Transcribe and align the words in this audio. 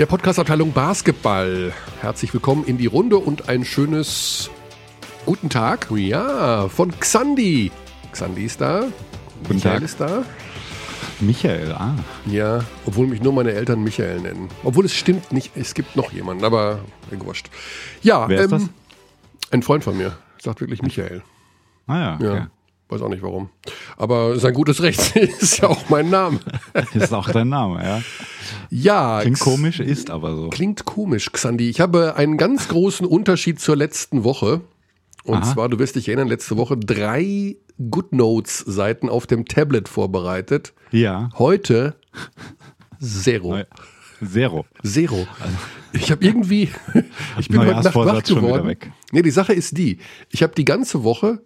Der 0.00 0.06
Podcast-Abteilung 0.06 0.72
Basketball. 0.72 1.74
Herzlich 2.00 2.32
willkommen 2.32 2.64
in 2.64 2.78
die 2.78 2.86
Runde 2.86 3.18
und 3.18 3.50
ein 3.50 3.66
schönes 3.66 4.48
guten 5.26 5.50
Tag. 5.50 5.88
Ja, 5.94 6.68
von 6.68 6.98
Xandi. 6.98 7.70
Xandi 8.10 8.46
ist 8.46 8.62
da. 8.62 8.86
Guten 9.42 9.56
Michael 9.56 9.74
Tag. 9.74 9.82
ist 9.82 10.00
da. 10.00 10.24
Michael, 11.20 11.72
ah. 11.72 11.94
Ja, 12.24 12.64
obwohl 12.86 13.08
mich 13.08 13.20
nur 13.20 13.34
meine 13.34 13.52
Eltern 13.52 13.84
Michael 13.84 14.22
nennen. 14.22 14.48
Obwohl 14.64 14.86
es 14.86 14.94
stimmt 14.94 15.32
nicht, 15.32 15.54
es 15.54 15.74
gibt 15.74 15.94
noch 15.96 16.10
jemanden, 16.12 16.46
aber 16.46 16.80
wurscht. 17.10 17.50
Ja, 18.00 18.26
Wer 18.26 18.40
ist 18.40 18.52
das? 18.52 18.70
ein 19.50 19.62
Freund 19.62 19.84
von 19.84 19.98
mir 19.98 20.16
sagt 20.38 20.62
wirklich 20.62 20.80
Michael. 20.80 21.20
Ah 21.86 21.98
ja, 21.98 22.18
Ja, 22.22 22.32
okay. 22.32 22.46
Weiß 22.90 23.02
auch 23.02 23.08
nicht 23.08 23.22
warum. 23.22 23.50
Aber 23.96 24.38
sein 24.38 24.52
gutes 24.54 24.82
Recht 24.82 25.14
ist 25.16 25.58
ja 25.58 25.68
auch 25.68 25.88
mein 25.88 26.10
Name. 26.10 26.40
Ist 26.94 27.12
auch 27.12 27.28
dein 27.30 27.48
Name, 27.48 27.82
ja. 27.82 28.02
Ja, 28.70 29.20
Klingt 29.20 29.40
komisch, 29.40 29.80
ist 29.80 30.10
aber 30.10 30.34
so. 30.36 30.48
Klingt 30.48 30.84
komisch, 30.84 31.30
Xandi. 31.32 31.68
Ich 31.70 31.80
habe 31.80 32.14
einen 32.16 32.36
ganz 32.36 32.68
großen 32.68 33.06
Unterschied 33.06 33.60
zur 33.60 33.76
letzten 33.76 34.24
Woche. 34.24 34.60
Und 35.24 35.42
Aha. 35.42 35.52
zwar, 35.52 35.68
du 35.68 35.78
wirst 35.78 35.96
dich 35.96 36.08
erinnern, 36.08 36.28
letzte 36.28 36.56
Woche 36.56 36.76
drei 36.76 37.56
GoodNotes-Seiten 37.90 39.08
auf 39.08 39.26
dem 39.26 39.44
Tablet 39.44 39.88
vorbereitet. 39.88 40.72
Ja. 40.90 41.28
Heute 41.38 41.96
Zero. 43.00 43.50
Neu- 43.56 43.64
Zero. 44.26 44.66
Zero. 44.84 45.26
Ich 45.92 46.10
habe 46.10 46.24
irgendwie, 46.24 46.68
ich 47.38 47.48
bin 47.48 47.60
heute 47.60 47.70
Nacht 47.82 47.94
wach 47.94 48.22
geworden. 48.22 48.76
Nee, 49.12 49.22
die 49.22 49.30
Sache 49.30 49.52
ist 49.52 49.76
die, 49.78 49.98
ich 50.30 50.42
habe 50.42 50.54
die 50.54 50.64
ganze 50.64 51.02
Woche, 51.04 51.40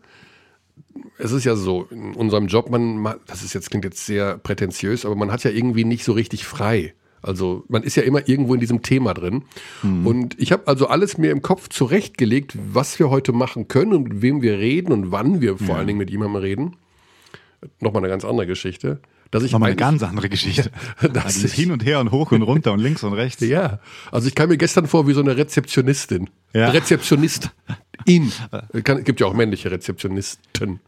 es 1.18 1.32
ist 1.32 1.44
ja 1.44 1.56
so, 1.56 1.86
in 1.90 2.14
unserem 2.14 2.46
Job, 2.46 2.70
man, 2.70 3.16
das 3.26 3.42
ist 3.42 3.52
jetzt, 3.54 3.70
klingt 3.70 3.84
jetzt 3.84 4.04
sehr 4.06 4.38
prätentiös, 4.38 5.04
aber 5.04 5.14
man 5.16 5.30
hat 5.32 5.44
ja 5.44 5.50
irgendwie 5.50 5.84
nicht 5.84 6.04
so 6.04 6.12
richtig 6.12 6.44
frei. 6.44 6.94
Also 7.22 7.64
man 7.68 7.82
ist 7.82 7.96
ja 7.96 8.02
immer 8.02 8.28
irgendwo 8.28 8.52
in 8.54 8.60
diesem 8.60 8.82
Thema 8.82 9.14
drin. 9.14 9.44
Mhm. 9.82 10.06
Und 10.06 10.38
ich 10.40 10.52
habe 10.52 10.66
also 10.68 10.88
alles 10.88 11.16
mir 11.16 11.30
im 11.30 11.40
Kopf 11.40 11.68
zurechtgelegt, 11.70 12.52
was 12.72 12.98
wir 12.98 13.08
heute 13.08 13.32
machen 13.32 13.66
können 13.68 13.94
und 13.94 14.04
mit 14.04 14.22
wem 14.22 14.42
wir 14.42 14.58
reden 14.58 14.92
und 14.92 15.10
wann 15.10 15.40
wir 15.40 15.56
vor 15.56 15.76
allen 15.76 15.86
Dingen 15.86 15.98
mit 15.98 16.10
jemandem 16.10 16.42
reden. 16.42 16.76
Nochmal 17.80 18.02
eine 18.02 18.10
ganz 18.10 18.24
andere 18.26 18.46
Geschichte. 18.46 19.00
Dass 19.30 19.42
ich 19.42 19.52
Nochmal 19.52 19.70
eine 19.70 19.76
ganz 19.76 20.02
andere 20.02 20.28
Geschichte. 20.28 20.70
Das 21.12 21.24
Also 21.24 21.46
ist- 21.46 21.54
hin 21.54 21.72
und 21.72 21.84
her 21.84 21.98
und 22.00 22.12
hoch 22.12 22.30
und 22.30 22.42
runter 22.42 22.72
und 22.72 22.78
links 22.80 23.02
und 23.02 23.14
rechts. 23.14 23.40
Ja, 23.40 23.80
also 24.12 24.28
ich 24.28 24.34
kam 24.34 24.50
mir 24.50 24.58
gestern 24.58 24.86
vor 24.86 25.08
wie 25.08 25.14
so 25.14 25.20
eine 25.20 25.36
Rezeptionistin. 25.36 26.28
Ja. 26.52 26.70
Rezeptionistin. 28.06 28.82
Kann, 28.84 29.04
gibt 29.04 29.20
ja 29.20 29.26
auch 29.26 29.34
männliche 29.34 29.70
Rezeptionisten. 29.70 30.80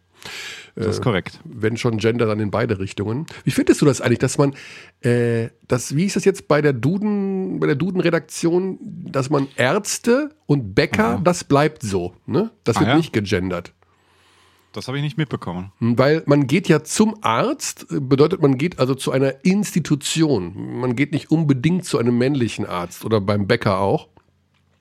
Das 0.74 0.86
ist 0.88 1.02
korrekt. 1.02 1.40
Wenn 1.44 1.78
schon 1.78 1.96
Gender, 1.96 2.26
dann 2.26 2.38
in 2.38 2.50
beide 2.50 2.78
Richtungen. 2.78 3.26
Wie 3.44 3.50
findest 3.50 3.80
du 3.80 3.86
das 3.86 4.02
eigentlich, 4.02 4.18
dass 4.18 4.36
man, 4.36 4.54
äh, 5.00 5.48
das, 5.68 5.96
wie 5.96 6.04
ist 6.04 6.16
das 6.16 6.24
jetzt 6.26 6.48
bei 6.48 6.60
der 6.60 6.74
Duden, 6.74 7.60
bei 7.60 7.66
der 7.66 7.76
Duden-Redaktion, 7.76 8.78
dass 8.82 9.30
man 9.30 9.48
Ärzte 9.56 10.30
und 10.44 10.74
Bäcker, 10.74 11.18
das 11.24 11.44
bleibt 11.44 11.82
so, 11.82 12.14
ne? 12.26 12.50
Das 12.64 12.76
Ah, 12.76 12.80
wird 12.80 12.88
ja? 12.90 12.96
nicht 12.96 13.12
gegendert. 13.14 13.72
Das 14.72 14.88
habe 14.88 14.98
ich 14.98 15.02
nicht 15.02 15.16
mitbekommen. 15.16 15.72
Weil 15.80 16.22
man 16.26 16.46
geht 16.46 16.68
ja 16.68 16.84
zum 16.84 17.16
Arzt, 17.22 17.86
äh, 17.90 17.98
bedeutet 17.98 18.42
man 18.42 18.58
geht 18.58 18.78
also 18.78 18.94
zu 18.94 19.12
einer 19.12 19.44
Institution. 19.46 20.78
Man 20.80 20.94
geht 20.94 21.12
nicht 21.12 21.30
unbedingt 21.30 21.86
zu 21.86 21.96
einem 21.96 22.18
männlichen 22.18 22.66
Arzt 22.66 23.06
oder 23.06 23.22
beim 23.22 23.46
Bäcker 23.46 23.78
auch. 23.78 24.08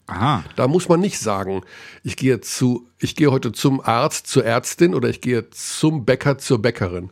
Aha. 0.08 0.44
Da 0.56 0.68
muss 0.68 0.88
man 0.88 1.00
nicht 1.00 1.20
sagen, 1.20 1.62
ich 2.04 2.16
gehe 2.16 2.40
zu, 2.42 2.88
ich 3.00 3.16
gehe 3.16 3.32
heute 3.32 3.52
zum 3.52 3.82
Arzt, 3.82 4.28
zur 4.28 4.46
Ärztin 4.46 4.94
oder 4.94 5.10
ich 5.10 5.20
gehe 5.22 5.50
zum 5.50 6.06
Bäcker, 6.06 6.38
zur 6.38 6.62
Bäckerin. 6.62 7.10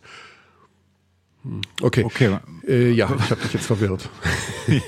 Hm, 1.44 1.62
Okay. 1.82 2.04
Okay. 2.04 2.38
Äh, 2.68 2.92
ja, 2.92 3.10
ich 3.18 3.32
habe 3.32 3.42
dich 3.42 3.54
jetzt 3.54 3.66
verwirrt. 3.66 4.10
Ich 4.68 4.82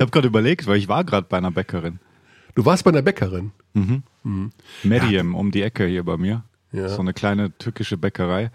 habe 0.00 0.10
gerade 0.10 0.26
überlegt, 0.26 0.66
weil 0.66 0.76
ich 0.76 0.88
war 0.88 1.04
gerade 1.04 1.26
bei 1.28 1.36
einer 1.38 1.52
Bäckerin. 1.52 2.00
Du 2.56 2.64
warst 2.64 2.82
bei 2.82 2.90
einer 2.90 3.02
Bäckerin. 3.02 3.52
Medium 4.82 5.34
um 5.36 5.50
die 5.52 5.62
Ecke 5.62 5.86
hier 5.86 6.02
bei 6.04 6.16
mir. 6.16 6.42
Ja. 6.72 6.88
So 6.88 7.00
eine 7.00 7.12
kleine 7.14 7.56
türkische 7.58 7.96
Bäckerei. 7.96 8.50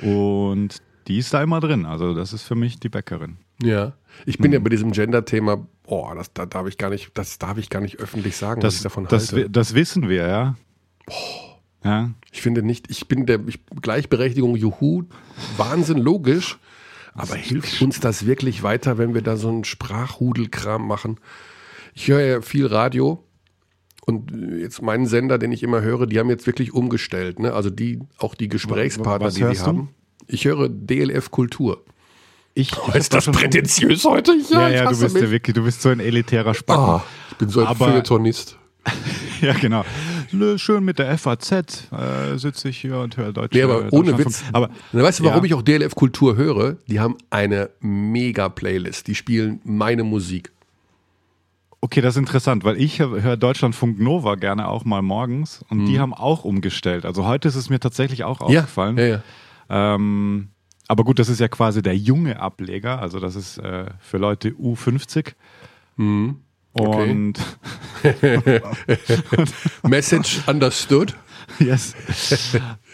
Und 0.00 0.80
die 1.06 1.18
ist 1.18 1.34
da 1.34 1.42
immer 1.42 1.60
drin. 1.60 1.84
Also 1.84 2.14
das 2.14 2.32
ist 2.32 2.44
für 2.44 2.54
mich 2.54 2.80
die 2.80 2.88
Bäckerin. 2.88 3.36
Ja. 3.62 3.92
Ich 4.24 4.38
bin 4.38 4.52
ja 4.52 4.58
bei 4.58 4.70
diesem 4.70 4.92
Gender-Thema, 4.92 5.66
boah, 5.84 6.14
das 6.14 6.32
da 6.32 6.46
darf 6.46 6.66
ich 6.68 6.78
gar 6.78 6.90
nicht, 6.90 7.10
das 7.14 7.38
darf 7.38 7.58
ich 7.58 7.70
gar 7.70 7.80
nicht 7.80 7.98
öffentlich 8.00 8.36
sagen, 8.36 8.62
was 8.62 8.74
ich 8.74 8.78
Das, 8.80 8.84
davon 8.84 9.06
das, 9.08 9.32
halte. 9.32 9.50
das 9.50 9.74
wissen 9.74 10.08
wir, 10.08 10.26
ja. 10.26 10.56
Ja. 11.84 12.10
Ich 12.30 12.42
finde 12.42 12.62
nicht, 12.62 12.90
ich 12.90 13.08
bin 13.08 13.26
der 13.26 13.40
ich, 13.46 13.58
Gleichberechtigung, 13.80 14.54
juhu, 14.56 15.04
Wahnsinn, 15.56 15.98
logisch. 15.98 16.58
Aber 17.14 17.34
hilft 17.34 17.82
uns 17.82 18.00
das 18.00 18.24
wirklich 18.24 18.62
weiter, 18.62 18.96
wenn 18.96 19.12
wir 19.14 19.20
da 19.22 19.36
so 19.36 19.48
einen 19.48 19.64
Sprachhudelkram 19.64 20.86
machen? 20.86 21.18
Ich 21.94 22.08
höre 22.08 22.20
ja 22.20 22.40
viel 22.40 22.66
Radio 22.66 23.22
und 24.06 24.32
jetzt 24.58 24.80
meinen 24.80 25.06
Sender, 25.06 25.38
den 25.38 25.52
ich 25.52 25.62
immer 25.62 25.82
höre, 25.82 26.06
die 26.06 26.18
haben 26.18 26.30
jetzt 26.30 26.46
wirklich 26.46 26.72
umgestellt. 26.72 27.38
Ne? 27.38 27.52
Also 27.52 27.68
die, 27.68 28.00
auch 28.18 28.34
die 28.34 28.48
Gesprächspartner, 28.48 29.28
die 29.28 29.34
sie 29.34 29.40
du? 29.42 29.60
haben. 29.60 29.88
Ich 30.26 30.44
höre 30.46 30.68
DLF 30.70 31.30
Kultur. 31.30 31.84
Ich, 32.54 32.70
ich 32.88 32.94
ist 32.94 33.14
das 33.14 33.26
prätentiös 33.26 34.04
heute? 34.04 34.32
Ja, 34.50 34.68
ich 34.68 34.74
ja, 34.76 34.82
du 34.84 34.98
bist 34.98 35.14
ja 35.16 35.22
mich. 35.22 35.30
wirklich, 35.30 35.54
du 35.54 35.62
bist 35.64 35.80
so 35.82 35.88
ein 35.88 36.00
elitärer 36.00 36.52
Spacken. 36.54 36.82
Ah, 36.84 37.04
ich 37.30 37.36
bin 37.38 37.48
so 37.48 37.60
ein 37.60 37.66
Aber- 37.66 37.86
Feuilletonist. 37.86 38.58
Ja, 39.40 39.54
genau. 39.54 39.84
Schön 40.56 40.84
mit 40.84 41.00
der 41.00 41.18
FAZ 41.18 41.50
äh, 41.50 42.36
sitze 42.36 42.68
ich 42.68 42.78
hier 42.78 42.98
und 42.98 43.16
höre 43.16 43.32
Deutsche. 43.32 43.56
Nee, 43.58 43.64
aber 43.64 43.92
ohne. 43.92 44.16
Witz. 44.16 44.44
Aber 44.52 44.70
Na, 44.92 45.02
weißt 45.02 45.18
du, 45.18 45.24
warum 45.24 45.40
ja. 45.40 45.46
ich 45.46 45.54
auch 45.54 45.62
DLF 45.62 45.96
Kultur 45.96 46.36
höre? 46.36 46.76
Die 46.86 47.00
haben 47.00 47.16
eine 47.30 47.70
mega 47.80 48.48
Playlist. 48.48 49.08
Die 49.08 49.16
spielen 49.16 49.60
meine 49.64 50.04
Musik. 50.04 50.52
Okay, 51.80 52.00
das 52.00 52.14
ist 52.14 52.18
interessant, 52.20 52.62
weil 52.62 52.80
ich 52.80 53.00
höre 53.00 53.36
Deutschlandfunk 53.36 53.98
Nova 53.98 54.36
gerne 54.36 54.68
auch 54.68 54.84
mal 54.84 55.02
morgens 55.02 55.64
und 55.68 55.78
Mhm. 55.78 55.86
die 55.86 55.98
haben 55.98 56.14
auch 56.14 56.44
umgestellt. 56.44 57.04
Also 57.04 57.26
heute 57.26 57.48
ist 57.48 57.56
es 57.56 57.68
mir 57.68 57.80
tatsächlich 57.80 58.22
auch 58.22 58.40
aufgefallen. 58.40 58.96
Ja, 58.96 59.04
ja. 59.06 59.22
Ähm, 59.96 60.50
aber 60.92 61.04
gut, 61.04 61.18
das 61.18 61.28
ist 61.28 61.40
ja 61.40 61.48
quasi 61.48 61.82
der 61.82 61.96
junge 61.96 62.38
Ableger, 62.38 63.00
also 63.00 63.18
das 63.18 63.34
ist 63.34 63.58
äh, 63.58 63.86
für 63.98 64.18
Leute 64.18 64.50
U50. 64.50 65.32
Mhm. 65.96 66.36
Okay. 66.74 67.10
Und 67.10 67.38
Message 69.88 70.40
understood. 70.46 71.14
yes. 71.58 71.94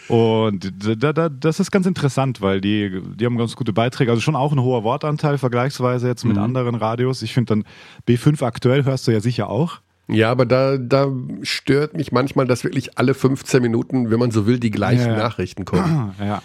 Und 0.07 0.71
da, 1.03 1.13
da, 1.13 1.29
das 1.29 1.59
ist 1.59 1.71
ganz 1.71 1.85
interessant, 1.85 2.41
weil 2.41 2.61
die, 2.61 3.01
die 3.15 3.25
haben 3.25 3.37
ganz 3.37 3.55
gute 3.55 3.71
Beiträge, 3.73 4.11
also 4.11 4.21
schon 4.21 4.35
auch 4.35 4.51
ein 4.51 4.59
hoher 4.61 4.83
Wortanteil 4.83 5.37
vergleichsweise 5.37 6.07
jetzt 6.07 6.23
Mhm. 6.25 6.31
mit 6.31 6.37
anderen 6.39 6.75
Radios. 6.75 7.21
Ich 7.21 7.33
finde 7.33 7.55
dann 7.55 7.63
B5 8.07 8.43
aktuell 8.43 8.83
hörst 8.85 9.07
du 9.07 9.11
ja 9.11 9.19
sicher 9.21 9.49
auch. 9.49 9.79
Ja, 10.07 10.31
aber 10.31 10.45
da, 10.45 10.77
da 10.77 11.07
stört 11.43 11.95
mich 11.95 12.11
manchmal, 12.11 12.47
dass 12.47 12.63
wirklich 12.63 12.97
alle 12.97 13.13
15 13.13 13.61
Minuten, 13.61 14.09
wenn 14.09 14.19
man 14.19 14.31
so 14.31 14.47
will, 14.47 14.59
die 14.59 14.71
gleichen 14.71 15.05
Ja, 15.05 15.11
ja. 15.11 15.17
Nachrichten 15.17 15.65
kommen. 15.65 16.13
Ja. 16.19 16.41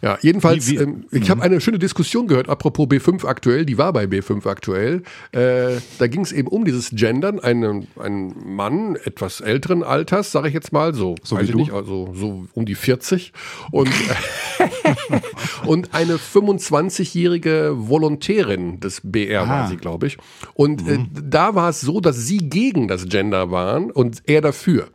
Ja, 0.00 0.16
jedenfalls, 0.22 0.68
Wie- 0.68 0.78
wie- 0.78 0.82
ähm, 0.82 1.04
ich 1.10 1.28
habe 1.28 1.42
eine 1.42 1.60
schöne 1.60 1.80
Diskussion 1.80 2.28
gehört, 2.28 2.48
apropos 2.48 2.86
B5 2.86 3.24
aktuell, 3.26 3.66
die 3.66 3.78
war 3.78 3.92
bei 3.92 4.04
B5 4.04 4.46
aktuell. 4.46 5.02
Äh, 5.32 5.80
da 5.98 6.06
ging 6.06 6.20
es 6.20 6.30
eben 6.30 6.46
um 6.46 6.64
dieses 6.64 6.90
Gendern. 6.90 7.40
Ein, 7.40 7.88
ein 7.98 8.32
Mann 8.46 8.94
etwas 9.04 9.40
älteren 9.40 9.82
Alters, 9.82 10.30
sage 10.30 10.46
ich 10.48 10.54
jetzt 10.54 10.72
mal, 10.72 10.94
so, 10.94 11.16
So 11.24 11.34
weiß 11.36 11.48
ich 11.48 11.54
nicht, 11.56 11.72
also 11.72 12.12
so 12.14 12.46
um 12.54 12.64
die 12.64 12.76
40. 12.76 13.32
Und, 13.72 13.88
und 15.66 15.94
eine 15.94 16.14
25-jährige 16.16 17.72
Volontärin 17.76 18.80
des 18.80 19.00
BR 19.02 19.48
war 19.48 19.64
Ah. 19.64 19.66
sie, 19.68 19.76
glaube 19.76 20.06
ich. 20.06 20.16
Und 20.54 20.86
äh, 20.88 20.98
da 21.12 21.54
war 21.56 21.70
es 21.70 21.80
so, 21.80 22.00
dass 22.00 22.16
sie 22.18 22.38
gegen 22.38 22.86
das 22.86 23.06
Gender 23.08 23.50
waren 23.50 23.90
und 23.90 24.22
er 24.26 24.40
dafür. 24.42 24.88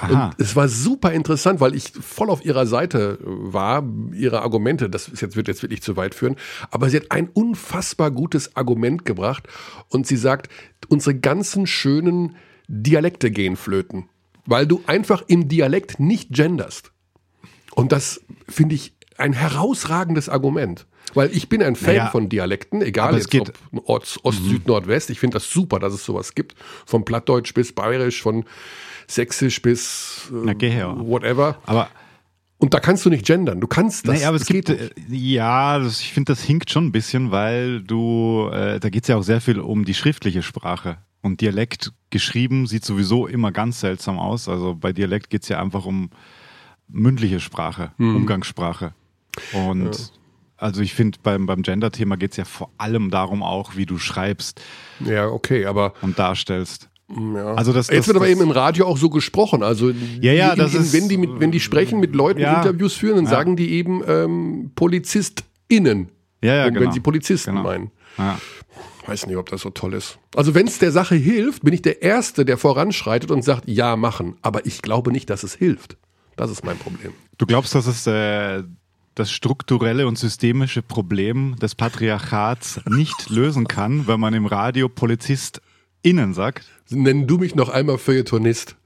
Aha. 0.00 0.26
Und 0.26 0.34
es 0.38 0.56
war 0.56 0.68
super 0.68 1.12
interessant, 1.12 1.60
weil 1.60 1.74
ich 1.74 1.92
voll 2.00 2.30
auf 2.30 2.44
ihrer 2.44 2.66
Seite 2.66 3.18
war, 3.22 3.84
ihre 4.12 4.42
Argumente, 4.42 4.88
das 4.90 5.08
ist 5.08 5.20
jetzt, 5.20 5.36
wird 5.36 5.48
jetzt 5.48 5.62
wirklich 5.62 5.82
zu 5.82 5.96
weit 5.96 6.14
führen, 6.14 6.36
aber 6.70 6.88
sie 6.90 6.96
hat 6.98 7.10
ein 7.10 7.28
unfassbar 7.28 8.10
gutes 8.10 8.56
Argument 8.56 9.04
gebracht 9.04 9.48
und 9.88 10.06
sie 10.06 10.16
sagt, 10.16 10.48
unsere 10.88 11.14
ganzen 11.16 11.66
schönen 11.66 12.36
Dialekte 12.68 13.30
gehen 13.30 13.56
flöten, 13.56 14.08
weil 14.46 14.66
du 14.66 14.82
einfach 14.86 15.22
im 15.26 15.48
Dialekt 15.48 16.00
nicht 16.00 16.30
genderst. 16.30 16.92
Und 17.74 17.92
das 17.92 18.20
finde 18.48 18.74
ich 18.74 18.94
ein 19.16 19.32
herausragendes 19.32 20.28
Argument. 20.28 20.86
Weil 21.14 21.34
ich 21.36 21.48
bin 21.48 21.60
ein 21.62 21.74
Fan 21.74 21.96
Naja, 21.96 22.10
von 22.10 22.28
Dialekten, 22.28 22.82
egal 22.82 23.16
jetzt 23.16 23.30
geht- 23.30 23.52
ob 23.72 23.88
Ost, 23.88 24.24
Ost 24.24 24.44
Süd, 24.44 24.68
Nordwest. 24.68 25.10
Ich 25.10 25.18
finde 25.18 25.34
das 25.34 25.50
super, 25.50 25.80
dass 25.80 25.92
es 25.92 26.04
sowas 26.04 26.36
gibt. 26.36 26.54
Von 26.86 27.04
Plattdeutsch 27.04 27.52
bis 27.52 27.72
Bayerisch, 27.72 28.22
von 28.22 28.44
Sächsisch 29.10 29.60
bis 29.60 30.30
äh, 30.32 30.52
Na, 30.54 30.54
whatever. 30.98 31.58
Aber 31.66 31.88
Und 32.58 32.74
da 32.74 32.80
kannst 32.80 33.04
du 33.04 33.10
nicht 33.10 33.26
gendern. 33.26 33.60
Du 33.60 33.66
kannst 33.66 34.06
das. 34.06 34.20
Nee, 34.20 34.24
aber 34.24 34.36
es 34.36 34.46
gibt, 34.46 34.68
geht 34.68 34.80
äh, 34.80 34.90
ja, 35.08 35.78
das, 35.78 36.00
ich 36.00 36.12
finde, 36.12 36.32
das 36.32 36.42
hinkt 36.42 36.70
schon 36.70 36.86
ein 36.86 36.92
bisschen, 36.92 37.30
weil 37.30 37.82
du, 37.82 38.48
äh, 38.52 38.78
da 38.78 38.88
geht 38.88 39.02
es 39.04 39.08
ja 39.08 39.16
auch 39.16 39.22
sehr 39.22 39.40
viel 39.40 39.58
um 39.58 39.84
die 39.84 39.94
schriftliche 39.94 40.42
Sprache. 40.42 40.98
Und 41.22 41.40
Dialekt 41.40 41.92
geschrieben 42.10 42.66
sieht 42.66 42.84
sowieso 42.84 43.26
immer 43.26 43.50
ganz 43.52 43.80
seltsam 43.80 44.18
aus. 44.18 44.48
Also 44.48 44.74
bei 44.74 44.92
Dialekt 44.92 45.28
geht 45.28 45.42
es 45.42 45.48
ja 45.48 45.60
einfach 45.60 45.84
um 45.86 46.10
mündliche 46.88 47.40
Sprache, 47.40 47.92
Hm. 47.96 48.16
Umgangssprache. 48.16 48.94
Und 49.52 50.12
also 50.56 50.82
ich 50.82 50.94
finde, 50.94 51.18
beim, 51.22 51.46
beim 51.46 51.62
Gender-Thema 51.62 52.16
geht 52.16 52.32
es 52.32 52.36
ja 52.36 52.44
vor 52.44 52.70
allem 52.78 53.10
darum 53.10 53.42
auch, 53.42 53.76
wie 53.76 53.86
du 53.86 53.98
schreibst. 53.98 54.60
Ja, 55.00 55.26
okay, 55.28 55.64
aber. 55.66 55.94
Und 56.02 56.18
darstellst. 56.18 56.89
Ja. 57.10 57.54
Also 57.54 57.72
das, 57.72 57.88
Jetzt 57.88 57.98
das, 57.98 58.06
wird 58.08 58.16
aber 58.16 58.28
eben 58.28 58.40
im 58.40 58.50
Radio 58.50 58.86
auch 58.86 58.96
so 58.96 59.10
gesprochen. 59.10 59.62
Also 59.62 59.90
ja, 60.20 60.32
ja, 60.32 60.52
in, 60.52 60.60
in, 60.60 60.66
ist, 60.66 60.92
wenn, 60.92 61.08
die 61.08 61.16
mit, 61.16 61.40
wenn 61.40 61.50
die 61.50 61.60
sprechen 61.60 62.00
mit 62.00 62.14
Leuten, 62.14 62.40
ja, 62.40 62.58
Interviews 62.62 62.94
führen, 62.94 63.16
dann 63.16 63.24
ja. 63.24 63.30
sagen 63.30 63.56
die 63.56 63.72
eben 63.72 64.02
ähm, 64.06 64.70
PolizistInnen. 64.74 66.08
Ja, 66.42 66.54
ja, 66.54 66.68
genau. 66.68 66.80
Wenn 66.80 66.92
sie 66.92 67.00
Polizisten 67.00 67.50
genau. 67.50 67.62
meinen. 67.64 67.90
Ja. 68.16 68.38
Weiß 69.06 69.26
nicht, 69.26 69.36
ob 69.36 69.48
das 69.48 69.62
so 69.62 69.70
toll 69.70 69.94
ist. 69.94 70.18
Also 70.36 70.54
wenn 70.54 70.66
es 70.66 70.78
der 70.78 70.92
Sache 70.92 71.16
hilft, 71.16 71.64
bin 71.64 71.74
ich 71.74 71.82
der 71.82 72.02
Erste, 72.02 72.44
der 72.44 72.58
voranschreitet 72.58 73.30
und 73.30 73.42
sagt, 73.42 73.68
ja, 73.68 73.96
machen. 73.96 74.36
Aber 74.42 74.66
ich 74.66 74.82
glaube 74.82 75.10
nicht, 75.10 75.30
dass 75.30 75.42
es 75.42 75.54
hilft. 75.54 75.96
Das 76.36 76.50
ist 76.50 76.64
mein 76.64 76.78
Problem. 76.78 77.12
Du 77.38 77.46
glaubst, 77.46 77.74
dass 77.74 77.86
es 77.86 78.06
äh, 78.06 78.62
das 79.14 79.30
strukturelle 79.30 80.06
und 80.06 80.18
systemische 80.18 80.82
Problem 80.82 81.56
des 81.56 81.74
Patriarchats 81.74 82.80
nicht 82.86 83.28
lösen 83.30 83.66
kann, 83.66 84.06
wenn 84.06 84.20
man 84.20 84.32
im 84.34 84.46
Radio 84.46 84.88
Polizist 84.88 85.60
innen 86.02 86.34
sagt? 86.34 86.66
Nenn 86.90 87.26
du 87.26 87.38
mich 87.38 87.54
noch 87.54 87.68
einmal 87.68 87.98
Feuilletonist. 87.98 88.76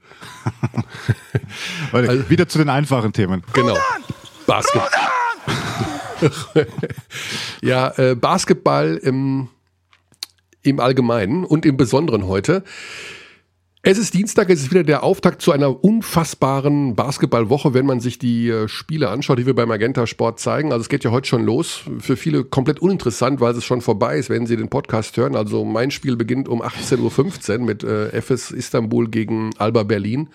also, 1.91 2.29
wieder 2.29 2.47
zu 2.47 2.57
den 2.57 2.69
einfachen 2.69 3.13
Themen. 3.13 3.43
Genau. 3.53 3.77
Basketball. 4.45 4.89
ja, 7.61 7.93
äh, 7.97 8.15
Basketball 8.15 8.97
im, 8.97 9.49
im 10.61 10.79
Allgemeinen 10.79 11.43
und 11.43 11.65
im 11.65 11.77
Besonderen 11.77 12.27
heute. 12.27 12.63
Es 13.87 13.99
ist 13.99 14.15
Dienstag, 14.15 14.49
es 14.49 14.63
ist 14.63 14.71
wieder 14.71 14.83
der 14.83 15.03
Auftakt 15.03 15.43
zu 15.43 15.51
einer 15.51 15.83
unfassbaren 15.83 16.95
Basketballwoche, 16.95 17.75
wenn 17.75 17.85
man 17.85 17.99
sich 17.99 18.17
die 18.17 18.49
äh, 18.49 18.67
Spiele 18.67 19.09
anschaut, 19.09 19.37
die 19.37 19.45
wir 19.45 19.53
beim 19.53 19.67
Magenta 19.67 20.07
Sport 20.07 20.39
zeigen. 20.39 20.71
Also 20.71 20.81
es 20.81 20.89
geht 20.89 21.03
ja 21.03 21.11
heute 21.11 21.27
schon 21.27 21.45
los. 21.45 21.83
Für 21.99 22.17
viele 22.17 22.43
komplett 22.45 22.79
uninteressant, 22.79 23.41
weil 23.41 23.53
es 23.55 23.63
schon 23.63 23.81
vorbei 23.81 24.17
ist, 24.17 24.31
wenn 24.31 24.47
sie 24.47 24.57
den 24.57 24.69
Podcast 24.69 25.15
hören. 25.17 25.35
Also 25.35 25.65
mein 25.65 25.91
Spiel 25.91 26.15
beginnt 26.15 26.49
um 26.49 26.63
18.15 26.63 27.59
Uhr 27.59 27.63
mit 27.63 27.83
äh, 27.83 28.09
FS 28.19 28.49
Istanbul 28.49 29.07
gegen 29.07 29.51
Alba 29.59 29.83
Berlin. 29.83 30.29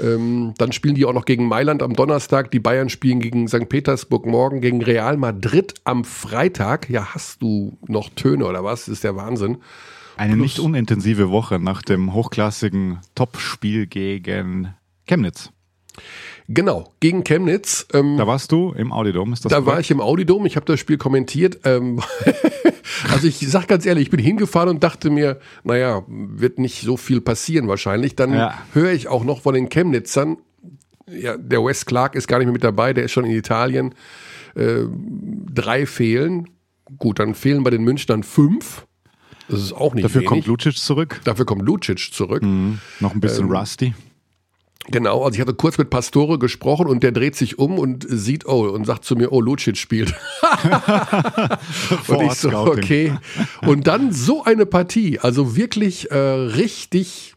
Ähm, 0.00 0.54
dann 0.56 0.72
spielen 0.72 0.94
die 0.94 1.04
auch 1.04 1.12
noch 1.12 1.26
gegen 1.26 1.48
Mailand 1.48 1.82
am 1.82 1.92
Donnerstag. 1.92 2.50
Die 2.50 2.60
Bayern 2.60 2.88
spielen 2.88 3.20
gegen 3.20 3.46
St. 3.46 3.68
Petersburg 3.68 4.24
morgen, 4.24 4.62
gegen 4.62 4.82
Real 4.82 5.18
Madrid 5.18 5.74
am 5.84 6.04
Freitag. 6.04 6.88
Ja, 6.88 7.14
hast 7.14 7.42
du 7.42 7.76
noch 7.88 8.08
Töne 8.08 8.46
oder 8.46 8.64
was? 8.64 8.86
Das 8.86 8.94
ist 8.94 9.04
der 9.04 9.16
Wahnsinn. 9.16 9.58
Eine 10.20 10.34
Plus. 10.34 10.42
nicht 10.42 10.58
unintensive 10.58 11.30
Woche 11.30 11.58
nach 11.58 11.80
dem 11.80 12.12
hochklassigen 12.12 12.98
Topspiel 13.14 13.86
gegen 13.86 14.74
Chemnitz. 15.06 15.50
Genau, 16.46 16.92
gegen 17.00 17.24
Chemnitz. 17.24 17.86
Ähm, 17.94 18.18
da 18.18 18.26
warst 18.26 18.52
du 18.52 18.72
im 18.72 18.92
Audidom, 18.92 19.32
ist 19.32 19.46
das 19.46 19.50
Da 19.50 19.56
korrekt? 19.56 19.72
war 19.72 19.80
ich 19.80 19.90
im 19.90 20.02
Audidom, 20.02 20.44
ich 20.44 20.56
habe 20.56 20.66
das 20.66 20.78
Spiel 20.78 20.98
kommentiert. 20.98 21.60
Ähm, 21.64 22.02
also 23.10 23.26
ich 23.26 23.38
sag 23.48 23.66
ganz 23.66 23.86
ehrlich, 23.86 24.02
ich 24.02 24.10
bin 24.10 24.20
hingefahren 24.20 24.68
und 24.68 24.84
dachte 24.84 25.08
mir, 25.08 25.40
naja, 25.64 26.02
wird 26.06 26.58
nicht 26.58 26.82
so 26.82 26.98
viel 26.98 27.22
passieren 27.22 27.66
wahrscheinlich. 27.66 28.14
Dann 28.14 28.34
ja. 28.34 28.58
höre 28.74 28.92
ich 28.92 29.08
auch 29.08 29.24
noch 29.24 29.40
von 29.40 29.54
den 29.54 29.70
Chemnitzern, 29.70 30.36
ja, 31.06 31.38
der 31.38 31.64
Wes 31.64 31.86
Clark 31.86 32.14
ist 32.14 32.28
gar 32.28 32.36
nicht 32.36 32.46
mehr 32.46 32.52
mit 32.52 32.62
dabei, 32.62 32.92
der 32.92 33.04
ist 33.04 33.12
schon 33.12 33.24
in 33.24 33.32
Italien. 33.32 33.94
Äh, 34.54 34.82
drei 35.50 35.86
fehlen. 35.86 36.50
Gut, 36.98 37.20
dann 37.20 37.34
fehlen 37.34 37.62
bei 37.64 37.70
den 37.70 37.84
Münchnern 37.84 38.22
fünf. 38.22 38.84
Das 39.50 39.60
ist 39.60 39.72
auch 39.72 39.94
nicht 39.94 40.04
Dafür 40.04 40.20
wenig. 40.20 40.28
kommt 40.28 40.46
Lucic 40.46 40.76
zurück. 40.76 41.20
Dafür 41.24 41.44
kommt 41.44 41.62
Lucic 41.62 42.12
zurück. 42.12 42.42
Mhm. 42.42 42.78
Noch 43.00 43.14
ein 43.14 43.20
bisschen 43.20 43.46
ähm, 43.46 43.52
rusty. 43.52 43.94
Genau, 44.88 45.22
also 45.22 45.34
ich 45.34 45.40
hatte 45.40 45.54
kurz 45.54 45.76
mit 45.78 45.90
Pastore 45.90 46.38
gesprochen 46.38 46.86
und 46.86 47.02
der 47.02 47.12
dreht 47.12 47.36
sich 47.36 47.58
um 47.58 47.78
und 47.78 48.06
sieht, 48.08 48.46
oh, 48.46 48.68
und 48.70 48.86
sagt 48.86 49.04
zu 49.04 49.14
mir, 49.14 49.30
oh, 49.30 49.40
Lucic 49.40 49.76
spielt. 49.76 50.14
und 52.08 52.22
ich 52.22 52.32
so, 52.32 52.50
okay. 52.50 53.14
Und 53.62 53.86
dann 53.86 54.12
so 54.12 54.42
eine 54.42 54.66
Partie, 54.66 55.18
also 55.18 55.54
wirklich 55.54 56.10
äh, 56.10 56.16
richtig 56.16 57.34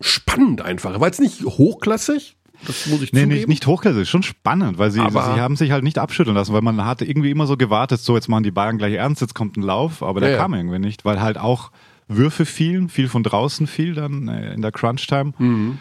spannend 0.00 0.62
einfach. 0.62 0.98
War 0.98 1.06
jetzt 1.06 1.20
nicht 1.20 1.42
hochklassig, 1.44 2.36
das 2.66 2.86
muss 2.86 3.02
ich 3.02 3.12
nee, 3.12 3.22
zugeben. 3.22 3.34
Nicht, 3.38 3.48
nicht 3.48 3.66
hochklassig, 3.66 4.08
schon 4.08 4.22
spannend, 4.22 4.78
weil 4.78 4.90
sie, 4.90 5.00
aber 5.00 5.34
sie 5.34 5.40
haben 5.40 5.56
sich 5.56 5.70
halt 5.70 5.84
nicht 5.84 5.98
abschütteln 5.98 6.36
lassen, 6.36 6.52
weil 6.52 6.62
man 6.62 6.84
hatte 6.84 7.04
irgendwie 7.04 7.30
immer 7.30 7.46
so 7.46 7.56
gewartet, 7.56 8.00
so 8.00 8.14
jetzt 8.14 8.28
machen 8.28 8.42
die 8.42 8.50
Bayern 8.50 8.78
gleich 8.78 8.94
ernst, 8.94 9.20
jetzt 9.20 9.34
kommt 9.34 9.56
ein 9.56 9.62
Lauf, 9.62 10.02
aber 10.02 10.20
der 10.20 10.30
ja, 10.30 10.36
kam 10.36 10.54
irgendwie 10.54 10.78
nicht, 10.78 11.04
weil 11.04 11.20
halt 11.20 11.38
auch 11.38 11.70
Würfe 12.08 12.44
fielen, 12.44 12.88
viel 12.88 13.08
von 13.08 13.22
draußen 13.22 13.66
fiel 13.66 13.94
dann 13.94 14.28
äh, 14.28 14.52
in 14.52 14.62
der 14.62 14.72
Crunch-Time. 14.72 15.32
Mhm. 15.38 15.78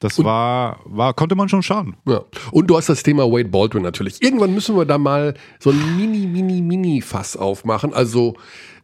Das 0.00 0.22
war, 0.22 0.80
war, 0.84 1.14
konnte 1.14 1.34
man 1.34 1.48
schon 1.48 1.62
schauen. 1.62 1.96
Ja. 2.06 2.22
Und 2.52 2.68
du 2.68 2.76
hast 2.76 2.88
das 2.88 3.02
Thema 3.02 3.24
Wade 3.24 3.48
Baldwin 3.48 3.82
natürlich. 3.82 4.22
Irgendwann 4.22 4.54
müssen 4.54 4.76
wir 4.76 4.84
da 4.84 4.96
mal 4.96 5.34
so 5.58 5.70
ein 5.70 5.96
mini, 5.96 6.26
mini, 6.26 6.62
mini 6.62 7.00
Fass 7.00 7.36
aufmachen. 7.36 7.92
Also, 7.92 8.36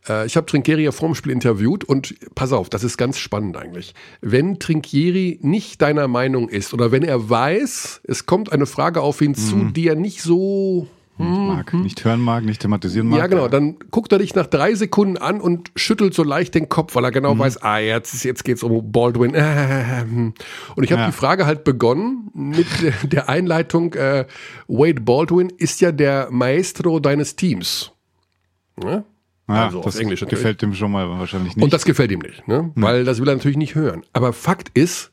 äh, 0.08 0.26
ich 0.26 0.36
habe 0.36 0.46
Trinkieri 0.46 0.84
ja 0.84 0.92
vorm 0.92 1.14
Spiel 1.14 1.32
interviewt 1.32 1.84
und 1.84 2.14
pass 2.34 2.52
auf, 2.52 2.68
das 2.68 2.84
ist 2.84 2.96
ganz 2.96 3.18
spannend 3.18 3.56
eigentlich. 3.56 3.94
Wenn 4.20 4.58
Trinkieri 4.58 5.38
nicht 5.42 5.82
deiner 5.82 6.08
Meinung 6.08 6.48
ist 6.48 6.74
oder 6.74 6.92
wenn 6.92 7.02
er 7.02 7.28
weiß, 7.28 8.02
es 8.04 8.26
kommt 8.26 8.52
eine 8.52 8.66
Frage 8.66 9.00
auf 9.00 9.20
ihn 9.20 9.32
mhm. 9.32 9.36
zu, 9.36 9.64
die 9.66 9.88
er 9.88 9.96
nicht 9.96 10.22
so 10.22 10.88
nicht 11.16 11.28
hm, 11.28 11.46
mag, 11.46 11.72
hm. 11.72 11.82
nicht 11.82 12.04
hören 12.04 12.20
mag, 12.20 12.44
nicht 12.44 12.60
thematisieren 12.60 13.06
mag. 13.06 13.20
Ja, 13.20 13.26
genau. 13.28 13.46
Dann 13.46 13.76
guckt 13.92 14.10
er 14.10 14.18
dich 14.18 14.34
nach 14.34 14.48
drei 14.48 14.74
Sekunden 14.74 15.16
an 15.16 15.40
und 15.40 15.70
schüttelt 15.76 16.12
so 16.12 16.24
leicht 16.24 16.56
den 16.56 16.68
Kopf, 16.68 16.96
weil 16.96 17.04
er 17.04 17.12
genau 17.12 17.36
mhm. 17.36 17.38
weiß, 17.38 17.62
ah, 17.62 17.78
jetzt, 17.78 18.24
jetzt 18.24 18.44
geht's 18.44 18.64
um 18.64 18.90
Baldwin. 18.90 19.30
Und 20.74 20.82
ich 20.82 20.90
habe 20.90 21.02
ja. 21.02 21.06
die 21.06 21.12
Frage 21.12 21.46
halt 21.46 21.62
begonnen 21.62 22.30
mit 22.34 22.66
der 23.12 23.28
Einleitung, 23.28 23.94
äh, 23.94 24.26
Wade 24.66 25.00
Baldwin 25.02 25.52
ist 25.56 25.80
ja 25.80 25.92
der 25.92 26.28
Maestro 26.32 26.98
deines 26.98 27.36
Teams. 27.36 27.92
Ja? 28.82 29.04
Ja, 29.48 29.66
also 29.66 29.82
das 29.82 29.96
Englisch 29.96 30.22
natürlich. 30.22 30.42
gefällt 30.42 30.62
ihm 30.62 30.74
schon 30.74 30.90
mal 30.90 31.08
wahrscheinlich 31.08 31.54
nicht. 31.54 31.62
Und 31.62 31.72
das 31.72 31.84
gefällt 31.84 32.10
ihm 32.10 32.20
nicht, 32.20 32.46
ne? 32.48 32.72
Mhm. 32.74 32.82
weil 32.82 33.04
das 33.04 33.20
will 33.20 33.28
er 33.28 33.34
natürlich 33.34 33.58
nicht 33.58 33.74
hören. 33.74 34.02
Aber 34.12 34.32
Fakt 34.32 34.70
ist, 34.74 35.12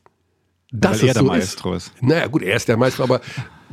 dass 0.72 1.02
Weil 1.02 1.08
er 1.08 1.14
der 1.14 1.22
Maestro 1.24 1.74
ist. 1.74 1.88
ist. 1.88 2.02
Naja, 2.02 2.26
gut, 2.28 2.42
er 2.42 2.56
ist 2.56 2.66
der 2.66 2.78
Maestro, 2.78 3.02
aber 3.02 3.20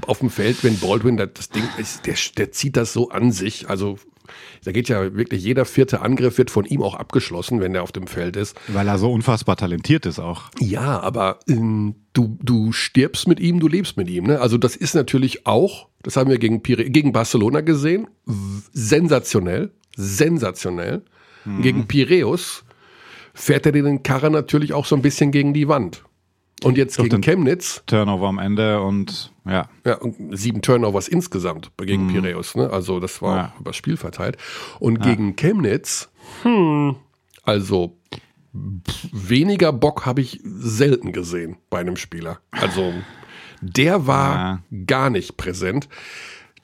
auf 0.05 0.19
dem 0.19 0.29
Feld, 0.29 0.63
wenn 0.63 0.77
Baldwin 0.79 1.15
das 1.17 1.49
Ding 1.49 1.63
ist, 1.77 2.05
der, 2.05 2.15
der 2.37 2.51
zieht 2.51 2.75
das 2.75 2.91
so 2.91 3.09
an 3.09 3.31
sich. 3.31 3.69
Also 3.69 3.97
da 4.63 4.71
geht 4.71 4.89
ja 4.89 5.15
wirklich 5.15 5.43
jeder 5.43 5.65
vierte 5.65 6.01
Angriff 6.01 6.37
wird 6.37 6.51
von 6.51 6.65
ihm 6.65 6.81
auch 6.81 6.95
abgeschlossen, 6.95 7.61
wenn 7.61 7.73
er 7.73 7.83
auf 7.83 7.91
dem 7.91 8.07
Feld 8.07 8.35
ist. 8.35 8.55
Weil 8.67 8.87
er 8.87 8.97
so 8.97 9.11
unfassbar 9.11 9.55
talentiert 9.55 10.05
ist 10.05 10.19
auch. 10.19 10.43
Ja, 10.59 10.99
aber 10.99 11.39
ähm, 11.47 11.95
du, 12.13 12.37
du 12.41 12.71
stirbst 12.71 13.27
mit 13.27 13.39
ihm, 13.39 13.59
du 13.59 13.67
lebst 13.67 13.97
mit 13.97 14.09
ihm. 14.09 14.25
Ne? 14.25 14.41
Also 14.41 14.57
das 14.57 14.75
ist 14.75 14.93
natürlich 14.93 15.45
auch, 15.47 15.87
das 16.03 16.17
haben 16.17 16.29
wir 16.29 16.37
gegen, 16.37 16.61
Pire, 16.61 16.89
gegen 16.89 17.13
Barcelona 17.13 17.61
gesehen, 17.61 18.07
sensationell, 18.73 19.71
sensationell. 19.99 21.03
Mhm. 21.45 21.61
Gegen 21.61 21.87
Piräus 21.87 22.63
fährt 23.33 23.65
er 23.65 23.71
den 23.71 24.03
Karren 24.03 24.33
natürlich 24.33 24.73
auch 24.73 24.85
so 24.85 24.95
ein 24.95 25.01
bisschen 25.01 25.31
gegen 25.31 25.53
die 25.53 25.67
Wand. 25.67 26.03
Und 26.63 26.77
jetzt 26.77 26.97
Durch 26.97 27.09
gegen 27.09 27.21
Chemnitz. 27.21 27.83
Turnover 27.85 28.27
am 28.27 28.37
Ende 28.37 28.81
und 28.81 29.31
ja. 29.45 29.69
Ja, 29.85 29.95
und 29.95 30.37
sieben 30.37 30.61
Turnovers 30.61 31.07
insgesamt 31.07 31.71
gegen 31.77 32.07
mhm. 32.07 32.21
Piraeus. 32.21 32.55
Ne? 32.55 32.69
Also 32.69 32.99
das 32.99 33.21
war 33.21 33.37
ja. 33.37 33.53
über 33.59 33.69
das 33.69 33.77
Spiel 33.77 33.97
verteilt. 33.97 34.37
Und 34.79 34.97
ja. 34.97 35.11
gegen 35.11 35.35
Chemnitz, 35.35 36.09
hm, 36.43 36.95
also 37.43 37.97
weniger 38.51 39.71
Bock 39.71 40.05
habe 40.05 40.21
ich 40.21 40.39
selten 40.43 41.13
gesehen 41.13 41.57
bei 41.69 41.79
einem 41.79 41.95
Spieler. 41.95 42.39
Also 42.51 42.93
der 43.61 44.05
war 44.07 44.35
ja. 44.35 44.83
gar 44.85 45.09
nicht 45.09 45.37
präsent. 45.37 45.87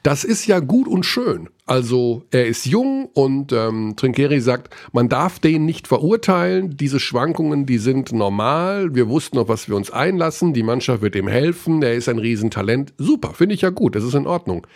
Das 0.05 0.23
ist 0.23 0.45
ja 0.45 0.59
gut 0.59 0.87
und 0.87 1.03
schön. 1.03 1.49
Also 1.65 2.25
er 2.29 2.45
ist 2.45 2.67
jung 2.67 3.07
und 3.15 3.51
ähm, 3.51 3.95
Trinkeri 3.97 4.39
sagt, 4.39 4.71
man 4.91 5.09
darf 5.09 5.39
den 5.39 5.65
nicht 5.65 5.87
verurteilen. 5.87 6.77
Diese 6.77 6.99
Schwankungen, 6.99 7.65
die 7.65 7.79
sind 7.79 8.11
normal. 8.11 8.93
Wir 8.93 9.09
wussten, 9.09 9.39
auf 9.39 9.47
was 9.47 9.67
wir 9.67 9.75
uns 9.75 9.89
einlassen. 9.89 10.53
Die 10.53 10.61
Mannschaft 10.61 11.01
wird 11.01 11.15
ihm 11.15 11.27
helfen. 11.27 11.81
Er 11.81 11.95
ist 11.95 12.07
ein 12.07 12.19
Riesentalent. 12.19 12.93
Super, 12.99 13.33
finde 13.33 13.55
ich 13.55 13.61
ja 13.61 13.71
gut. 13.71 13.95
Das 13.95 14.03
ist 14.03 14.13
in 14.13 14.27
Ordnung. 14.27 14.67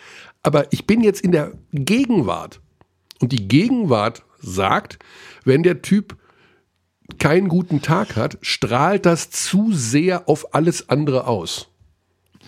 Aber 0.42 0.66
ich 0.72 0.88
bin 0.88 1.00
jetzt 1.00 1.20
in 1.20 1.30
der 1.30 1.52
Gegenwart. 1.72 2.60
Und 3.20 3.30
die 3.30 3.46
Gegenwart 3.46 4.24
sagt, 4.40 4.98
wenn 5.44 5.62
der 5.62 5.80
Typ 5.80 6.16
keinen 7.20 7.46
guten 7.46 7.82
Tag 7.82 8.16
hat, 8.16 8.36
strahlt 8.42 9.06
das 9.06 9.30
zu 9.30 9.70
sehr 9.70 10.28
auf 10.28 10.56
alles 10.56 10.88
andere 10.88 11.28
aus. 11.28 11.69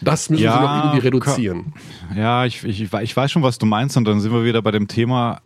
Das 0.01 0.31
müssen 0.31 0.43
ja, 0.43 0.55
sie 0.55 0.61
noch 0.61 0.85
irgendwie 0.85 1.07
reduzieren. 1.07 1.75
Ja, 2.17 2.45
ich, 2.45 2.65
ich, 2.65 2.93
ich 2.93 3.17
weiß 3.17 3.31
schon, 3.31 3.43
was 3.43 3.59
du 3.59 3.67
meinst. 3.67 3.97
Und 3.97 4.05
dann 4.05 4.21
sind 4.21 4.33
wir 4.33 4.45
wieder 4.45 4.63
bei 4.63 4.71
dem 4.71 4.89
Thema, 4.89 5.41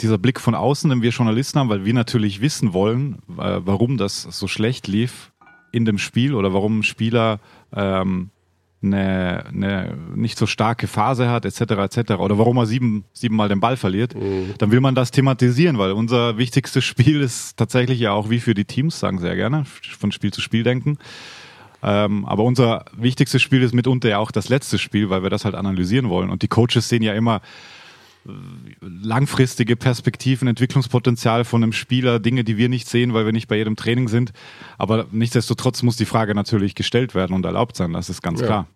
dieser 0.00 0.18
Blick 0.18 0.40
von 0.40 0.54
außen, 0.54 0.90
den 0.90 1.02
wir 1.02 1.10
Journalisten 1.10 1.58
haben, 1.58 1.68
weil 1.68 1.84
wir 1.84 1.94
natürlich 1.94 2.40
wissen 2.40 2.72
wollen, 2.72 3.18
äh, 3.38 3.60
warum 3.64 3.96
das 3.96 4.22
so 4.22 4.48
schlecht 4.48 4.88
lief 4.88 5.32
in 5.72 5.84
dem 5.84 5.98
Spiel 5.98 6.34
oder 6.34 6.52
warum 6.52 6.80
ein 6.80 6.82
Spieler 6.82 7.40
ähm, 7.74 8.30
eine, 8.82 9.44
eine 9.46 9.96
nicht 10.14 10.36
so 10.36 10.46
starke 10.46 10.86
Phase 10.86 11.30
hat, 11.30 11.44
etc. 11.44 11.60
etc. 11.60 12.12
oder 12.14 12.38
warum 12.38 12.56
er 12.56 12.66
sieben, 12.66 13.04
siebenmal 13.12 13.48
den 13.48 13.60
Ball 13.60 13.76
verliert, 13.76 14.14
mhm. 14.14 14.54
dann 14.58 14.70
will 14.72 14.80
man 14.80 14.94
das 14.94 15.10
thematisieren, 15.10 15.78
weil 15.78 15.92
unser 15.92 16.36
wichtigstes 16.36 16.84
Spiel 16.92 17.20
ist 17.20 17.56
tatsächlich 17.56 18.00
ja 18.00 18.12
auch 18.12 18.30
wie 18.30 18.40
für 18.40 18.54
die 18.54 18.64
Teams, 18.64 18.98
sagen 18.98 19.18
sehr 19.18 19.36
gerne, 19.36 19.64
von 19.98 20.12
Spiel 20.12 20.32
zu 20.32 20.40
Spiel 20.40 20.64
denken. 20.64 20.98
Ähm, 21.82 22.24
aber 22.24 22.44
unser 22.44 22.84
wichtigstes 22.96 23.42
Spiel 23.42 23.62
ist 23.62 23.74
mitunter 23.74 24.08
ja 24.08 24.18
auch 24.18 24.30
das 24.30 24.48
letzte 24.48 24.78
Spiel, 24.78 25.10
weil 25.10 25.22
wir 25.22 25.30
das 25.30 25.44
halt 25.44 25.54
analysieren 25.54 26.08
wollen. 26.08 26.30
Und 26.30 26.42
die 26.42 26.48
Coaches 26.48 26.88
sehen 26.88 27.02
ja 27.02 27.14
immer 27.14 27.40
langfristige 28.80 29.74
Perspektiven, 29.74 30.46
Entwicklungspotenzial 30.46 31.44
von 31.44 31.62
einem 31.62 31.72
Spieler, 31.72 32.20
Dinge, 32.20 32.44
die 32.44 32.56
wir 32.56 32.68
nicht 32.68 32.88
sehen, 32.88 33.14
weil 33.14 33.24
wir 33.24 33.32
nicht 33.32 33.48
bei 33.48 33.56
jedem 33.56 33.74
Training 33.74 34.08
sind. 34.08 34.32
Aber 34.78 35.06
nichtsdestotrotz 35.10 35.82
muss 35.82 35.96
die 35.96 36.04
Frage 36.04 36.34
natürlich 36.34 36.74
gestellt 36.74 37.14
werden 37.14 37.34
und 37.34 37.44
erlaubt 37.44 37.76
sein, 37.76 37.92
das 37.92 38.08
ist 38.08 38.22
ganz 38.22 38.40
ja. 38.40 38.46
klar. 38.46 38.66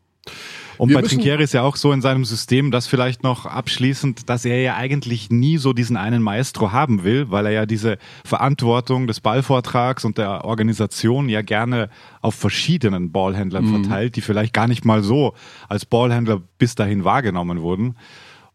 Und 0.79 0.91
wir 0.91 1.01
bei 1.01 1.03
Trinkieri 1.03 1.43
ist 1.43 1.55
ja 1.55 1.63
auch 1.63 1.77
so 1.77 1.93
in 1.93 2.03
seinem 2.03 2.25
System, 2.25 2.71
das 2.71 2.87
vielleicht 2.87 3.23
noch 3.23 3.47
abschließend, 3.47 4.29
dass 4.29 4.45
er 4.45 4.61
ja 4.61 4.77
eigentlich 4.77 5.31
nie 5.31 5.59
so 5.59 5.73
diesen 5.73 5.97
einen 5.97 6.23
Maestro 6.23 6.73
haben 6.73 7.05
will, 7.05 7.31
weil 7.31 7.47
er 7.47 7.53
ja 7.53 7.67
diese 7.67 7.99
Verantwortung 8.25 9.07
des 9.07 9.21
Ballvortrags 9.21 10.05
und 10.05 10.19
der 10.19 10.45
Organisation 10.45 11.29
ja 11.29 11.43
gerne 11.43 11.89
auf 12.21 12.35
verschiedenen 12.35 13.13
Ballhändlern 13.13 13.65
mhm. 13.65 13.85
verteilt, 13.85 14.17
die 14.17 14.21
vielleicht 14.21 14.53
gar 14.53 14.69
nicht 14.69 14.85
mal 14.85 15.03
so 15.03 15.35
als 15.69 15.87
Ballhändler 15.87 16.43
bis 16.59 16.75
dahin 16.75 17.05
wahrgenommen 17.05 17.61
wurden. 17.61 17.97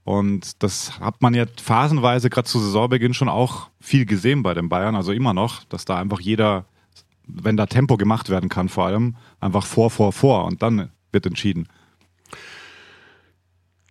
Und 0.04 0.64
das 0.64 1.00
hat 1.00 1.22
man 1.22 1.34
ja 1.34 1.46
phasenweise 1.62 2.30
gerade 2.30 2.48
zu 2.48 2.60
Saisonbeginn 2.60 3.14
schon 3.14 3.30
auch 3.30 3.70
viel 3.80 4.06
gesehen 4.06 4.42
bei 4.44 4.54
den 4.54 4.68
Bayern, 4.68 4.96
also 4.96 5.12
immer 5.12 5.34
noch, 5.34 5.64
dass 5.66 5.86
da 5.86 5.98
einfach 5.98 6.20
jeder, 6.20 6.66
wenn 7.28 7.56
da 7.56 7.68
Tempo 7.68 7.98
gemacht 7.98 8.30
werden 8.30 8.50
kann, 8.50 8.68
vor 8.68 8.88
allem 8.88 9.16
einfach 9.40 9.66
vor, 9.66 9.92
vor, 9.92 10.12
vor 10.12 10.46
und 10.46 10.62
dann 10.64 10.90
wird 11.12 11.26
entschieden. 11.26 11.68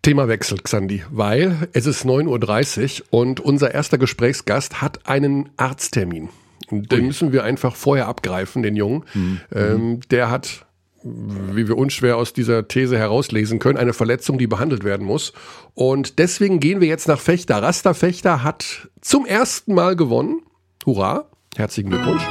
Themawechsel, 0.03 0.59
Xandi, 0.59 1.05
weil 1.11 1.69
es 1.73 1.87
ist 1.87 2.07
9.30 2.07 3.03
Uhr 3.03 3.21
und 3.21 3.41
unser 3.41 3.75
erster 3.75 3.99
Gesprächsgast 3.99 4.81
hat 4.81 5.07
einen 5.07 5.51
Arzttermin. 5.57 6.31
Den 6.71 7.07
müssen 7.07 7.33
wir 7.33 7.45
einfach 7.45 7.75
vorher 7.77 8.07
abgreifen, 8.07 8.63
den 8.63 8.77
Jungen. 8.77 9.05
Mhm. 9.13 9.41
Ähm, 9.55 10.01
der 10.11 10.31
hat, 10.31 10.65
wie 11.03 11.69
wir 11.69 11.77
unschwer 11.77 12.17
aus 12.17 12.33
dieser 12.33 12.69
These 12.69 12.97
herauslesen 12.97 13.59
können, 13.59 13.77
eine 13.77 13.93
Verletzung, 13.93 14.39
die 14.39 14.47
behandelt 14.47 14.85
werden 14.85 15.05
muss. 15.05 15.33
Und 15.75 16.19
deswegen 16.19 16.61
gehen 16.61 16.81
wir 16.81 16.89
jetzt 16.89 17.09
nach 17.09 17.21
Fechter. 17.21 17.63
Rasta 17.63 17.93
Fechter 17.93 18.43
hat 18.43 18.89
zum 19.01 19.27
ersten 19.27 19.75
Mal 19.75 19.97
gewonnen. 19.97 20.43
Hurra, 20.87 21.27
herzlichen 21.57 21.91
Glückwunsch. 21.91 22.23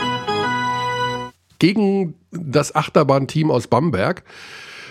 Gegen 1.59 2.15
das 2.31 2.73
Achterbahnteam 2.73 3.51
aus 3.51 3.67
Bamberg. 3.67 4.23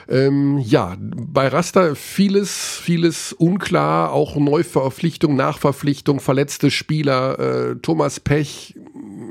Ähm, 0.08 0.58
ja, 0.58 0.96
bei 0.98 1.48
Raster 1.48 1.94
vieles, 1.94 2.78
vieles 2.78 3.34
unklar, 3.34 4.12
auch 4.12 4.36
Neuverpflichtung, 4.36 5.36
Nachverpflichtung, 5.36 6.20
verletzte 6.20 6.70
Spieler, 6.70 7.38
äh, 7.38 7.76
Thomas 7.76 8.18
Pech, 8.18 8.74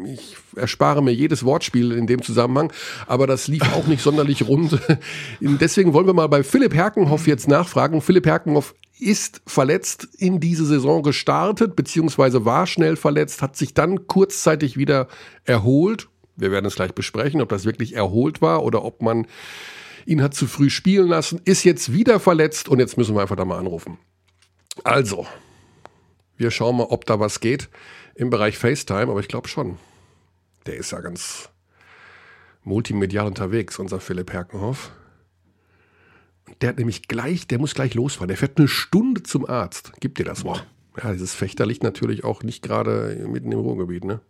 ich 0.06 0.38
erspare 0.56 1.02
mir 1.02 1.14
jedes 1.14 1.44
Wortspiel 1.44 1.92
in 1.92 2.06
dem 2.06 2.22
Zusammenhang, 2.22 2.72
aber 3.08 3.26
das 3.26 3.48
lief 3.48 3.64
auch 3.74 3.88
nicht 3.88 4.04
sonderlich 4.04 4.48
rund. 4.48 4.80
Deswegen 5.40 5.94
wollen 5.94 6.06
wir 6.06 6.14
mal 6.14 6.28
bei 6.28 6.44
Philipp 6.44 6.76
Herkenhoff 6.76 7.26
jetzt 7.26 7.48
nachfragen. 7.48 8.02
Philipp 8.02 8.28
Herkenhoff 8.28 8.76
ist 9.00 9.42
verletzt 9.48 10.08
in 10.18 10.40
diese 10.40 10.66
Saison 10.66 11.02
gestartet, 11.02 11.76
beziehungsweise 11.76 12.46
war 12.46 12.68
schnell 12.68 12.96
verletzt, 12.96 13.42
hat 13.42 13.56
sich 13.56 13.74
dann 13.74 14.08
kurzzeitig 14.08 14.78
wieder 14.78 15.08
erholt. 15.44 16.08
Wir 16.36 16.52
werden 16.52 16.66
es 16.66 16.76
gleich 16.76 16.94
besprechen, 16.94 17.42
ob 17.42 17.50
das 17.50 17.66
wirklich 17.66 17.96
erholt 17.96 18.42
war 18.44 18.64
oder 18.64 18.86
ob 18.86 19.02
man 19.02 19.26
ihn 20.08 20.22
hat 20.22 20.34
zu 20.34 20.48
früh 20.48 20.70
spielen 20.70 21.08
lassen, 21.08 21.42
ist 21.44 21.64
jetzt 21.66 21.92
wieder 21.92 22.20
verletzt 22.20 22.70
und 22.70 22.80
jetzt 22.80 22.98
müssen 22.98 23.16
wir 23.16 23.22
einfach 23.22 23.36
da 23.36 23.46
mal 23.46 23.60
anrufen. 23.60 23.98
Also, 24.84 25.28
wir 26.38 26.50
schauen 26.50 26.78
mal, 26.78 26.86
ob 26.86 27.06
da 27.06 27.20
was 27.20 27.40
geht 27.40 27.70
im 28.16 28.30
Bereich 28.30 28.58
FaceTime, 28.58 29.12
aber 29.12 29.20
ich 29.20 29.28
glaube 29.28 29.48
schon. 29.48 29.78
Der 30.66 30.76
ist 30.76 30.92
ja 30.92 31.02
ganz 31.02 31.50
multimedial 32.64 33.28
unterwegs, 33.28 33.80
unser 33.80 34.00
Philipp 34.00 34.32
Herkenhoff. 34.32 34.92
Der 36.62 36.70
hat 36.70 36.78
nämlich 36.78 37.08
gleich, 37.08 37.48
der 37.48 37.60
muss 37.60 37.76
gleich 37.76 37.94
losfahren. 37.94 38.30
Der 38.30 38.38
fährt 38.38 38.58
eine 38.58 38.68
Stunde 38.68 39.24
zum 39.24 39.46
Arzt. 39.46 39.92
Gib 40.00 40.16
dir 40.16 40.26
das 40.26 40.44
mal. 40.44 40.66
Ja, 41.02 41.12
dieses 41.12 41.34
Fechter 41.34 41.66
liegt 41.66 41.84
natürlich 41.84 42.24
auch 42.24 42.44
nicht 42.44 42.64
gerade 42.64 43.28
mitten 43.28 43.52
im 43.52 43.60
Ruhrgebiet, 43.60 44.06
ne? 44.06 44.22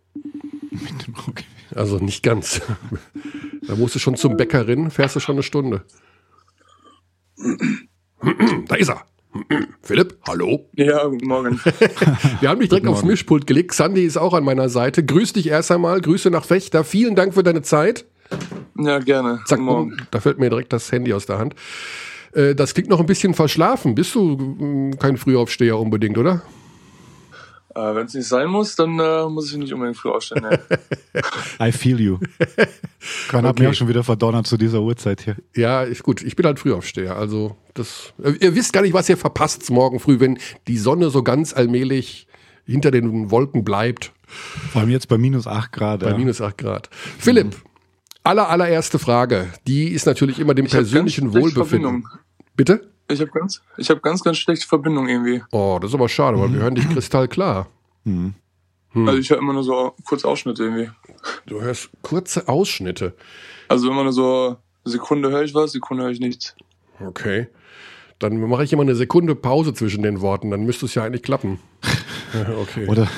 Mitten 0.70 1.00
im 1.06 1.14
Ruhrgebiet. 1.14 1.46
Also 1.78 1.98
nicht 1.98 2.22
ganz. 2.22 2.60
Da 3.66 3.74
musst 3.74 3.94
du 3.94 3.98
schon 3.98 4.16
zum 4.16 4.38
Bäckerin, 4.38 4.90
fährst 4.90 5.16
du 5.16 5.20
schon 5.20 5.34
eine 5.34 5.42
Stunde. 5.42 5.82
Da 8.66 8.76
ist 8.76 8.88
er. 8.88 9.04
Philipp, 9.82 10.16
hallo. 10.26 10.70
Ja, 10.74 11.04
guten 11.04 11.26
Morgen. 11.26 11.60
Wir 12.40 12.48
haben 12.48 12.60
dich 12.60 12.70
direkt 12.70 12.86
aufs 12.86 13.02
Mischpult 13.02 13.46
gelegt. 13.46 13.74
Sandy 13.74 14.06
ist 14.06 14.16
auch 14.16 14.32
an 14.32 14.44
meiner 14.44 14.70
Seite. 14.70 15.04
Grüß 15.04 15.34
dich 15.34 15.48
erst 15.48 15.70
einmal. 15.70 16.00
Grüße 16.00 16.30
nach 16.30 16.46
Fechter. 16.46 16.82
Vielen 16.82 17.14
Dank 17.14 17.34
für 17.34 17.42
deine 17.42 17.60
Zeit. 17.60 18.06
Ja, 18.78 19.00
gerne. 19.00 19.40
Zack, 19.44 19.60
morgen. 19.60 19.98
Da 20.12 20.20
fällt 20.20 20.38
mir 20.38 20.48
direkt 20.48 20.72
das 20.72 20.90
Handy 20.90 21.12
aus 21.12 21.26
der 21.26 21.38
Hand. 21.38 21.54
Äh, 22.32 22.54
das 22.54 22.72
klingt 22.72 22.88
noch 22.88 23.00
ein 23.00 23.06
bisschen 23.06 23.34
verschlafen. 23.34 23.94
Bist 23.94 24.14
du 24.14 24.36
mm, 24.38 24.98
kein 24.98 25.18
Frühaufsteher 25.18 25.78
unbedingt, 25.78 26.16
oder? 26.16 26.40
Äh, 27.78 27.94
Wenn 27.94 28.06
es 28.06 28.14
nicht 28.14 28.26
sein 28.26 28.48
muss, 28.48 28.74
dann 28.74 28.98
äh, 28.98 29.28
muss 29.28 29.52
ich 29.52 29.56
nicht 29.56 29.72
unbedingt 29.72 29.96
früh 29.96 30.10
aufstehen. 30.10 30.42
Ne? 30.42 30.58
I 31.60 31.70
feel 31.70 32.00
you. 32.00 32.18
Kann 33.28 33.46
okay. 33.46 33.62
mir 33.62 33.70
auch 33.70 33.74
schon 33.74 33.86
wieder 33.86 34.02
verdonnert 34.02 34.48
zu 34.48 34.56
dieser 34.56 34.80
Uhrzeit 34.80 35.20
hier. 35.20 35.36
Ja, 35.54 35.84
ist 35.84 36.02
gut. 36.02 36.22
Ich 36.22 36.34
bin 36.34 36.44
halt 36.44 36.58
Frühaufsteher. 36.58 37.16
Also 37.16 37.56
das, 37.74 38.12
äh, 38.20 38.32
ihr 38.40 38.56
wisst 38.56 38.72
gar 38.72 38.82
nicht, 38.82 38.94
was 38.94 39.08
ihr 39.08 39.16
verpasst 39.16 39.70
morgen 39.70 40.00
früh, 40.00 40.18
wenn 40.18 40.40
die 40.66 40.76
Sonne 40.76 41.10
so 41.10 41.22
ganz 41.22 41.52
allmählich 41.52 42.26
hinter 42.66 42.90
den 42.90 43.30
Wolken 43.30 43.62
bleibt. 43.62 44.12
Vor 44.26 44.80
allem 44.80 44.90
jetzt 44.90 45.06
bei 45.06 45.16
minus 45.16 45.46
8 45.46 45.70
Grad. 45.70 46.00
Bei 46.00 46.10
ja. 46.10 46.18
minus 46.18 46.40
8 46.40 46.58
Grad. 46.58 46.90
Philipp, 47.18 47.46
mhm. 47.46 47.62
aller, 48.24 48.48
allererste 48.48 48.98
Frage. 48.98 49.46
Die 49.68 49.88
ist 49.90 50.04
natürlich 50.04 50.40
immer 50.40 50.54
dem 50.54 50.66
ich 50.66 50.72
persönlichen 50.72 51.32
Wohlbefinden. 51.32 52.08
Bitte? 52.56 52.90
Ich 53.10 53.20
habe 53.20 53.30
ganz, 53.30 53.62
ich 53.76 53.88
habe 53.90 54.00
ganz, 54.00 54.22
ganz 54.22 54.36
schlechte 54.36 54.66
Verbindung 54.66 55.08
irgendwie. 55.08 55.42
Oh, 55.50 55.78
das 55.80 55.90
ist 55.90 55.94
aber 55.94 56.08
schade, 56.08 56.38
weil 56.38 56.52
wir 56.52 56.60
hören 56.60 56.74
dich 56.74 56.88
kristallklar. 56.88 57.68
Hm. 58.04 58.34
Hm. 58.90 59.08
Also 59.08 59.20
ich 59.20 59.30
höre 59.30 59.38
immer 59.38 59.52
nur 59.52 59.64
so 59.64 59.94
kurze 60.04 60.28
Ausschnitte 60.28 60.64
irgendwie. 60.64 60.90
Du 61.46 61.60
hörst 61.60 61.90
kurze 62.02 62.48
Ausschnitte. 62.48 63.14
Also 63.68 63.90
immer 63.90 64.02
nur 64.02 64.12
so 64.12 64.56
Sekunde 64.84 65.30
höre 65.30 65.42
ich 65.42 65.54
was, 65.54 65.72
Sekunde 65.72 66.04
höre 66.04 66.10
ich 66.10 66.20
nichts. 66.20 66.54
Okay. 67.00 67.48
Dann 68.18 68.40
mache 68.40 68.64
ich 68.64 68.72
immer 68.72 68.82
eine 68.82 68.96
Sekunde 68.96 69.34
Pause 69.34 69.74
zwischen 69.74 70.02
den 70.02 70.20
Worten, 70.20 70.50
dann 70.50 70.64
müsste 70.64 70.86
es 70.86 70.94
ja 70.94 71.04
eigentlich 71.04 71.22
klappen. 71.22 71.60
okay. 72.60 72.86
Oder 72.88 73.08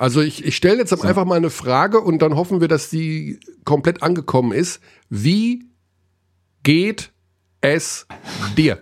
also 0.00 0.22
ich, 0.22 0.46
ich 0.46 0.56
stelle 0.56 0.78
jetzt 0.78 0.92
einfach 1.04 1.26
mal 1.26 1.36
eine 1.36 1.50
Frage 1.50 2.00
und 2.00 2.22
dann 2.22 2.34
hoffen 2.34 2.62
wir, 2.62 2.68
dass 2.68 2.88
die 2.88 3.38
komplett 3.64 4.02
angekommen 4.02 4.52
ist. 4.52 4.80
Wie 5.10 5.66
geht 6.62 7.12
es 7.60 8.06
dir? 8.56 8.78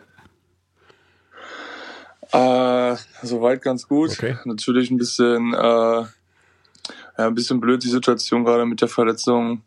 Äh, 2.32 2.96
soweit 3.22 3.62
ganz 3.62 3.88
gut. 3.88 4.10
Okay. 4.10 4.36
Natürlich 4.44 4.90
ein 4.90 4.98
bisschen, 4.98 5.54
äh, 5.54 5.56
ja, 5.58 6.06
ein 7.16 7.34
bisschen 7.34 7.60
blöd 7.60 7.82
die 7.82 7.88
Situation 7.88 8.44
gerade 8.44 8.66
mit 8.66 8.80
der 8.80 8.88
Verletzung. 8.88 9.62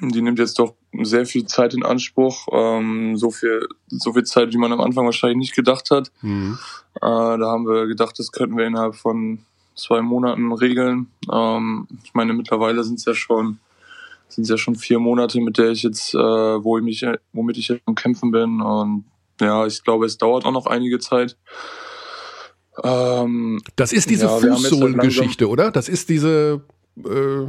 Die 0.00 0.22
nimmt 0.22 0.38
jetzt 0.38 0.58
doch 0.58 0.74
sehr 1.02 1.26
viel 1.26 1.46
Zeit 1.46 1.74
in 1.74 1.84
Anspruch. 1.84 2.46
Ähm, 2.52 3.16
so 3.16 3.30
viel, 3.30 3.66
so 3.88 4.12
viel 4.12 4.24
Zeit, 4.24 4.52
wie 4.52 4.58
man 4.58 4.72
am 4.72 4.80
Anfang 4.80 5.06
wahrscheinlich 5.06 5.38
nicht 5.38 5.56
gedacht 5.56 5.90
hat. 5.90 6.12
Mhm. 6.22 6.58
Äh, 6.96 7.00
da 7.00 7.46
haben 7.46 7.66
wir 7.66 7.86
gedacht, 7.86 8.18
das 8.18 8.30
könnten 8.30 8.56
wir 8.56 8.66
innerhalb 8.66 8.94
von 8.94 9.44
zwei 9.74 10.02
Monaten 10.02 10.52
regeln. 10.52 11.10
Ähm, 11.32 11.88
ich 12.04 12.14
meine, 12.14 12.32
mittlerweile 12.32 12.84
sind 12.84 12.98
es 12.98 13.06
ja 13.06 13.14
schon 13.14 13.58
sind 14.28 14.44
es 14.44 14.50
ja 14.50 14.58
schon 14.58 14.76
vier 14.76 14.98
Monate, 14.98 15.40
mit 15.40 15.58
der 15.58 15.70
ich 15.70 15.82
jetzt, 15.82 16.14
äh, 16.14 16.18
wo 16.18 16.78
ich 16.78 16.84
mich, 16.84 17.04
womit 17.32 17.58
ich 17.58 17.68
jetzt 17.68 17.82
am 17.86 17.94
Kämpfen 17.94 18.30
bin. 18.30 18.60
Und 18.60 19.04
ja, 19.40 19.66
ich 19.66 19.82
glaube, 19.82 20.06
es 20.06 20.18
dauert 20.18 20.44
auch 20.44 20.52
noch 20.52 20.66
einige 20.66 20.98
Zeit. 20.98 21.36
Ähm, 22.82 23.60
das 23.76 23.92
ist 23.92 24.10
diese 24.10 24.26
ja, 24.26 24.32
halt 24.32 24.44
Fußsohlengeschichte, 24.44 25.48
oder? 25.48 25.70
Das 25.70 25.88
ist 25.88 26.08
diese, 26.08 26.62
äh, 27.04 27.46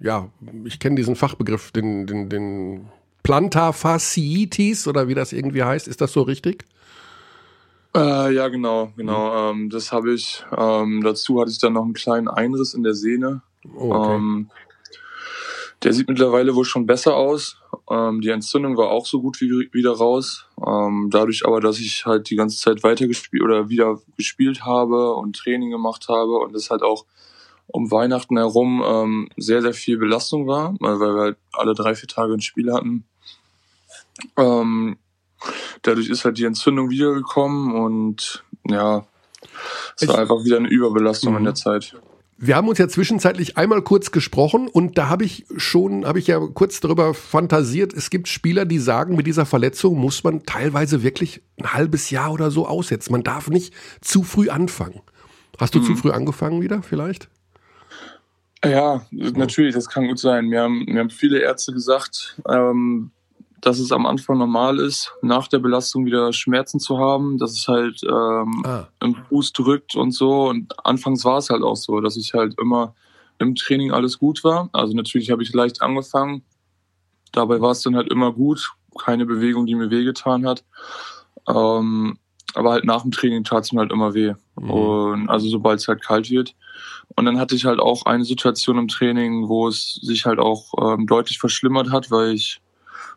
ja, 0.00 0.28
ich 0.64 0.78
kenne 0.78 0.96
diesen 0.96 1.16
Fachbegriff, 1.16 1.70
den, 1.72 2.06
den, 2.06 2.28
den 2.28 2.88
Plantarfasciitis 3.22 4.88
oder 4.88 5.08
wie 5.08 5.14
das 5.14 5.32
irgendwie 5.32 5.62
heißt. 5.62 5.88
Ist 5.88 6.00
das 6.00 6.12
so 6.12 6.22
richtig? 6.22 6.64
Äh, 7.94 8.34
ja, 8.34 8.48
genau, 8.48 8.92
genau. 8.96 9.52
Mhm. 9.52 9.62
Ähm, 9.62 9.70
das 9.70 9.92
habe 9.92 10.14
ich. 10.14 10.44
Ähm, 10.56 11.02
dazu 11.02 11.40
hatte 11.40 11.50
ich 11.50 11.58
dann 11.58 11.74
noch 11.74 11.84
einen 11.84 11.92
kleinen 11.92 12.28
Einriss 12.28 12.74
in 12.74 12.82
der 12.82 12.94
Sehne. 12.94 13.42
Oh, 13.74 13.92
okay. 13.92 14.14
ähm, 14.14 14.50
der 15.82 15.92
sieht 15.94 16.08
mittlerweile 16.08 16.54
wohl 16.54 16.64
schon 16.64 16.86
besser 16.86 17.16
aus. 17.16 17.56
Ähm, 17.90 18.20
die 18.20 18.28
Entzündung 18.28 18.76
war 18.76 18.90
auch 18.90 19.06
so 19.06 19.20
gut 19.20 19.40
wie 19.40 19.68
wieder 19.72 19.92
raus. 19.92 20.46
Ähm, 20.64 21.08
dadurch 21.10 21.46
aber, 21.46 21.60
dass 21.60 21.78
ich 21.78 22.04
halt 22.04 22.28
die 22.30 22.36
ganze 22.36 22.58
Zeit 22.58 22.82
weiter 22.82 23.06
gespielt 23.06 23.42
oder 23.42 23.68
wieder 23.68 23.98
gespielt 24.16 24.64
habe 24.64 25.14
und 25.14 25.36
Training 25.36 25.70
gemacht 25.70 26.08
habe 26.08 26.38
und 26.38 26.54
es 26.54 26.70
halt 26.70 26.82
auch 26.82 27.06
um 27.66 27.90
Weihnachten 27.90 28.36
herum 28.36 28.82
ähm, 28.84 29.28
sehr, 29.36 29.62
sehr 29.62 29.72
viel 29.72 29.96
Belastung 29.96 30.46
war, 30.46 30.74
weil 30.80 30.98
wir 30.98 31.20
halt 31.20 31.38
alle 31.52 31.74
drei, 31.74 31.94
vier 31.94 32.08
Tage 32.08 32.34
ein 32.34 32.40
Spiel 32.40 32.72
hatten. 32.72 33.04
Ähm, 34.36 34.98
dadurch 35.82 36.08
ist 36.08 36.24
halt 36.24 36.36
die 36.36 36.44
Entzündung 36.44 36.90
wiedergekommen 36.90 37.74
und 37.74 38.44
ja, 38.68 39.06
es 39.96 40.06
war 40.08 40.18
einfach 40.18 40.44
wieder 40.44 40.56
eine 40.56 40.68
Überbelastung 40.68 41.32
mhm. 41.32 41.38
in 41.38 41.44
der 41.44 41.54
Zeit. 41.54 41.96
Wir 42.42 42.56
haben 42.56 42.68
uns 42.68 42.78
ja 42.78 42.88
zwischenzeitlich 42.88 43.58
einmal 43.58 43.82
kurz 43.82 44.12
gesprochen 44.12 44.66
und 44.66 44.96
da 44.96 45.10
habe 45.10 45.24
ich 45.24 45.44
schon, 45.58 46.06
habe 46.06 46.18
ich 46.18 46.26
ja 46.26 46.38
kurz 46.38 46.80
darüber 46.80 47.12
fantasiert, 47.12 47.92
es 47.92 48.08
gibt 48.08 48.28
Spieler, 48.28 48.64
die 48.64 48.78
sagen, 48.78 49.14
mit 49.14 49.26
dieser 49.26 49.44
Verletzung 49.44 49.98
muss 49.98 50.24
man 50.24 50.46
teilweise 50.46 51.02
wirklich 51.02 51.42
ein 51.58 51.74
halbes 51.74 52.08
Jahr 52.08 52.32
oder 52.32 52.50
so 52.50 52.66
aussetzen. 52.66 53.12
Man 53.12 53.22
darf 53.22 53.48
nicht 53.48 53.74
zu 54.00 54.22
früh 54.22 54.48
anfangen. 54.48 55.02
Hast 55.58 55.74
du 55.74 55.80
mhm. 55.80 55.84
zu 55.84 55.96
früh 55.96 56.12
angefangen 56.12 56.62
wieder 56.62 56.82
vielleicht? 56.82 57.28
Ja, 58.64 59.04
natürlich, 59.10 59.74
das 59.74 59.90
kann 59.90 60.08
gut 60.08 60.18
sein. 60.18 60.46
Mir 60.46 60.62
haben, 60.62 60.86
mir 60.86 61.00
haben 61.00 61.10
viele 61.10 61.40
Ärzte 61.40 61.74
gesagt, 61.74 62.40
ähm, 62.48 63.10
dass 63.60 63.78
es 63.78 63.92
am 63.92 64.06
Anfang 64.06 64.38
normal 64.38 64.78
ist, 64.78 65.12
nach 65.22 65.48
der 65.48 65.58
Belastung 65.58 66.06
wieder 66.06 66.32
Schmerzen 66.32 66.80
zu 66.80 66.98
haben, 66.98 67.38
dass 67.38 67.52
es 67.52 67.68
halt 67.68 68.02
ähm, 68.04 68.62
ah. 68.64 68.88
im 69.00 69.14
Fuß 69.14 69.52
drückt 69.52 69.94
und 69.94 70.12
so. 70.12 70.48
Und 70.48 70.74
anfangs 70.84 71.24
war 71.24 71.38
es 71.38 71.50
halt 71.50 71.62
auch 71.62 71.76
so, 71.76 72.00
dass 72.00 72.16
ich 72.16 72.32
halt 72.34 72.58
immer 72.60 72.94
im 73.38 73.54
Training 73.54 73.90
alles 73.90 74.18
gut 74.18 74.44
war. 74.44 74.68
Also 74.72 74.94
natürlich 74.94 75.30
habe 75.30 75.42
ich 75.42 75.52
leicht 75.52 75.82
angefangen. 75.82 76.42
Dabei 77.32 77.60
war 77.60 77.72
es 77.72 77.82
dann 77.82 77.96
halt 77.96 78.10
immer 78.10 78.32
gut. 78.32 78.72
Keine 78.98 79.26
Bewegung, 79.26 79.66
die 79.66 79.74
mir 79.74 79.90
wehgetan 79.90 80.46
hat. 80.46 80.64
Ähm, 81.48 82.18
aber 82.54 82.72
halt 82.72 82.84
nach 82.84 83.02
dem 83.02 83.12
Training 83.12 83.44
tat 83.44 83.64
es 83.64 83.72
mir 83.72 83.80
halt 83.80 83.92
immer 83.92 84.14
weh. 84.14 84.34
Mhm. 84.58 84.70
Und 84.70 85.28
also 85.28 85.48
sobald 85.48 85.80
es 85.80 85.88
halt 85.88 86.02
kalt 86.02 86.30
wird. 86.30 86.54
Und 87.16 87.24
dann 87.24 87.38
hatte 87.38 87.54
ich 87.54 87.64
halt 87.64 87.80
auch 87.80 88.06
eine 88.06 88.24
Situation 88.24 88.78
im 88.78 88.88
Training, 88.88 89.48
wo 89.48 89.68
es 89.68 89.94
sich 90.02 90.26
halt 90.26 90.38
auch 90.38 90.72
ähm, 90.80 91.06
deutlich 91.06 91.38
verschlimmert 91.38 91.90
hat, 91.90 92.10
weil 92.10 92.32
ich 92.32 92.60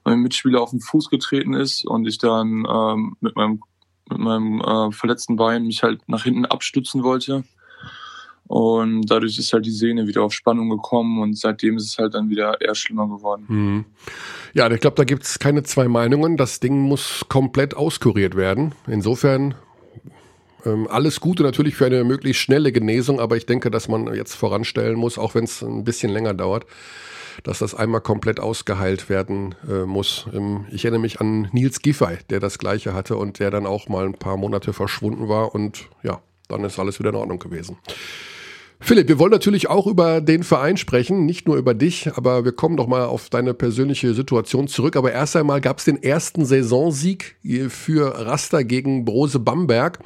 mein 0.03 0.19
Mitspieler 0.19 0.61
auf 0.61 0.71
den 0.71 0.81
Fuß 0.81 1.09
getreten 1.09 1.53
ist 1.53 1.85
und 1.85 2.07
ich 2.07 2.17
dann 2.17 2.65
ähm, 2.69 3.15
mit 3.21 3.35
meinem, 3.35 3.61
mit 4.09 4.19
meinem 4.19 4.61
äh, 4.61 4.91
verletzten 4.91 5.35
Bein 5.35 5.65
mich 5.65 5.83
halt 5.83 6.01
nach 6.07 6.23
hinten 6.23 6.45
abstützen 6.45 7.03
wollte. 7.03 7.43
Und 8.45 9.09
dadurch 9.09 9.39
ist 9.39 9.53
halt 9.53 9.65
die 9.65 9.71
Sehne 9.71 10.05
wieder 10.05 10.21
auf 10.21 10.33
Spannung 10.33 10.69
gekommen 10.69 11.21
und 11.21 11.37
seitdem 11.37 11.77
ist 11.77 11.85
es 11.85 11.97
halt 11.97 12.13
dann 12.13 12.29
wieder 12.29 12.59
eher 12.59 12.75
schlimmer 12.75 13.07
geworden. 13.07 13.45
Mhm. 13.47 13.85
Ja, 14.53 14.69
ich 14.69 14.81
glaube, 14.81 14.97
da 14.97 15.05
gibt 15.05 15.23
es 15.23 15.39
keine 15.39 15.63
zwei 15.63 15.87
Meinungen. 15.87 16.37
Das 16.37 16.59
Ding 16.59 16.81
muss 16.81 17.25
komplett 17.29 17.73
auskuriert 17.73 18.35
werden. 18.35 18.75
Insofern 18.85 19.55
ähm, 20.65 20.87
alles 20.89 21.19
Gute 21.19 21.43
natürlich 21.43 21.75
für 21.75 21.85
eine 21.85 22.03
möglichst 22.03 22.41
schnelle 22.41 22.71
Genesung, 22.71 23.19
aber 23.19 23.37
ich 23.37 23.45
denke, 23.45 23.71
dass 23.71 23.87
man 23.87 24.13
jetzt 24.13 24.35
voranstellen 24.35 24.95
muss, 24.95 25.17
auch 25.17 25.35
wenn 25.35 25.43
es 25.43 25.61
ein 25.61 25.83
bisschen 25.83 26.11
länger 26.11 26.33
dauert, 26.33 26.65
dass 27.43 27.59
das 27.59 27.73
einmal 27.75 28.01
komplett 28.01 28.39
ausgeheilt 28.39 29.09
werden 29.09 29.55
äh, 29.69 29.85
muss. 29.85 30.27
Ähm, 30.33 30.65
ich 30.71 30.85
erinnere 30.85 31.01
mich 31.01 31.19
an 31.19 31.49
Nils 31.51 31.81
Giffey, 31.81 32.17
der 32.29 32.39
das 32.39 32.57
gleiche 32.57 32.93
hatte 32.93 33.17
und 33.17 33.39
der 33.39 33.51
dann 33.51 33.65
auch 33.65 33.89
mal 33.89 34.05
ein 34.05 34.13
paar 34.13 34.37
Monate 34.37 34.73
verschwunden 34.73 35.27
war 35.29 35.53
und 35.53 35.89
ja, 36.03 36.21
dann 36.47 36.63
ist 36.63 36.79
alles 36.79 36.99
wieder 36.99 37.09
in 37.09 37.15
Ordnung 37.15 37.39
gewesen. 37.39 37.77
Philipp, 38.79 39.07
wir 39.07 39.17
wollen 39.17 39.31
natürlich 39.31 39.69
auch 39.69 39.87
über 39.87 40.19
den 40.19 40.43
Verein 40.43 40.75
sprechen, 40.75 41.25
nicht 41.25 41.47
nur 41.47 41.55
über 41.55 41.73
dich, 41.73 42.11
aber 42.17 42.43
wir 42.43 42.51
kommen 42.51 42.75
doch 42.75 42.87
mal 42.87 43.05
auf 43.05 43.29
deine 43.29 43.53
persönliche 43.53 44.13
Situation 44.13 44.67
zurück. 44.67 44.97
Aber 44.97 45.13
erst 45.13 45.37
einmal 45.37 45.61
gab 45.61 45.77
es 45.77 45.85
den 45.85 46.03
ersten 46.03 46.43
Saisonsieg 46.43 47.37
für 47.69 48.25
Raster 48.25 48.65
gegen 48.65 49.05
Brose 49.05 49.39
Bamberg. 49.39 49.99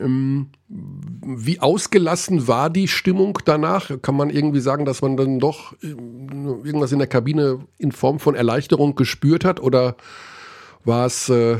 Ähm, 0.00 0.48
wie 0.68 1.60
ausgelassen 1.60 2.48
war 2.48 2.70
die 2.70 2.88
Stimmung 2.88 3.38
danach? 3.44 3.90
Kann 4.02 4.16
man 4.16 4.30
irgendwie 4.30 4.60
sagen, 4.60 4.84
dass 4.84 5.02
man 5.02 5.16
dann 5.16 5.38
doch 5.38 5.72
äh, 5.82 5.88
irgendwas 5.88 6.92
in 6.92 6.98
der 6.98 7.08
Kabine 7.08 7.66
in 7.78 7.92
Form 7.92 8.18
von 8.18 8.34
Erleichterung 8.34 8.94
gespürt 8.94 9.44
hat? 9.44 9.60
Oder 9.60 9.96
war 10.84 11.06
es, 11.06 11.28
äh, 11.28 11.58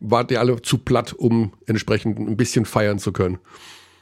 wart 0.00 0.30
ihr 0.30 0.40
alle 0.40 0.60
zu 0.62 0.78
platt, 0.78 1.12
um 1.12 1.52
entsprechend 1.66 2.18
ein 2.18 2.36
bisschen 2.36 2.64
feiern 2.64 2.98
zu 2.98 3.12
können? 3.12 3.38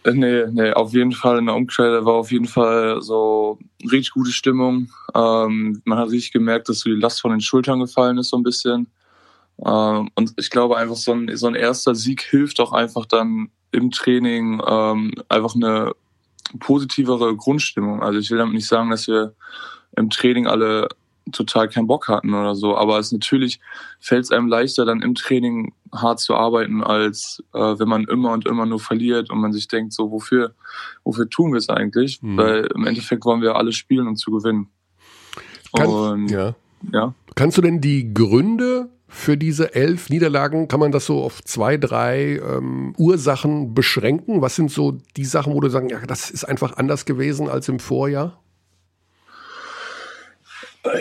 Äh, 0.05 0.13
nee, 0.13 0.45
nee, 0.51 0.73
auf 0.73 0.93
jeden 0.93 1.13
Fall 1.13 1.39
in 1.39 1.47
der 1.47 1.55
Umkleide 1.55 2.05
war 2.05 2.15
auf 2.15 2.31
jeden 2.31 2.47
Fall 2.47 3.01
so 3.03 3.59
richtig 3.83 4.13
gute 4.13 4.31
Stimmung. 4.31 4.91
Ähm, 5.15 5.81
man 5.85 5.99
hat 5.99 6.11
richtig 6.11 6.33
gemerkt, 6.33 6.69
dass 6.69 6.81
so 6.81 6.91
die 6.91 6.97
Last 6.97 7.21
von 7.21 7.31
den 7.31 7.41
Schultern 7.41 7.81
gefallen 7.81 8.19
ist, 8.19 8.31
so 8.31 8.37
ein 8.37 8.43
bisschen. 8.43 8.89
Ähm, 9.65 10.11
und 10.15 10.35
ich 10.37 10.51
glaube 10.51 10.77
einfach, 10.77 10.97
so 10.97 11.13
ein, 11.13 11.37
so 11.37 11.47
ein 11.47 11.55
erster 11.55 11.95
Sieg 11.95 12.23
hilft 12.23 12.61
auch 12.61 12.73
einfach 12.73 13.07
dann 13.07 13.51
im 13.73 13.91
Training 13.91 14.63
ähm, 14.67 15.13
einfach 15.29 15.55
eine 15.55 15.93
positivere 16.59 17.37
Grundstimmung. 17.37 18.03
Also 18.03 18.19
ich 18.19 18.31
will 18.31 18.39
damit 18.39 18.55
nicht 18.55 18.69
sagen, 18.69 18.91
dass 18.91 19.07
wir 19.07 19.35
im 19.97 20.11
Training 20.11 20.47
alle 20.47 20.89
total 21.33 21.69
keinen 21.69 21.87
Bock 21.87 22.09
hatten 22.09 22.33
oder 22.33 22.55
so, 22.55 22.75
aber 22.75 22.99
es 22.99 23.13
natürlich 23.13 23.61
fällt 24.01 24.25
es 24.25 24.31
einem 24.31 24.49
leichter, 24.49 24.87
dann 24.87 25.03
im 25.03 25.15
Training 25.15 25.75
hart 25.93 26.21
zu 26.21 26.35
arbeiten, 26.35 26.83
als 26.83 27.43
äh, 27.53 27.59
wenn 27.59 27.89
man 27.89 28.05
immer 28.05 28.33
und 28.33 28.47
immer 28.47 28.65
nur 28.65 28.81
verliert 28.81 29.29
und 29.31 29.39
man 29.39 29.53
sich 29.53 29.69
denkt, 29.69 29.93
so 29.93 30.11
wofür, 30.11 30.55
wofür 31.05 31.29
tun 31.29 31.53
wir 31.53 31.59
es 31.59 31.69
eigentlich? 31.69 32.23
Mhm. 32.23 32.37
Weil 32.37 32.69
im 32.75 32.87
Endeffekt 32.87 33.25
wollen 33.27 33.43
wir 33.43 33.57
alle 33.57 33.73
spielen, 33.73 34.09
um 34.09 34.17
zu 34.17 34.31
gewinnen. 34.31 34.69
Kann, 35.75 35.87
und, 35.87 36.31
ja. 36.31 36.55
ja. 36.93 37.15
Kannst 37.35 37.59
du 37.59 37.63
denn 37.63 37.81
die 37.81 38.15
Gründe 38.15 38.89
für 39.09 39.37
diese 39.37 39.75
elf 39.75 40.11
Niederlagen? 40.11 40.69
Kann 40.69 40.81
man 40.81 40.93
das 40.93 41.07
so 41.07 41.23
auf 41.23 41.43
zwei, 41.43 41.79
drei 41.79 42.37
ähm, 42.37 42.95
Ursachen 42.99 43.75
beschränken? 43.75 44.43
Was 44.43 44.55
sind 44.55 44.71
so 44.71 44.99
die 45.17 45.25
Sachen, 45.25 45.55
wo 45.55 45.61
du 45.61 45.71
sagen, 45.71 45.89
ja, 45.89 45.99
das 46.07 46.31
ist 46.31 46.45
einfach 46.45 46.77
anders 46.77 47.07
gewesen 47.07 47.49
als 47.49 47.69
im 47.69 47.81
Vorjahr? 47.81 48.41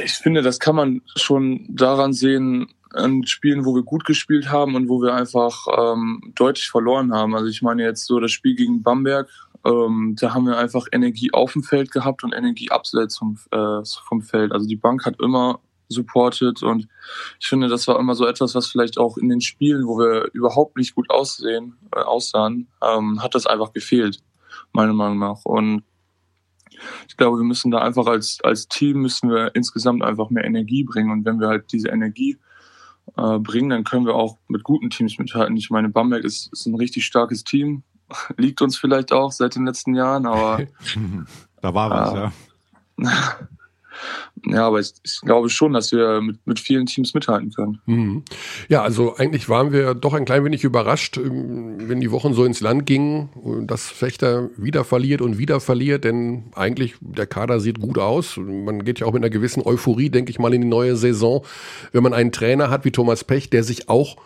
Ich 0.03 0.13
finde, 0.13 0.41
das 0.41 0.59
kann 0.59 0.75
man 0.75 1.01
schon 1.15 1.65
daran 1.69 2.13
sehen, 2.13 2.67
an 2.93 3.25
Spielen, 3.25 3.65
wo 3.65 3.75
wir 3.75 3.83
gut 3.83 4.05
gespielt 4.05 4.49
haben 4.49 4.75
und 4.75 4.87
wo 4.89 5.01
wir 5.01 5.13
einfach 5.13 5.67
ähm, 5.77 6.33
deutlich 6.35 6.69
verloren 6.69 7.13
haben. 7.13 7.35
Also 7.35 7.47
ich 7.47 7.61
meine 7.61 7.83
jetzt 7.83 8.05
so 8.05 8.19
das 8.19 8.31
Spiel 8.31 8.55
gegen 8.55 8.81
Bamberg, 8.81 9.29
ähm, 9.65 10.15
da 10.19 10.33
haben 10.33 10.45
wir 10.45 10.57
einfach 10.57 10.85
Energie 10.91 11.33
auf 11.33 11.53
dem 11.53 11.63
Feld 11.63 11.91
gehabt 11.91 12.23
und 12.23 12.33
Energie 12.33 12.71
abseits 12.71 13.17
vom, 13.17 13.37
äh, 13.51 13.83
vom 14.07 14.21
Feld. 14.21 14.51
Also 14.51 14.67
die 14.67 14.75
Bank 14.75 15.05
hat 15.05 15.19
immer 15.21 15.59
supported 15.89 16.63
und 16.63 16.87
ich 17.39 17.47
finde, 17.47 17.67
das 17.67 17.87
war 17.87 17.99
immer 17.99 18.15
so 18.15 18.25
etwas, 18.25 18.55
was 18.55 18.67
vielleicht 18.67 18.97
auch 18.97 19.17
in 19.17 19.29
den 19.29 19.41
Spielen, 19.41 19.87
wo 19.87 19.97
wir 19.97 20.29
überhaupt 20.33 20.77
nicht 20.77 20.95
gut 20.95 21.09
aussehen, 21.09 21.77
äh, 21.95 21.99
aussahen, 21.99 22.67
ähm, 22.81 23.21
hat 23.21 23.35
das 23.35 23.45
einfach 23.45 23.73
gefehlt, 23.73 24.19
meiner 24.73 24.93
Meinung 24.93 25.19
nach. 25.19 25.45
Und 25.45 25.83
ich 27.07 27.17
glaube, 27.17 27.37
wir 27.37 27.45
müssen 27.45 27.71
da 27.71 27.79
einfach 27.79 28.05
als, 28.05 28.39
als 28.43 28.67
Team 28.67 29.01
müssen 29.01 29.29
wir 29.29 29.55
insgesamt 29.55 30.03
einfach 30.03 30.29
mehr 30.29 30.45
Energie 30.45 30.83
bringen 30.83 31.11
und 31.11 31.25
wenn 31.25 31.39
wir 31.39 31.47
halt 31.47 31.71
diese 31.71 31.89
Energie 31.89 32.37
äh, 33.15 33.39
bringen, 33.39 33.69
dann 33.69 33.83
können 33.83 34.05
wir 34.05 34.15
auch 34.15 34.37
mit 34.47 34.63
guten 34.63 34.89
Teams 34.89 35.17
mithalten. 35.17 35.57
Ich 35.57 35.69
meine, 35.69 35.89
Bamberg 35.89 36.23
ist, 36.23 36.51
ist 36.51 36.65
ein 36.65 36.75
richtig 36.75 37.05
starkes 37.05 37.43
Team, 37.43 37.83
liegt 38.37 38.61
uns 38.61 38.77
vielleicht 38.77 39.11
auch 39.11 39.31
seit 39.31 39.55
den 39.55 39.65
letzten 39.65 39.95
Jahren, 39.95 40.25
aber 40.25 40.65
da 41.61 41.73
war 41.73 41.89
was, 41.89 42.13
äh, 42.13 43.03
ja. 43.03 43.47
Ja, 44.45 44.67
aber 44.67 44.79
ich, 44.79 44.93
ich, 45.03 45.21
glaube 45.21 45.49
schon, 45.49 45.73
dass 45.73 45.91
wir 45.91 46.21
mit, 46.21 46.45
mit 46.45 46.59
vielen 46.59 46.85
Teams 46.85 47.13
mithalten 47.13 47.51
können. 47.51 47.81
Mhm. 47.85 48.23
Ja, 48.69 48.83
also 48.83 49.15
eigentlich 49.15 49.49
waren 49.49 49.71
wir 49.71 49.93
doch 49.93 50.13
ein 50.13 50.25
klein 50.25 50.45
wenig 50.45 50.63
überrascht, 50.63 51.17
ähm, 51.17 51.89
wenn 51.89 52.01
die 52.01 52.11
Wochen 52.11 52.33
so 52.33 52.45
ins 52.45 52.61
Land 52.61 52.85
gingen, 52.85 53.29
dass 53.65 53.89
Fechter 53.89 54.49
wieder 54.57 54.83
verliert 54.83 55.21
und 55.21 55.37
wieder 55.37 55.59
verliert, 55.59 56.03
denn 56.03 56.45
eigentlich 56.55 56.95
der 57.01 57.27
Kader 57.27 57.59
sieht 57.59 57.79
gut 57.79 57.97
aus. 57.97 58.37
Man 58.37 58.85
geht 58.85 58.99
ja 58.99 59.07
auch 59.07 59.13
mit 59.13 59.23
einer 59.23 59.29
gewissen 59.29 59.63
Euphorie, 59.65 60.09
denke 60.09 60.31
ich 60.31 60.39
mal, 60.39 60.53
in 60.53 60.61
die 60.61 60.67
neue 60.67 60.95
Saison, 60.95 61.43
wenn 61.91 62.03
man 62.03 62.13
einen 62.13 62.31
Trainer 62.31 62.69
hat 62.69 62.85
wie 62.85 62.91
Thomas 62.91 63.23
Pech, 63.23 63.49
der 63.49 63.63
sich 63.63 63.89
auch 63.89 64.17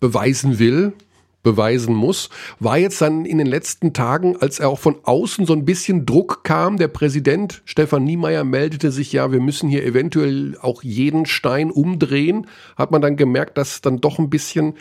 beweisen 0.00 0.58
will, 0.58 0.94
beweisen 1.42 1.94
muss, 1.94 2.28
war 2.58 2.78
jetzt 2.78 3.00
dann 3.00 3.24
in 3.24 3.38
den 3.38 3.46
letzten 3.46 3.92
Tagen, 3.92 4.36
als 4.36 4.58
er 4.58 4.68
auch 4.68 4.78
von 4.78 4.96
außen 5.02 5.46
so 5.46 5.52
ein 5.52 5.64
bisschen 5.64 6.04
Druck 6.06 6.44
kam, 6.44 6.76
der 6.76 6.88
Präsident 6.88 7.62
Stefan 7.64 8.04
Niemeyer 8.04 8.44
meldete 8.44 8.92
sich 8.92 9.12
ja, 9.12 9.32
wir 9.32 9.40
müssen 9.40 9.68
hier 9.68 9.84
eventuell 9.84 10.58
auch 10.60 10.82
jeden 10.82 11.26
Stein 11.26 11.70
umdrehen, 11.70 12.46
hat 12.76 12.90
man 12.90 13.00
dann 13.00 13.16
gemerkt, 13.16 13.56
dass 13.56 13.80
dann 13.80 14.00
doch 14.00 14.18
ein 14.18 14.30
bisschen, 14.30 14.74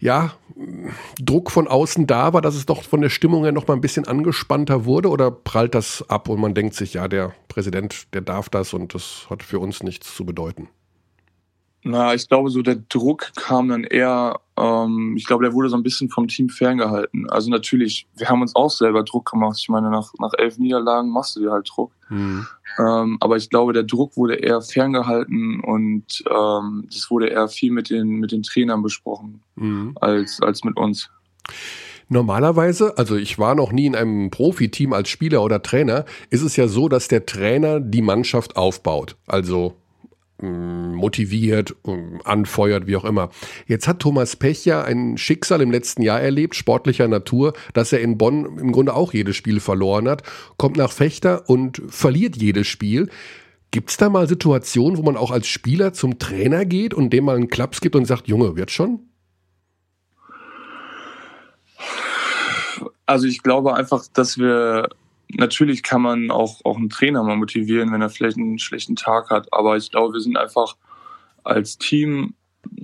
ja, 0.00 0.34
Druck 1.20 1.50
von 1.50 1.68
außen 1.68 2.06
da 2.06 2.32
war, 2.32 2.42
dass 2.42 2.54
es 2.54 2.66
doch 2.66 2.82
von 2.82 3.00
der 3.00 3.08
Stimmung 3.08 3.44
her 3.44 3.52
noch 3.52 3.66
mal 3.66 3.74
ein 3.74 3.80
bisschen 3.80 4.06
angespannter 4.06 4.84
wurde 4.84 5.08
oder 5.08 5.30
prallt 5.30 5.74
das 5.74 6.04
ab 6.08 6.28
und 6.28 6.40
man 6.40 6.54
denkt 6.54 6.74
sich, 6.74 6.94
ja, 6.94 7.08
der 7.08 7.34
Präsident, 7.48 8.12
der 8.14 8.20
darf 8.20 8.48
das 8.48 8.74
und 8.74 8.94
das 8.94 9.26
hat 9.30 9.42
für 9.42 9.58
uns 9.58 9.82
nichts 9.82 10.14
zu 10.14 10.24
bedeuten? 10.24 10.68
Na, 11.86 12.14
ich 12.14 12.26
glaube, 12.26 12.48
so 12.48 12.62
der 12.62 12.76
Druck 12.76 13.32
kam 13.36 13.68
dann 13.68 13.84
eher, 13.84 14.40
ähm, 14.56 15.14
ich 15.18 15.26
glaube, 15.26 15.44
der 15.44 15.52
wurde 15.52 15.68
so 15.68 15.76
ein 15.76 15.82
bisschen 15.82 16.08
vom 16.08 16.28
Team 16.28 16.48
ferngehalten. 16.48 17.28
Also 17.28 17.50
natürlich, 17.50 18.06
wir 18.16 18.30
haben 18.30 18.40
uns 18.40 18.56
auch 18.56 18.70
selber 18.70 19.02
Druck 19.02 19.30
gemacht. 19.30 19.58
Ich 19.60 19.68
meine, 19.68 19.90
nach, 19.90 20.10
nach 20.18 20.32
elf 20.38 20.56
Niederlagen 20.56 21.10
machst 21.10 21.36
du 21.36 21.40
dir 21.40 21.52
halt 21.52 21.68
Druck. 21.70 21.92
Mhm. 22.08 22.46
Ähm, 22.78 23.18
aber 23.20 23.36
ich 23.36 23.50
glaube, 23.50 23.74
der 23.74 23.82
Druck 23.82 24.16
wurde 24.16 24.36
eher 24.36 24.62
ferngehalten 24.62 25.60
und 25.60 26.24
ähm, 26.26 26.88
das 26.90 27.10
wurde 27.10 27.28
eher 27.28 27.48
viel 27.48 27.70
mit 27.70 27.90
den, 27.90 28.08
mit 28.16 28.32
den 28.32 28.42
Trainern 28.42 28.82
besprochen 28.82 29.42
mhm. 29.56 29.92
als, 30.00 30.40
als 30.40 30.64
mit 30.64 30.78
uns. 30.78 31.10
Normalerweise, 32.08 32.96
also 32.96 33.16
ich 33.16 33.38
war 33.38 33.54
noch 33.54 33.72
nie 33.72 33.86
in 33.86 33.94
einem 33.94 34.30
Profiteam 34.30 34.94
als 34.94 35.10
Spieler 35.10 35.42
oder 35.42 35.62
Trainer, 35.62 36.06
ist 36.30 36.42
es 36.42 36.56
ja 36.56 36.66
so, 36.66 36.88
dass 36.88 37.08
der 37.08 37.26
Trainer 37.26 37.78
die 37.80 38.02
Mannschaft 38.02 38.56
aufbaut. 38.56 39.16
Also 39.26 39.74
motiviert, 40.42 41.76
mm, 41.84 42.20
anfeuert, 42.24 42.86
wie 42.86 42.96
auch 42.96 43.04
immer. 43.04 43.30
Jetzt 43.66 43.86
hat 43.86 44.00
Thomas 44.00 44.36
Pech 44.36 44.64
ja 44.64 44.82
ein 44.82 45.16
Schicksal 45.16 45.60
im 45.60 45.70
letzten 45.70 46.02
Jahr 46.02 46.20
erlebt, 46.20 46.54
sportlicher 46.54 47.08
Natur, 47.08 47.52
dass 47.72 47.92
er 47.92 48.00
in 48.00 48.18
Bonn 48.18 48.58
im 48.58 48.72
Grunde 48.72 48.94
auch 48.94 49.12
jedes 49.12 49.36
Spiel 49.36 49.60
verloren 49.60 50.08
hat, 50.08 50.22
kommt 50.56 50.76
nach 50.76 50.92
Fechter 50.92 51.48
und 51.48 51.82
verliert 51.88 52.36
jedes 52.36 52.66
Spiel. 52.66 53.08
Gibt 53.70 53.90
es 53.90 53.96
da 53.96 54.08
mal 54.08 54.28
Situationen, 54.28 54.98
wo 54.98 55.02
man 55.02 55.16
auch 55.16 55.30
als 55.30 55.46
Spieler 55.46 55.92
zum 55.92 56.18
Trainer 56.18 56.64
geht 56.64 56.94
und 56.94 57.10
dem 57.10 57.24
mal 57.24 57.36
einen 57.36 57.48
Klaps 57.48 57.80
gibt 57.80 57.96
und 57.96 58.04
sagt, 58.04 58.28
Junge, 58.28 58.56
wird 58.56 58.70
schon? 58.70 59.00
Also 63.06 63.26
ich 63.26 63.42
glaube 63.42 63.74
einfach, 63.74 64.04
dass 64.12 64.38
wir 64.38 64.88
natürlich 65.30 65.82
kann 65.82 66.02
man 66.02 66.30
auch, 66.30 66.60
auch 66.64 66.76
einen 66.76 66.90
Trainer 66.90 67.22
mal 67.22 67.36
motivieren, 67.36 67.92
wenn 67.92 68.02
er 68.02 68.10
vielleicht 68.10 68.36
einen 68.36 68.58
schlechten 68.58 68.96
Tag 68.96 69.30
hat. 69.30 69.52
Aber 69.52 69.76
ich 69.76 69.90
glaube, 69.90 70.14
wir 70.14 70.20
sind 70.20 70.36
einfach 70.36 70.76
als 71.42 71.76
Team 71.78 72.34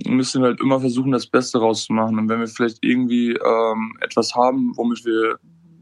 müssen 0.07 0.41
wir 0.41 0.49
halt 0.49 0.61
immer 0.61 0.79
versuchen, 0.79 1.11
das 1.11 1.27
Beste 1.27 1.59
rauszumachen. 1.59 2.17
Und 2.17 2.29
wenn 2.29 2.39
wir 2.39 2.47
vielleicht 2.47 2.79
irgendwie 2.81 3.31
ähm, 3.31 3.97
etwas 4.01 4.35
haben, 4.35 4.73
womit 4.75 5.05
wir, 5.05 5.39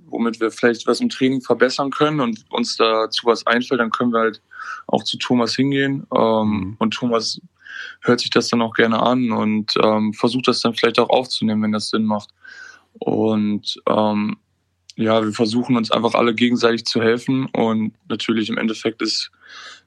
womit 0.07 0.39
wir 0.39 0.51
vielleicht 0.51 0.87
was 0.87 1.01
im 1.01 1.09
Training 1.09 1.41
verbessern 1.41 1.89
können 1.89 2.19
und 2.19 2.45
uns 2.49 2.77
dazu 2.77 3.27
was 3.27 3.45
einfällt, 3.45 3.79
dann 3.79 3.91
können 3.91 4.13
wir 4.13 4.19
halt 4.19 4.41
auch 4.87 5.03
zu 5.03 5.17
Thomas 5.17 5.55
hingehen. 5.55 6.07
Ähm, 6.15 6.49
mhm. 6.49 6.75
Und 6.79 6.93
Thomas 6.93 7.41
hört 8.01 8.19
sich 8.19 8.29
das 8.29 8.49
dann 8.49 8.61
auch 8.61 8.73
gerne 8.73 9.01
an 9.01 9.31
und 9.31 9.73
ähm, 9.81 10.13
versucht 10.13 10.47
das 10.47 10.61
dann 10.61 10.73
vielleicht 10.73 10.99
auch 10.99 11.09
aufzunehmen, 11.09 11.63
wenn 11.63 11.71
das 11.71 11.89
Sinn 11.89 12.03
macht. 12.03 12.29
Und 12.93 13.81
ähm, 13.87 14.37
ja, 14.99 15.23
wir 15.23 15.31
versuchen 15.31 15.77
uns 15.77 15.91
einfach 15.91 16.13
alle 16.13 16.35
gegenseitig 16.35 16.85
zu 16.85 17.01
helfen 17.01 17.45
und 17.53 17.93
natürlich 18.09 18.49
im 18.49 18.57
Endeffekt 18.57 19.01
ist, 19.01 19.31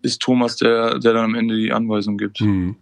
ist 0.01 0.23
Thomas 0.23 0.57
der, 0.57 0.99
der 0.99 1.13
dann 1.13 1.25
am 1.27 1.35
Ende 1.35 1.55
die 1.55 1.71
Anweisung 1.71 2.17
gibt. 2.17 2.39
Hm. 2.39 2.77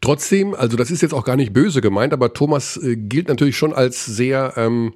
Trotzdem, 0.00 0.54
also 0.54 0.78
das 0.78 0.90
ist 0.90 1.02
jetzt 1.02 1.12
auch 1.12 1.24
gar 1.24 1.36
nicht 1.36 1.52
böse 1.52 1.82
gemeint, 1.82 2.14
aber 2.14 2.32
Thomas 2.32 2.78
äh, 2.78 2.96
gilt 2.96 3.28
natürlich 3.28 3.58
schon 3.58 3.74
als 3.74 4.06
sehr, 4.06 4.54
ähm, 4.56 4.94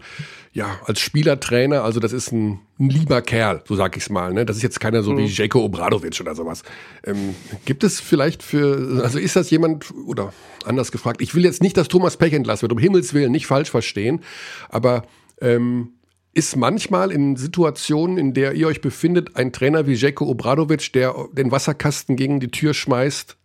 ja, 0.53 0.81
als 0.87 1.01
Spielertrainer, 1.01 1.85
also 1.85 2.01
das 2.01 2.15
ist 2.15 2.33
ein, 2.33 2.61
ein 2.79 2.89
lieber 2.89 3.21
Kerl, 3.21 3.63
so 3.69 3.77
sag 3.77 3.99
ich's 3.99 4.09
mal. 4.09 4.33
Ne? 4.33 4.47
Das 4.47 4.57
ist 4.57 4.63
jetzt 4.63 4.81
keiner 4.81 5.03
so 5.03 5.11
hm. 5.11 5.19
wie 5.19 5.27
Jeko 5.27 5.63
Obradovic 5.63 6.19
oder 6.19 6.35
sowas. 6.35 6.63
Ähm, 7.05 7.35
gibt 7.67 7.85
es 7.85 8.01
vielleicht 8.01 8.43
für, 8.43 9.03
also 9.05 9.19
ist 9.19 9.37
das 9.37 9.51
jemand, 9.51 9.93
oder 10.07 10.33
anders 10.65 10.91
gefragt, 10.91 11.21
ich 11.21 11.35
will 11.35 11.45
jetzt 11.45 11.63
nicht, 11.63 11.77
dass 11.77 11.89
Thomas 11.89 12.17
Pech 12.17 12.33
entlassen 12.33 12.63
wird, 12.63 12.73
um 12.73 12.79
Himmels 12.79 13.13
Willen, 13.13 13.33
nicht 13.33 13.47
falsch 13.47 13.71
verstehen, 13.71 14.23
aber 14.71 15.05
ähm, 15.43 15.91
ist 16.33 16.57
manchmal 16.57 17.11
in 17.11 17.37
Situationen, 17.37 18.17
in 18.17 18.35
der 18.35 18.55
ihr 18.55 18.69
euch 18.69 18.81
befindet, 18.81 19.37
ein 19.37 19.53
Trainer 19.53 19.87
wie 19.87 19.95
Jeko 19.95 20.27
Obradovic, 20.27 20.93
der 20.93 21.15
den 21.33 21.51
Wasserkasten 21.51 22.17
gegen 22.17 22.41
die 22.41 22.51
Tür 22.51 22.73
schmeißt, 22.73 23.37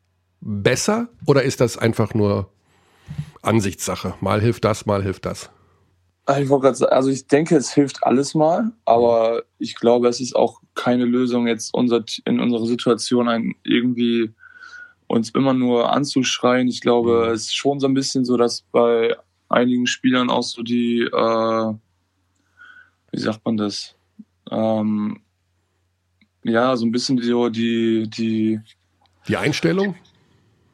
besser? 0.41 1.09
Oder 1.25 1.43
ist 1.43 1.61
das 1.61 1.77
einfach 1.77 2.13
nur 2.13 2.51
Ansichtssache? 3.41 4.13
Mal 4.21 4.41
hilft 4.41 4.65
das, 4.65 4.85
mal 4.85 5.03
hilft 5.03 5.25
das. 5.25 5.49
Ich 6.39 6.47
sagen, 6.47 6.83
also 6.85 7.09
ich 7.09 7.27
denke, 7.27 7.55
es 7.55 7.71
hilft 7.71 8.03
alles 8.03 8.33
mal, 8.33 8.71
aber 8.83 9.43
ich 9.59 9.75
glaube, 9.75 10.07
es 10.07 10.19
ist 10.19 10.35
auch 10.35 10.61
keine 10.73 11.05
Lösung, 11.05 11.45
jetzt 11.45 11.71
unser, 11.71 12.03
in 12.25 12.39
unserer 12.39 12.65
Situation 12.65 13.27
ein 13.27 13.53
irgendwie 13.63 14.31
uns 15.07 15.29
immer 15.29 15.53
nur 15.53 15.91
anzuschreien. 15.91 16.67
Ich 16.67 16.81
glaube, 16.81 17.27
mhm. 17.27 17.33
es 17.33 17.43
ist 17.43 17.55
schon 17.55 17.79
so 17.79 17.87
ein 17.87 17.93
bisschen 17.93 18.25
so, 18.25 18.37
dass 18.37 18.63
bei 18.71 19.15
einigen 19.49 19.85
Spielern 19.85 20.31
auch 20.31 20.41
so 20.41 20.63
die 20.63 21.01
äh, 21.01 21.73
wie 23.15 23.21
sagt 23.21 23.45
man 23.45 23.55
das? 23.55 23.95
Ähm, 24.51 25.21
ja, 26.43 26.75
so 26.75 26.85
ein 26.85 26.91
bisschen 26.91 27.21
so 27.21 27.49
die, 27.49 28.09
die. 28.09 28.59
Die 29.27 29.37
Einstellung? 29.37 29.95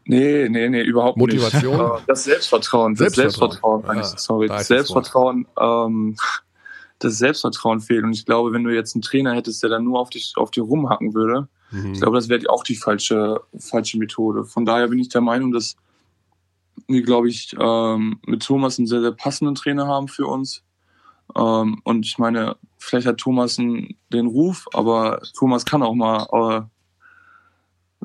Nee, 0.06 0.50
nee, 0.50 0.68
nee, 0.68 0.82
überhaupt 0.82 1.18
Motivation? 1.18 1.74
nicht. 1.74 1.82
Motivation? 1.82 2.04
Das 2.08 2.24
Selbstvertrauen. 2.24 2.96
Das 2.96 3.14
Selbstvertrauen, 3.14 3.84
Selbstvertrauen 3.84 3.98
ja, 3.98 4.18
sorry. 4.18 4.48
Da 4.48 4.58
das 4.58 4.68
Selbstvertrauen, 4.68 5.48
ähm, 5.60 6.16
das 7.00 7.18
Selbstvertrauen 7.20 7.80
fehlt. 7.80 8.04
Und 8.04 8.14
ich 8.14 8.26
glaube, 8.26 8.52
wenn 8.54 8.64
du 8.64 8.74
jetzt 8.74 8.96
einen 8.96 9.04
Trainer 9.04 9.36
hättest, 9.36 9.62
der 9.62 9.70
dann 9.70 9.84
nur 9.84 10.00
auf 10.00 10.10
dich, 10.10 10.34
auf 10.36 10.50
dir 10.50 10.64
rumhacken 10.64 11.14
würde, 11.14 11.48
mhm. 11.70 11.94
ich 11.94 12.02
glaube, 12.02 12.18
das 12.18 12.28
wäre 12.28 12.50
auch 12.50 12.64
die 12.64 12.76
falsche, 12.76 13.42
falsche 13.58 14.00
Methode. 14.00 14.46
Von 14.46 14.66
daher 14.66 14.88
bin 14.88 14.98
ich 14.98 15.10
der 15.10 15.22
Meinung, 15.22 15.52
dass 15.52 15.76
wir, 16.88 17.04
glaube 17.04 17.30
ich, 17.30 17.56
ähm, 17.60 18.20
mit 18.26 18.42
Thomas 18.42 18.80
einen 18.80 18.88
sehr, 18.88 19.02
sehr 19.02 19.12
passenden 19.12 19.54
Trainer 19.54 19.86
haben 19.86 20.08
für 20.08 20.26
uns. 20.26 20.64
Ähm, 21.36 21.82
und 21.84 22.06
ich 22.06 22.18
meine, 22.18 22.56
vielleicht 22.78 23.08
hat 23.08 23.18
Thomas 23.18 23.56
den 23.58 23.98
Ruf, 24.14 24.68
aber 24.74 25.22
Thomas 25.38 25.66
kann 25.66 25.84
auch 25.84 25.94
mal 25.94 26.28
äh, 26.32 26.62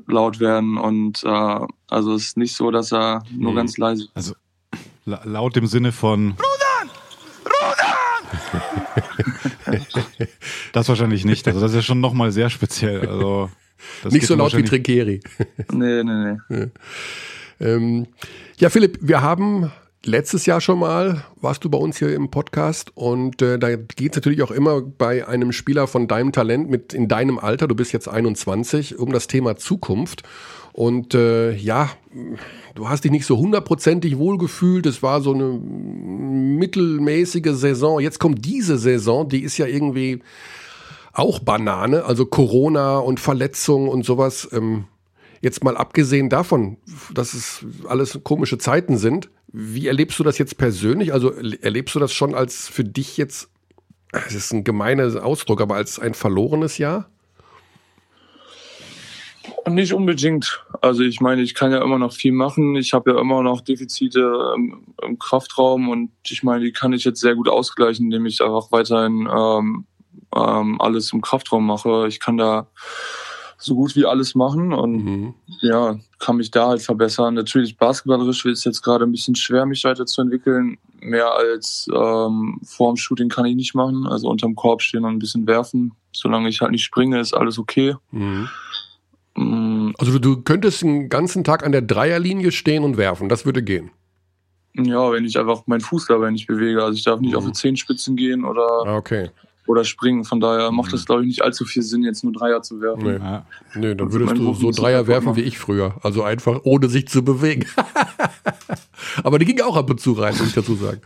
laut 0.07 0.41
werden. 0.41 0.79
Und 0.79 1.23
äh, 1.25 1.67
also 1.89 2.15
es 2.15 2.29
ist 2.29 2.37
nicht 2.37 2.55
so, 2.55 2.71
dass 2.71 2.93
er 2.93 3.23
nur 3.31 3.53
mhm. 3.53 3.57
ganz 3.57 3.79
leise 3.79 4.05
ist. 4.05 4.11
Also 4.15 4.35
laut 5.05 5.57
im 5.57 5.67
Sinne 5.67 5.93
von 5.93 6.33
Rudern! 6.33 6.91
Rudern! 9.67 9.87
das 10.73 10.89
wahrscheinlich 10.89 11.25
nicht. 11.25 11.47
Also 11.47 11.61
das 11.61 11.71
ist 11.73 11.77
ja 11.77 11.83
schon 11.83 12.01
nochmal 12.01 12.33
sehr 12.33 12.51
speziell. 12.51 13.09
Also 13.09 13.51
nicht 14.11 14.27
so 14.27 14.35
laut 14.35 14.57
wie 14.57 14.65
Trinkeri. 14.65 15.21
nee, 15.73 16.03
nee, 16.03 16.37
nee. 16.49 16.67
Ähm, 17.61 18.07
ja, 18.59 18.69
Philipp, 18.69 18.99
wir 19.01 19.23
haben 19.23 19.73
letztes 20.07 20.47
Jahr 20.47 20.61
schon 20.61 20.79
mal 20.79 21.25
warst 21.41 21.65
du 21.65 21.71
bei 21.71 21.79
uns 21.79 21.99
hier 21.99 22.15
im 22.15 22.31
Podcast 22.31 22.93
und 22.95 23.43
äh, 23.43 23.59
da 23.59 23.77
geht 23.77 24.13
es 24.13 24.17
natürlich 24.17 24.43
auch 24.43 24.51
immer 24.51 24.81
bei 24.81 25.27
einem 25.27 25.53
Spieler 25.53 25.87
von 25.87 26.09
deinem 26.09 26.33
Talent 26.33 26.71
mit 26.71 26.95
in 26.95 27.09
deinem 27.09 27.39
Alter, 27.39 27.69
du 27.69 27.75
bist 27.75 27.93
jetzt 27.93 28.09
21, 28.09 28.99
um 28.99 29.13
das 29.13 29.27
Thema 29.27 29.57
Zukunft. 29.57 30.23
Und 30.73 31.15
äh, 31.15 31.55
ja, 31.55 31.89
du 32.75 32.89
hast 32.89 33.05
dich 33.05 33.11
nicht 33.11 33.25
so 33.25 33.39
hundertprozentig 33.39 34.19
wohlgefühlt. 34.19 34.85
Es 34.85 35.03
war 35.03 35.23
so 35.23 35.33
eine 35.33 35.47
mittelmäßige 35.47 37.53
Saison. 37.53 37.99
Jetzt 37.99 38.21
kommt 38.21 38.45
diese 38.45 38.77
Saison, 38.77 39.27
die 39.27 39.43
ist 39.43 39.57
ja 39.57 39.65
irgendwie 39.65 40.21
auch 41.15 41.39
Banane, 41.39 42.05
also 42.05 42.27
Corona 42.27 42.99
und 42.99 43.21
Verletzungen 43.21 43.89
und 43.89 44.05
sowas. 44.05 44.47
Ähm, 44.53 44.85
jetzt 45.41 45.65
mal 45.65 45.79
abgesehen 45.79 46.29
davon, 46.29 46.77
dass 47.15 47.33
es 47.33 47.65
alles 47.89 48.21
komische 48.23 48.59
Zeiten 48.59 48.99
sind, 48.99 49.31
wie 49.59 49.87
erlebst 49.87 50.19
du 50.19 50.23
das 50.23 50.37
jetzt 50.37 50.59
persönlich? 50.59 51.15
Also 51.15 51.31
erlebst 51.31 51.95
du 51.95 51.99
das 51.99 52.13
schon 52.13 52.35
als 52.35 52.69
für 52.69 52.85
dich 52.85 53.17
jetzt, 53.17 53.49
es 54.13 54.35
ist 54.35 54.53
ein 54.53 54.65
gemeiner 54.65 55.25
Ausdruck, 55.25 55.63
aber 55.63 55.77
als 55.77 55.99
ein 55.99 56.13
verlorenes 56.13 56.77
Jahr? 56.77 57.09
Nicht 59.67 59.95
unbedingt. 59.95 60.63
Also 60.83 61.05
ich 61.05 61.23
meine, 61.23 61.41
ich 61.41 61.55
kann 61.55 61.73
ja 61.73 61.83
immer 61.83 61.99
noch 61.99 62.13
viel 62.13 62.33
machen. 62.33 62.77
Ich 62.77 62.93
habe 62.93 63.13
ja 63.13 63.19
immer 63.19 63.43
noch 63.43 63.63
Defizite 63.63 64.53
im, 64.55 65.19
Kraftraum 65.19 65.89
und 65.89 66.11
ich 66.29 66.43
meine, 66.43 66.63
die 66.63 66.73
kann 66.73 66.93
ich 66.93 67.05
jetzt 67.05 67.21
sehr 67.21 67.35
gut 67.35 67.49
ausgleichen, 67.49 68.05
indem 68.05 68.27
ich 68.27 68.43
einfach 68.43 68.71
weiterhin 68.73 69.27
ähm, 69.35 69.87
ähm, 70.37 70.81
alles 70.83 71.15
im 71.15 71.23
Kraftraum 71.23 71.65
mache. 71.65 72.09
Ich 72.09 72.21
kann 72.21 72.37
da 72.37 72.69
so 73.59 73.75
gut 73.75 73.97
wie 73.97 74.05
alles 74.05 74.35
machen 74.35 74.73
und 74.73 75.05
mhm. 75.05 75.35
ja, 75.61 75.99
kann 76.19 76.37
mich 76.37 76.51
da 76.51 76.69
halt 76.69 76.83
verbessern. 76.83 77.35
Natürlich 77.35 77.77
basketballerisch 77.77 78.45
ist 78.45 78.59
es 78.59 78.65
jetzt 78.65 78.83
gerade 78.83 79.05
ein 79.05 79.13
bisschen 79.13 79.35
schwer, 79.35 79.67
mich 79.67 79.85
weiterzuentwickeln. 79.85 80.79
Mehr 81.01 81.33
als 81.33 81.89
ähm, 81.95 82.61
vor 82.65 82.93
dem 82.93 82.97
Shooting 82.97 83.29
kann 83.29 83.47
ich 83.47 83.57
nicht 83.57 83.75
machen. 83.75 84.07
Also 84.07 84.29
unterm 84.29 84.55
Korb 84.55 84.83
stehen 84.83 85.05
und 85.05 85.13
ein 85.13 85.19
bisschen 85.19 85.47
werfen. 85.47 85.93
Solange 86.13 86.49
ich 86.49 86.61
halt 86.61 86.73
nicht 86.73 86.85
springe, 86.85 87.21
ist 87.21 87.35
alles 87.35 87.59
okay. 87.59 87.95
Mhm. 88.11 88.49
Mm. 89.37 89.93
Also 89.99 90.19
du 90.19 90.43
könntest 90.43 90.83
den 90.83 91.09
ganzen 91.09 91.45
Tag 91.45 91.65
an 91.65 91.73
der 91.73 91.83
Dreierlinie 91.83 92.53
stehen 92.53 92.85
und 92.85 92.97
werfen, 92.97 93.29
das 93.29 93.47
würde 93.47 93.63
gehen. 93.63 93.91
Ja, 94.75 95.11
wenn 95.11 95.25
ich 95.25 95.39
einfach 95.39 95.67
meinen 95.67 95.81
Fuß 95.81 96.07
dabei 96.07 96.31
nicht 96.31 96.47
bewege. 96.47 96.83
Also 96.83 96.97
ich 96.97 97.05
darf 97.05 97.21
nicht 97.21 97.33
mhm. 97.33 97.39
auf 97.39 97.47
die 97.47 97.53
Zehenspitzen 97.53 98.17
gehen 98.17 98.45
oder 98.45 98.67
ah, 98.85 98.97
okay 98.97 99.31
oder 99.67 99.85
springen. 99.85 100.25
Von 100.25 100.41
daher 100.41 100.71
macht 100.71 100.93
es, 100.93 101.03
mhm. 101.03 101.07
glaube 101.07 101.23
ich, 101.23 101.29
nicht 101.29 101.43
allzu 101.43 101.65
viel 101.65 101.83
Sinn, 101.83 102.03
jetzt 102.03 102.25
nur 102.25 102.33
Dreier 102.33 102.63
zu 102.63 102.81
werfen. 102.81 103.05
Nee, 103.05 103.19
ja. 103.19 103.47
nee 103.75 103.95
dann 103.95 104.13
würdest 104.13 104.37
du 104.37 104.55
so 104.55 104.71
Dreier 104.71 105.07
werfen 105.07 105.37
wie 105.37 105.43
ich 105.43 105.59
früher. 105.59 105.97
Also 106.03 106.23
einfach 106.23 106.61
ohne 106.65 106.89
sich 106.89 107.09
zu 107.09 107.25
bewegen. 107.25 107.67
Aber 109.23 109.39
die 109.39 109.45
ging 109.45 109.61
auch 109.61 109.77
ab 109.77 109.91
und 109.91 110.01
zu 110.01 110.13
rein, 110.13 110.35
muss 110.37 110.49
ich 110.49 110.55
dazu 110.55 110.75
sagen. 110.75 111.01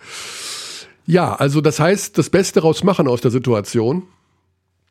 Ja, 1.07 1.35
also 1.35 1.61
das 1.61 1.81
heißt, 1.81 2.17
das 2.19 2.31
Beste 2.31 2.61
rausmachen 2.61 3.09
aus 3.09 3.21
der 3.21 3.31
Situation. 3.31 4.05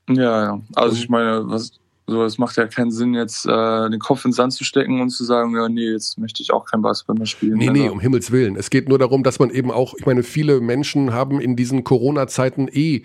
Ja, 0.10 0.44
ja. 0.44 0.62
Also 0.76 0.98
ich 0.98 1.10
meine, 1.10 1.44
was, 1.46 1.80
so, 2.10 2.24
es 2.24 2.38
macht 2.38 2.58
ja 2.58 2.68
keinen 2.68 2.92
Sinn, 2.92 3.14
jetzt 3.14 3.46
äh, 3.46 3.90
den 3.90 4.00
Kopf 4.00 4.26
ins 4.26 4.36
Sand 4.36 4.54
zu 4.54 4.64
stecken 4.64 5.02
und 5.02 5.10
zu 5.10 5.24
sagen, 5.24 5.56
ja, 5.56 5.70
nee, 5.70 5.92
jetzt 5.92 6.18
möchte 6.18 6.42
ich 6.42 6.52
auch 6.52 6.66
kein 6.66 6.82
Basketball 6.82 7.16
mehr 7.16 7.28
spielen. 7.28 7.58
Nee, 7.58 7.70
nee, 7.70 7.90
um 7.90 8.00
Himmels 8.00 8.32
Willen. 8.32 8.56
Es 8.56 8.70
geht 8.70 8.90
nur 8.90 8.98
darum, 8.98 9.24
dass 9.24 9.40
man 9.40 9.50
eben 9.50 9.72
auch, 9.72 9.94
ich 9.98 10.06
meine, 10.06 10.24
viele 10.24 10.60
Menschen 10.60 11.14
haben 11.14 11.40
in 11.40 11.56
diesen 11.56 11.84
Corona-Zeiten 11.84 12.68
eh 12.68 13.04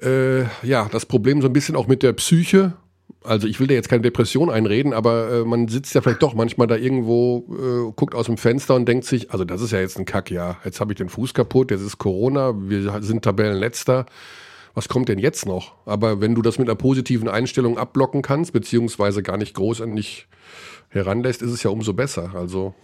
äh, 0.00 0.42
ja, 0.62 0.88
das 0.90 1.06
Problem 1.06 1.42
so 1.42 1.48
ein 1.48 1.52
bisschen 1.52 1.76
auch 1.76 1.86
mit 1.86 2.02
der 2.02 2.12
Psyche. 2.12 2.74
Also 3.24 3.46
ich 3.46 3.60
will 3.60 3.68
dir 3.68 3.74
jetzt 3.74 3.88
keine 3.88 4.02
Depression 4.02 4.50
einreden, 4.50 4.92
aber 4.92 5.30
äh, 5.30 5.44
man 5.44 5.68
sitzt 5.68 5.94
ja 5.94 6.00
vielleicht 6.00 6.22
doch 6.22 6.34
manchmal 6.34 6.66
da 6.66 6.76
irgendwo, 6.76 7.46
äh, 7.50 7.92
guckt 7.94 8.14
aus 8.14 8.26
dem 8.26 8.36
Fenster 8.36 8.74
und 8.74 8.86
denkt 8.86 9.04
sich, 9.04 9.30
also 9.30 9.44
das 9.44 9.60
ist 9.60 9.70
ja 9.70 9.78
jetzt 9.78 9.98
ein 9.98 10.04
Kack, 10.04 10.30
ja. 10.30 10.56
Jetzt 10.64 10.80
habe 10.80 10.92
ich 10.92 10.98
den 10.98 11.08
Fuß 11.08 11.32
kaputt, 11.34 11.70
jetzt 11.70 11.82
ist 11.82 11.98
Corona, 11.98 12.54
wir 12.56 13.00
sind 13.02 13.22
Tabellenletzter. 13.22 14.06
was 14.74 14.88
kommt 14.88 15.08
denn 15.08 15.18
jetzt 15.18 15.46
noch? 15.46 15.74
Aber 15.86 16.20
wenn 16.20 16.34
du 16.34 16.42
das 16.42 16.58
mit 16.58 16.68
einer 16.68 16.76
positiven 16.76 17.28
Einstellung 17.28 17.78
abblocken 17.78 18.22
kannst, 18.22 18.52
beziehungsweise 18.52 19.22
gar 19.22 19.36
nicht 19.36 19.54
groß 19.54 19.82
an 19.82 19.94
dich 19.94 20.26
heranlässt, 20.88 21.42
ist 21.42 21.52
es 21.52 21.62
ja 21.62 21.70
umso 21.70 21.92
besser. 21.92 22.32
Also. 22.34 22.74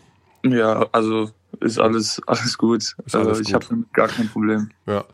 Ja, 0.44 0.86
also 0.92 1.30
ist 1.60 1.78
alles, 1.78 2.20
alles 2.26 2.58
gut. 2.58 2.82
Ist 2.82 2.96
also 3.14 3.30
alles 3.30 3.40
ich 3.40 3.54
habe 3.54 3.66
gar 3.92 4.08
kein 4.08 4.28
Problem. 4.28 4.70
Ja. 4.86 5.04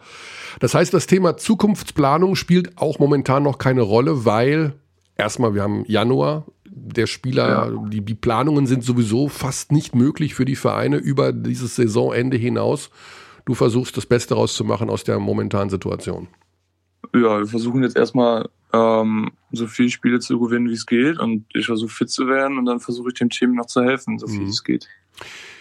Das 0.60 0.74
heißt, 0.74 0.92
das 0.94 1.06
Thema 1.06 1.36
Zukunftsplanung 1.36 2.36
spielt 2.36 2.78
auch 2.78 2.98
momentan 2.98 3.42
noch 3.42 3.58
keine 3.58 3.82
Rolle, 3.82 4.24
weil 4.24 4.74
erstmal 5.16 5.54
wir 5.54 5.62
haben 5.62 5.84
Januar, 5.86 6.44
der 6.66 7.06
Spieler, 7.06 7.70
ja. 7.70 7.88
die, 7.88 8.00
die 8.00 8.14
Planungen 8.14 8.66
sind 8.66 8.82
sowieso 8.82 9.28
fast 9.28 9.72
nicht 9.72 9.94
möglich 9.94 10.34
für 10.34 10.44
die 10.44 10.56
Vereine 10.56 10.96
über 10.96 11.32
dieses 11.32 11.76
Saisonende 11.76 12.36
hinaus. 12.36 12.90
Du 13.44 13.54
versuchst 13.54 13.96
das 13.96 14.06
Beste 14.06 14.34
rauszumachen 14.34 14.90
aus 14.90 15.04
der 15.04 15.18
momentanen 15.18 15.70
Situation. 15.70 16.28
Ja, 17.14 17.38
wir 17.38 17.46
versuchen 17.46 17.82
jetzt 17.82 17.96
erstmal 17.96 18.48
ähm, 18.72 19.30
so 19.52 19.66
viele 19.66 19.90
Spiele 19.90 20.18
zu 20.18 20.40
gewinnen, 20.40 20.68
wie 20.68 20.74
es 20.74 20.86
geht. 20.86 21.18
Und 21.18 21.44
ich 21.54 21.66
versuche 21.66 21.92
fit 21.92 22.10
zu 22.10 22.26
werden 22.26 22.58
und 22.58 22.64
dann 22.64 22.80
versuche 22.80 23.08
ich 23.08 23.14
dem 23.14 23.30
Team 23.30 23.54
noch 23.54 23.66
zu 23.66 23.82
helfen, 23.82 24.18
so 24.18 24.26
viel 24.26 24.40
mhm. 24.40 24.48
es 24.48 24.64
geht. 24.64 24.88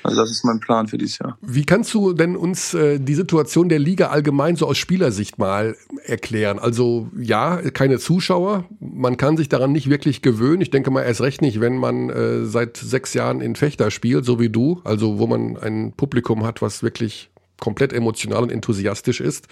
Also 0.04 0.18
das 0.18 0.32
ist 0.32 0.44
mein 0.44 0.60
Plan 0.60 0.88
für 0.88 0.98
dieses 0.98 1.20
Jahr. 1.20 1.38
Wie 1.42 1.66
kannst 1.66 1.94
du 1.94 2.14
denn 2.14 2.36
uns 2.36 2.74
äh, 2.74 3.00
die 3.00 3.16
Situation 3.16 3.70
der 3.70 3.80
Liga 3.80 4.08
allgemein 4.08 4.56
so 4.56 4.68
aus 4.68 4.78
Spielersicht 4.78 5.38
mal 5.38 5.76
erklären? 6.06 6.60
Also 6.60 7.10
ja, 7.18 7.58
keine 7.72 8.00
Zuschauer, 8.00 8.66
man 8.80 9.18
kann 9.18 9.38
sich 9.38 9.50
daran 9.50 9.72
nicht 9.72 9.90
wirklich 9.90 10.22
gewöhnen. 10.22 10.62
Ich 10.62 10.72
denke 10.72 10.92
mal 10.92 11.04
erst 11.04 11.22
recht 11.22 11.42
nicht, 11.42 11.62
wenn 11.62 11.78
man 11.78 12.10
äh, 12.10 12.46
seit 12.46 12.78
sechs 12.78 13.14
Jahren 13.14 13.42
in 13.42 13.56
Fechter 13.56 13.92
spielt, 13.92 14.26
so 14.26 14.40
wie 14.40 14.50
du, 14.50 14.82
also 14.84 15.20
wo 15.20 15.28
man 15.28 15.58
ein 15.58 15.94
Publikum 15.94 16.46
hat, 16.46 16.62
was 16.62 16.84
wirklich 16.84 17.32
komplett 17.60 17.94
emotional 17.94 18.44
und 18.44 18.52
enthusiastisch 18.52 19.22
ist. 19.22 19.48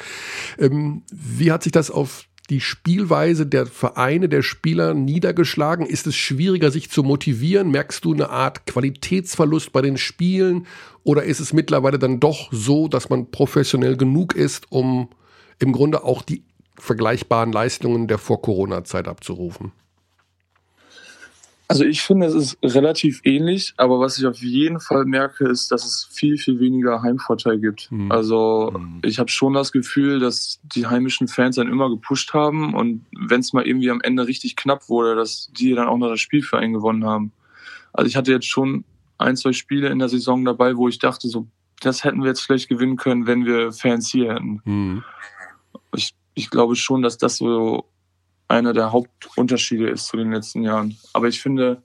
Ähm, 0.60 1.04
wie 1.12 1.52
hat 1.52 1.64
sich 1.64 1.72
das 1.72 1.90
auf 1.90 2.26
die 2.52 2.60
Spielweise 2.60 3.48
der 3.48 3.66
Vereine, 3.66 4.28
der 4.28 4.42
Spieler 4.44 4.94
niedergeschlagen? 4.94 5.86
Ist 5.86 6.06
es 6.06 6.16
schwieriger, 6.16 6.70
sich 6.70 6.92
zu 6.92 7.02
motivieren? 7.02 7.72
Merkst 7.72 8.04
du 8.04 8.14
eine 8.14 8.30
Art 8.30 8.68
Qualitätsverlust 8.68 9.72
bei 9.72 9.82
den 9.82 9.98
Spielen? 9.98 10.68
Oder 11.04 11.24
ist 11.24 11.40
es 11.40 11.54
mittlerweile 11.54 11.98
dann 11.98 12.20
doch 12.20 12.50
so, 12.52 12.90
dass 12.90 13.10
man 13.10 13.32
professionell 13.32 13.96
genug 13.96 14.36
ist, 14.36 14.70
um 14.70 15.08
im 15.60 15.72
Grunde 15.72 16.04
auch 16.04 16.22
die 16.22 16.44
vergleichbaren 16.78 17.54
Leistungen 17.54 18.08
der 18.08 18.18
Vor-Corona-Zeit 18.18 19.08
abzurufen? 19.08 19.72
Also 21.71 21.86
ich 21.86 22.01
finde, 22.01 22.27
es 22.27 22.34
ist 22.34 22.57
relativ 22.62 23.21
ähnlich, 23.23 23.73
aber 23.77 24.01
was 24.01 24.17
ich 24.17 24.25
auf 24.25 24.39
jeden 24.41 24.81
Fall 24.81 25.05
merke, 25.05 25.47
ist, 25.47 25.71
dass 25.71 25.86
es 25.86 26.05
viel, 26.12 26.38
viel 26.38 26.60
weniger 26.60 27.01
Heimvorteil 27.01 27.60
gibt. 27.60 27.89
Mhm. 27.93 28.12
Also 28.12 28.73
mhm. 28.77 28.99
ich 29.05 29.19
habe 29.19 29.29
schon 29.29 29.53
das 29.53 29.71
Gefühl, 29.71 30.19
dass 30.19 30.60
die 30.63 30.88
heimischen 30.88 31.29
Fans 31.29 31.55
dann 31.55 31.69
immer 31.69 31.89
gepusht 31.89 32.34
haben 32.34 32.73
und 32.73 33.05
wenn 33.17 33.39
es 33.39 33.53
mal 33.53 33.65
irgendwie 33.65 33.89
am 33.89 34.01
Ende 34.01 34.27
richtig 34.27 34.57
knapp 34.57 34.89
wurde, 34.89 35.15
dass 35.15 35.49
die 35.57 35.73
dann 35.73 35.88
auch 35.88 35.97
noch 35.97 36.10
das 36.10 36.19
Spiel 36.19 36.41
für 36.41 36.57
einen 36.57 36.73
gewonnen 36.73 37.05
haben. 37.05 37.31
Also 37.93 38.10
ich 38.10 38.17
hatte 38.17 38.34
jetzt 38.34 38.47
schon 38.47 38.84
ein, 39.17 39.38
zwei 39.38 39.53
Spiele 39.53 39.88
in 39.88 39.99
der 39.99 40.10
Saison 40.10 40.43
dabei, 40.43 40.75
wo 40.75 40.89
ich 40.89 40.99
dachte, 40.99 41.29
so, 41.29 41.47
das 41.79 42.03
hätten 42.03 42.19
wir 42.19 42.27
jetzt 42.27 42.41
vielleicht 42.41 42.67
gewinnen 42.67 42.97
können, 42.97 43.27
wenn 43.27 43.45
wir 43.45 43.71
Fans 43.71 44.10
hier 44.10 44.34
hätten. 44.34 44.60
Mhm. 44.65 45.03
Ich, 45.95 46.15
ich 46.34 46.49
glaube 46.49 46.75
schon, 46.75 47.01
dass 47.01 47.17
das 47.17 47.38
so 47.38 47.86
einer 48.52 48.74
der 48.74 48.92
Hauptunterschiede 48.92 49.90
ist 49.90 50.08
zu 50.08 50.18
den 50.18 50.32
letzten 50.32 50.62
Jahren. 50.62 50.98
Aber 51.14 51.28
ich 51.28 51.42
finde, 51.42 51.82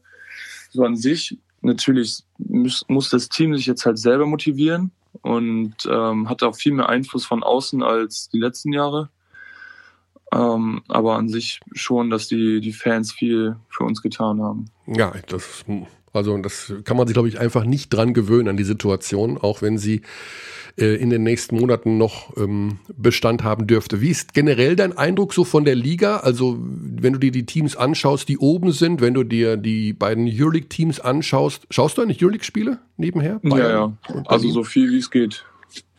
so 0.71 0.85
an 0.85 0.97
sich, 0.97 1.39
natürlich 1.61 2.25
muss, 2.39 2.85
muss 2.89 3.11
das 3.11 3.29
Team 3.29 3.57
sich 3.57 3.67
jetzt 3.67 3.87
halt 3.87 3.99
selber 3.99 4.27
motivieren 4.27 4.91
und 5.23 5.75
ähm, 5.89 6.29
hat 6.29 6.43
auch 6.43 6.57
viel 6.57 6.73
mehr 6.73 6.89
Einfluss 6.89 7.25
von 7.25 7.43
außen 7.43 7.83
als 7.83 8.29
die 8.29 8.39
letzten 8.39 8.73
Jahre. 8.73 9.11
Ähm, 10.33 10.83
aber 10.89 11.17
an 11.17 11.29
sich 11.29 11.61
schon, 11.73 12.11
dass 12.11 12.27
die, 12.27 12.61
die 12.61 12.73
Fans 12.73 13.13
viel 13.13 13.57
für 13.69 13.85
uns 13.85 14.03
getan 14.03 14.43
haben. 14.43 14.67
Ja, 14.87 15.13
das, 15.29 15.65
also 16.17 16.37
das 16.39 16.73
kann 16.85 16.97
man 16.97 17.07
sich, 17.07 17.15
glaube 17.15 17.29
ich, 17.29 17.39
einfach 17.39 17.65
nicht 17.65 17.91
dran 17.91 18.15
gewöhnen 18.15 18.49
an 18.49 18.57
die 18.57 18.65
Situation, 18.65 19.39
auch 19.39 19.63
wenn 19.63 19.79
sie 19.79 20.03
äh, 20.79 20.97
in 20.97 21.11
den 21.11 21.23
nächsten 21.23 21.57
Monaten 21.57 21.97
noch 21.97 22.37
ähm, 22.37 22.79
Bestand 22.97 23.43
haben 23.43 23.67
dürfte. 23.67 24.01
Wie 24.01 24.11
ist 24.11 24.35
generell 24.35 24.77
dein 24.77 24.97
Eindruck 24.97 25.33
so 25.33 25.45
von 25.45 25.65
der 25.65 25.75
Liga? 25.75 26.19
Also 26.19 26.59
wenn 26.61 27.15
du 27.15 27.19
dir 27.19 27.31
die 27.31 27.47
Teams 27.47 27.77
anschaust, 27.77 28.29
die 28.29 28.39
oben 28.39 28.73
sind, 28.73 29.01
wenn 29.01 29.15
du 29.15 29.25
dir 29.25 29.57
die 29.57 29.93
beiden 29.93 30.27
Euroleague-Teams 30.27 31.01
anschaust, 31.01 31.67
schaust 31.71 31.97
du 31.97 32.03
eigentlich 32.03 32.23
Euroleague-Spiele 32.23 32.79
nebenher? 32.97 33.41
Bayern 33.43 33.99
ja, 34.07 34.15
ja. 34.15 34.23
Also 34.27 34.51
so 34.51 34.65
viel 34.65 34.91
wie 34.91 34.99
es 34.99 35.11
geht. 35.11 35.45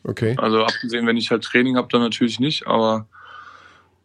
Okay. 0.04 0.36
Also 0.38 0.64
abgesehen, 0.64 1.08
wenn 1.08 1.18
ich 1.18 1.32
halt 1.32 1.44
Training 1.44 1.76
habe, 1.76 1.88
dann 1.92 2.02
natürlich 2.02 2.40
nicht, 2.40 2.68
aber 2.68 3.08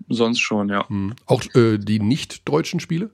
sonst 0.09 0.41
schon, 0.41 0.69
ja. 0.69 0.89
Hm. 0.89 1.13
Auch 1.27 1.43
äh, 1.55 1.79
die 1.79 2.01
nicht 2.01 2.49
deutschen 2.49 2.81
Spiele? 2.81 3.11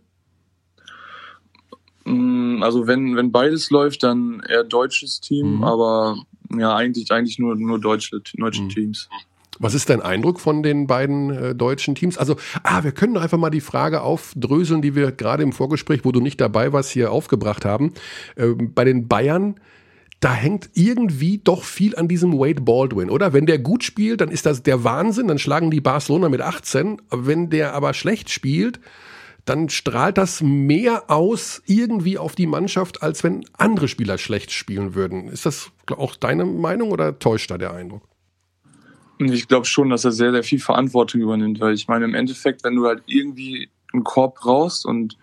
Also 2.63 2.87
wenn, 2.87 3.17
wenn 3.17 3.33
beides 3.33 3.71
läuft, 3.71 4.03
dann 4.03 4.43
eher 4.49 4.65
deutsches 4.65 5.21
Team, 5.21 5.57
mhm. 5.57 5.65
aber 5.65 6.17
ja, 6.57 6.75
eigentlich, 6.75 7.11
eigentlich 7.11 7.39
nur, 7.39 7.57
nur 7.57 7.79
deutsche, 7.79 8.21
deutsche 8.35 8.63
mhm. 8.63 8.69
Teams. 8.69 9.09
Was 9.59 9.75
ist 9.75 9.91
dein 9.91 10.01
Eindruck 10.01 10.39
von 10.41 10.63
den 10.63 10.87
beiden 10.87 11.31
äh, 11.31 11.55
deutschen 11.55 11.95
Teams? 11.95 12.17
Also, 12.17 12.37
ah, 12.63 12.85
wir 12.85 12.93
können 12.93 13.17
einfach 13.17 13.39
mal 13.39 13.51
die 13.51 13.61
Frage 13.61 14.03
aufdröseln, 14.03 14.83
die 14.83 14.95
wir 14.95 15.11
gerade 15.11 15.43
im 15.43 15.53
Vorgespräch, 15.53 16.05
wo 16.05 16.13
du 16.13 16.21
nicht 16.21 16.41
dabei 16.41 16.73
warst, 16.73 16.91
hier 16.91 17.11
aufgebracht 17.11 17.65
haben. 17.65 17.93
Äh, 18.37 18.51
bei 18.57 18.85
den 18.85 19.09
Bayern, 19.09 19.57
da 20.21 20.33
hängt 20.33 20.71
irgendwie 20.75 21.39
doch 21.39 21.65
viel 21.65 21.97
an 21.97 22.07
diesem 22.09 22.35
Wade 22.35 22.61
Baldwin, 22.61 23.11
oder? 23.11 23.33
Wenn 23.33 23.47
der 23.47 23.59
gut 23.59 23.83
spielt, 23.83 24.21
dann 24.21 24.31
ist 24.31 24.47
das 24.47 24.63
der 24.63 24.85
Wahnsinn, 24.85 25.27
dann 25.27 25.39
schlagen 25.39 25.71
die 25.71 25.81
Barcelona 25.81 26.29
mit 26.29 26.41
18. 26.41 27.03
Wenn 27.11 27.51
der 27.51 27.75
aber 27.75 27.95
schlecht 27.95 28.31
spielt, 28.31 28.79
dann 29.49 29.69
strahlt 29.69 30.19
das 30.19 30.41
mehr 30.43 31.11
aus 31.11 31.63
irgendwie 31.67 32.19
auf 32.19 32.35
die 32.35 32.47
Mannschaft, 32.47 33.03
als 33.03 33.25
wenn 33.25 33.45
andere 33.57 33.89
Spieler 33.89 34.19
schlecht 34.19 34.53
spielen 34.53 34.95
würden. 34.95 35.29
Ist 35.29 35.47
das 35.47 35.71
auch 35.97 36.17
deine 36.17 36.45
Meinung 36.45 36.91
oder 36.91 37.19
täuscht 37.19 37.51
da 37.51 37.59
der 37.59 37.73
Eindruck? 37.73 38.03
Ich 39.19 39.49
glaube 39.49 39.67
schon, 39.67 39.91
dass 39.91 40.05
er 40.05 40.13
sehr, 40.13 40.31
sehr 40.31 40.45
viel 40.45 40.61
Verantwortung 40.61 41.21
übernimmt, 41.21 41.61
weil 41.61 41.75
ich 41.75 41.89
meine, 41.89 42.05
im 42.05 42.15
Endeffekt, 42.15 42.63
wenn 42.63 42.77
du 42.77 42.87
halt 42.87 43.03
irgendwie 43.07 43.69
einen 43.93 44.05
Korb 44.05 44.37
brauchst 44.37 44.87
und 44.87 45.17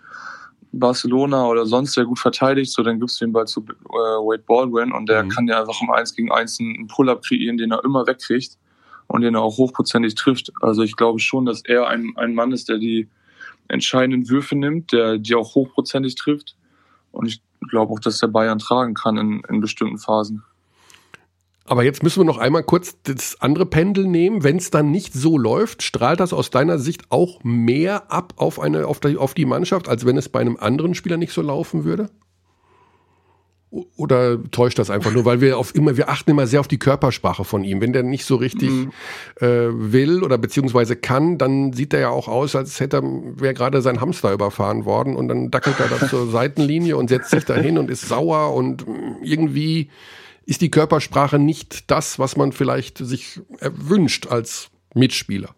Barcelona 0.74 1.48
oder 1.48 1.66
sonst 1.66 1.94
sehr 1.94 2.06
gut 2.06 2.20
verteidigt, 2.20 2.72
so 2.72 2.84
dann 2.84 3.00
gibst 3.00 3.22
du 3.22 3.26
den 3.26 3.32
Ball 3.32 3.48
zu 3.48 3.62
äh, 3.62 3.94
Wade 3.94 4.44
Baldwin 4.46 4.92
und 4.92 5.08
der 5.08 5.24
mhm. 5.24 5.30
kann 5.30 5.48
ja 5.48 5.62
einfach 5.62 5.82
im 5.82 5.92
1 5.92 6.16
gegen 6.16 6.32
1 6.32 6.60
einen 6.60 6.88
Pull-up 6.88 7.24
kreieren, 7.24 7.58
den 7.58 7.72
er 7.72 7.84
immer 7.86 8.06
wegkriegt 8.06 8.58
und 9.08 9.22
den 9.22 9.36
er 9.36 9.42
auch 9.42 9.58
hochprozentig 9.58 10.16
trifft. 10.16 10.52
Also 10.62 10.84
ich 10.84 10.98
glaube 10.98 11.20
schon, 11.20 11.46
dass 11.46 11.64
er 11.64 11.88
ein, 11.88 12.14
ein 12.18 12.34
Mann 12.34 12.52
ist, 12.52 12.68
der 12.68 12.78
die 12.78 13.08
entscheidenden 13.68 14.30
Würfe 14.30 14.56
nimmt, 14.56 14.92
der 14.92 15.18
die 15.18 15.36
auch 15.36 15.56
hochprozentig 15.56 16.16
trifft. 16.16 16.56
Und 17.12 17.28
ich 17.28 17.42
glaube 17.70 17.94
auch, 17.94 18.00
dass 18.00 18.20
der 18.20 18.28
Bayern 18.28 18.60
tragen 18.60 18.94
kann 18.94 19.18
in, 19.18 19.42
in 19.50 19.62
bestimmten 19.62 19.98
Phasen. 19.98 20.44
Aber 21.68 21.84
jetzt 21.84 22.04
müssen 22.04 22.20
wir 22.20 22.26
noch 22.26 22.38
einmal 22.38 22.64
kurz 22.64 23.02
das 23.04 23.42
andere 23.42 23.66
Pendel 23.66 24.06
nehmen. 24.06 24.44
Wenn 24.44 24.58
es 24.58 24.70
dann 24.70 24.92
nicht 24.92 25.14
so 25.14 25.36
läuft, 25.38 25.82
strahlt 25.82 26.20
das 26.20 26.32
aus 26.32 26.52
deiner 26.52 26.78
Sicht 26.78 27.10
auch 27.10 27.44
mehr 27.44 28.12
ab 28.12 28.34
auf, 28.38 28.60
eine, 28.60 28.86
auf, 28.86 29.00
die, 29.00 29.18
auf 29.18 29.34
die 29.34 29.46
Mannschaft, 29.46 29.90
als 29.90 30.06
wenn 30.06 30.16
es 30.16 30.30
bei 30.30 30.40
einem 30.40 30.58
anderen 30.58 30.94
Spieler 30.94 31.18
nicht 31.18 31.34
so 31.34 31.42
laufen 31.42 31.84
würde? 31.84 32.12
Oder 33.98 34.42
täuscht 34.52 34.80
das 34.80 34.90
einfach 34.90 35.12
nur, 35.12 35.26
weil 35.26 35.42
wir 35.42 35.58
auf 35.58 35.76
immer, 35.76 35.98
wir 35.98 36.08
achten 36.08 36.32
immer 36.32 36.48
sehr 36.48 36.62
auf 36.62 36.68
die 36.68 36.80
Körpersprache 36.80 37.44
von 37.44 37.64
ihm. 37.64 37.82
Wenn 37.82 37.92
der 37.92 38.04
nicht 38.04 38.26
so 38.26 38.38
richtig 38.38 38.70
mhm. 38.70 38.92
äh, 39.42 39.92
will 39.92 40.24
oder 40.24 40.38
beziehungsweise 40.38 40.96
kann, 40.96 41.38
dann 41.38 41.74
sieht 41.74 41.94
er 41.94 42.00
ja 42.00 42.10
auch 42.10 42.28
aus, 42.28 42.56
als 42.56 42.80
hätte 42.80 42.98
er, 42.98 43.04
wäre 43.04 43.54
gerade 43.54 43.82
sein 43.82 44.00
Hamster 44.00 44.32
überfahren 44.32 44.86
worden 44.86 45.16
und 45.16 45.28
dann 45.28 45.52
dackelt 45.52 45.80
er 45.80 45.90
da 45.90 46.08
zur 46.10 46.30
Seitenlinie 46.32 46.96
und 46.96 47.10
setzt 47.10 47.32
sich 47.32 47.44
da 47.44 47.56
hin 47.56 47.78
und 47.78 47.92
ist 47.92 48.08
sauer 48.08 48.54
und 48.54 48.86
irgendwie 49.22 49.90
ist 50.46 50.62
die 50.62 50.72
Körpersprache 50.72 51.38
nicht 51.38 51.92
das, 51.92 52.18
was 52.18 52.38
man 52.38 52.54
vielleicht 52.54 53.00
sich 53.00 53.42
wünscht 53.60 54.28
als 54.28 54.70
Mitspieler. 54.94 55.54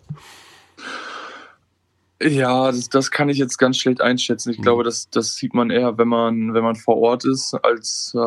Ja, 2.21 2.71
das, 2.71 2.89
das 2.89 3.11
kann 3.11 3.29
ich 3.29 3.37
jetzt 3.37 3.57
ganz 3.57 3.77
schlecht 3.77 4.01
einschätzen. 4.01 4.51
Ich 4.51 4.57
mhm. 4.57 4.63
glaube, 4.63 4.83
das, 4.83 5.09
das 5.09 5.35
sieht 5.35 5.53
man 5.53 5.69
eher, 5.69 5.97
wenn 5.97 6.07
man, 6.07 6.53
wenn 6.53 6.63
man 6.63 6.75
vor 6.75 6.97
Ort 6.97 7.25
ist, 7.25 7.53
als 7.53 8.13
äh, 8.15 8.17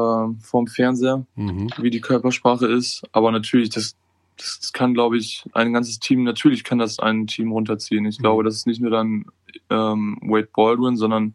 vorm 0.40 0.66
Fernseher, 0.68 1.26
mhm. 1.34 1.70
wie 1.78 1.90
die 1.90 2.00
Körpersprache 2.00 2.66
ist. 2.66 3.02
Aber 3.10 3.32
natürlich, 3.32 3.70
das, 3.70 3.96
das 4.36 4.72
kann, 4.72 4.94
glaube 4.94 5.16
ich, 5.16 5.44
ein 5.52 5.72
ganzes 5.72 5.98
Team, 5.98 6.22
natürlich 6.22 6.62
kann 6.62 6.78
das 6.78 7.00
ein 7.00 7.26
Team 7.26 7.50
runterziehen. 7.50 8.04
Ich 8.06 8.18
mhm. 8.18 8.22
glaube, 8.22 8.44
das 8.44 8.54
ist 8.54 8.66
nicht 8.66 8.80
nur 8.80 8.92
dann 8.92 9.24
ähm, 9.70 10.18
Wade 10.22 10.48
Baldwin, 10.54 10.96
sondern 10.96 11.34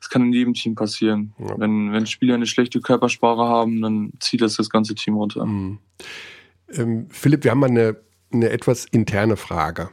es 0.00 0.08
kann 0.08 0.22
in 0.22 0.32
jedem 0.32 0.54
Team 0.54 0.76
passieren. 0.76 1.34
Ja. 1.38 1.58
Wenn, 1.58 1.92
wenn 1.92 2.06
Spieler 2.06 2.34
eine 2.34 2.46
schlechte 2.46 2.80
Körpersprache 2.80 3.42
haben, 3.42 3.82
dann 3.82 4.12
zieht 4.20 4.40
das 4.40 4.54
das 4.54 4.70
ganze 4.70 4.94
Team 4.94 5.14
runter. 5.14 5.44
Mhm. 5.44 5.78
Ähm, 6.70 7.06
Philipp, 7.10 7.42
wir 7.42 7.50
haben 7.50 7.60
mal 7.60 7.70
eine, 7.70 7.96
eine 8.32 8.50
etwas 8.50 8.84
interne 8.84 9.36
Frage. 9.36 9.90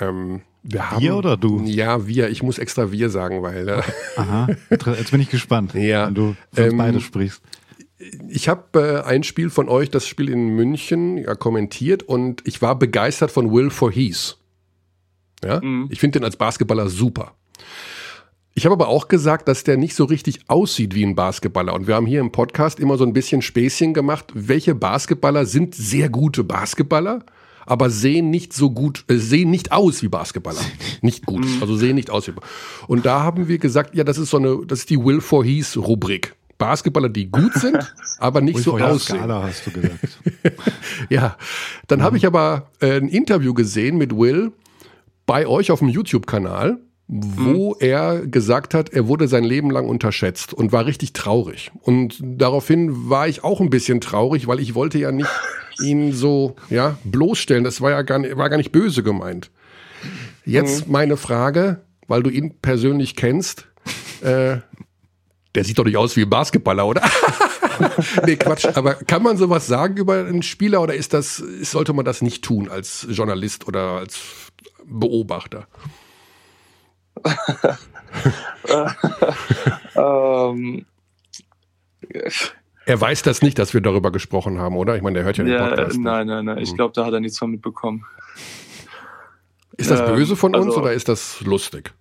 Ähm, 0.00 0.42
wir, 0.62 0.90
haben, 0.90 1.02
wir 1.02 1.16
oder 1.16 1.36
du? 1.36 1.62
Ja, 1.64 2.06
wir. 2.06 2.28
Ich 2.28 2.42
muss 2.42 2.58
extra 2.58 2.92
wir 2.92 3.10
sagen, 3.10 3.42
weil. 3.42 3.68
Äh, 3.68 3.82
Aha, 4.16 4.48
jetzt 4.70 5.10
bin 5.10 5.20
ich 5.20 5.30
gespannt, 5.30 5.74
ja, 5.74 6.06
wenn 6.06 6.14
du 6.14 6.36
ähm, 6.56 6.76
beide 6.76 7.00
sprichst. 7.00 7.42
Ich 8.28 8.48
habe 8.48 9.02
äh, 9.04 9.08
ein 9.08 9.24
Spiel 9.24 9.50
von 9.50 9.68
euch, 9.68 9.90
das 9.90 10.06
Spiel 10.06 10.28
in 10.28 10.48
München, 10.48 11.18
ja, 11.18 11.34
kommentiert 11.34 12.04
und 12.04 12.46
ich 12.46 12.62
war 12.62 12.78
begeistert 12.78 13.30
von 13.30 13.52
Will 13.52 13.70
for 13.70 13.90
Heath. 13.90 14.36
Ja? 15.42 15.60
Mhm. 15.60 15.88
Ich 15.90 15.98
finde 16.00 16.20
den 16.20 16.24
als 16.24 16.36
Basketballer 16.36 16.88
super. 16.88 17.34
Ich 18.54 18.64
habe 18.64 18.72
aber 18.72 18.88
auch 18.88 19.06
gesagt, 19.06 19.46
dass 19.46 19.62
der 19.62 19.76
nicht 19.76 19.94
so 19.94 20.04
richtig 20.04 20.40
aussieht 20.48 20.92
wie 20.92 21.04
ein 21.04 21.14
Basketballer. 21.14 21.74
Und 21.74 21.86
wir 21.86 21.94
haben 21.94 22.06
hier 22.06 22.20
im 22.20 22.32
Podcast 22.32 22.80
immer 22.80 22.98
so 22.98 23.04
ein 23.04 23.12
bisschen 23.12 23.40
Späßchen 23.40 23.94
gemacht. 23.94 24.32
Welche 24.34 24.74
Basketballer 24.74 25.46
sind 25.46 25.76
sehr 25.76 26.08
gute 26.08 26.42
Basketballer, 26.42 27.24
aber 27.68 27.90
sehen 27.90 28.30
nicht 28.30 28.52
so 28.52 28.70
gut, 28.70 29.04
äh, 29.08 29.16
sehen 29.16 29.50
nicht 29.50 29.72
aus 29.72 30.02
wie 30.02 30.08
Basketballer. 30.08 30.60
Nicht 31.02 31.26
gut, 31.26 31.44
mhm. 31.44 31.58
also 31.60 31.76
sehen 31.76 31.96
nicht 31.96 32.10
aus 32.10 32.26
wie. 32.26 32.32
Und 32.86 33.06
da 33.06 33.22
haben 33.22 33.48
wir 33.48 33.58
gesagt, 33.58 33.94
ja, 33.94 34.04
das 34.04 34.18
ist 34.18 34.30
so 34.30 34.38
eine, 34.38 34.66
das 34.66 34.80
ist 34.80 34.90
die 34.90 35.02
Will 35.02 35.20
for 35.20 35.44
Hees 35.44 35.76
Rubrik. 35.76 36.34
Basketballer, 36.56 37.08
die 37.08 37.30
gut 37.30 37.54
sind, 37.54 37.94
aber 38.18 38.40
nicht 38.40 38.58
so 38.58 38.76
aussehen. 38.78 39.18
Skala 39.18 39.42
hast 39.44 39.66
du 39.66 39.70
gesagt. 39.70 40.18
ja, 41.08 41.36
dann 41.86 42.00
mhm. 42.00 42.04
habe 42.04 42.16
ich 42.16 42.26
aber 42.26 42.70
äh, 42.80 42.96
ein 42.96 43.08
Interview 43.08 43.54
gesehen 43.54 43.96
mit 43.96 44.16
Will 44.16 44.52
bei 45.26 45.46
euch 45.46 45.70
auf 45.70 45.78
dem 45.80 45.88
YouTube-Kanal 45.88 46.78
wo 47.08 47.70
mhm. 47.70 47.76
er 47.80 48.26
gesagt 48.26 48.74
hat, 48.74 48.90
er 48.90 49.08
wurde 49.08 49.28
sein 49.28 49.42
Leben 49.42 49.70
lang 49.70 49.88
unterschätzt 49.88 50.52
und 50.52 50.72
war 50.72 50.84
richtig 50.84 51.14
traurig. 51.14 51.72
Und 51.80 52.18
daraufhin 52.22 53.08
war 53.08 53.26
ich 53.26 53.42
auch 53.42 53.60
ein 53.60 53.70
bisschen 53.70 54.02
traurig, 54.02 54.46
weil 54.46 54.60
ich 54.60 54.74
wollte 54.74 54.98
ja 54.98 55.10
nicht 55.10 55.30
ihn 55.82 56.12
so 56.12 56.56
ja 56.68 56.98
bloßstellen. 57.04 57.64
Das 57.64 57.80
war 57.80 57.90
ja 57.90 58.02
gar 58.02 58.18
nicht, 58.18 58.36
war 58.36 58.50
gar 58.50 58.58
nicht 58.58 58.72
böse 58.72 59.02
gemeint. 59.02 59.50
Jetzt 60.44 60.86
mhm. 60.86 60.92
meine 60.92 61.16
Frage, 61.16 61.80
weil 62.08 62.22
du 62.22 62.30
ihn 62.30 62.58
persönlich 62.60 63.16
kennst. 63.16 63.66
Äh, 64.20 64.58
der 65.54 65.64
sieht 65.64 65.78
doch 65.78 65.84
nicht 65.84 65.96
aus 65.96 66.14
wie 66.14 66.22
ein 66.22 66.30
Basketballer, 66.30 66.86
oder? 66.86 67.02
nee, 68.26 68.36
Quatsch. 68.36 68.66
Aber 68.66 68.94
kann 68.94 69.22
man 69.22 69.38
sowas 69.38 69.66
sagen 69.66 69.96
über 69.96 70.26
einen 70.26 70.42
Spieler 70.42 70.82
oder 70.82 70.94
ist 70.94 71.14
das, 71.14 71.36
sollte 71.36 71.94
man 71.94 72.04
das 72.04 72.20
nicht 72.20 72.44
tun 72.44 72.68
als 72.68 73.06
Journalist 73.08 73.66
oder 73.66 73.92
als 73.92 74.18
Beobachter? 74.84 75.66
ähm, 79.96 80.86
er 82.86 83.00
weiß 83.00 83.22
das 83.22 83.42
nicht, 83.42 83.58
dass 83.58 83.74
wir 83.74 83.80
darüber 83.80 84.10
gesprochen 84.10 84.58
haben, 84.58 84.76
oder? 84.76 84.96
Ich 84.96 85.02
meine, 85.02 85.14
der 85.14 85.24
hört 85.24 85.36
ja 85.36 85.44
den 85.44 85.52
ja, 85.52 85.68
Podcast. 85.68 85.98
Nein, 85.98 86.26
nein, 86.26 86.46
nein. 86.46 86.58
Ich 86.58 86.70
hm. 86.70 86.76
glaube, 86.76 86.94
da 86.94 87.04
hat 87.04 87.12
er 87.12 87.20
nichts 87.20 87.38
von 87.38 87.50
mitbekommen. 87.50 88.04
Ist 89.76 89.90
das 89.90 90.04
böse 90.04 90.36
von 90.36 90.54
uns 90.54 90.66
also, 90.66 90.80
oder 90.80 90.92
ist 90.92 91.08
das 91.08 91.40
lustig? 91.42 91.92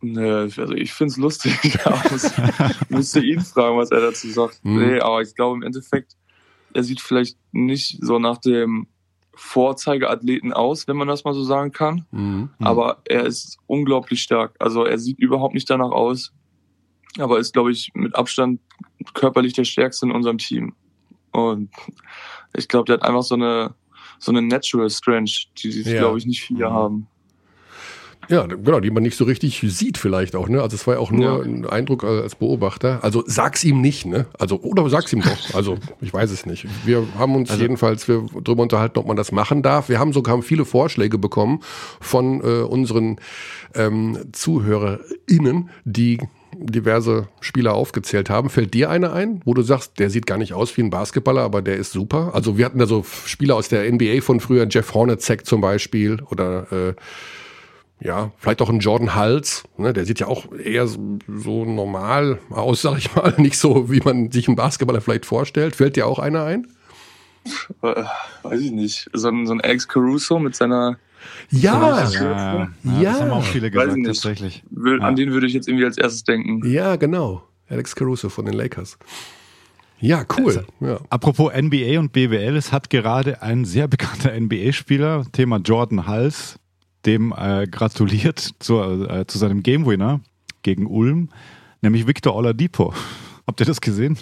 Ne, 0.00 0.48
also 0.56 0.74
ich 0.74 0.92
finde 0.92 1.12
es 1.12 1.16
lustig. 1.16 1.58
Ich 1.64 2.90
müsste 2.90 3.20
ihn 3.20 3.40
fragen, 3.40 3.78
was 3.78 3.90
er 3.90 4.00
dazu 4.00 4.30
sagt. 4.30 4.64
Mhm. 4.64 4.78
Nee, 4.78 5.00
aber 5.00 5.22
ich 5.22 5.34
glaube 5.34 5.56
im 5.56 5.62
Endeffekt, 5.62 6.16
er 6.74 6.82
sieht 6.82 7.00
vielleicht 7.00 7.38
nicht 7.52 7.98
so 8.02 8.18
nach 8.18 8.38
dem 8.38 8.86
Vorzeigeathleten 9.38 10.52
aus, 10.52 10.88
wenn 10.88 10.96
man 10.96 11.06
das 11.06 11.24
mal 11.24 11.32
so 11.32 11.44
sagen 11.44 11.70
kann. 11.70 12.04
Mhm. 12.10 12.50
Aber 12.58 13.02
er 13.04 13.24
ist 13.24 13.58
unglaublich 13.66 14.20
stark. 14.20 14.56
Also 14.58 14.84
er 14.84 14.98
sieht 14.98 15.18
überhaupt 15.20 15.54
nicht 15.54 15.70
danach 15.70 15.92
aus, 15.92 16.32
aber 17.18 17.38
ist, 17.38 17.52
glaube 17.52 17.70
ich, 17.70 17.90
mit 17.94 18.16
Abstand 18.16 18.60
körperlich 19.14 19.52
der 19.52 19.64
stärkste 19.64 20.06
in 20.06 20.12
unserem 20.12 20.38
Team. 20.38 20.74
Und 21.30 21.70
ich 22.56 22.66
glaube, 22.66 22.86
der 22.86 22.94
hat 22.94 23.04
einfach 23.04 23.22
so 23.22 23.36
eine 23.36 23.74
so 24.18 24.32
eine 24.32 24.42
Natural 24.42 24.90
Strength, 24.90 25.46
die, 25.58 25.70
die 25.70 25.88
ja. 25.88 26.00
glaube 26.00 26.18
ich, 26.18 26.26
nicht 26.26 26.42
viele 26.42 26.68
mhm. 26.68 26.72
haben. 26.72 27.06
Ja, 28.28 28.44
genau, 28.44 28.80
die 28.80 28.90
man 28.90 29.02
nicht 29.02 29.16
so 29.16 29.24
richtig 29.24 29.64
sieht 29.66 29.96
vielleicht 29.96 30.36
auch, 30.36 30.48
ne? 30.48 30.60
Also 30.60 30.74
es 30.74 30.86
war 30.86 30.94
ja 30.94 31.00
auch 31.00 31.10
nur 31.10 31.38
ja. 31.38 31.42
ein 31.42 31.64
Eindruck 31.64 32.04
als 32.04 32.34
Beobachter. 32.34 32.98
Also 33.02 33.24
sag's 33.26 33.64
ihm 33.64 33.80
nicht, 33.80 34.04
ne? 34.04 34.26
Also, 34.38 34.60
oder 34.60 34.88
sag's 34.90 35.12
ihm 35.12 35.22
doch. 35.22 35.54
Also, 35.54 35.78
ich 36.00 36.12
weiß 36.12 36.30
es 36.30 36.44
nicht. 36.44 36.66
Wir 36.84 37.06
haben 37.18 37.34
uns 37.34 37.50
also, 37.50 37.62
jedenfalls 37.62 38.06
wir 38.06 38.26
drüber 38.44 38.62
unterhalten, 38.62 38.98
ob 38.98 39.06
man 39.06 39.16
das 39.16 39.32
machen 39.32 39.62
darf. 39.62 39.88
Wir 39.88 39.98
haben 39.98 40.12
sogar 40.12 40.40
viele 40.42 40.66
Vorschläge 40.66 41.16
bekommen 41.16 41.60
von 42.00 42.42
äh, 42.42 42.62
unseren 42.62 43.16
ähm, 43.74 44.18
ZuhörerInnen, 44.32 45.70
die 45.84 46.18
diverse 46.58 47.28
Spieler 47.40 47.74
aufgezählt 47.74 48.30
haben. 48.30 48.50
Fällt 48.50 48.74
dir 48.74 48.90
einer 48.90 49.12
ein, 49.12 49.40
wo 49.44 49.54
du 49.54 49.62
sagst, 49.62 49.98
der 49.98 50.10
sieht 50.10 50.26
gar 50.26 50.38
nicht 50.38 50.54
aus 50.54 50.76
wie 50.76 50.82
ein 50.82 50.90
Basketballer, 50.90 51.42
aber 51.42 51.62
der 51.62 51.76
ist 51.76 51.92
super? 51.92 52.32
Also 52.34 52.58
wir 52.58 52.64
hatten 52.64 52.78
da 52.78 52.86
so 52.86 53.04
Spieler 53.26 53.56
aus 53.56 53.68
der 53.68 53.90
NBA 53.90 54.20
von 54.20 54.40
früher, 54.40 54.66
Jeff 54.68 54.92
Hornacek 54.94 55.46
zum 55.46 55.60
Beispiel 55.60 56.20
oder 56.30 56.72
äh, 56.72 56.94
ja, 58.00 58.30
vielleicht 58.38 58.62
auch 58.62 58.68
ein 58.70 58.78
Jordan 58.78 59.14
Hals, 59.14 59.64
ne, 59.76 59.92
der 59.92 60.04
sieht 60.04 60.20
ja 60.20 60.28
auch 60.28 60.52
eher 60.52 60.86
so, 60.86 61.18
so 61.26 61.64
normal 61.64 62.38
aus, 62.50 62.82
sag 62.82 62.98
ich 62.98 63.14
mal, 63.14 63.34
nicht 63.38 63.58
so, 63.58 63.90
wie 63.90 64.00
man 64.00 64.30
sich 64.30 64.46
einen 64.46 64.56
Basketballer 64.56 65.00
vielleicht 65.00 65.26
vorstellt. 65.26 65.76
Fällt 65.76 65.96
dir 65.96 66.06
auch 66.06 66.18
einer 66.18 66.44
ein? 66.44 66.66
Äh, 67.82 68.04
weiß 68.42 68.60
ich 68.60 68.72
nicht. 68.72 69.10
So 69.12 69.28
ein, 69.28 69.46
so 69.46 69.52
ein 69.52 69.60
Alex 69.60 69.88
Caruso 69.88 70.38
mit 70.38 70.54
seiner 70.54 70.98
ja, 71.50 72.08
ja, 72.08 72.10
ja, 72.10 72.68
ja. 72.84 73.02
Das 73.02 73.20
haben 73.20 73.30
auch 73.30 73.42
viele 73.42 73.70
gesagt, 73.70 73.96
tatsächlich. 74.04 74.62
Will, 74.70 75.02
an 75.02 75.16
den 75.16 75.32
würde 75.32 75.46
ich 75.46 75.52
jetzt 75.52 75.66
irgendwie 75.66 75.84
als 75.84 75.98
erstes 75.98 76.24
denken. 76.24 76.62
Ja, 76.70 76.96
genau. 76.96 77.42
Alex 77.68 77.96
Caruso 77.96 78.28
von 78.28 78.44
den 78.44 78.54
Lakers. 78.54 78.98
Ja, 80.00 80.24
cool. 80.38 80.46
Also, 80.46 80.60
ja. 80.80 81.00
Apropos 81.10 81.52
NBA 81.52 81.98
und 81.98 82.12
BWL, 82.12 82.56
es 82.56 82.72
hat 82.72 82.88
gerade 82.88 83.42
ein 83.42 83.64
sehr 83.64 83.88
bekannter 83.88 84.38
NBA-Spieler, 84.38 85.26
Thema 85.32 85.56
Jordan 85.56 86.06
Hals, 86.06 86.58
dem 87.06 87.34
äh, 87.36 87.66
gratuliert 87.66 88.50
zu, 88.58 88.80
äh, 88.80 89.26
zu 89.26 89.38
seinem 89.38 89.62
Game 89.62 89.86
Winner 89.86 90.20
gegen 90.62 90.86
Ulm, 90.86 91.30
nämlich 91.80 92.06
Victor 92.06 92.34
Oladipo. 92.34 92.94
Habt 93.46 93.60
ihr 93.60 93.66
das 93.66 93.80
gesehen? 93.80 94.18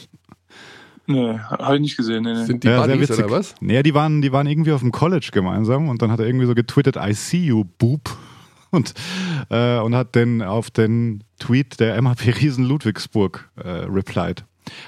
Nee, 1.08 1.38
habe 1.38 1.76
ich 1.76 1.80
nicht 1.80 1.96
gesehen. 1.96 2.24
Nee, 2.24 2.34
nee. 2.34 2.44
Sind 2.44 2.64
die 2.64 2.68
ja, 2.68 2.84
Buddies 2.84 3.10
oder 3.12 3.30
was? 3.30 3.54
Nee, 3.60 3.82
die 3.82 3.94
waren, 3.94 4.22
die 4.22 4.32
waren 4.32 4.46
irgendwie 4.46 4.72
auf 4.72 4.80
dem 4.80 4.92
College 4.92 5.30
gemeinsam 5.32 5.88
und 5.88 6.02
dann 6.02 6.10
hat 6.10 6.18
er 6.20 6.26
irgendwie 6.26 6.46
so 6.46 6.54
getwittert, 6.54 6.96
I 6.96 7.12
see 7.12 7.44
you, 7.44 7.64
Boop. 7.78 8.16
Und, 8.72 8.94
äh, 9.48 9.78
und 9.78 9.94
hat 9.94 10.16
dann 10.16 10.42
auf 10.42 10.70
den 10.70 11.22
Tweet 11.38 11.78
der 11.78 12.02
MHP 12.02 12.34
Riesen 12.40 12.64
Ludwigsburg 12.64 13.48
äh, 13.54 13.68
replied. 13.68 14.44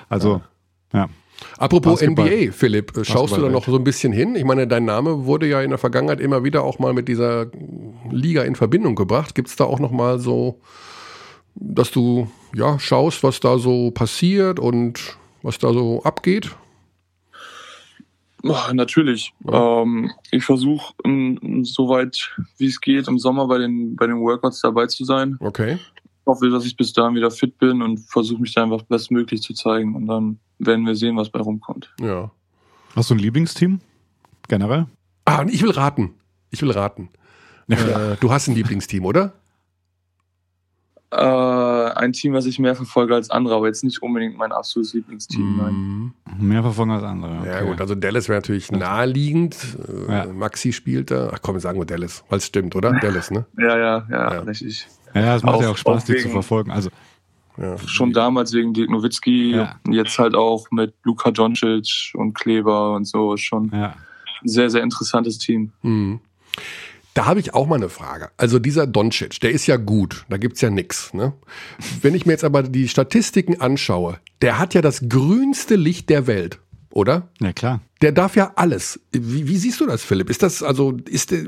Also, 0.08 0.42
ja. 0.92 0.98
ja. 0.98 1.08
Apropos 1.56 2.00
Basketball. 2.00 2.26
NBA, 2.26 2.52
Philipp, 2.52 2.92
schaust 3.02 3.36
du 3.36 3.40
da 3.40 3.48
noch 3.48 3.64
so 3.64 3.76
ein 3.76 3.84
bisschen 3.84 4.12
hin? 4.12 4.34
Ich 4.34 4.44
meine, 4.44 4.66
dein 4.66 4.84
Name 4.84 5.26
wurde 5.26 5.46
ja 5.46 5.62
in 5.62 5.70
der 5.70 5.78
Vergangenheit 5.78 6.20
immer 6.20 6.44
wieder 6.44 6.64
auch 6.64 6.78
mal 6.78 6.92
mit 6.92 7.08
dieser 7.08 7.46
Liga 8.10 8.42
in 8.42 8.54
Verbindung 8.54 8.94
gebracht. 8.94 9.34
Gibt 9.34 9.48
es 9.48 9.56
da 9.56 9.64
auch 9.64 9.78
noch 9.78 9.90
mal 9.90 10.18
so, 10.18 10.60
dass 11.54 11.90
du 11.90 12.28
ja 12.54 12.78
schaust, 12.78 13.22
was 13.22 13.40
da 13.40 13.58
so 13.58 13.90
passiert 13.90 14.58
und 14.58 15.16
was 15.42 15.58
da 15.58 15.72
so 15.72 16.02
abgeht? 16.02 16.54
Ach, 18.48 18.72
natürlich. 18.72 19.32
Ja. 19.44 19.82
Ähm, 19.82 20.12
ich 20.30 20.44
versuche, 20.44 20.94
soweit 21.62 22.36
wie 22.56 22.66
es 22.66 22.80
geht, 22.80 23.08
im 23.08 23.18
Sommer 23.18 23.48
bei 23.48 23.58
den, 23.58 23.96
bei 23.96 24.06
den 24.06 24.20
Workouts 24.20 24.60
dabei 24.60 24.86
zu 24.86 25.04
sein. 25.04 25.36
Okay 25.40 25.78
hoffe, 26.28 26.50
dass 26.50 26.64
ich 26.64 26.76
bis 26.76 26.92
dahin 26.92 27.16
wieder 27.16 27.32
fit 27.32 27.58
bin 27.58 27.82
und 27.82 27.98
versuche 27.98 28.40
mich 28.40 28.54
da 28.54 28.62
einfach 28.62 28.82
bestmöglich 28.82 29.42
zu 29.42 29.54
zeigen. 29.54 29.96
Und 29.96 30.06
dann 30.06 30.38
werden 30.58 30.86
wir 30.86 30.94
sehen, 30.94 31.16
was 31.16 31.30
bei 31.30 31.40
rumkommt. 31.40 31.94
Ja. 32.00 32.30
Hast 32.94 33.10
du 33.10 33.14
ein 33.14 33.18
Lieblingsteam? 33.18 33.80
Generell? 34.48 34.86
Ah, 35.24 35.44
ich 35.48 35.62
will 35.62 35.70
raten. 35.70 36.14
Ich 36.50 36.62
will 36.62 36.70
raten. 36.70 37.10
Ja. 37.68 38.12
Äh, 38.12 38.16
du 38.18 38.32
hast 38.32 38.48
ein 38.48 38.54
Lieblingsteam, 38.54 39.04
oder? 39.04 39.34
Äh, 41.10 41.16
ein 41.16 42.12
Team, 42.12 42.34
was 42.34 42.44
ich 42.44 42.58
mehr 42.58 42.74
verfolge 42.74 43.14
als 43.14 43.30
andere, 43.30 43.54
aber 43.54 43.66
jetzt 43.66 43.82
nicht 43.82 44.02
unbedingt 44.02 44.36
mein 44.36 44.52
absolutes 44.52 44.92
Lieblingsteam. 44.92 45.42
Mm. 45.42 46.14
Mehr 46.38 46.62
verfolgen 46.62 46.90
als 46.90 47.02
andere. 47.02 47.38
Okay. 47.38 47.48
Ja, 47.48 47.62
gut, 47.62 47.80
also 47.80 47.94
Dallas 47.94 48.28
wäre 48.28 48.38
natürlich 48.38 48.70
naheliegend. 48.70 49.56
Äh, 50.08 50.12
ja. 50.12 50.26
Maxi 50.26 50.72
spielt 50.72 51.10
da. 51.10 51.30
Ach 51.32 51.38
komm, 51.40 51.58
sagen 51.60 51.78
wir 51.78 51.86
Dallas, 51.86 52.24
weil 52.28 52.38
es 52.38 52.46
stimmt, 52.46 52.76
oder? 52.76 52.92
Dallas, 52.92 53.30
ne? 53.30 53.46
Ja, 53.58 53.78
ja, 53.78 54.06
ja, 54.10 54.34
ja. 54.34 54.40
richtig. 54.40 54.86
Ja, 55.14 55.36
es 55.36 55.42
macht 55.42 55.56
auch, 55.56 55.62
ja 55.62 55.70
auch 55.70 55.76
Spaß, 55.78 56.04
die 56.04 56.16
zu 56.16 56.28
verfolgen. 56.28 56.70
Also 56.70 56.90
ja. 57.60 57.76
Schon 57.86 58.12
damals 58.12 58.52
wegen 58.52 58.72
Dirk 58.72 58.90
Nowitzki, 58.90 59.52
ja. 59.52 59.80
jetzt 59.90 60.18
halt 60.18 60.34
auch 60.34 60.70
mit 60.70 60.94
Luka 61.02 61.30
Doncic 61.30 62.12
und 62.14 62.34
Kleber 62.34 62.94
und 62.94 63.04
so. 63.06 63.36
Schon 63.36 63.70
ja. 63.72 63.94
ein 64.42 64.48
sehr, 64.48 64.70
sehr 64.70 64.82
interessantes 64.82 65.38
Team. 65.38 65.72
Mhm. 65.82 66.20
Da 67.14 67.26
habe 67.26 67.40
ich 67.40 67.52
auch 67.52 67.66
mal 67.66 67.76
eine 67.76 67.88
Frage. 67.88 68.30
Also 68.36 68.60
dieser 68.60 68.86
Doncic, 68.86 69.40
der 69.40 69.50
ist 69.50 69.66
ja 69.66 69.76
gut, 69.76 70.24
da 70.28 70.36
gibt's 70.36 70.60
ja 70.60 70.70
nix. 70.70 71.12
Ne? 71.14 71.32
Wenn 72.00 72.14
ich 72.14 72.26
mir 72.26 72.32
jetzt 72.32 72.44
aber 72.44 72.62
die 72.62 72.86
Statistiken 72.86 73.60
anschaue, 73.60 74.20
der 74.40 74.60
hat 74.60 74.74
ja 74.74 74.82
das 74.82 75.08
grünste 75.08 75.74
Licht 75.74 76.10
der 76.10 76.28
Welt 76.28 76.60
oder? 76.90 77.28
Ja, 77.40 77.52
klar. 77.52 77.80
Der 78.00 78.12
darf 78.12 78.36
ja 78.36 78.52
alles. 78.56 79.00
Wie, 79.12 79.46
wie 79.46 79.56
siehst 79.56 79.80
du 79.80 79.86
das, 79.86 80.02
Philipp? 80.02 80.30
Ist 80.30 80.42
das, 80.42 80.62
also, 80.62 80.96
ist 81.08 81.30
der, 81.30 81.44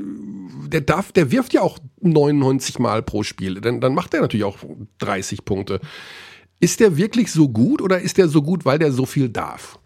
der 0.67 0.81
darf, 0.81 1.11
der 1.11 1.31
wirft 1.31 1.53
ja 1.53 1.61
auch 1.61 1.79
99 2.01 2.79
Mal 2.79 3.01
pro 3.01 3.23
Spiel. 3.23 3.59
Dann, 3.61 3.81
dann 3.81 3.93
macht 3.93 4.13
er 4.13 4.21
natürlich 4.21 4.43
auch 4.43 4.57
30 4.99 5.45
Punkte. 5.45 5.79
Ist 6.59 6.79
der 6.79 6.97
wirklich 6.97 7.31
so 7.31 7.49
gut 7.49 7.81
oder 7.81 7.99
ist 7.99 8.17
der 8.17 8.27
so 8.27 8.41
gut, 8.41 8.65
weil 8.65 8.79
der 8.79 8.91
so 8.91 9.05
viel 9.05 9.29
darf? 9.29 9.79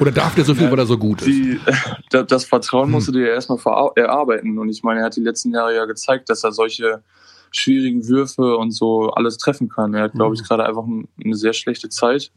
Oder 0.00 0.10
darf 0.10 0.34
der 0.34 0.44
so 0.44 0.54
viel, 0.54 0.64
ja, 0.64 0.70
weil 0.70 0.78
er 0.78 0.86
so 0.86 0.98
gut 0.98 1.22
ist? 1.22 1.28
Die, 1.28 1.60
das 2.26 2.44
Vertrauen 2.44 2.86
hm. 2.86 2.92
musst 2.92 3.08
du 3.08 3.12
dir 3.12 3.28
erstmal 3.28 3.58
erarbeiten. 3.96 4.58
Und 4.58 4.68
ich 4.68 4.82
meine, 4.82 5.00
er 5.00 5.06
hat 5.06 5.16
die 5.16 5.20
letzten 5.20 5.52
Jahre 5.52 5.74
ja 5.74 5.84
gezeigt, 5.84 6.28
dass 6.30 6.44
er 6.44 6.52
solche 6.52 7.02
schwierigen 7.52 8.06
Würfe 8.08 8.56
und 8.56 8.72
so 8.72 9.10
alles 9.10 9.38
treffen 9.38 9.68
kann. 9.68 9.94
Er 9.94 10.04
hat, 10.04 10.12
glaube 10.12 10.34
ich, 10.34 10.40
hm. 10.40 10.46
gerade 10.48 10.66
einfach 10.66 10.84
eine 10.84 11.36
sehr 11.36 11.52
schlechte 11.52 11.88
Zeit 11.88 12.32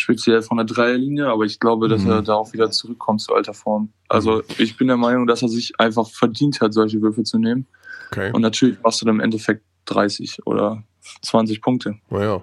speziell 0.00 0.42
von 0.42 0.56
der 0.56 0.66
Dreierlinie, 0.66 1.26
aber 1.26 1.44
ich 1.44 1.60
glaube, 1.60 1.88
dass 1.88 2.02
mhm. 2.02 2.10
er 2.10 2.22
da 2.22 2.34
auch 2.34 2.52
wieder 2.52 2.70
zurückkommt 2.70 3.20
zu 3.20 3.34
alter 3.34 3.54
Form. 3.54 3.90
Also 4.08 4.36
mhm. 4.36 4.42
ich 4.58 4.76
bin 4.76 4.88
der 4.88 4.96
Meinung, 4.96 5.26
dass 5.26 5.42
er 5.42 5.48
sich 5.48 5.78
einfach 5.78 6.08
verdient 6.08 6.60
hat, 6.60 6.72
solche 6.72 7.00
Würfe 7.00 7.22
zu 7.24 7.38
nehmen. 7.38 7.66
Okay. 8.10 8.30
Und 8.32 8.42
natürlich 8.42 8.78
machst 8.82 9.00
du 9.00 9.06
dann 9.06 9.16
im 9.16 9.20
Endeffekt 9.20 9.62
30 9.86 10.46
oder 10.46 10.82
20 11.22 11.60
Punkte. 11.60 11.96
Naja. 12.10 12.42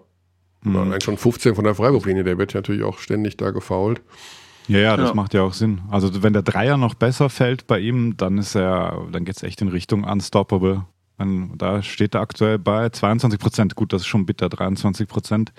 Mhm. 0.62 0.76
Allein 0.76 1.02
schon 1.02 1.18
15 1.18 1.56
von 1.56 1.64
der 1.64 1.76
Freiwurflinie, 1.76 2.24
der 2.24 2.38
wird 2.38 2.54
natürlich 2.54 2.84
auch 2.84 3.00
ständig 3.00 3.38
da 3.38 3.52
gefault. 3.52 4.02
Ja, 4.68 4.80
ja, 4.80 4.98
das 4.98 5.10
ja. 5.10 5.16
macht 5.16 5.34
ja 5.34 5.44
auch 5.44 5.54
Sinn. 5.54 5.82
Also 5.92 6.24
wenn 6.24 6.34
der 6.34 6.42
Dreier 6.42 6.78
noch 6.78 6.96
besser 6.96 7.30
fällt 7.30 7.68
bei 7.68 7.80
ihm, 7.80 8.18
dann 8.18 8.40
ist 8.40 8.56
er, 8.56 9.08
dann 9.12 9.26
geht 9.26 9.38
es 9.38 9.44
echt 9.44 9.62
in 9.62 9.68
Richtung 9.68 10.04
Unstoppable. 10.04 10.86
Da 11.18 11.82
steht 11.82 12.14
er 12.16 12.22
aktuell 12.22 12.60
bei 12.60 12.90
22 12.90 13.40
Prozent. 13.40 13.76
Gut, 13.76 13.94
das 13.94 14.02
ist 14.02 14.08
schon 14.08 14.26
bitter, 14.26 14.50
23 14.50 15.08
Prozent. 15.08 15.54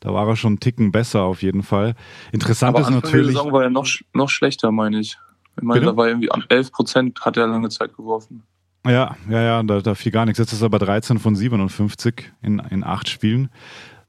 Da 0.00 0.14
war 0.14 0.28
er 0.28 0.36
schon 0.36 0.52
einen 0.52 0.60
Ticken 0.60 0.92
besser 0.92 1.22
auf 1.22 1.42
jeden 1.42 1.62
Fall. 1.62 1.94
Interessant 2.30 2.70
Aber 2.70 2.80
ist 2.80 2.86
Anfang 2.86 3.02
natürlich. 3.02 3.34
Der 3.34 3.34
Saison 3.34 3.52
war 3.52 3.64
er 3.64 3.70
noch, 3.70 3.86
noch 4.12 4.30
schlechter, 4.30 4.70
meine 4.70 5.00
ich. 5.00 5.18
Ich 5.56 5.62
meine, 5.62 5.80
Bitte? 5.80 5.92
da 5.92 5.96
war 5.96 6.08
irgendwie 6.08 6.30
11 6.48 6.72
Prozent 6.72 7.20
hat 7.20 7.36
er 7.36 7.46
lange 7.46 7.68
Zeit 7.68 7.96
geworfen. 7.96 8.42
Ja, 8.86 9.16
ja, 9.28 9.42
ja, 9.42 9.62
da, 9.62 9.80
da 9.80 9.94
fiel 9.94 10.12
gar 10.12 10.24
nichts. 10.24 10.38
Jetzt 10.38 10.52
ist 10.52 10.62
er 10.62 10.70
bei 10.70 10.78
13 10.78 11.18
von 11.18 11.36
57 11.36 12.32
in, 12.42 12.58
in 12.70 12.84
acht 12.84 13.08
Spielen. 13.08 13.50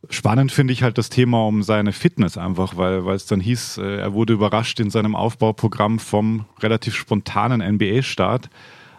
Spannend 0.10 0.52
finde 0.52 0.74
ich 0.74 0.84
halt 0.84 0.98
das 0.98 1.10
Thema 1.10 1.46
um 1.48 1.64
seine 1.64 1.94
Fitness 1.94 2.38
einfach, 2.38 2.76
weil, 2.76 3.06
weil 3.06 3.16
es 3.16 3.26
dann 3.26 3.39
hieß, 3.39 3.78
äh, 3.78 3.98
er 3.98 4.14
wurde 4.14 4.34
überrascht 4.34 4.80
in 4.80 4.89
seinem 4.89 5.16
Aufbauprogramm 5.16 6.00
vom 6.00 6.46
relativ 6.60 6.96
spontanen 6.96 7.62
NBA-Start. 7.62 8.50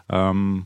Ähm, 0.08 0.64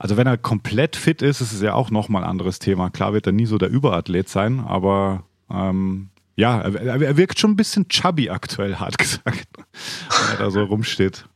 also 0.00 0.16
wenn 0.16 0.26
er 0.26 0.38
komplett 0.38 0.96
fit 0.96 1.20
ist, 1.20 1.42
ist 1.42 1.52
es 1.52 1.60
ja 1.60 1.74
auch 1.74 1.90
nochmal 1.90 2.24
ein 2.24 2.30
anderes 2.30 2.58
Thema. 2.58 2.88
Klar 2.88 3.12
wird 3.12 3.26
er 3.26 3.32
nie 3.32 3.44
so 3.44 3.58
der 3.58 3.68
Überathlet 3.68 4.30
sein, 4.30 4.60
aber 4.60 5.24
ähm, 5.50 6.08
ja, 6.36 6.58
er, 6.58 7.02
er, 7.02 7.16
wirkt 7.18 7.38
schon 7.38 7.50
ein 7.50 7.56
bisschen 7.56 7.86
chubby 7.88 8.30
aktuell, 8.30 8.76
hart 8.76 8.96
gesagt, 8.98 9.46
wenn 9.58 10.30
er 10.32 10.38
da 10.38 10.50
so 10.50 10.64
rumsteht. 10.64 11.26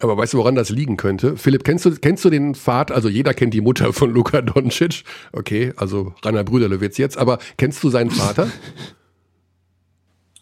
Aber 0.00 0.18
weißt 0.18 0.34
du, 0.34 0.38
woran 0.38 0.54
das 0.54 0.68
liegen 0.68 0.98
könnte? 0.98 1.38
Philipp, 1.38 1.64
kennst 1.64 1.86
du, 1.86 1.92
kennst 1.92 2.26
du 2.26 2.30
den 2.30 2.54
Vater? 2.54 2.94
Also 2.94 3.08
jeder 3.08 3.32
kennt 3.32 3.54
die 3.54 3.62
Mutter 3.62 3.94
von 3.94 4.12
Luka 4.12 4.42
Doncic. 4.42 5.04
Okay, 5.32 5.72
also 5.78 6.12
Rainer 6.22 6.44
Brüderle 6.44 6.82
wird's 6.82 6.98
jetzt. 6.98 7.16
Aber 7.16 7.38
kennst 7.56 7.82
du 7.82 7.88
seinen 7.88 8.10
Vater? 8.10 8.48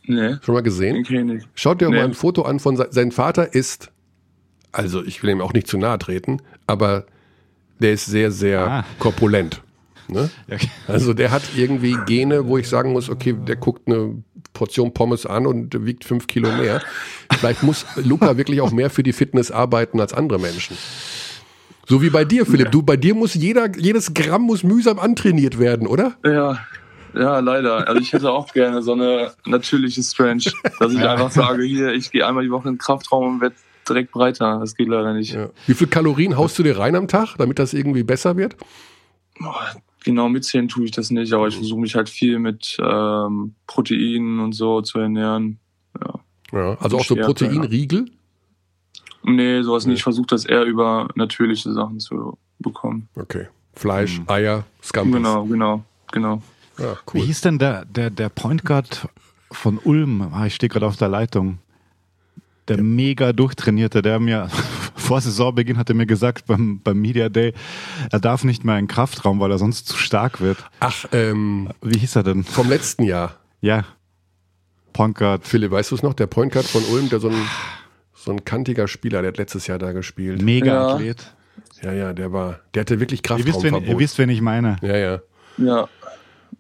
Nee. 0.03 0.35
Schon 0.43 0.55
mal 0.55 0.63
gesehen? 0.63 0.99
Okay, 0.99 1.23
nicht. 1.23 1.49
Schaut 1.55 1.81
dir 1.81 1.91
nee. 1.91 1.97
mal 1.97 2.07
ein 2.07 2.15
Foto 2.15 2.43
an 2.43 2.59
von 2.59 2.77
se 2.77 2.89
sein 2.91 3.13
Vater 3.13 3.55
ist, 3.55 3.93
also 4.73 5.05
ich 5.05 5.23
will 5.23 5.31
ihm 5.31 5.41
auch 5.41 5.53
nicht 5.53 5.69
zu 5.69 5.79
nahe 5.79 5.99
treten, 5.99 6.43
aber 6.67 7.07
der 7.79 7.93
ist 7.93 8.07
sehr, 8.07 8.31
sehr 8.31 8.67
ah. 8.67 8.85
korpulent. 8.99 9.63
Ne? 10.09 10.31
Okay. 10.51 10.71
Also 10.87 11.13
der 11.15 11.31
hat 11.31 11.43
irgendwie 11.57 11.97
Gene, 12.07 12.47
wo 12.47 12.59
ich 12.59 12.69
sagen 12.69 12.93
muss, 12.93 13.11
okay, 13.11 13.33
der 13.33 13.57
guckt 13.57 13.89
eine 13.89 14.23
Portion 14.53 14.95
Pommes 14.95 15.27
an 15.27 15.47
und 15.47 15.85
wiegt 15.85 16.05
fünf 16.05 16.27
Kilo 16.27 16.51
mehr. 16.53 16.81
Vielleicht 17.33 17.63
muss 17.63 17.85
Luca 17.97 18.37
wirklich 18.37 18.61
auch 18.61 18.71
mehr 18.71 18.91
für 18.91 19.03
die 19.03 19.13
Fitness 19.13 19.51
arbeiten 19.51 20.01
als 20.01 20.15
andere 20.15 20.39
Menschen. 20.39 20.77
So 21.89 22.03
wie 22.03 22.11
bei 22.11 22.25
dir, 22.25 22.47
Philipp. 22.47 22.73
Du, 22.73 22.83
bei 22.83 22.97
dir 22.97 23.15
muss 23.15 23.35
jeder, 23.35 23.69
jedes 23.77 24.13
Gramm 24.13 24.43
muss 24.43 24.65
mühsam 24.65 24.99
antrainiert 24.99 25.59
werden, 25.59 25.87
oder? 25.87 26.15
Ja, 26.25 26.59
ja, 27.15 27.39
leider. 27.39 27.89
Also 27.89 28.01
ich 28.01 28.13
hätte 28.13 28.31
auch 28.31 28.53
gerne 28.53 28.83
so 28.83 28.93
eine 28.93 29.33
natürliche 29.47 30.03
Strange, 30.03 30.45
dass 30.79 30.93
ich 30.93 31.01
einfach 31.01 31.31
sage, 31.31 31.63
hier, 31.63 31.93
ich 31.93 32.11
gehe 32.11 32.27
einmal 32.27 32.45
die 32.45 32.51
Woche 32.51 32.69
in 32.69 32.75
den 32.75 32.79
Kraftraum 32.79 33.35
und 33.35 33.41
werde 33.41 33.55
direkt 33.89 34.13
breiter. 34.13 34.59
Das 34.61 34.75
geht 34.75 34.89
leider 34.89 35.13
nicht. 35.13 35.35
Ja. 35.35 35.49
Wie 35.67 35.75
viel 35.75 35.87
Kalorien 35.87 36.37
haust 36.37 36.59
du 36.59 36.63
dir 36.63 36.79
rein 36.79 36.95
am 36.97 37.09
Tag, 37.09 37.37
damit 37.39 37.59
das 37.59 37.75
irgendwie 37.75 38.03
besser 38.03 38.37
wird? 38.37 38.57
genau 40.07 40.29
mitzählen 40.29 40.69
tue 40.69 40.87
ich 40.87 40.93
das 40.93 41.11
nicht, 41.11 41.33
aber 41.33 41.49
ich 41.49 41.57
versuche 41.57 41.81
mich 41.81 41.95
halt 41.95 42.09
viel 42.09 42.39
mit 42.39 42.79
ähm, 42.81 43.55
Proteinen 43.67 44.41
und 44.41 44.53
so 44.53 44.81
zu 44.81 44.99
ernähren. 44.99 45.59
Ja, 46.01 46.15
ja 46.53 46.79
also 46.79 46.99
auch 46.99 47.05
so 47.05 47.17
Proteinriegel? 47.17 48.07
Nee, 49.25 49.63
sowas 49.63 49.85
nee. 49.85 49.91
nicht. 49.91 49.99
Ich 49.99 50.03
versuche 50.05 50.29
das 50.29 50.45
eher 50.45 50.63
über 50.63 51.09
natürliche 51.17 51.73
Sachen 51.73 51.99
zu 51.99 52.39
bekommen. 52.61 53.09
Okay. 53.17 53.49
Fleisch, 53.75 54.21
mhm. 54.21 54.25
Eier, 54.29 54.65
Scampis. 54.83 55.17
Genau, 55.17 55.45
genau, 55.45 55.85
genau. 56.11 56.43
Ja, 56.79 56.97
cool. 57.13 57.21
Wie 57.21 57.27
hieß 57.27 57.43
denn 57.43 57.59
der, 57.59 57.85
der, 57.85 58.11
der 58.11 58.29
Point 58.29 58.65
Guard 58.65 59.09
von 59.51 59.79
Ulm? 59.79 60.23
Ah, 60.33 60.47
ich 60.47 60.55
stehe 60.55 60.69
gerade 60.69 60.87
auf 60.87 60.97
der 60.97 61.09
Leitung. 61.09 61.59
Der 62.69 62.79
ja. 62.79 62.83
mega 62.83 63.33
durchtrainierte, 63.33 64.03
der 64.03 64.19
mir 64.19 64.49
vor 64.97 65.21
Saisonbeginn 65.21 65.79
hat 65.79 65.89
er 65.89 65.95
mir 65.95 66.07
gesagt 66.07 66.47
beim, 66.47 66.81
beim 66.83 67.01
Media 67.01 67.29
Day, 67.29 67.53
er 68.11 68.19
darf 68.19 68.45
nicht 68.45 68.65
mehr 68.65 68.79
in 68.79 68.89
Kraftraum, 68.89 69.41
weil 69.41 69.51
er 69.51 69.59
sonst 69.59 69.87
zu 69.87 69.97
stark 69.97 70.41
wird. 70.41 70.59
Ach, 70.81 71.05
ähm. 71.13 71.71
Wie 71.83 71.99
hieß 71.99 72.17
er 72.17 72.23
denn? 72.23 72.45
Vom 72.45 72.69
letzten 72.69 73.05
Jahr. 73.05 73.37
Ja. 73.61 73.85
Point 74.93 75.17
Guard. 75.17 75.47
Philipp, 75.47 75.71
weißt 75.71 75.91
du 75.91 75.95
es 75.95 76.03
noch? 76.03 76.15
Der 76.15 76.27
Point 76.27 76.53
Guard 76.53 76.67
von 76.67 76.83
Ulm, 76.85 77.09
der 77.09 77.21
so 77.21 77.29
ein, 77.29 77.37
so 78.15 78.33
ein 78.33 78.45
kantiger 78.45 78.89
Spieler, 78.89 79.21
der 79.21 79.29
hat 79.29 79.39
letztes 79.39 79.67
Jahr 79.67 79.79
da 79.79 79.93
gespielt. 79.93 80.43
Mega 80.43 80.95
Athlet. 80.95 81.35
Ja, 81.83 81.93
ja, 81.93 82.13
der 82.13 82.33
war, 82.33 82.61
der 82.75 82.81
hatte 82.81 82.99
wirklich 82.99 83.23
Kraftraumverbot. 83.23 83.65
Ihr 83.65 83.69
wisst, 83.71 83.83
wen, 83.83 83.93
ihr 83.93 83.99
wisst, 83.99 84.19
wen 84.19 84.29
ich 84.31 84.41
meine. 84.41 84.77
Ja, 84.83 84.97
ja. 84.97 85.21
Ja. 85.59 85.89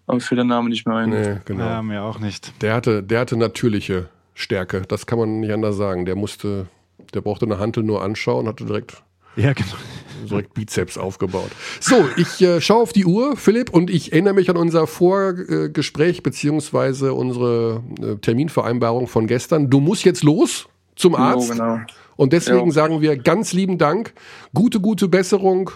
Aber 0.07 0.21
für 0.21 0.37
den 0.37 0.47
Namen 0.47 0.69
nicht 0.69 0.87
mehr 0.87 0.97
ein. 0.97 1.11
Nee, 1.11 1.41
genau. 1.45 1.65
Ja, 1.65 1.83
mir 1.83 2.03
auch 2.03 2.19
nicht. 2.19 2.63
Der 2.63 2.75
hatte, 2.75 3.03
der 3.03 3.21
hatte 3.21 3.37
natürliche 3.37 4.09
Stärke. 4.37 4.83
Das 4.87 5.07
kann 5.07 5.19
man 5.19 5.41
nicht 5.41 5.53
anders 5.53 5.77
sagen. 5.77 6.05
Der 6.05 6.15
musste, 6.15 6.67
der 7.15 7.23
brauchte 7.23 7.47
eine 7.47 7.59
Hantel 7.59 7.83
nur 7.83 8.03
anschauen, 8.03 8.47
hatte 8.47 8.65
direkt 8.65 9.03
ja, 9.37 9.53
genau. 9.53 9.69
Direkt 10.31 10.55
Bizeps 10.55 10.97
aufgebaut. 10.99 11.51
So, 11.79 12.09
ich 12.17 12.41
äh, 12.41 12.61
schaue 12.61 12.83
auf 12.83 12.93
die 12.93 13.05
Uhr, 13.05 13.37
Philipp, 13.37 13.71
und 13.71 13.91
ich 13.91 14.13
erinnere 14.13 14.35
mich 14.35 14.49
an 14.51 14.57
unser 14.57 14.87
Vorgespräch 14.87 16.23
beziehungsweise 16.23 17.13
unsere 17.13 17.83
äh, 18.01 18.17
Terminvereinbarung 18.17 19.09
von 19.09 19.27
gestern. 19.27 19.69
Du 19.69 19.79
musst 19.79 20.05
jetzt 20.05 20.25
los 20.25 20.69
zum 20.97 21.15
Arzt. 21.15 21.53
Genau, 21.53 21.75
genau. 21.75 21.87
Und 22.17 22.33
deswegen 22.33 22.67
jo. 22.67 22.71
sagen 22.71 23.03
wir 23.03 23.19
ganz 23.19 23.53
lieben 23.53 23.77
Dank. 23.77 24.15
Gute, 24.55 24.81
gute 24.81 25.07
Besserung. 25.07 25.71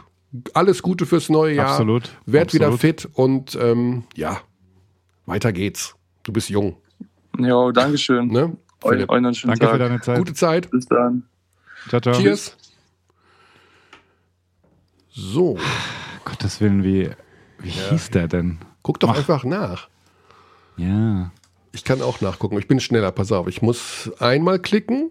Alles 0.55 0.83
Gute 0.83 1.05
fürs 1.05 1.29
neue 1.29 1.55
Jahr. 1.55 1.73
Absolut. 1.73 2.11
Werd 2.25 2.47
Absolut. 2.47 2.69
wieder 2.69 2.79
fit 2.79 3.09
und 3.13 3.59
ähm, 3.61 4.05
ja, 4.17 4.41
weiter 5.27 5.53
geht's. 5.53 5.97
Du 6.23 6.33
bist 6.33 6.49
jung. 6.49 6.77
Ja, 7.45 7.73
Dankeschön. 7.73 8.29
Ne? 8.29 8.57
Eu, 8.83 8.93
schönen 8.93 9.23
Danke 9.23 9.59
Tag. 9.59 9.71
für 9.73 9.79
deine 9.79 10.01
Zeit. 10.01 10.19
Gute 10.19 10.35
Zeit. 10.35 10.71
Bis 10.71 10.87
dann. 10.87 11.25
Ciao, 11.89 12.01
ciao. 12.01 12.15
Cheers. 12.15 12.57
So. 15.11 15.59
Gottes 16.25 16.61
Willen, 16.61 16.85
wie, 16.85 17.11
wie 17.59 17.69
ja. 17.69 17.91
hieß 17.91 18.11
der 18.11 18.29
denn? 18.29 18.59
Guck 18.83 19.01
doch 19.01 19.11
Ach. 19.11 19.19
einfach 19.19 19.45
nach. 19.45 19.89
Ja. 20.77 21.31
Ich 21.73 21.85
kann 21.85 22.03
auch 22.03 22.21
nachgucken. 22.21 22.59
Ich 22.59 22.69
bin 22.69 22.81
schneller. 22.81 23.13
Pass 23.13 23.33
auf. 23.33 23.47
Ich 23.47 23.63
muss 23.63 24.11
einmal 24.19 24.59
klicken. 24.59 25.11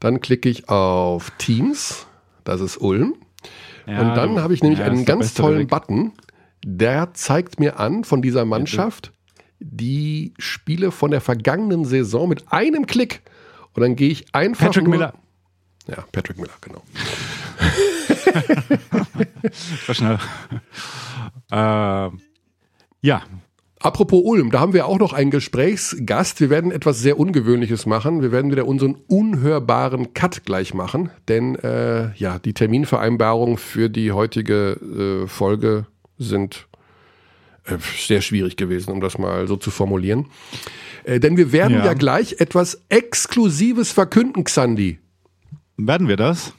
Dann 0.00 0.20
klicke 0.20 0.48
ich 0.48 0.68
auf 0.68 1.30
Teams. 1.38 2.06
Das 2.44 2.60
ist 2.60 2.78
Ulm. 2.78 3.14
Ja, 3.86 4.00
und 4.00 4.14
dann 4.14 4.40
habe 4.40 4.54
ich 4.54 4.62
nämlich 4.62 4.80
ja, 4.80 4.86
einen 4.86 5.04
ganz 5.04 5.34
tollen 5.34 5.60
Weg. 5.60 5.68
Button. 5.68 6.12
Der 6.64 7.14
zeigt 7.14 7.60
mir 7.60 7.78
an 7.78 8.04
von 8.04 8.22
dieser 8.22 8.44
Mannschaft 8.44 9.12
die 9.60 10.34
Spiele 10.38 10.90
von 10.90 11.10
der 11.10 11.20
vergangenen 11.20 11.84
Saison 11.84 12.28
mit 12.28 12.52
einem 12.52 12.86
Klick. 12.86 13.22
Und 13.74 13.82
dann 13.82 13.96
gehe 13.96 14.10
ich 14.10 14.34
einfach. 14.34 14.66
Patrick 14.66 14.84
nur, 14.84 14.92
Miller. 14.92 15.14
Ja, 15.86 16.04
Patrick 16.12 16.38
Miller, 16.38 16.52
genau. 16.60 16.82
war 19.86 19.94
schnell. 19.94 20.18
Äh, 21.50 22.10
ja. 23.00 23.22
Apropos 23.80 24.22
Ulm, 24.24 24.50
da 24.50 24.58
haben 24.58 24.72
wir 24.72 24.86
auch 24.86 24.98
noch 24.98 25.12
einen 25.12 25.30
Gesprächsgast. 25.30 26.40
Wir 26.40 26.50
werden 26.50 26.72
etwas 26.72 26.98
sehr 26.98 27.16
Ungewöhnliches 27.16 27.86
machen. 27.86 28.22
Wir 28.22 28.32
werden 28.32 28.50
wieder 28.50 28.66
unseren 28.66 28.96
unhörbaren 29.06 30.14
Cut 30.14 30.44
gleich 30.44 30.74
machen, 30.74 31.10
denn 31.28 31.54
äh, 31.54 32.12
ja, 32.16 32.40
die 32.40 32.54
Terminvereinbarungen 32.54 33.56
für 33.56 33.88
die 33.88 34.10
heutige 34.10 35.22
äh, 35.24 35.28
Folge 35.28 35.86
sind 36.18 36.66
sehr 37.98 38.20
schwierig 38.20 38.56
gewesen, 38.56 38.92
um 38.92 39.00
das 39.00 39.18
mal 39.18 39.46
so 39.46 39.56
zu 39.56 39.70
formulieren. 39.70 40.26
Äh, 41.04 41.20
denn 41.20 41.36
wir 41.36 41.52
werden 41.52 41.78
ja. 41.78 41.86
ja 41.86 41.94
gleich 41.94 42.36
etwas 42.38 42.82
Exklusives 42.88 43.92
verkünden, 43.92 44.44
Xandi. 44.44 44.98
Werden 45.76 46.08
wir 46.08 46.16
das? 46.16 46.52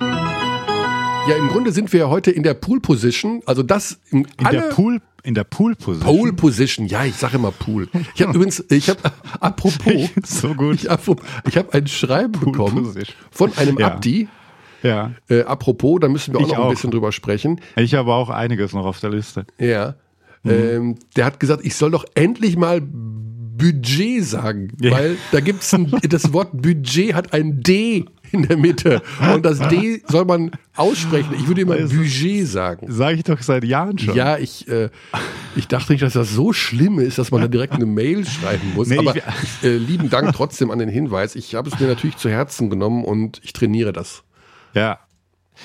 Ja, 0.00 1.36
im 1.36 1.48
Grunde 1.48 1.72
sind 1.72 1.92
wir 1.92 2.08
heute 2.08 2.30
in 2.30 2.42
der 2.42 2.54
Pool 2.54 2.80
Position. 2.80 3.42
Also 3.46 3.62
das 3.62 4.00
in, 4.10 4.26
der 4.50 4.62
Pool 4.62 5.00
in 5.22 5.34
der 5.34 5.44
Pool 5.44 5.76
Position. 5.76 6.16
Pool 6.16 6.32
Position. 6.32 6.86
Ja, 6.86 7.04
ich 7.04 7.16
sage 7.16 7.36
immer 7.36 7.50
Pool. 7.52 7.88
Ich 8.14 8.22
habe 8.22 8.32
übrigens, 8.34 8.64
ich 8.70 8.88
habe 8.88 9.00
apropos, 9.38 10.10
so 10.24 10.54
gut. 10.54 10.82
Ich 10.82 10.88
habe 10.88 11.16
hab 11.54 11.74
ein 11.74 11.86
Schreiben 11.86 12.32
Pool 12.32 12.52
bekommen 12.52 12.84
Position. 12.84 13.16
von 13.30 13.56
einem 13.56 13.78
ja. 13.78 13.86
Abdi. 13.88 14.28
Ja. 14.82 15.12
Äh, 15.28 15.42
apropos, 15.42 16.00
da 16.00 16.08
müssen 16.08 16.32
wir 16.32 16.40
auch 16.40 16.46
ich 16.46 16.52
noch 16.52 16.64
ein 16.64 16.70
bisschen 16.70 16.90
drüber 16.90 17.12
sprechen. 17.12 17.60
Ich 17.76 17.94
habe 17.94 18.12
auch 18.12 18.30
einiges 18.30 18.72
noch 18.72 18.86
auf 18.86 19.00
der 19.00 19.10
Liste. 19.10 19.46
Ja. 19.58 19.94
Mhm. 20.42 20.50
Ähm, 20.50 20.96
der 21.16 21.24
hat 21.26 21.40
gesagt, 21.40 21.64
ich 21.64 21.74
soll 21.74 21.90
doch 21.90 22.04
endlich 22.14 22.56
mal 22.56 22.80
Budget 22.80 24.24
sagen, 24.24 24.72
ja. 24.80 24.92
weil 24.92 25.16
da 25.32 25.40
gibt's 25.40 25.72
ein, 25.74 25.90
das 26.08 26.32
Wort 26.32 26.50
Budget 26.62 27.14
hat 27.14 27.34
ein 27.34 27.60
D 27.60 28.06
in 28.32 28.46
der 28.46 28.56
Mitte 28.56 29.02
und 29.34 29.44
das 29.44 29.58
D 29.58 30.02
soll 30.08 30.24
man 30.24 30.52
aussprechen. 30.76 31.34
Ich 31.36 31.46
würde 31.46 31.60
immer 31.62 31.74
also, 31.74 31.94
Budget 31.94 32.46
sagen. 32.46 32.90
Sage 32.90 33.16
ich 33.16 33.24
doch 33.24 33.40
seit 33.42 33.64
Jahren 33.64 33.98
schon. 33.98 34.14
Ja, 34.14 34.38
ich, 34.38 34.66
äh, 34.68 34.88
ich 35.56 35.68
dachte 35.68 35.92
nicht, 35.92 36.02
dass 36.02 36.14
das 36.14 36.30
so 36.30 36.52
schlimm 36.52 37.00
ist, 37.00 37.18
dass 37.18 37.30
man 37.30 37.42
da 37.42 37.48
direkt 37.48 37.74
eine 37.74 37.86
Mail 37.86 38.24
schreiben 38.24 38.72
muss. 38.74 38.88
Nee, 38.88 38.98
Aber 38.98 39.14
ich, 39.16 39.22
äh, 39.62 39.76
lieben 39.76 40.08
Dank 40.08 40.32
trotzdem 40.32 40.70
an 40.70 40.78
den 40.78 40.88
Hinweis. 40.88 41.34
Ich 41.34 41.54
habe 41.54 41.68
es 41.68 41.78
mir 41.78 41.86
natürlich 41.86 42.16
zu 42.16 42.30
Herzen 42.30 42.70
genommen 42.70 43.04
und 43.04 43.40
ich 43.42 43.52
trainiere 43.52 43.92
das. 43.92 44.22
Ja, 44.74 45.00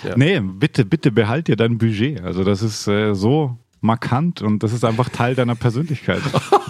Ja. 0.03 0.17
Nee, 0.17 0.39
bitte, 0.41 0.83
bitte 0.83 1.11
behalt 1.11 1.47
dir 1.47 1.55
dein 1.55 1.77
Budget. 1.77 2.21
Also 2.21 2.43
das 2.43 2.61
ist 2.61 2.87
äh, 2.87 3.13
so 3.13 3.57
markant 3.85 4.41
und 4.41 4.63
das 4.63 4.73
ist 4.73 4.83
einfach 4.83 5.09
Teil 5.09 5.35
deiner 5.35 5.55
Persönlichkeit. 5.55 6.21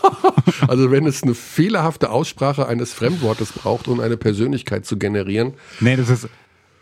also 0.67 0.91
wenn 0.91 1.05
es 1.05 1.23
eine 1.23 1.33
fehlerhafte 1.33 2.11
Aussprache 2.11 2.67
eines 2.67 2.93
Fremdwortes 2.93 3.53
braucht, 3.53 3.87
um 3.87 3.99
eine 3.99 4.17
Persönlichkeit 4.17 4.85
zu 4.85 4.97
generieren. 4.97 5.53
Nee, 5.79 5.95
das 5.95 6.09
ist 6.09 6.29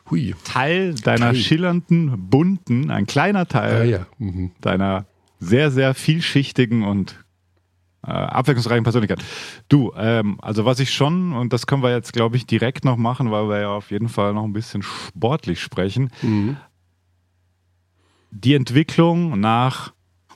Hui. 0.10 0.36
Teil 0.44 0.96
deiner 0.96 1.28
Teil. 1.28 1.36
schillernden, 1.36 2.30
bunten, 2.30 2.92
ein 2.92 3.06
kleiner 3.06 3.48
Teil 3.48 3.82
ah, 3.82 3.84
ja. 3.84 4.06
mhm. 4.18 4.52
deiner 4.62 5.06
sehr, 5.40 5.72
sehr 5.72 5.94
vielschichtigen 5.94 6.84
und 6.84 7.24
äh, 8.06 8.12
abwechslungsreichen 8.12 8.84
Persönlichkeit. 8.84 9.24
Du, 9.70 9.94
ähm, 9.96 10.38
also 10.42 10.66
was 10.66 10.80
ich 10.80 10.92
schon, 10.92 11.34
und 11.34 11.54
das 11.54 11.68
können 11.68 11.84
wir 11.84 11.92
jetzt, 11.92 12.14
glaube 12.14 12.36
ich, 12.36 12.46
direkt 12.46 12.84
noch 12.86 12.98
machen, 12.98 13.32
weil 13.32 13.48
wir 13.48 13.62
ja 13.62 13.70
auf 13.70 13.92
jeden 13.92 14.10
Fall 14.10 14.34
noch 14.34 14.44
ein 14.44 14.54
bisschen 14.54 14.84
sportlich 14.84 15.62
sprechen. 15.62 16.12
Mhm. 16.22 16.58
Die 18.32 18.56
Entwicklung 18.56 19.40
nach 19.40 19.94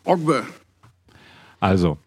Ogbe. 0.08 0.44
Also, 1.60 1.98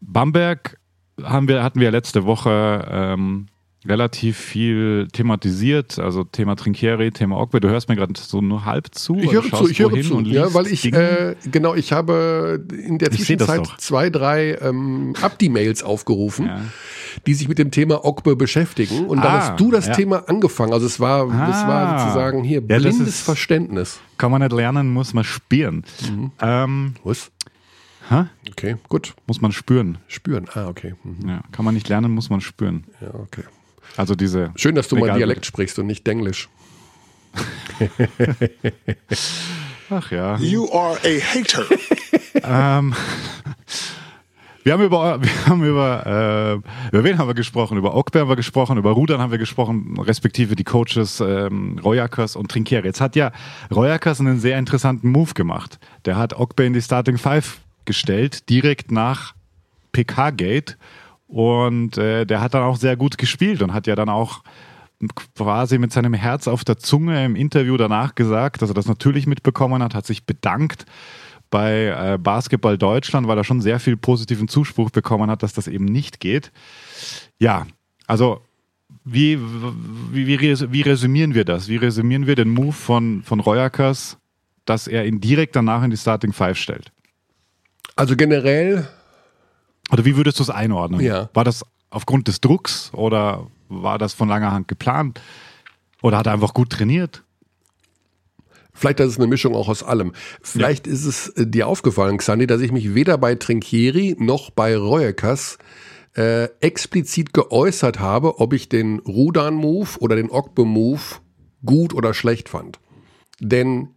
Bamberg 0.00 0.78
haben 1.22 1.48
wir, 1.48 1.62
hatten 1.62 1.80
wir 1.80 1.90
letzte 1.90 2.24
Woche 2.24 2.86
ähm, 2.90 3.46
relativ 3.86 4.36
viel 4.36 5.08
thematisiert, 5.12 5.98
also 5.98 6.24
Thema 6.24 6.54
Trinkieri, 6.54 7.12
Thema 7.12 7.38
Ogbe. 7.38 7.60
Du 7.60 7.68
hörst 7.68 7.88
mir 7.88 7.96
gerade 7.96 8.12
so 8.16 8.40
nur 8.40 8.64
halb 8.66 8.94
zu. 8.94 9.16
Ich 9.16 9.32
höre 9.32 9.42
zu, 9.42 9.68
ich 9.68 9.78
höre 9.78 10.00
zu, 10.02 10.20
ja, 10.20 10.52
weil 10.52 10.66
ich, 10.66 10.84
äh, 10.92 11.34
genau, 11.50 11.74
ich 11.74 11.92
habe 11.92 12.62
in 12.70 12.98
der 12.98 13.10
Zwischenzeit 13.10 13.66
zwei, 13.78 14.10
drei 14.10 14.58
ähm, 14.60 15.14
Abdi-Mails 15.20 15.82
aufgerufen, 15.82 16.46
ja. 16.46 16.60
Die 17.26 17.34
sich 17.34 17.48
mit 17.48 17.58
dem 17.58 17.70
Thema 17.70 18.04
Ogbe 18.04 18.36
beschäftigen. 18.36 19.06
Und 19.06 19.18
ah, 19.20 19.22
dann 19.22 19.32
hast 19.32 19.60
du 19.60 19.70
das 19.70 19.86
ja. 19.86 19.94
Thema 19.94 20.28
angefangen. 20.28 20.72
Also 20.72 20.86
es 20.86 21.00
war, 21.00 21.30
ah, 21.30 21.46
das 21.46 21.66
war 21.66 21.98
sozusagen 21.98 22.44
hier 22.44 22.60
blindes 22.60 22.98
ja, 22.98 23.04
ist, 23.04 23.22
Verständnis. 23.22 24.00
Kann 24.18 24.30
man 24.30 24.42
nicht 24.42 24.52
lernen, 24.52 24.92
muss 24.92 25.14
man 25.14 25.24
spüren. 25.24 25.84
Mhm. 26.08 26.32
Ähm, 26.40 26.94
Was? 27.04 27.30
Ha? 28.10 28.28
Okay, 28.50 28.76
gut. 28.88 29.14
Muss 29.26 29.40
man 29.40 29.52
spüren. 29.52 29.98
Spüren, 30.08 30.46
ah, 30.54 30.66
okay. 30.68 30.94
Mhm. 31.04 31.28
Ja, 31.28 31.42
kann 31.52 31.64
man 31.64 31.74
nicht 31.74 31.88
lernen, 31.88 32.10
muss 32.10 32.28
man 32.30 32.40
spüren. 32.40 32.84
Ja, 33.00 33.14
okay. 33.14 33.44
Also 33.96 34.14
diese. 34.14 34.52
Schön, 34.56 34.74
dass 34.74 34.88
du 34.88 34.96
mal 34.96 35.12
Dialekt 35.16 35.46
sprichst 35.46 35.78
und 35.78 35.86
nicht 35.86 36.06
Denglisch. 36.06 36.48
Ach 39.90 40.10
ja. 40.10 40.36
You 40.38 40.70
are 40.72 40.98
a 41.04 41.20
hater. 41.20 41.64
ähm, 42.42 42.94
wir 44.62 44.72
haben 44.72 44.82
über, 44.82 45.22
wir 45.22 45.46
haben 45.46 45.64
über, 45.64 46.06
äh, 46.06 46.88
über 46.88 47.04
wen 47.04 47.18
haben 47.18 47.28
wir 47.28 47.34
gesprochen? 47.34 47.78
Über 47.78 47.94
Ogbe 47.94 48.20
haben 48.20 48.28
wir 48.28 48.36
gesprochen, 48.36 48.78
über 48.78 48.92
Rudern 48.92 49.20
haben 49.20 49.30
wir 49.30 49.38
gesprochen, 49.38 49.98
respektive 49.98 50.56
die 50.56 50.64
Coaches 50.64 51.20
ähm, 51.20 51.78
Royakas 51.82 52.36
und 52.36 52.50
Trinkieri. 52.50 52.86
Jetzt 52.86 53.00
hat 53.00 53.16
ja 53.16 53.32
Royakas 53.74 54.20
einen 54.20 54.40
sehr 54.40 54.58
interessanten 54.58 55.10
Move 55.10 55.34
gemacht. 55.34 55.78
Der 56.04 56.16
hat 56.16 56.38
Ogbe 56.38 56.64
in 56.64 56.72
die 56.72 56.82
Starting 56.82 57.18
Five 57.18 57.60
gestellt, 57.84 58.48
direkt 58.48 58.90
nach 58.92 59.34
PK-Gate 59.92 60.76
und 61.26 61.98
äh, 61.98 62.24
der 62.26 62.40
hat 62.40 62.54
dann 62.54 62.62
auch 62.62 62.76
sehr 62.76 62.96
gut 62.96 63.18
gespielt 63.18 63.62
und 63.62 63.72
hat 63.72 63.86
ja 63.86 63.94
dann 63.94 64.08
auch 64.08 64.42
quasi 65.34 65.78
mit 65.78 65.92
seinem 65.92 66.12
Herz 66.12 66.46
auf 66.46 66.64
der 66.64 66.76
Zunge 66.76 67.24
im 67.24 67.34
Interview 67.34 67.76
danach 67.76 68.14
gesagt, 68.14 68.60
dass 68.60 68.70
er 68.70 68.74
das 68.74 68.86
natürlich 68.86 69.26
mitbekommen 69.26 69.82
hat, 69.82 69.94
hat 69.94 70.06
sich 70.06 70.26
bedankt 70.26 70.84
bei 71.50 71.86
äh, 71.86 72.18
Basketball 72.18 72.78
Deutschland, 72.78 73.26
weil 73.26 73.36
er 73.36 73.44
schon 73.44 73.60
sehr 73.60 73.80
viel 73.80 73.96
positiven 73.96 74.48
Zuspruch 74.48 74.90
bekommen 74.90 75.30
hat, 75.30 75.42
dass 75.42 75.52
das 75.52 75.68
eben 75.68 75.84
nicht 75.84 76.20
geht. 76.20 76.52
Ja, 77.38 77.66
also 78.06 78.40
wie, 79.04 79.38
wie, 80.12 80.26
wie, 80.26 80.40
wie 80.40 80.82
resümieren 80.82 81.34
wir 81.34 81.44
das? 81.44 81.68
Wie 81.68 81.76
resümieren 81.76 82.26
wir 82.26 82.36
den 82.36 82.50
Move 82.50 82.72
von, 82.72 83.22
von 83.22 83.40
Royakas, 83.40 84.18
dass 84.64 84.86
er 84.86 85.06
ihn 85.06 85.20
direkt 85.20 85.56
danach 85.56 85.82
in 85.82 85.90
die 85.90 85.96
Starting 85.96 86.32
Five 86.32 86.58
stellt? 86.58 86.92
Also 87.96 88.16
generell 88.16 88.88
oder 89.90 90.04
wie 90.04 90.16
würdest 90.16 90.38
du 90.38 90.42
es 90.42 90.50
einordnen? 90.50 91.00
Ja. 91.00 91.28
War 91.34 91.44
das 91.44 91.64
aufgrund 91.90 92.28
des 92.28 92.40
Drucks 92.40 92.90
oder 92.94 93.46
war 93.68 93.98
das 93.98 94.14
von 94.14 94.28
langer 94.28 94.52
Hand 94.52 94.68
geplant? 94.68 95.20
Oder 96.02 96.18
hat 96.18 96.26
er 96.26 96.32
einfach 96.32 96.54
gut 96.54 96.70
trainiert? 96.70 97.22
Vielleicht 98.80 99.00
ist 99.00 99.08
es 99.08 99.18
eine 99.18 99.26
Mischung 99.26 99.54
auch 99.54 99.68
aus 99.68 99.82
allem. 99.82 100.12
Vielleicht 100.40 100.86
ja. 100.86 100.92
ist 100.94 101.04
es 101.04 101.28
äh, 101.28 101.46
dir 101.46 101.68
aufgefallen, 101.68 102.16
Xandi, 102.16 102.46
dass 102.46 102.62
ich 102.62 102.72
mich 102.72 102.94
weder 102.94 103.18
bei 103.18 103.34
Trinkieri 103.34 104.16
noch 104.18 104.48
bei 104.48 104.74
Reuekas 104.74 105.58
äh, 106.16 106.44
explizit 106.60 107.34
geäußert 107.34 108.00
habe, 108.00 108.40
ob 108.40 108.54
ich 108.54 108.70
den 108.70 109.00
Rudan-Move 109.00 109.98
oder 109.98 110.16
den 110.16 110.30
Ogbe-Move 110.30 111.02
gut 111.62 111.92
oder 111.92 112.14
schlecht 112.14 112.48
fand. 112.48 112.80
Denn 113.38 113.88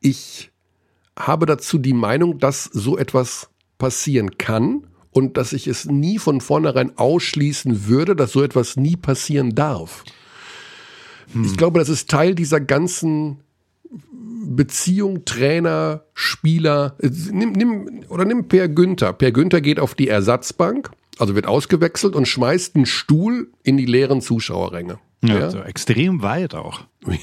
ich 0.00 0.50
habe 1.18 1.44
dazu 1.44 1.76
die 1.76 1.92
Meinung, 1.92 2.38
dass 2.38 2.64
so 2.64 2.96
etwas 2.96 3.50
passieren 3.76 4.38
kann 4.38 4.86
und 5.10 5.36
dass 5.36 5.52
ich 5.52 5.66
es 5.66 5.84
nie 5.84 6.18
von 6.18 6.40
vornherein 6.40 6.96
ausschließen 6.96 7.88
würde, 7.88 8.16
dass 8.16 8.32
so 8.32 8.42
etwas 8.42 8.76
nie 8.76 8.96
passieren 8.96 9.54
darf. 9.54 10.02
Hm. 11.34 11.44
Ich 11.44 11.58
glaube, 11.58 11.78
das 11.78 11.90
ist 11.90 12.08
Teil 12.08 12.34
dieser 12.34 12.60
ganzen 12.60 13.43
Beziehung 14.44 15.24
Trainer, 15.24 16.04
Spieler. 16.14 16.96
Nimm, 17.00 17.52
nimm, 17.52 18.04
oder 18.08 18.24
nimm 18.24 18.48
Per 18.48 18.68
Günther. 18.68 19.12
Per 19.12 19.32
Günther 19.32 19.60
geht 19.60 19.80
auf 19.80 19.94
die 19.94 20.08
Ersatzbank, 20.08 20.90
also 21.18 21.34
wird 21.34 21.46
ausgewechselt 21.46 22.14
und 22.14 22.26
schmeißt 22.26 22.76
einen 22.76 22.86
Stuhl 22.86 23.50
in 23.62 23.76
die 23.76 23.86
leeren 23.86 24.20
Zuschauerränge. 24.20 24.98
Ja, 25.22 25.38
ja? 25.38 25.40
Also 25.44 25.60
extrem 25.60 26.22
weit 26.22 26.54
auch. 26.54 26.80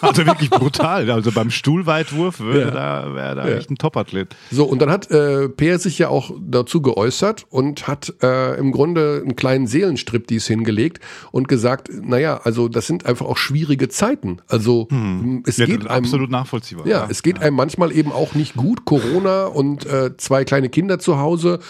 also 0.00 0.26
wirklich 0.26 0.50
brutal. 0.50 1.10
Also 1.10 1.32
beim 1.32 1.50
Stuhlweitwurf 1.50 2.40
würde 2.40 2.60
ja. 2.60 2.70
da, 2.70 3.14
wäre 3.14 3.34
da 3.34 3.48
ja. 3.48 3.56
echt 3.56 3.70
ein 3.70 3.76
Topathlet. 3.76 4.34
So, 4.50 4.64
und 4.64 4.80
dann 4.80 4.90
hat 4.90 5.10
äh, 5.10 5.48
Peer 5.48 5.78
sich 5.78 5.98
ja 5.98 6.08
auch 6.08 6.32
dazu 6.40 6.82
geäußert 6.82 7.46
und 7.50 7.86
hat 7.86 8.14
äh, 8.22 8.58
im 8.58 8.72
Grunde 8.72 9.22
einen 9.24 9.36
kleinen 9.36 9.66
Seelenstriptease 9.66 10.52
hingelegt 10.52 11.00
und 11.32 11.48
gesagt, 11.48 11.90
naja, 11.92 12.40
also 12.44 12.68
das 12.68 12.86
sind 12.86 13.06
einfach 13.06 13.26
auch 13.26 13.36
schwierige 13.36 13.88
Zeiten. 13.88 14.38
Also 14.48 14.88
hm. 14.90 15.42
es 15.46 15.56
ja, 15.56 15.66
geht 15.66 15.86
einem, 15.86 16.04
absolut 16.04 16.30
nachvollziehbar. 16.30 16.86
Ja, 16.86 17.06
es 17.08 17.22
geht 17.22 17.40
einem 17.40 17.56
manchmal 17.56 17.92
eben 17.92 18.12
auch 18.12 18.34
nicht 18.34 18.54
gut. 18.54 18.84
Corona 18.84 19.46
und 19.46 19.86
äh, 19.86 20.16
zwei 20.16 20.44
kleine 20.44 20.68
Kinder 20.68 20.98
zu 20.98 21.18
Hause 21.18 21.60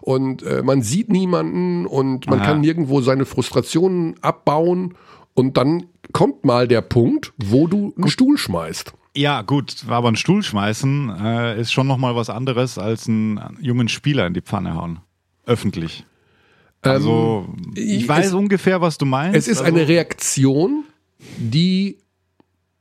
und 0.00 0.42
äh, 0.42 0.62
man 0.62 0.82
sieht 0.82 1.10
niemanden 1.10 1.86
und 1.86 2.28
man 2.28 2.40
Aha. 2.40 2.46
kann 2.46 2.60
nirgendwo 2.60 3.00
seine 3.00 3.26
Frustrationen 3.26 4.14
abbauen 4.22 4.94
und 5.34 5.56
dann 5.56 5.84
kommt 6.12 6.44
mal 6.44 6.68
der 6.68 6.80
Punkt, 6.80 7.32
wo 7.36 7.66
du 7.66 7.92
einen 7.96 8.08
Stuhl 8.08 8.38
schmeißt. 8.38 8.92
Ja, 9.16 9.42
gut, 9.42 9.84
aber 9.88 10.08
ein 10.08 10.16
Stuhl 10.16 10.42
schmeißen 10.42 11.12
äh, 11.20 11.60
ist 11.60 11.72
schon 11.72 11.86
nochmal 11.86 12.14
was 12.14 12.30
anderes 12.30 12.78
als 12.78 13.08
einen 13.08 13.40
jungen 13.60 13.88
Spieler 13.88 14.26
in 14.26 14.34
die 14.34 14.42
Pfanne 14.42 14.74
hauen. 14.74 15.00
Öffentlich. 15.44 16.04
Also, 16.82 17.46
ähm, 17.48 17.72
ich, 17.74 18.02
ich 18.02 18.08
weiß 18.08 18.28
es, 18.28 18.32
ungefähr, 18.34 18.80
was 18.80 18.98
du 18.98 19.06
meinst. 19.06 19.36
Es 19.36 19.48
ist 19.48 19.58
also, 19.60 19.72
eine 19.72 19.88
Reaktion, 19.88 20.84
die 21.38 21.98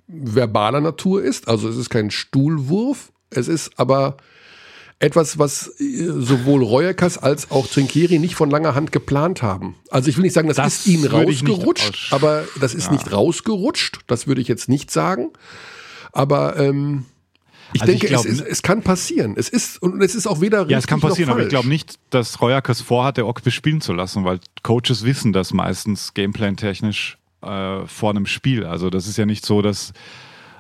verbaler 0.08 0.82
Natur 0.82 1.24
ist. 1.24 1.48
Also, 1.48 1.70
es 1.70 1.78
ist 1.78 1.90
kein 1.90 2.12
Stuhlwurf. 2.12 3.12
Es 3.30 3.48
ist 3.48 3.80
aber 3.80 4.18
etwas, 5.00 5.38
was 5.38 5.80
äh, 5.80 6.06
sowohl 6.08 6.64
Reuerkas 6.64 7.18
als 7.18 7.52
auch 7.52 7.68
Trinkieri 7.68 8.20
nicht 8.20 8.36
von 8.36 8.50
langer 8.50 8.76
Hand 8.76 8.92
geplant 8.92 9.42
haben. 9.42 9.76
Also 9.90 10.10
ich 10.10 10.18
will 10.18 10.24
nicht 10.24 10.34
sagen, 10.34 10.48
das, 10.48 10.58
das 10.58 10.80
ist 10.80 10.88
ihnen 10.88 11.06
rausgerutscht, 11.06 12.12
aber 12.12 12.46
das 12.60 12.74
ist 12.74 12.88
ja. 12.88 12.94
nicht 12.94 13.12
rausgerutscht. 13.12 14.00
Das 14.08 14.28
würde 14.28 14.42
ich 14.42 14.48
jetzt 14.48 14.70
nicht 14.70 14.90
sagen. 14.90 15.30
Aber 16.14 16.58
ähm, 16.58 17.06
ich 17.74 17.82
also 17.82 17.92
denke, 17.92 18.08
ich 18.08 18.12
glaub, 18.12 18.26
es, 18.26 18.42
es 18.42 18.62
kann 18.64 18.82
passieren. 18.82 19.36
Es 19.38 19.50
ist 19.50 19.82
und 19.82 20.02
es 20.02 20.16
ist 20.16 20.26
auch 20.26 20.42
weder 20.42 20.68
Ja, 20.68 20.78
es 20.78 20.88
kann 20.88 21.00
passieren, 21.00 21.30
aber 21.30 21.44
ich 21.44 21.50
glaube 21.50 21.68
nicht, 21.68 22.00
dass 22.10 22.42
Reuerkas 22.42 22.82
vorhatte, 22.82 23.26
Okbe 23.28 23.52
spielen 23.52 23.82
zu 23.82 23.94
lassen, 23.94 24.24
weil 24.26 24.40
Coaches 24.64 25.04
wissen 25.04 25.34
das 25.34 25.54
meistens 25.54 26.14
gameplan-technisch 26.14 27.18
äh, 27.42 27.86
vor 27.86 28.10
einem 28.10 28.26
Spiel. 28.26 28.66
Also 28.66 28.90
das 28.90 29.08
ist 29.08 29.18
ja 29.18 29.26
nicht 29.26 29.46
so, 29.46 29.62
dass 29.62 29.94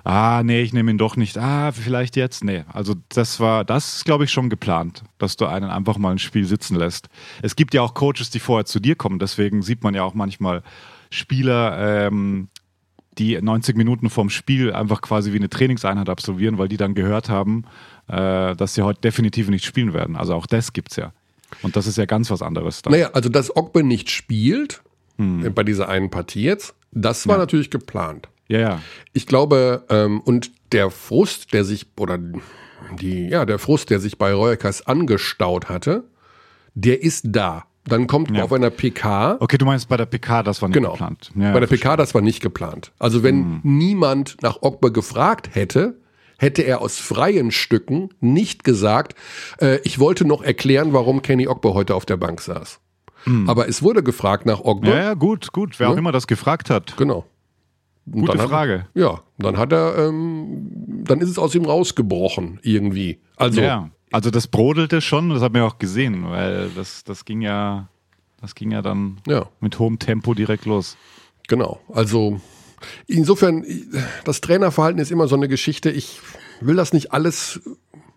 ah, 0.08 0.41
nee, 0.41 0.62
ich 0.62 0.72
nehme 0.72 0.89
ihn 0.89 0.97
doch 0.97 1.18
nicht, 1.18 1.38
ah, 1.38 1.74
vielleicht 1.74 2.16
jetzt, 2.16 2.43
nee. 2.43 2.64
Also 2.72 2.95
das 3.10 3.41
war, 3.41 3.66
das 3.66 3.97
ist, 3.97 4.05
glaube 4.05 4.24
ich, 4.24 4.32
schon 4.32 4.49
geplant, 4.49 5.03
dass 5.18 5.36
du 5.36 5.45
einen 5.45 5.70
einfach 5.70 5.97
mal 5.97 6.12
ein 6.12 6.20
Spiel 6.20 6.45
sitzen 6.45 6.78
lässt. 6.78 7.10
Es 7.41 7.58
gibt 7.58 7.74
ja 7.74 7.82
auch 7.82 7.93
Coaches, 7.93 8.30
die 8.30 8.39
vorher 8.39 8.66
zu 8.66 8.80
dir 8.80 8.95
kommen, 8.95 9.20
deswegen 9.20 9.62
sieht 9.62 9.84
man 9.84 9.93
ja 9.93 10.03
auch 10.03 10.14
manchmal 10.14 10.64
Spieler, 11.10 12.08
ähm, 12.08 12.47
die 13.18 13.39
90 13.41 13.76
Minuten 13.76 14.10
vorm 14.10 14.30
Spiel 14.30 14.72
einfach 14.72 15.01
quasi 15.01 15.34
wie 15.34 15.38
eine 15.38 15.49
Trainingseinheit 15.49 16.08
absolvieren, 16.08 16.58
weil 16.58 16.70
die 16.70 16.78
dann 16.78 16.93
gehört 16.93 17.30
haben, 17.30 17.66
äh, 18.08 18.55
dass 18.55 18.76
sie 18.76 18.84
heute 18.84 19.01
definitiv 19.01 19.49
nicht 19.49 19.66
spielen 19.66 19.93
werden. 19.93 20.16
Also 20.16 20.36
auch 20.36 20.45
das 20.45 20.72
gibt's 20.72 20.95
ja. 20.95 21.12
Und 21.64 21.76
das 21.76 21.86
ist 21.86 21.97
ja 21.97 22.05
ganz 22.05 22.32
was 22.32 22.41
anderes. 22.41 22.82
Dann. 22.82 22.91
Naja, 22.91 23.10
also 23.14 23.28
dass 23.28 23.53
Ogbe 23.55 23.84
nicht 23.84 24.10
spielt, 24.10 24.84
hm. 25.18 25.53
bei 25.53 25.64
dieser 25.64 25.89
einen 25.89 26.10
Partie 26.10 26.43
jetzt, 26.43 26.76
das 26.91 27.28
war 27.28 27.36
ja. 27.36 27.39
natürlich 27.39 27.72
geplant. 27.72 28.30
Ja, 28.48 28.60
ja. 28.60 28.82
Ich 29.14 29.26
glaube, 29.26 29.86
ähm, 29.89 30.22
und 30.22 30.52
der 30.72 30.89
Frust, 30.89 31.54
der 31.54 31.64
sich, 31.64 31.88
oder 31.98 32.20
die, 33.00 33.28
ja, 33.28 33.45
der 33.45 33.60
Frust, 33.60 33.89
der 33.89 34.00
sich 34.00 34.18
bei 34.18 34.34
Reuerkers 34.34 34.86
angestaut 34.88 35.70
hatte, 35.70 36.06
der 36.74 37.02
ist 37.02 37.26
da. 37.30 37.66
Dann 37.86 38.08
kommt 38.08 38.36
ja. 38.36 38.43
auf 38.43 38.52
einer 38.52 38.70
PK. 38.70 39.38
Okay, 39.39 39.58
du 39.58 39.66
meinst 39.66 39.88
bei 39.88 39.98
der 39.98 40.06
PK, 40.06 40.43
das 40.43 40.62
war 40.62 40.70
nicht 40.70 40.76
genau. 40.76 40.91
geplant. 40.91 41.32
Ja, 41.36 41.54
bei 41.54 41.62
der 41.62 41.68
PK, 41.68 41.95
das 41.95 42.14
war 42.14 42.22
nicht 42.22 42.41
geplant. 42.41 42.91
Also 43.00 43.24
wenn 43.24 43.36
hm. 43.36 43.60
niemand 43.64 44.38
nach 44.41 44.62
Ogba 44.62 44.89
gefragt 44.89 45.50
hätte, 45.54 45.98
hätte 46.38 46.64
er 46.64 46.82
aus 46.82 47.00
freien 47.00 47.52
Stücken 47.52 48.10
nicht 48.20 48.64
gesagt, 48.64 49.16
äh, 49.60 49.80
ich 49.84 50.00
wollte 50.00 50.26
noch 50.26 50.43
erklären, 50.43 50.93
warum 50.93 51.22
Kenny 51.22 51.48
Ogba 51.48 51.74
heute 51.74 51.95
auf 51.95 52.06
der 52.06 52.18
Bank 52.18 52.41
saß. 52.41 52.80
Hm. 53.24 53.50
Aber 53.50 53.70
es 53.70 53.82
wurde 53.82 54.04
gefragt 54.04 54.45
nach 54.45 54.60
Ogba. 54.60 54.89
Ja, 54.89 54.95
ja 54.95 55.14
gut, 55.14 55.54
gut. 55.54 55.80
Wer 55.80 55.88
ja? 55.88 55.93
auch 55.93 55.98
immer 55.98 56.12
das 56.12 56.28
gefragt 56.28 56.70
hat. 56.70 56.98
Genau. 56.98 57.26
Gute 58.10 58.38
Frage. 58.38 58.80
Hat, 58.82 58.89
ja, 58.93 59.22
dann 59.38 59.58
hat 59.58 59.72
er, 59.72 59.97
ähm, 59.97 61.03
dann 61.03 61.20
ist 61.20 61.30
es 61.30 61.38
aus 61.38 61.53
ihm 61.55 61.66
rausgebrochen 61.66 62.60
irgendwie. 62.64 63.20
Also, 63.36 63.62
ja, 63.62 63.89
also 64.12 64.32
das 64.32 64.47
brodelte 64.47 65.01
schon, 65.01 65.30
das 65.30 65.41
haben 65.41 65.55
wir 65.55 65.66
auch 65.66 65.78
gesehen, 65.78 66.30
weil 66.30 66.70
das, 66.70 67.03
das 67.03 67.26
ging 67.26 67.41
ja, 67.41 67.89
das 68.39 68.55
ging 68.55 68.72
ja 68.72 68.82
dann 68.82 69.18
ja. 69.28 69.47
mit 69.60 69.78
hohem 69.80 69.99
Tempo 69.99 70.34
direkt 70.34 70.66
los. 70.66 70.95
Genau. 71.47 71.82
Also 71.91 72.39
insofern, 73.08 73.66
das 74.24 74.41
Trainerverhalten 74.41 75.01
ist 75.01 75.12
immer 75.12 75.28
so 75.28 75.36
eine 75.36 75.47
Geschichte. 75.47 75.89
Ich 75.89 76.22
will 76.62 76.76
das 76.76 76.93
nicht 76.93 77.12
alles, 77.12 77.62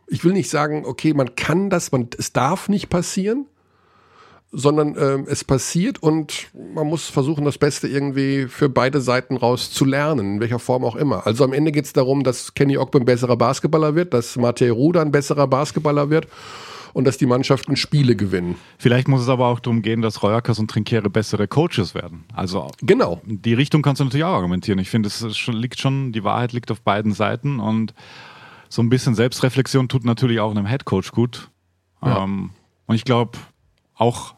ich 0.07 0.25
will 0.25 0.33
nicht 0.33 0.51
sagen, 0.51 0.85
okay, 0.85 1.15
man 1.15 1.35
kann 1.35 1.71
das, 1.71 1.91
man, 1.91 2.09
es 2.17 2.33
darf 2.33 2.69
nicht 2.69 2.89
passieren 2.89 3.47
sondern 4.53 4.97
ähm, 4.99 5.27
es 5.29 5.45
passiert 5.45 6.03
und 6.03 6.49
man 6.75 6.87
muss 6.87 7.09
versuchen, 7.09 7.45
das 7.45 7.59
Beste 7.59 7.87
irgendwie 7.87 8.49
für 8.49 8.69
beide 8.69 9.01
Seiten 9.01 9.37
raus 9.37 9.71
zu 9.71 9.85
lernen, 9.85 10.35
in 10.35 10.41
welcher 10.41 10.59
Form 10.59 10.85
auch 10.85 10.97
immer. 10.97 11.27
Also 11.27 11.45
am 11.45 11.53
Ende 11.53 11.71
geht 11.71 11.85
es 11.85 11.93
darum, 11.93 12.25
dass 12.25 12.55
Kenny 12.55 12.77
Ogbe 12.77 12.99
ein 12.99 13.05
besserer 13.05 13.37
Basketballer 13.37 13.95
wird, 13.95 14.13
dass 14.13 14.37
Matej 14.37 14.71
Ruda 14.71 15.03
ein 15.03 15.13
besserer 15.13 15.47
Basketballer 15.47 16.11
wird 16.11 16.27
und 16.93 17.05
dass 17.07 17.17
die 17.17 17.27
Mannschaften 17.27 17.77
Spiele 17.77 18.17
gewinnen. 18.17 18.57
Vielleicht 18.79 19.07
muss 19.07 19.23
es 19.23 19.29
aber 19.29 19.47
auch 19.47 19.61
darum 19.61 19.83
gehen, 19.83 20.03
dass 20.03 20.23
Reuerkers 20.23 20.59
und 20.59 20.69
Trinkere 20.69 21.09
bessere 21.11 21.47
Coaches 21.47 21.95
werden. 21.95 22.25
Also 22.35 22.69
genau. 22.83 23.21
die 23.25 23.55
Richtung 23.55 23.83
kannst 23.83 24.01
du 24.01 24.05
natürlich 24.05 24.25
auch 24.25 24.35
argumentieren. 24.35 24.81
Ich 24.81 24.91
finde, 24.91 25.07
es 25.09 25.47
liegt 25.47 25.81
schon, 25.81 26.11
die 26.11 26.25
Wahrheit 26.25 26.53
liegt 26.53 26.73
auf 26.73 26.81
beiden 26.81 27.13
Seiten 27.13 27.61
und 27.61 27.95
so 28.69 28.83
ein 28.83 28.89
bisschen 28.89 29.15
Selbstreflexion 29.15 29.89
tut 29.89 30.05
natürlich 30.05 30.41
auch 30.41 30.51
einem 30.51 30.67
Headcoach 30.67 31.13
gut. 31.13 31.51
Ja. 32.03 32.25
Ähm, 32.25 32.51
und 32.87 32.95
ich 32.97 33.05
glaube, 33.05 33.39
auch 33.95 34.35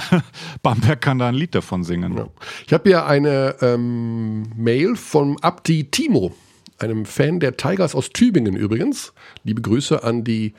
Bamberg 0.62 1.00
kann 1.00 1.18
da 1.18 1.28
ein 1.28 1.34
Lied 1.34 1.54
davon 1.54 1.84
singen. 1.84 2.16
Ja. 2.16 2.28
Ich 2.66 2.72
habe 2.72 2.88
hier 2.88 3.06
eine 3.06 3.56
ähm, 3.60 4.44
Mail 4.56 4.96
vom 4.96 5.36
Abdi 5.38 5.90
Timo, 5.90 6.34
einem 6.78 7.06
Fan 7.06 7.40
der 7.40 7.56
Tigers 7.56 7.94
aus 7.94 8.10
Tübingen 8.10 8.56
übrigens. 8.56 9.12
Liebe 9.44 9.62
Grüße 9.62 10.02
an 10.02 10.24
die 10.24 10.54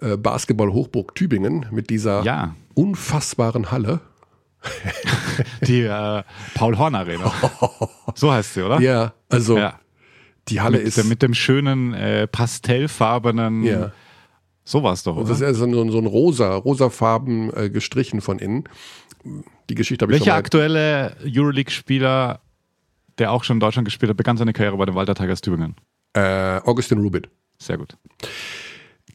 äh, 0.00 0.16
Basketball-Hochburg 0.16 1.14
Tübingen 1.14 1.66
mit 1.70 1.90
dieser 1.90 2.22
ja. 2.22 2.54
unfassbaren 2.74 3.70
Halle. 3.70 4.00
die 5.62 5.82
äh, 5.82 6.22
Paul 6.54 6.78
Horn 6.78 6.94
Arena. 6.94 7.32
So 8.14 8.32
heißt 8.32 8.54
sie, 8.54 8.62
oder? 8.62 8.80
Ja, 8.80 9.12
also 9.28 9.56
ja. 9.56 9.78
die 10.48 10.60
Halle 10.60 10.78
mit, 10.78 10.88
ist. 10.88 11.04
Mit 11.04 11.22
dem 11.22 11.34
schönen 11.34 11.94
äh, 11.94 12.26
pastellfarbenen. 12.26 13.62
Ja 13.62 13.92
so 14.68 14.82
war 14.82 14.92
es 14.92 15.02
doch, 15.02 15.16
oder? 15.16 15.28
Das 15.28 15.40
ist 15.40 15.40
ja 15.40 15.54
so 15.54 15.64
ein, 15.64 15.90
so 15.90 15.98
ein 15.98 16.04
rosa, 16.04 16.54
rosafarben 16.54 17.50
äh, 17.56 17.70
gestrichen 17.70 18.20
von 18.20 18.38
innen. 18.38 18.64
Die 19.70 19.74
Geschichte 19.74 20.02
habe 20.02 20.12
ich 20.12 20.20
Welcher 20.20 20.34
aktuelle 20.34 21.16
Euroleague-Spieler, 21.24 22.40
der 23.16 23.32
auch 23.32 23.44
schon 23.44 23.56
in 23.56 23.60
Deutschland 23.60 23.86
gespielt 23.86 24.10
hat, 24.10 24.18
begann 24.18 24.36
seine 24.36 24.52
Karriere 24.52 24.76
bei 24.76 24.84
den 24.84 24.94
Walter 24.94 25.14
Tigers 25.14 25.40
Tübingen? 25.40 25.74
Äh, 26.12 26.60
Augustin 26.64 26.98
Rubit. 26.98 27.30
Sehr 27.58 27.78
gut. 27.78 27.96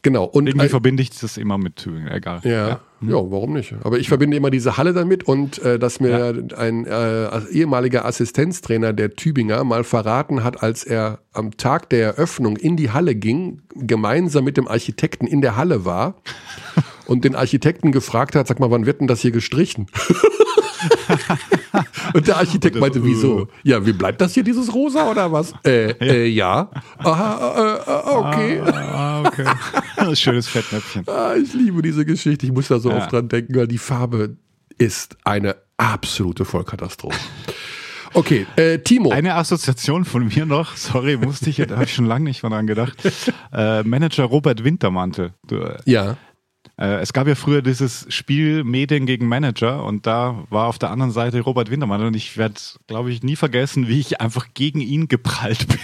Genau. 0.04 0.24
Und 0.24 0.46
Irgendwie 0.46 0.66
äh, 0.66 0.68
verbinde 0.68 1.02
ich 1.02 1.18
das 1.18 1.38
immer 1.38 1.56
mit 1.56 1.76
Tübingen, 1.76 2.08
egal. 2.08 2.40
Ja, 2.44 2.50
ja, 2.50 2.80
hm. 3.00 3.08
ja, 3.08 3.16
warum 3.16 3.54
nicht? 3.54 3.74
Aber 3.82 3.98
ich 3.98 4.08
verbinde 4.08 4.36
immer 4.36 4.50
diese 4.50 4.76
Halle 4.76 4.92
damit 4.92 5.24
und 5.24 5.58
äh, 5.62 5.78
dass 5.78 5.98
mir 5.98 6.10
ja. 6.50 6.56
ein 6.58 6.86
äh, 6.86 7.40
ehemaliger 7.50 8.04
Assistenztrainer 8.04 8.92
der 8.92 9.14
Tübinger 9.14 9.64
mal 9.64 9.82
verraten 9.82 10.44
hat, 10.44 10.62
als 10.62 10.84
er 10.84 11.20
am 11.32 11.56
Tag 11.56 11.88
der 11.88 12.04
Eröffnung 12.04 12.58
in 12.58 12.76
die 12.76 12.90
Halle 12.90 13.14
ging, 13.14 13.62
gemeinsam 13.74 14.44
mit 14.44 14.58
dem 14.58 14.68
Architekten 14.68 15.26
in 15.26 15.40
der 15.40 15.56
Halle 15.56 15.86
war 15.86 16.16
und 17.06 17.24
den 17.24 17.34
Architekten 17.34 17.92
gefragt 17.92 18.34
hat, 18.34 18.48
sag 18.48 18.60
mal, 18.60 18.70
wann 18.70 18.86
wird 18.86 19.00
denn 19.00 19.06
das 19.06 19.20
hier 19.20 19.30
gestrichen? 19.30 19.86
Und 22.12 22.28
der 22.28 22.36
Architekt 22.36 22.76
meinte, 22.76 23.04
wieso? 23.04 23.48
Ja, 23.62 23.84
wie 23.84 23.92
bleibt 23.92 24.20
das 24.20 24.34
hier, 24.34 24.44
dieses 24.44 24.72
Rosa 24.72 25.10
oder 25.10 25.32
was? 25.32 25.52
Äh, 25.64 25.92
äh, 25.92 26.26
ja. 26.26 26.70
Aha, 26.98 27.80
äh, 27.86 27.90
äh 27.90 28.14
okay. 28.14 28.60
Ah, 28.60 29.22
okay. 29.24 30.14
Schönes 30.14 30.46
Fettnäpfchen. 30.46 31.04
Ah, 31.08 31.34
ich 31.34 31.52
liebe 31.54 31.82
diese 31.82 32.04
Geschichte. 32.04 32.46
Ich 32.46 32.52
muss 32.52 32.68
da 32.68 32.78
so 32.78 32.90
ja. 32.90 32.98
oft 32.98 33.12
dran 33.12 33.28
denken, 33.28 33.54
weil 33.56 33.66
die 33.66 33.78
Farbe 33.78 34.36
ist 34.78 35.16
eine 35.24 35.56
absolute 35.76 36.44
Vollkatastrophe. 36.44 37.18
Okay, 38.12 38.46
äh, 38.54 38.78
Timo. 38.78 39.10
Eine 39.10 39.34
Assoziation 39.34 40.04
von 40.04 40.28
mir 40.28 40.46
noch, 40.46 40.76
sorry, 40.76 41.16
musste 41.16 41.50
ich, 41.50 41.56
da 41.56 41.74
habe 41.74 41.84
ich 41.84 41.94
schon 41.94 42.06
lange 42.06 42.26
nicht 42.26 42.44
mal 42.44 42.50
dran 42.50 42.66
gedacht. 42.66 42.96
Äh, 43.52 43.84
Manager 43.84 44.24
Robert 44.24 44.64
Wintermantel. 44.64 45.32
Du, 45.46 45.56
äh, 45.56 45.78
ja. 45.84 46.16
Äh, 46.76 47.00
es 47.00 47.12
gab 47.12 47.26
ja 47.26 47.34
früher 47.34 47.62
dieses 47.62 48.06
Spiel 48.08 48.64
Medien 48.64 49.06
gegen 49.06 49.26
Manager 49.26 49.84
und 49.84 50.06
da 50.06 50.44
war 50.50 50.66
auf 50.66 50.78
der 50.78 50.90
anderen 50.90 51.12
Seite 51.12 51.40
Robert 51.40 51.70
Wintermann 51.70 52.02
und 52.02 52.14
ich 52.14 52.36
werde, 52.36 52.56
glaube 52.86 53.10
ich, 53.12 53.22
nie 53.22 53.36
vergessen, 53.36 53.88
wie 53.88 54.00
ich 54.00 54.20
einfach 54.20 54.48
gegen 54.54 54.80
ihn 54.80 55.08
geprallt 55.08 55.66
bin. 55.68 55.78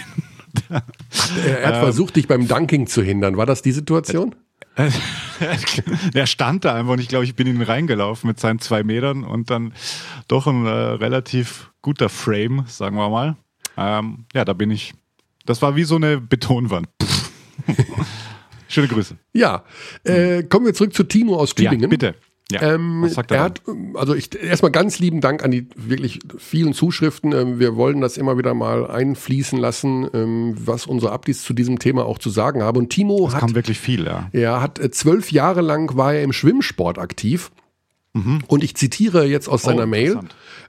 er 0.69 1.67
hat 1.67 1.75
ähm, 1.75 1.81
versucht, 1.81 2.15
dich 2.15 2.27
beim 2.27 2.47
Dunking 2.47 2.87
zu 2.87 3.01
hindern. 3.01 3.37
War 3.37 3.45
das 3.45 3.61
die 3.61 3.71
Situation? 3.71 4.35
er 6.13 6.27
stand 6.27 6.65
da 6.65 6.75
einfach 6.75 6.93
und 6.93 6.99
ich 6.99 7.09
glaube, 7.09 7.25
ich 7.25 7.35
bin 7.35 7.47
ihn 7.47 7.61
reingelaufen 7.61 8.27
mit 8.27 8.39
seinen 8.39 8.59
zwei 8.59 8.83
Metern 8.83 9.23
und 9.23 9.49
dann 9.49 9.73
doch 10.27 10.47
ein 10.47 10.65
äh, 10.65 10.69
relativ 10.69 11.71
guter 11.81 12.09
Frame, 12.09 12.63
sagen 12.67 12.95
wir 12.95 13.09
mal. 13.09 13.35
Ähm, 13.77 14.25
ja, 14.33 14.45
da 14.45 14.53
bin 14.53 14.71
ich. 14.71 14.93
Das 15.45 15.61
war 15.61 15.75
wie 15.75 15.83
so 15.83 15.95
eine 15.95 16.21
Betonwand. 16.21 16.87
Schöne 18.71 18.87
Grüße. 18.87 19.17
Ja, 19.33 19.63
äh, 20.03 20.43
kommen 20.43 20.65
wir 20.65 20.73
zurück 20.73 20.93
zu 20.93 21.03
Timo 21.03 21.35
aus 21.37 21.53
Tübingen. 21.53 21.81
Ja, 21.81 21.87
bitte. 21.87 22.15
Ja, 22.51 22.73
ähm, 22.73 23.03
was 23.03 23.13
sagt 23.13 23.31
er, 23.31 23.37
er 23.37 23.43
hat, 23.43 23.61
also 23.93 24.13
ich 24.13 24.35
erstmal 24.35 24.71
ganz 24.71 24.99
lieben 24.99 25.21
Dank 25.21 25.43
an 25.43 25.51
die 25.51 25.67
wirklich 25.75 26.19
vielen 26.37 26.73
Zuschriften. 26.73 27.31
Ähm, 27.31 27.59
wir 27.59 27.75
wollen 27.75 28.01
das 28.01 28.17
immer 28.17 28.37
wieder 28.37 28.53
mal 28.53 28.89
einfließen 28.89 29.57
lassen, 29.57 30.07
ähm, 30.13 30.55
was 30.57 30.85
unsere 30.85 31.11
Abdis 31.11 31.43
zu 31.43 31.53
diesem 31.53 31.79
Thema 31.79 32.05
auch 32.05 32.19
zu 32.19 32.29
sagen 32.29 32.61
haben. 32.61 32.77
Und 32.77 32.89
Timo 32.89 33.25
das 33.25 33.35
hat 33.35 33.41
kam 33.41 33.55
wirklich 33.55 33.79
viel, 33.79 34.05
ja. 34.05 34.29
Er 34.33 34.61
hat 34.61 34.79
äh, 34.79 34.91
zwölf 34.91 35.31
Jahre 35.31 35.61
lang 35.61 35.95
war 35.95 36.13
er 36.13 36.23
im 36.23 36.33
Schwimmsport 36.33 36.97
aktiv. 36.97 37.51
Mhm. 38.13 38.39
Und 38.47 38.63
ich 38.63 38.75
zitiere 38.75 39.25
jetzt 39.25 39.47
aus 39.47 39.61
seiner 39.61 39.83
oh, 39.83 39.87
Mail. 39.87 40.19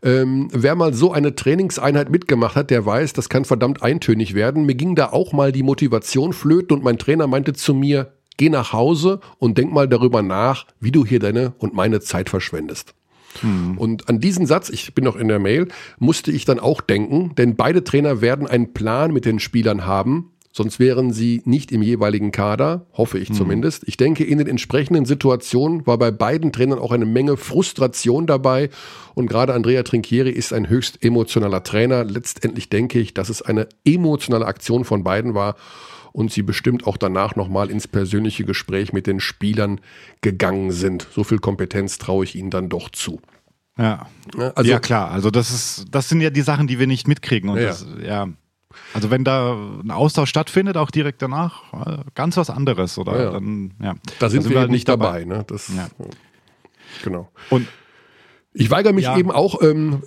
Ähm, 0.04 0.48
wer 0.52 0.74
mal 0.74 0.92
so 0.94 1.12
eine 1.12 1.36
Trainingseinheit 1.36 2.10
mitgemacht 2.10 2.56
hat, 2.56 2.70
der 2.70 2.84
weiß, 2.84 3.12
das 3.12 3.28
kann 3.28 3.44
verdammt 3.44 3.82
eintönig 3.82 4.34
werden. 4.34 4.66
Mir 4.66 4.74
ging 4.74 4.96
da 4.96 5.10
auch 5.10 5.32
mal 5.32 5.52
die 5.52 5.62
Motivation 5.62 6.32
flöten 6.32 6.76
und 6.76 6.82
mein 6.82 6.98
Trainer 6.98 7.28
meinte 7.28 7.52
zu 7.52 7.72
mir, 7.72 8.12
geh 8.36 8.48
nach 8.48 8.72
Hause 8.72 9.20
und 9.38 9.58
denk 9.58 9.72
mal 9.72 9.88
darüber 9.88 10.22
nach, 10.22 10.66
wie 10.80 10.90
du 10.90 11.06
hier 11.06 11.20
deine 11.20 11.54
und 11.58 11.74
meine 11.74 12.00
Zeit 12.00 12.30
verschwendest. 12.30 12.94
Hm. 13.40 13.78
Und 13.78 14.08
an 14.08 14.18
diesen 14.18 14.46
Satz, 14.46 14.68
ich 14.70 14.92
bin 14.94 15.04
noch 15.04 15.16
in 15.16 15.28
der 15.28 15.38
Mail, 15.38 15.68
musste 15.98 16.32
ich 16.32 16.44
dann 16.44 16.58
auch 16.58 16.80
denken, 16.80 17.34
denn 17.36 17.54
beide 17.54 17.84
Trainer 17.84 18.20
werden 18.20 18.48
einen 18.48 18.72
Plan 18.72 19.12
mit 19.12 19.24
den 19.24 19.38
Spielern 19.38 19.86
haben, 19.86 20.31
sonst 20.52 20.78
wären 20.78 21.12
sie 21.12 21.42
nicht 21.44 21.72
im 21.72 21.82
jeweiligen 21.82 22.30
Kader, 22.30 22.86
hoffe 22.92 23.18
ich 23.18 23.30
hm. 23.30 23.36
zumindest. 23.36 23.82
Ich 23.86 23.96
denke, 23.96 24.24
in 24.24 24.38
den 24.38 24.46
entsprechenden 24.46 25.04
Situationen 25.04 25.86
war 25.86 25.98
bei 25.98 26.10
beiden 26.10 26.52
Trainern 26.52 26.78
auch 26.78 26.92
eine 26.92 27.06
Menge 27.06 27.36
Frustration 27.36 28.26
dabei 28.26 28.70
und 29.14 29.26
gerade 29.26 29.54
Andrea 29.54 29.82
Trinchieri 29.82 30.30
ist 30.30 30.52
ein 30.52 30.68
höchst 30.68 31.02
emotionaler 31.02 31.62
Trainer. 31.62 32.04
Letztendlich 32.04 32.68
denke 32.68 33.00
ich, 33.00 33.14
dass 33.14 33.28
es 33.28 33.42
eine 33.42 33.68
emotionale 33.84 34.46
Aktion 34.46 34.84
von 34.84 35.02
beiden 35.02 35.34
war 35.34 35.56
und 36.12 36.30
sie 36.30 36.42
bestimmt 36.42 36.86
auch 36.86 36.96
danach 36.96 37.36
nochmal 37.36 37.70
ins 37.70 37.88
persönliche 37.88 38.44
Gespräch 38.44 38.92
mit 38.92 39.06
den 39.06 39.18
Spielern 39.18 39.80
gegangen 40.20 40.70
sind. 40.70 41.06
So 41.10 41.24
viel 41.24 41.38
Kompetenz 41.38 41.98
traue 41.98 42.24
ich 42.24 42.36
ihnen 42.36 42.50
dann 42.50 42.68
doch 42.68 42.90
zu. 42.90 43.20
Ja. 43.78 44.06
Also, 44.54 44.70
ja, 44.70 44.78
klar. 44.78 45.10
Also 45.10 45.30
das 45.30 45.50
ist, 45.50 45.86
das 45.90 46.08
sind 46.08 46.20
ja 46.20 46.30
die 46.30 46.42
Sachen, 46.42 46.66
die 46.66 46.78
wir 46.78 46.86
nicht 46.86 47.08
mitkriegen. 47.08 47.48
Und 47.48 47.58
ja. 47.58 47.68
Das, 47.68 47.86
ja. 48.04 48.28
Also 48.94 49.10
wenn 49.10 49.24
da 49.24 49.54
ein 49.54 49.90
Austausch 49.90 50.30
stattfindet, 50.30 50.76
auch 50.76 50.90
direkt 50.90 51.22
danach, 51.22 51.62
ganz 52.14 52.36
was 52.36 52.50
anderes, 52.50 52.98
oder? 52.98 53.22
Ja. 53.22 53.30
Dann, 53.30 53.74
ja. 53.82 53.94
Da 53.94 53.94
sind, 53.94 54.22
da 54.22 54.30
sind 54.30 54.44
wir, 54.44 54.50
wir 54.50 54.60
halt 54.60 54.70
nicht 54.70 54.88
dabei. 54.88 55.24
dabei 55.24 55.36
ne? 55.36 55.44
Das, 55.46 55.70
ja. 55.74 55.88
Genau. 57.04 57.30
Und 57.50 57.66
ich 58.54 58.70
weigere 58.70 58.92
mich 58.92 59.04
ja. 59.04 59.16
eben 59.16 59.30
auch, 59.30 59.62
ähm, 59.62 60.02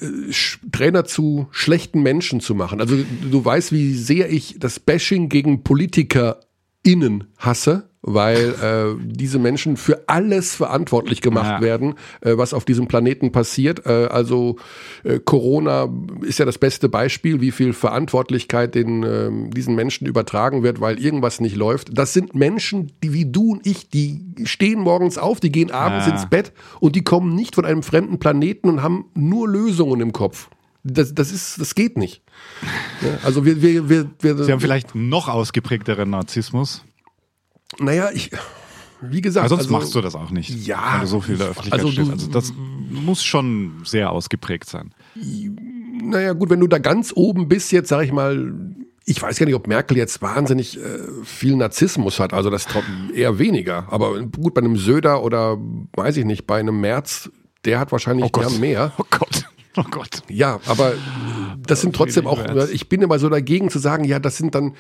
Trainer 0.72 1.06
zu 1.06 1.48
schlechten 1.52 2.04
Menschen 2.04 2.42
zu 2.42 2.54
machen. 2.54 2.80
Also 2.80 2.96
du 2.98 3.44
weißt, 3.44 3.72
wie 3.72 3.94
sehr 3.94 4.32
ich 4.32 4.58
das 4.60 4.80
Bashing 4.80 5.30
gegen 5.30 5.64
PolitikerInnen 5.64 7.26
hasse, 7.38 7.90
weil 8.08 8.54
äh, 8.62 9.04
diese 9.04 9.40
Menschen 9.40 9.78
für 9.78 10.04
alles 10.08 10.54
verantwortlich 10.54 11.22
gemacht 11.22 11.60
ja. 11.60 11.62
werden, 11.62 11.96
äh, 12.22 12.38
was 12.38 12.54
auf 12.54 12.64
diesem 12.64 12.88
Planeten 12.88 13.32
passiert. 13.32 13.88
Äh, 13.88 14.08
also 14.12 14.58
äh, 15.04 15.20
Corona 15.20 15.90
ist 16.22 16.38
ja 16.38 16.46
das 16.46 16.60
beste 16.60 16.88
Beispiel, 16.88 17.42
wie 17.42 17.50
viel 17.52 17.74
Verantwortlichkeit 17.74 18.76
den 18.76 19.04
äh, 19.04 19.32
diesen 19.50 19.74
Menschen 19.74 20.06
übertragen 20.06 20.62
wird, 20.62 20.82
weil 20.82 21.00
irgendwas 21.00 21.42
nicht 21.42 21.56
läuft. 21.56 21.98
Das 21.98 22.14
sind 22.14 22.36
Menschen, 22.36 22.92
die 23.04 23.14
wie 23.14 23.26
du 23.26 23.54
und 23.54 23.66
ich, 23.66 23.90
die 23.90 24.22
stehen 24.44 24.82
morgens 24.82 25.18
auf, 25.18 25.40
die 25.40 25.52
gehen 25.52 25.72
abends 25.72 26.06
ja. 26.06 26.14
ins 26.14 26.30
Bett 26.30 26.54
und 26.80 26.96
die 26.96 27.04
kommen 27.04 27.34
nicht 27.34 27.56
von 27.56 27.66
einem 27.66 27.82
fremden 27.82 28.20
Planeten 28.20 28.70
und 28.70 28.84
haben 28.84 29.06
nur 29.16 29.50
Lösungen 29.50 30.00
im 30.00 30.12
Kopf. 30.12 30.50
Das, 30.84 31.16
das 31.16 31.32
ist, 31.32 31.60
das 31.60 31.74
geht 31.74 31.98
nicht. 31.98 32.22
Ja, 33.02 33.18
also 33.24 33.46
wir, 33.46 33.64
wir, 33.64 33.90
wir, 33.90 34.12
wir, 34.20 34.44
Sie 34.44 34.52
haben 34.52 34.60
vielleicht 34.60 34.94
noch 34.94 35.28
ausgeprägteren 35.28 36.12
Narzissmus. 36.12 36.86
Naja, 37.80 38.10
ich, 38.14 38.32
wie 39.02 39.22
gesagt. 39.22 39.46
Aber 39.46 39.50
sonst 39.50 39.66
also, 39.66 39.74
machst 39.74 39.96
du 39.96 40.02
das 40.02 40.16
auch 40.16 40.32
nicht. 40.32 40.50
Ja. 40.66 40.96
Wenn 40.96 41.02
du 41.02 41.08
so 41.08 41.22
viel 41.22 41.38
der 41.38 41.48
Öffentlichkeit 41.48 41.80
also, 41.80 41.92
stehst. 41.92 42.12
Also 42.12 42.28
das 42.30 42.54
muss 42.90 43.24
schon 43.24 43.82
sehr 43.84 44.12
ausgeprägt 44.12 44.70
sein. 44.70 44.94
Naja, 46.02 46.34
gut, 46.34 46.50
wenn 46.50 46.60
du 46.60 46.68
da 46.68 46.78
ganz 46.78 47.12
oben 47.16 47.48
bist, 47.48 47.72
jetzt 47.72 47.90
sag 47.90 48.04
ich 48.04 48.12
mal, 48.12 48.54
ich 49.06 49.22
weiß 49.22 49.38
gar 49.38 49.46
nicht, 49.46 49.56
ob 49.56 49.68
Merkel 49.68 49.98
jetzt 49.98 50.22
wahnsinnig 50.22 50.78
äh, 50.78 51.00
viel 51.24 51.56
Narzissmus 51.56 52.20
hat, 52.20 52.34
also 52.34 52.50
das 52.50 52.68
eher 53.14 53.38
weniger. 53.38 53.88
Aber 53.92 54.20
gut, 54.22 54.54
bei 54.54 54.62
einem 54.62 54.78
Söder 54.78 55.24
oder 55.24 55.58
weiß 55.94 56.18
ich 56.18 56.26
nicht, 56.26 56.48
bei 56.48 56.60
einem 56.60 56.82
Merz, 56.82 57.30
der 57.66 57.80
hat 57.80 57.92
wahrscheinlich 57.92 58.32
oh 58.34 58.50
mehr. 58.60 58.94
Oh 58.98 59.04
Gott. 59.10 59.46
Oh 59.78 59.84
Gott. 59.92 60.22
Ja, 60.30 60.62
aber 60.68 60.94
das 61.68 61.82
sind 61.82 61.96
trotzdem 61.96 62.28
auch, 62.28 62.40
ich 62.72 62.88
bin 62.88 63.02
immer 63.02 63.20
so 63.20 63.28
dagegen 63.28 63.70
zu 63.70 63.78
sagen, 63.78 64.06
ja, 64.06 64.20
das 64.20 64.38
sind 64.38 64.56
dann, 64.56 64.76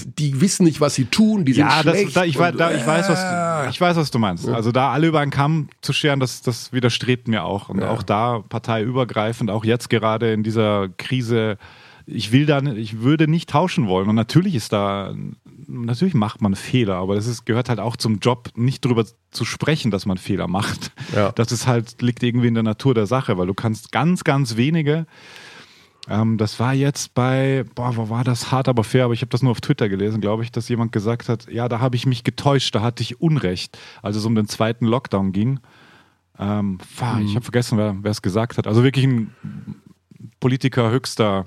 die 0.00 0.40
wissen 0.40 0.64
nicht, 0.64 0.80
was 0.80 0.94
sie 0.94 1.04
tun, 1.04 1.44
die 1.44 1.52
sind 1.52 1.66
ja, 1.66 1.82
schlecht. 1.82 2.06
Das, 2.06 2.14
da, 2.14 2.24
ich, 2.24 2.38
und, 2.38 2.58
da, 2.58 2.72
ich, 2.72 2.86
weiß, 2.86 3.08
was, 3.08 3.70
ich 3.70 3.80
weiß, 3.80 3.96
was 3.96 4.10
du 4.10 4.18
meinst. 4.18 4.48
Also 4.48 4.72
da 4.72 4.90
alle 4.90 5.06
über 5.06 5.20
einen 5.20 5.30
Kamm 5.30 5.68
zu 5.80 5.92
scheren, 5.92 6.20
das, 6.20 6.42
das 6.42 6.72
widerstrebt 6.72 7.28
mir 7.28 7.44
auch. 7.44 7.68
Und 7.68 7.80
ja. 7.80 7.90
auch 7.90 8.02
da 8.02 8.40
parteiübergreifend, 8.48 9.50
auch 9.50 9.64
jetzt 9.64 9.90
gerade 9.90 10.32
in 10.32 10.42
dieser 10.42 10.88
Krise, 10.96 11.58
ich 12.06 12.32
will 12.32 12.46
da, 12.46 12.60
ich 12.62 13.00
würde 13.00 13.28
nicht 13.28 13.50
tauschen 13.50 13.86
wollen. 13.86 14.08
Und 14.08 14.16
natürlich 14.16 14.54
ist 14.54 14.72
da, 14.72 15.14
natürlich 15.68 16.14
macht 16.14 16.40
man 16.40 16.56
Fehler, 16.56 16.96
aber 16.96 17.14
das 17.14 17.26
ist, 17.26 17.44
gehört 17.44 17.68
halt 17.68 17.78
auch 17.78 17.96
zum 17.96 18.18
Job, 18.18 18.48
nicht 18.56 18.84
darüber 18.84 19.04
zu 19.30 19.44
sprechen, 19.44 19.90
dass 19.90 20.06
man 20.06 20.16
Fehler 20.16 20.48
macht. 20.48 20.92
Ja. 21.14 21.32
Das 21.32 21.52
ist 21.52 21.66
halt, 21.66 22.00
liegt 22.00 22.22
irgendwie 22.22 22.48
in 22.48 22.54
der 22.54 22.62
Natur 22.62 22.94
der 22.94 23.06
Sache, 23.06 23.36
weil 23.38 23.46
du 23.46 23.54
kannst 23.54 23.92
ganz, 23.92 24.24
ganz 24.24 24.56
wenige 24.56 25.06
ähm, 26.08 26.36
das 26.36 26.58
war 26.58 26.74
jetzt 26.74 27.14
bei, 27.14 27.64
boah, 27.74 27.96
wo 27.96 28.10
war 28.10 28.24
das 28.24 28.50
hart, 28.50 28.68
aber 28.68 28.82
fair, 28.82 29.04
aber 29.04 29.14
ich 29.14 29.20
habe 29.20 29.30
das 29.30 29.42
nur 29.42 29.52
auf 29.52 29.60
Twitter 29.60 29.88
gelesen, 29.88 30.20
glaube 30.20 30.42
ich, 30.42 30.50
dass 30.50 30.68
jemand 30.68 30.92
gesagt 30.92 31.28
hat, 31.28 31.50
ja, 31.50 31.68
da 31.68 31.80
habe 31.80 31.96
ich 31.96 32.06
mich 32.06 32.24
getäuscht, 32.24 32.74
da 32.74 32.82
hatte 32.82 33.02
ich 33.02 33.20
Unrecht, 33.20 33.78
als 34.02 34.16
es 34.16 34.24
um 34.24 34.34
den 34.34 34.48
zweiten 34.48 34.86
Lockdown 34.86 35.32
ging. 35.32 35.60
Ähm, 36.38 36.78
fahr, 36.80 37.16
mhm. 37.16 37.26
Ich 37.26 37.34
habe 37.34 37.44
vergessen, 37.44 37.78
wer 37.78 38.10
es 38.10 38.22
gesagt 38.22 38.58
hat. 38.58 38.66
Also 38.66 38.82
wirklich 38.82 39.04
ein 39.04 39.34
Politiker 40.40 40.90
höchster 40.90 41.46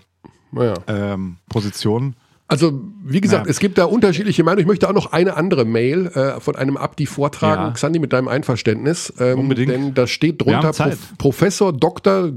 ja. 0.53 0.73
ähm, 0.87 1.37
Position. 1.49 2.15
Also, 2.47 2.79
wie 3.03 3.21
gesagt, 3.21 3.47
ja. 3.47 3.49
es 3.49 3.59
gibt 3.59 3.77
da 3.79 3.85
unterschiedliche 3.85 4.43
Meinungen. 4.43 4.61
Ich 4.61 4.67
möchte 4.67 4.87
auch 4.87 4.93
noch 4.93 5.11
eine 5.11 5.35
andere 5.35 5.65
Mail 5.65 6.07
äh, 6.07 6.39
von 6.39 6.55
einem 6.55 6.77
Abdi 6.77 7.07
vortragen, 7.07 7.63
ja. 7.63 7.71
Xandi, 7.71 7.97
mit 7.97 8.13
deinem 8.13 8.27
Einverständnis. 8.27 9.11
Ähm, 9.19 9.39
Unbedingt. 9.39 9.71
Denn 9.71 9.93
da 9.95 10.05
steht 10.05 10.41
drunter 10.41 10.71
Prof 10.71 11.13
Professor 11.17 11.73
Dr. 11.73 12.33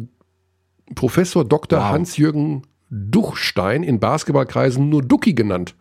Professor 0.95 1.45
Dr. 1.45 1.79
Wow. 1.79 1.89
Hans-Jürgen 1.91 2.63
Duchstein 2.91 3.83
in 3.83 4.01
Basketballkreisen 4.01 4.89
nur 4.89 5.03
Ducky 5.03 5.35
genannt. 5.35 5.75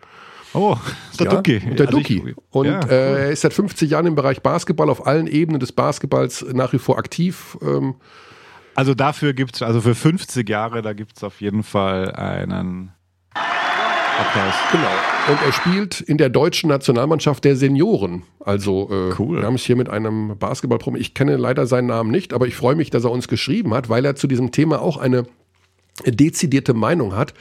Oh, 0.53 0.77
der 1.19 1.25
ja, 1.27 1.35
Ducky. 1.35 1.59
Der 1.59 1.87
also 1.87 1.97
Ducky. 1.97 2.35
Und 2.49 2.65
ja, 2.67 2.79
cool. 2.83 2.91
äh, 2.91 3.25
er 3.25 3.31
ist 3.31 3.41
seit 3.41 3.53
50 3.53 3.91
Jahren 3.91 4.05
im 4.07 4.15
Bereich 4.15 4.41
Basketball 4.41 4.89
auf 4.89 5.05
allen 5.05 5.27
Ebenen 5.27 5.59
des 5.59 5.71
Basketballs 5.71 6.45
nach 6.53 6.73
wie 6.73 6.79
vor 6.79 6.97
aktiv. 6.97 7.57
Ähm, 7.61 7.95
also 8.75 8.93
dafür 8.93 9.33
gibt 9.33 9.55
es, 9.55 9.61
also 9.61 9.81
für 9.81 9.95
50 9.95 10.47
Jahre, 10.47 10.81
da 10.81 10.93
gibt 10.93 11.17
es 11.17 11.23
auf 11.23 11.41
jeden 11.41 11.63
Fall 11.63 12.11
einen 12.11 12.91
Applaus. 14.17 14.53
Genau. 14.71 15.31
Und 15.31 15.41
er 15.45 15.51
spielt 15.53 16.01
in 16.01 16.17
der 16.17 16.29
deutschen 16.29 16.69
Nationalmannschaft 16.69 17.43
der 17.43 17.55
Senioren. 17.55 18.23
Also 18.39 18.89
äh, 18.89 19.13
cool. 19.19 19.37
wir 19.37 19.43
haben 19.43 19.55
es 19.55 19.63
hier 19.63 19.75
mit 19.75 19.89
einem 19.89 20.37
Basketballpromi. 20.37 20.99
Ich 20.99 21.13
kenne 21.13 21.37
leider 21.37 21.67
seinen 21.67 21.87
Namen 21.87 22.11
nicht, 22.11 22.33
aber 22.33 22.47
ich 22.47 22.55
freue 22.55 22.75
mich, 22.75 22.89
dass 22.89 23.03
er 23.03 23.11
uns 23.11 23.27
geschrieben 23.27 23.73
hat, 23.73 23.89
weil 23.89 24.05
er 24.05 24.15
zu 24.15 24.27
diesem 24.27 24.51
Thema 24.51 24.81
auch 24.81 24.97
eine 24.97 25.25
dezidierte 26.05 26.73
Meinung 26.73 27.15
hat, 27.15 27.33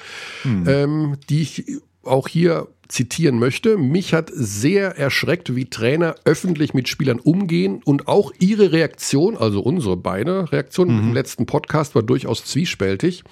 hm. 0.42 0.64
ähm, 0.66 1.16
die 1.28 1.42
ich 1.42 1.64
auch 2.02 2.28
hier 2.28 2.68
zitieren 2.88 3.38
möchte. 3.38 3.78
Mich 3.78 4.14
hat 4.14 4.30
sehr 4.32 4.96
erschreckt, 4.96 5.56
wie 5.56 5.66
Trainer 5.66 6.14
öffentlich 6.24 6.72
mit 6.72 6.88
Spielern 6.88 7.18
umgehen 7.18 7.82
und 7.84 8.06
auch 8.08 8.32
ihre 8.38 8.72
Reaktion, 8.72 9.36
also 9.36 9.60
unsere 9.60 9.96
beide 9.96 10.52
Reaktionen 10.52 10.96
mhm. 10.96 11.08
im 11.08 11.14
letzten 11.14 11.46
Podcast 11.46 11.94
war 11.94 12.02
durchaus 12.02 12.44
zwiespältig. 12.44 13.24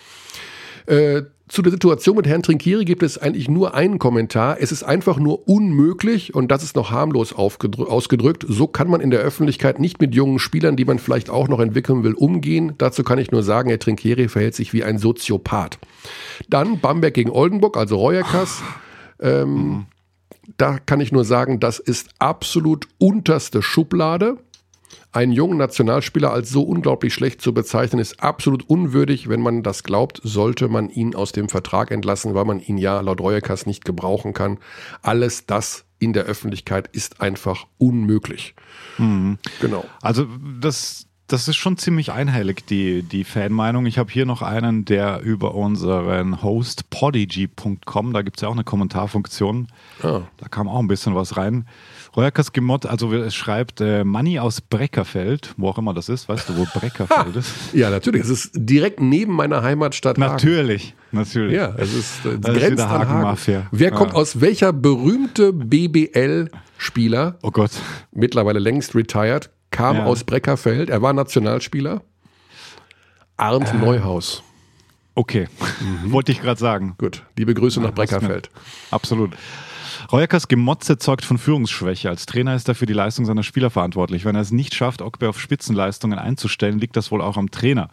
Äh, 0.86 1.22
zu 1.46 1.60
der 1.60 1.72
Situation 1.72 2.16
mit 2.16 2.26
Herrn 2.26 2.42
Trinkieri 2.42 2.86
gibt 2.86 3.02
es 3.02 3.18
eigentlich 3.18 3.48
nur 3.48 3.74
einen 3.74 3.98
Kommentar. 3.98 4.56
Es 4.60 4.72
ist 4.72 4.82
einfach 4.82 5.18
nur 5.18 5.46
unmöglich 5.46 6.34
und 6.34 6.50
das 6.50 6.62
ist 6.62 6.74
noch 6.74 6.90
harmlos 6.90 7.34
ausgedrückt. 7.34 8.46
So 8.48 8.66
kann 8.66 8.88
man 8.88 9.02
in 9.02 9.10
der 9.10 9.20
Öffentlichkeit 9.20 9.78
nicht 9.78 10.00
mit 10.00 10.14
jungen 10.14 10.38
Spielern, 10.38 10.74
die 10.74 10.86
man 10.86 10.98
vielleicht 10.98 11.28
auch 11.28 11.48
noch 11.48 11.60
entwickeln 11.60 12.02
will, 12.02 12.14
umgehen. 12.14 12.72
Dazu 12.78 13.04
kann 13.04 13.18
ich 13.18 13.30
nur 13.30 13.42
sagen, 13.42 13.68
Herr 13.68 13.78
Trinkieri 13.78 14.28
verhält 14.28 14.54
sich 14.54 14.72
wie 14.72 14.84
ein 14.84 14.98
Soziopath. 14.98 15.78
Dann 16.48 16.80
Bamberg 16.80 17.12
gegen 17.12 17.30
Oldenburg, 17.30 17.76
also 17.76 17.96
Reuerkas. 17.96 18.62
Ähm. 19.20 19.86
Da 20.58 20.78
kann 20.78 21.00
ich 21.00 21.10
nur 21.10 21.24
sagen, 21.24 21.58
das 21.58 21.78
ist 21.78 22.10
absolut 22.18 22.86
unterste 22.98 23.62
Schublade. 23.62 24.36
Einen 25.12 25.32
jungen 25.32 25.58
Nationalspieler 25.58 26.32
als 26.32 26.50
so 26.50 26.62
unglaublich 26.62 27.14
schlecht 27.14 27.40
zu 27.40 27.54
bezeichnen, 27.54 28.00
ist 28.00 28.20
absolut 28.20 28.68
unwürdig. 28.68 29.28
Wenn 29.28 29.40
man 29.40 29.62
das 29.62 29.84
glaubt, 29.84 30.20
sollte 30.24 30.68
man 30.68 30.90
ihn 30.90 31.14
aus 31.14 31.32
dem 31.32 31.48
Vertrag 31.48 31.90
entlassen, 31.90 32.34
weil 32.34 32.44
man 32.44 32.60
ihn 32.60 32.78
ja 32.78 33.00
laut 33.00 33.20
Reuekas 33.20 33.66
nicht 33.66 33.84
gebrauchen 33.84 34.32
kann. 34.32 34.58
Alles 35.02 35.46
das 35.46 35.84
in 35.98 36.12
der 36.12 36.24
Öffentlichkeit 36.24 36.88
ist 36.92 37.20
einfach 37.20 37.66
unmöglich. 37.78 38.54
Mhm. 38.98 39.38
Genau. 39.60 39.84
Also 40.02 40.26
das, 40.60 41.06
das 41.26 41.48
ist 41.48 41.56
schon 41.56 41.78
ziemlich 41.78 42.12
einhellig, 42.12 42.66
die, 42.66 43.02
die 43.02 43.24
Fanmeinung. 43.24 43.86
Ich 43.86 43.98
habe 43.98 44.12
hier 44.12 44.26
noch 44.26 44.42
einen, 44.42 44.84
der 44.84 45.20
über 45.20 45.54
unseren 45.54 46.42
Host 46.42 46.90
podigy.com, 46.90 48.12
da 48.12 48.22
gibt 48.22 48.36
es 48.36 48.42
ja 48.42 48.48
auch 48.48 48.52
eine 48.52 48.64
Kommentarfunktion, 48.64 49.68
ah. 50.02 50.22
da 50.36 50.48
kam 50.48 50.68
auch 50.68 50.80
ein 50.80 50.88
bisschen 50.88 51.14
was 51.14 51.36
rein. 51.36 51.66
Reuerkers 52.16 52.52
Gemott, 52.52 52.86
also 52.86 53.12
es 53.12 53.34
schreibt 53.34 53.80
äh, 53.80 54.04
Manni 54.04 54.38
aus 54.38 54.60
Breckerfeld, 54.60 55.52
wo 55.56 55.68
auch 55.68 55.78
immer 55.78 55.94
das 55.94 56.08
ist, 56.08 56.28
weißt 56.28 56.48
du, 56.48 56.56
wo 56.56 56.64
Breckerfeld 56.64 57.34
ist? 57.36 57.52
Ja, 57.72 57.90
natürlich. 57.90 58.22
Es 58.22 58.30
ist 58.30 58.52
direkt 58.54 59.00
neben 59.00 59.32
meiner 59.32 59.62
Heimatstadt. 59.62 60.16
Natürlich, 60.16 60.90
Hagen. 60.90 61.18
natürlich. 61.18 61.56
Ja, 61.56 61.74
es 61.76 61.92
ist 61.92 62.24
äh, 62.24 62.38
das 62.38 62.56
grenzt 62.56 62.78
ist 62.78 62.88
Hagen. 62.88 63.36
Wer 63.72 63.90
ja. 63.90 63.96
kommt 63.96 64.14
aus 64.14 64.40
welcher 64.40 64.72
berühmte 64.72 65.52
BBL-Spieler? 65.52 67.38
Oh 67.42 67.50
Gott. 67.50 67.72
Mittlerweile 68.12 68.60
längst 68.60 68.94
retired, 68.94 69.50
kam 69.70 69.96
ja. 69.96 70.04
aus 70.04 70.22
Breckerfeld. 70.22 70.90
Er 70.90 71.02
war 71.02 71.12
Nationalspieler. 71.12 72.02
Arndt 73.36 73.74
äh. 73.74 73.76
Neuhaus. 73.76 74.44
Okay, 75.16 75.48
mhm. 75.80 76.12
wollte 76.12 76.30
ich 76.32 76.40
gerade 76.40 76.60
sagen. 76.60 76.94
Gut, 76.98 77.22
liebe 77.36 77.54
Grüße 77.54 77.80
nach 77.80 77.92
Breckerfeld. 77.92 78.50
Absolut. 78.90 79.32
Reuerkers 80.12 80.48
Gemotze 80.48 80.98
zeugt 80.98 81.24
von 81.24 81.38
Führungsschwäche. 81.38 82.08
Als 82.08 82.26
Trainer 82.26 82.54
ist 82.54 82.68
er 82.68 82.74
für 82.74 82.86
die 82.86 82.92
Leistung 82.92 83.24
seiner 83.24 83.42
Spieler 83.42 83.70
verantwortlich. 83.70 84.24
Wenn 84.24 84.34
er 84.34 84.42
es 84.42 84.50
nicht 84.50 84.74
schafft, 84.74 85.02
Ogbe 85.02 85.28
auf 85.28 85.40
Spitzenleistungen 85.40 86.18
einzustellen, 86.18 86.78
liegt 86.78 86.96
das 86.96 87.10
wohl 87.10 87.20
auch 87.20 87.36
am 87.36 87.50
Trainer. 87.50 87.88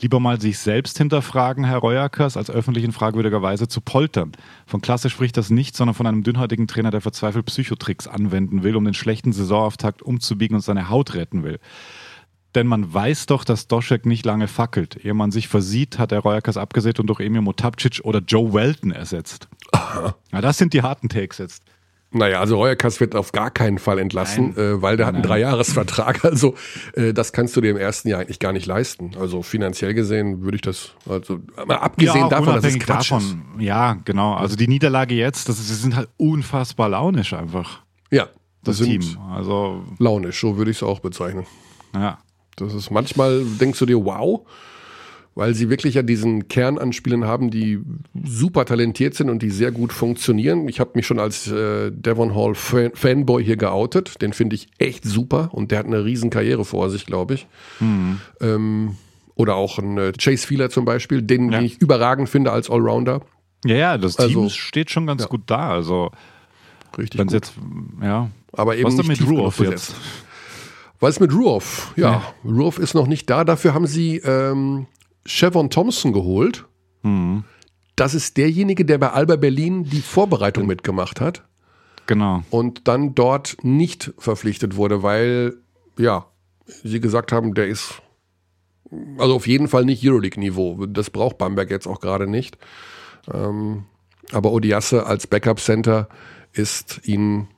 Lieber 0.00 0.20
mal 0.20 0.40
sich 0.40 0.58
selbst 0.58 0.98
hinterfragen, 0.98 1.64
Herr 1.64 1.78
Reuerkers, 1.78 2.36
als 2.36 2.50
öffentlich 2.50 2.84
in 2.84 2.92
fragwürdiger 2.92 3.42
Weise 3.42 3.68
zu 3.68 3.80
poltern. 3.80 4.32
Von 4.66 4.80
Klasse 4.80 5.10
spricht 5.10 5.36
das 5.36 5.50
nicht, 5.50 5.76
sondern 5.76 5.94
von 5.94 6.06
einem 6.06 6.22
dünnhäutigen 6.22 6.66
Trainer, 6.66 6.90
der 6.90 7.00
verzweifelt 7.00 7.46
Psychotricks 7.46 8.06
anwenden 8.06 8.62
will, 8.62 8.76
um 8.76 8.84
den 8.84 8.94
schlechten 8.94 9.32
Saisonauftakt 9.32 10.02
umzubiegen 10.02 10.56
und 10.56 10.62
seine 10.62 10.88
Haut 10.88 11.14
retten 11.14 11.44
will. 11.44 11.58
Denn 12.54 12.66
man 12.66 12.92
weiß 12.92 13.26
doch, 13.26 13.44
dass 13.44 13.66
Doschek 13.66 14.06
nicht 14.06 14.24
lange 14.24 14.46
fackelt. 14.46 15.04
Ehe 15.04 15.14
man 15.14 15.30
sich 15.32 15.48
versieht, 15.48 15.98
hat 15.98 16.12
er 16.12 16.20
Reuerkers 16.20 16.56
abgesät 16.56 17.00
und 17.00 17.08
durch 17.08 17.20
Emil 17.20 17.40
Motapcic 17.40 18.00
oder 18.04 18.20
Joe 18.20 18.52
Welton 18.52 18.92
ersetzt. 18.92 19.48
Aha. 19.72 20.14
Ja, 20.32 20.40
das 20.40 20.58
sind 20.58 20.72
die 20.72 20.82
harten 20.82 21.08
Takes 21.08 21.38
jetzt. 21.38 21.64
Naja, 22.14 22.38
also 22.38 22.56
Reuerkas 22.56 23.00
wird 23.00 23.16
auf 23.16 23.32
gar 23.32 23.50
keinen 23.50 23.78
Fall 23.78 23.98
entlassen, 23.98 24.56
äh, 24.56 24.80
weil 24.80 24.96
der 24.96 25.06
nein, 25.06 25.08
hat 25.08 25.14
einen 25.16 25.24
Dreijahresvertrag. 25.24 26.22
Also 26.34 26.54
äh, 26.94 27.12
das 27.12 27.32
kannst 27.32 27.56
du 27.56 27.60
dir 27.60 27.72
im 27.72 27.76
ersten 27.76 28.08
Jahr 28.08 28.20
eigentlich 28.20 28.38
gar 28.38 28.52
nicht 28.52 28.66
leisten. 28.66 29.12
Also 29.18 29.42
finanziell 29.42 29.94
gesehen 29.94 30.42
würde 30.42 30.54
ich 30.56 30.62
das, 30.62 30.92
also 31.08 31.40
mal 31.66 31.76
abgesehen 31.76 32.22
ja, 32.22 32.28
davon, 32.28 32.54
dass 32.54 32.64
es 32.64 32.78
Quatsch 32.78 33.10
davon, 33.10 33.42
ist. 33.56 33.62
Ja, 33.62 33.98
genau. 34.04 34.34
Also 34.34 34.54
die 34.54 34.68
Niederlage 34.68 35.14
jetzt, 35.16 35.48
das, 35.48 35.56
das 35.56 35.82
sind 35.82 35.96
halt 35.96 36.08
unfassbar 36.16 36.88
launisch 36.88 37.32
einfach. 37.32 37.82
Ja, 38.12 38.28
das, 38.62 38.78
das 38.78 38.86
Team. 38.86 39.02
Also 39.32 39.84
launisch, 39.98 40.40
so 40.40 40.56
würde 40.56 40.70
ich 40.70 40.78
es 40.78 40.82
auch 40.84 41.00
bezeichnen. 41.00 41.46
Ja. 41.94 42.18
Das 42.56 42.74
ist 42.74 42.90
manchmal 42.90 43.44
denkst 43.60 43.78
du 43.78 43.86
dir, 43.86 44.04
wow. 44.04 44.46
weil 45.34 45.54
sie 45.54 45.70
wirklich 45.70 45.94
ja 45.94 46.02
diesen 46.02 46.48
Kern 46.48 46.78
an 46.78 46.92
Spielern 46.92 47.24
haben, 47.24 47.50
die 47.50 47.80
super 48.24 48.64
talentiert 48.64 49.14
sind 49.14 49.30
und 49.30 49.42
die 49.42 49.50
sehr 49.50 49.72
gut 49.72 49.92
funktionieren. 49.92 50.68
Ich 50.68 50.80
habe 50.80 50.92
mich 50.94 51.06
schon 51.06 51.18
als 51.18 51.50
äh, 51.50 51.90
Devon 51.90 52.34
Hall 52.34 52.54
Fan 52.54 52.92
Fanboy 52.94 53.44
hier 53.44 53.56
geoutet. 53.56 54.22
Den 54.22 54.32
finde 54.32 54.56
ich 54.56 54.68
echt 54.78 55.04
super 55.04 55.50
und 55.52 55.70
der 55.70 55.80
hat 55.80 55.86
eine 55.86 56.04
riesen 56.04 56.30
Karriere 56.30 56.64
vor 56.64 56.90
sich, 56.90 57.06
glaube 57.06 57.34
ich. 57.34 57.46
Mhm. 57.80 58.20
Ähm, 58.40 58.96
oder 59.34 59.56
auch 59.56 59.78
ein 59.78 59.98
äh, 59.98 60.12
Chase 60.12 60.46
Fieler 60.46 60.70
zum 60.70 60.84
Beispiel, 60.84 61.22
den, 61.22 61.50
ja. 61.50 61.58
den, 61.58 61.66
ich 61.66 61.80
überragend 61.80 62.28
finde 62.28 62.52
als 62.52 62.70
Allrounder. 62.70 63.22
Ja, 63.64 63.76
ja, 63.76 63.98
das 63.98 64.16
Team 64.16 64.26
also, 64.26 64.48
steht 64.50 64.90
schon 64.90 65.06
ganz 65.06 65.22
ja. 65.22 65.28
gut 65.28 65.42
da. 65.46 65.70
Also 65.70 66.10
richtig. 66.96 67.20
Gut. 67.20 67.32
Jetzt, 67.32 67.54
ja. 68.02 68.30
Aber 68.52 68.76
eben 68.76 68.86
Was 68.86 68.96
nicht 68.96 69.08
mit 69.08 69.28
Ruoff 69.28 69.58
jetzt? 69.58 69.94
Was 71.00 71.16
ist 71.16 71.20
mit 71.20 71.34
Ruoff? 71.34 71.92
Ja, 71.96 72.10
ja. 72.10 72.34
Ruoff 72.44 72.78
ist 72.78 72.94
noch 72.94 73.06
nicht 73.06 73.28
da. 73.28 73.44
Dafür 73.44 73.74
haben 73.74 73.86
sie 73.86 74.18
ähm, 74.18 74.86
Chevron 75.26 75.70
Thompson 75.70 76.12
geholt. 76.12 76.64
Mhm. 77.02 77.44
Das 77.96 78.14
ist 78.14 78.36
derjenige, 78.36 78.84
der 78.84 78.98
bei 78.98 79.10
Alba 79.10 79.36
Berlin 79.36 79.84
die 79.84 80.00
Vorbereitung 80.00 80.66
mitgemacht 80.66 81.20
hat. 81.20 81.44
Genau. 82.06 82.42
Und 82.50 82.88
dann 82.88 83.14
dort 83.14 83.56
nicht 83.62 84.12
verpflichtet 84.18 84.76
wurde, 84.76 85.02
weil, 85.02 85.54
ja, 85.98 86.26
sie 86.66 87.00
gesagt 87.00 87.32
haben, 87.32 87.54
der 87.54 87.68
ist 87.68 88.02
also 89.18 89.34
auf 89.34 89.46
jeden 89.46 89.68
Fall 89.68 89.84
nicht 89.84 90.06
Euroleague-Niveau. 90.06 90.86
Das 90.86 91.10
braucht 91.10 91.38
Bamberg 91.38 91.70
jetzt 91.70 91.86
auch 91.86 92.00
gerade 92.00 92.26
nicht. 92.26 92.58
Ähm, 93.32 93.84
aber 94.32 94.52
Odiasse 94.52 95.06
als 95.06 95.26
Backup-Center 95.26 96.08
ist 96.52 97.00
ihnen 97.04 97.48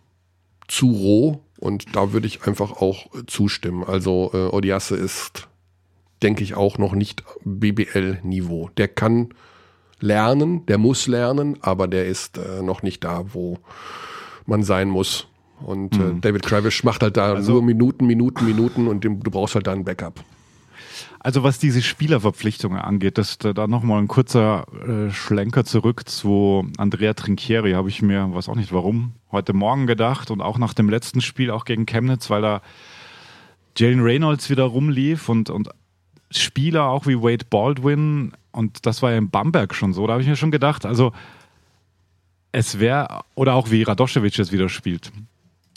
zu 0.69 0.91
roh 0.91 1.46
und 1.59 1.97
da 1.97 2.13
würde 2.13 2.27
ich 2.27 2.47
einfach 2.47 2.73
auch 2.73 3.07
zustimmen. 3.27 3.85
Also 3.85 4.31
äh, 4.35 4.55
Odiasse 4.55 4.97
ist 4.97 5.49
denke 6.23 6.43
ich, 6.43 6.55
auch 6.55 6.79
noch 6.79 6.95
nicht 6.95 7.23
BBL-Niveau. 7.45 8.71
Der 8.77 8.89
kann 8.89 9.31
lernen, 10.01 10.65
der 10.67 10.79
muss 10.79 11.07
lernen, 11.07 11.59
aber 11.61 11.89
der 11.89 12.07
ist 12.07 12.39
äh, 12.39 12.63
noch 12.63 12.83
nicht 12.83 13.05
da, 13.05 13.25
wo 13.33 13.59
man 14.47 14.63
sein 14.63 14.89
muss. 14.89 15.29
Und 15.65 15.95
äh, 15.95 15.99
mhm. 15.99 16.21
David 16.21 16.43
Kravish 16.45 16.85
macht 16.85 17.03
halt 17.03 17.17
da 17.17 17.35
also, 17.35 17.53
nur 17.53 17.63
Minuten, 17.63 18.07
Minuten, 18.07 18.45
Minuten 18.45 18.89
und 18.89 19.05
dem, 19.05 19.23
du 19.23 19.31
brauchst 19.31 19.55
halt 19.55 19.67
da 19.67 19.73
ein 19.73 19.85
Backup. 19.85 20.23
Also 21.21 21.43
was 21.43 21.59
diese 21.59 21.83
Spielerverpflichtungen 21.83 22.79
angeht, 22.79 23.19
das 23.19 23.39
da, 23.39 23.67
nochmal 23.67 24.01
ein 24.01 24.09
kurzer 24.09 24.67
äh, 24.87 25.11
Schlenker 25.11 25.65
zurück 25.65 26.09
zu 26.09 26.71
Andrea 26.77 27.15
Trinchieri, 27.15 27.73
habe 27.73 27.89
ich 27.89 28.03
mir, 28.03 28.33
weiß 28.35 28.49
auch 28.49 28.55
nicht 28.55 28.73
warum, 28.73 29.15
heute 29.33 29.53
Morgen 29.53 29.87
gedacht 29.87 30.31
und 30.31 30.41
auch 30.41 30.59
nach 30.59 30.75
dem 30.75 30.89
letzten 30.89 31.21
Spiel, 31.21 31.51
auch 31.51 31.65
gegen 31.65 31.87
Chemnitz, 31.87 32.31
weil 32.31 32.43
da 32.43 32.63
Jalen 33.77 34.01
Reynolds 34.01 34.51
wieder 34.51 34.65
rumlief 34.65 35.29
und, 35.29 35.51
und 35.51 35.71
Spieler, 36.31 36.85
auch 36.85 37.07
wie 37.07 37.17
Wade 37.17 37.45
Baldwin, 37.49 38.33
und 38.53 38.87
das 38.87 39.03
war 39.03 39.11
ja 39.11 39.19
in 39.19 39.31
Bamberg 39.31 39.75
schon 39.75 39.93
so, 39.93 40.07
da 40.07 40.15
habe 40.15 40.23
ich 40.23 40.29
mir 40.29 40.37
schon 40.37 40.51
gedacht, 40.51 40.87
also 40.87 41.13
es 42.53 42.79
wäre, 42.79 43.23
oder 43.35 43.55
auch 43.55 43.71
wie 43.71 43.83
Radoschewitsch 43.83 44.39
jetzt 44.39 44.53
wieder 44.53 44.69
spielt. 44.69 45.13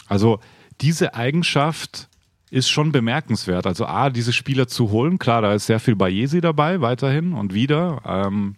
Also 0.08 0.40
diese 0.82 1.14
Eigenschaft 1.14 2.09
ist 2.52 2.70
schon 2.70 2.92
bemerkenswert. 2.92 3.68
Also 3.68 3.86
A, 3.86 4.10
diese 4.10 4.34
Spieler 4.34 4.68
zu 4.68 4.90
holen, 4.90 5.20
klar, 5.20 5.42
da 5.42 5.54
ist 5.54 5.68
sehr 5.68 5.80
viel 5.80 5.96
Bayesi 5.96 6.42
dabei, 6.42 6.82
weiterhin 6.82 7.34
und 7.34 7.54
wieder. 7.54 8.02
Ähm, 8.06 8.56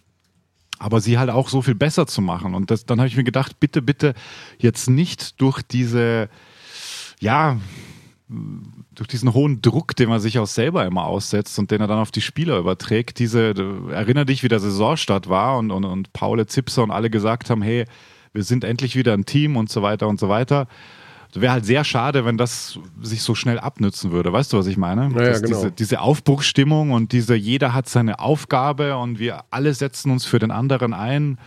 aber 0.78 1.00
sie 1.00 1.18
halt 1.18 1.30
auch 1.30 1.48
so 1.48 1.62
viel 1.62 1.74
besser 1.74 2.06
zu 2.06 2.20
machen. 2.20 2.54
Und 2.54 2.70
das, 2.70 2.84
dann 2.86 2.98
habe 2.98 3.06
ich 3.06 3.16
mir 3.16 3.24
gedacht, 3.24 3.60
bitte, 3.60 3.82
bitte 3.82 4.14
jetzt 4.58 4.90
nicht 4.90 5.40
durch 5.40 5.62
diese, 5.62 6.28
ja, 7.20 7.58
durch 8.94 9.08
diesen 9.08 9.32
hohen 9.32 9.62
Druck, 9.62 9.94
den 9.94 10.08
man 10.08 10.20
sich 10.20 10.38
auch 10.38 10.46
selber 10.46 10.84
immer 10.84 11.04
aussetzt 11.04 11.58
und 11.58 11.70
den 11.70 11.80
er 11.80 11.86
dann 11.86 11.98
auf 11.98 12.10
die 12.10 12.20
Spieler 12.20 12.58
überträgt, 12.58 13.18
diese, 13.18 13.54
erinnere 13.92 14.26
dich, 14.26 14.42
wie 14.42 14.48
der 14.48 14.58
Saisonstart 14.58 15.28
war 15.28 15.58
und, 15.58 15.70
und, 15.70 15.84
und 15.84 16.12
Paul 16.12 16.44
Zipser 16.46 16.82
und 16.82 16.90
alle 16.90 17.10
gesagt 17.10 17.50
haben, 17.50 17.62
hey, 17.62 17.84
wir 18.32 18.42
sind 18.42 18.64
endlich 18.64 18.96
wieder 18.96 19.12
ein 19.12 19.26
Team 19.26 19.56
und 19.56 19.70
so 19.70 19.82
weiter 19.82 20.08
und 20.08 20.18
so 20.18 20.28
weiter. 20.28 20.66
Wäre 21.34 21.52
halt 21.52 21.64
sehr 21.64 21.82
schade, 21.84 22.26
wenn 22.26 22.36
das 22.36 22.78
sich 23.00 23.22
so 23.22 23.34
schnell 23.34 23.58
abnützen 23.58 24.12
würde. 24.12 24.32
Weißt 24.32 24.52
du, 24.52 24.58
was 24.58 24.66
ich 24.66 24.76
meine? 24.76 25.10
Ja, 25.16 25.38
genau. 25.38 25.46
diese, 25.46 25.70
diese 25.70 26.00
Aufbruchsstimmung 26.00 26.90
und 26.90 27.12
diese, 27.12 27.34
jeder 27.34 27.72
hat 27.72 27.88
seine 27.88 28.18
Aufgabe 28.18 28.96
und 28.98 29.18
wir 29.18 29.44
alle 29.50 29.72
setzen 29.72 30.10
uns 30.10 30.26
für 30.26 30.38
den 30.38 30.50
anderen 30.50 30.92
ein. 30.92 31.38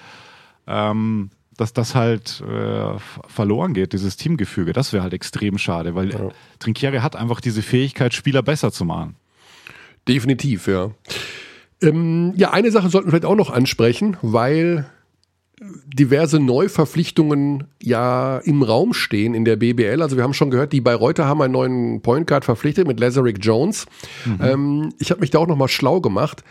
Ähm, 0.67 1.29
dass 1.57 1.73
das 1.73 1.95
halt 1.95 2.41
äh, 2.41 2.99
verloren 3.27 3.73
geht, 3.73 3.93
dieses 3.93 4.17
Teamgefüge. 4.17 4.73
Das 4.73 4.91
wäre 4.91 5.03
halt 5.03 5.13
extrem 5.13 5.57
schade, 5.57 5.95
weil 5.95 6.11
ja. 6.11 6.29
Trinkieri 6.59 6.97
hat 6.97 7.15
einfach 7.15 7.39
diese 7.39 7.61
Fähigkeit, 7.61 8.13
Spieler 8.13 8.41
besser 8.41 8.71
zu 8.71 8.83
machen. 8.83 9.15
Definitiv, 10.07 10.67
ja. 10.67 10.91
Ähm, 11.81 12.33
ja, 12.36 12.51
eine 12.51 12.71
Sache 12.71 12.89
sollten 12.89 13.07
wir 13.07 13.11
vielleicht 13.11 13.25
auch 13.25 13.36
noch 13.36 13.49
ansprechen, 13.49 14.17
weil 14.21 14.86
diverse 15.62 16.39
Neuverpflichtungen 16.39 17.66
ja 17.82 18.39
im 18.39 18.62
Raum 18.62 18.93
stehen 18.93 19.34
in 19.34 19.45
der 19.45 19.56
BBL. 19.56 20.01
Also 20.01 20.18
wir 20.18 20.24
haben 20.24 20.34
schon 20.34 20.51
gehört, 20.51 20.74
die 20.74 20.82
Bayreuther 20.82 21.26
haben 21.26 21.41
einen 21.41 21.53
neuen 21.53 22.01
Point 22.01 22.28
Guard 22.28 22.45
verpflichtet 22.45 22.88
mit 22.88 22.99
Lazarick 22.99 23.38
Jones. 23.41 23.86
Mhm. 24.26 24.39
Ähm, 24.41 24.93
ich 24.99 25.12
habe 25.12 25.22
mich 25.22 25.32
da 25.32 25.39
auch 25.39 25.47
noch 25.47 25.56
mal 25.56 25.68
schlau 25.68 26.01
gemacht. 26.01 26.43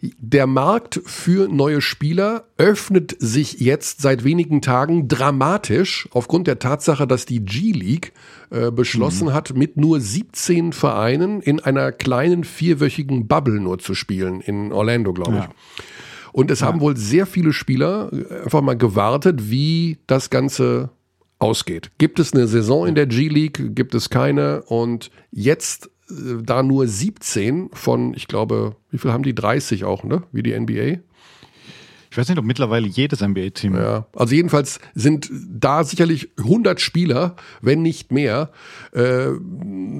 Der 0.00 0.46
Markt 0.46 1.00
für 1.06 1.48
neue 1.48 1.80
Spieler 1.80 2.44
öffnet 2.56 3.16
sich 3.18 3.58
jetzt 3.58 4.00
seit 4.00 4.22
wenigen 4.22 4.62
Tagen 4.62 5.08
dramatisch 5.08 6.08
aufgrund 6.12 6.46
der 6.46 6.60
Tatsache, 6.60 7.08
dass 7.08 7.26
die 7.26 7.44
G-League 7.44 8.12
äh, 8.50 8.70
beschlossen 8.70 9.28
mhm. 9.28 9.32
hat, 9.32 9.56
mit 9.56 9.76
nur 9.76 10.00
17 10.00 10.72
Vereinen 10.72 11.40
in 11.40 11.58
einer 11.58 11.90
kleinen 11.90 12.44
vierwöchigen 12.44 13.26
Bubble 13.26 13.60
nur 13.60 13.80
zu 13.80 13.94
spielen, 13.94 14.40
in 14.40 14.72
Orlando, 14.72 15.12
glaube 15.12 15.38
ich. 15.38 15.44
Ja. 15.44 15.84
Und 16.38 16.52
es 16.52 16.60
ja. 16.60 16.68
haben 16.68 16.78
wohl 16.78 16.96
sehr 16.96 17.26
viele 17.26 17.52
Spieler 17.52 18.12
äh, 18.12 18.44
einfach 18.44 18.60
mal 18.60 18.76
gewartet, 18.76 19.50
wie 19.50 19.98
das 20.06 20.30
Ganze 20.30 20.90
ausgeht. 21.40 21.90
Gibt 21.98 22.20
es 22.20 22.32
eine 22.32 22.46
Saison 22.46 22.86
in 22.86 22.94
der 22.94 23.08
G-League? 23.08 23.74
Gibt 23.74 23.92
es 23.96 24.08
keine? 24.08 24.62
Und 24.62 25.10
jetzt 25.32 25.90
äh, 26.08 26.40
da 26.40 26.62
nur 26.62 26.86
17 26.86 27.70
von, 27.72 28.14
ich 28.14 28.28
glaube, 28.28 28.76
wie 28.92 28.98
viel 28.98 29.12
haben 29.12 29.24
die? 29.24 29.34
30 29.34 29.82
auch, 29.82 30.04
ne? 30.04 30.22
Wie 30.30 30.44
die 30.44 30.56
NBA. 30.56 31.00
Ich 32.08 32.16
weiß 32.16 32.28
nicht, 32.28 32.38
ob 32.38 32.44
mittlerweile 32.44 32.86
jedes 32.86 33.20
NBA-Team. 33.20 33.74
Ja, 33.74 34.06
also 34.14 34.32
jedenfalls 34.32 34.78
sind 34.94 35.28
da 35.32 35.82
sicherlich 35.82 36.30
100 36.38 36.80
Spieler, 36.80 37.34
wenn 37.62 37.82
nicht 37.82 38.12
mehr, 38.12 38.52
äh, 38.92 39.30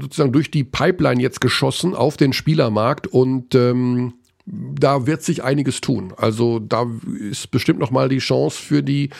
sozusagen 0.00 0.32
durch 0.32 0.52
die 0.52 0.62
Pipeline 0.62 1.20
jetzt 1.20 1.40
geschossen 1.40 1.96
auf 1.96 2.16
den 2.16 2.32
Spielermarkt 2.32 3.08
und 3.08 3.56
ähm, 3.56 4.14
da 4.50 5.06
wird 5.06 5.22
sich 5.22 5.44
einiges 5.44 5.80
tun. 5.80 6.12
Also 6.16 6.58
da 6.58 6.86
ist 7.30 7.50
bestimmt 7.50 7.78
noch 7.78 7.90
mal 7.90 8.08
die 8.08 8.18
Chance 8.18 8.60
für 8.60 8.82
die 8.82 9.10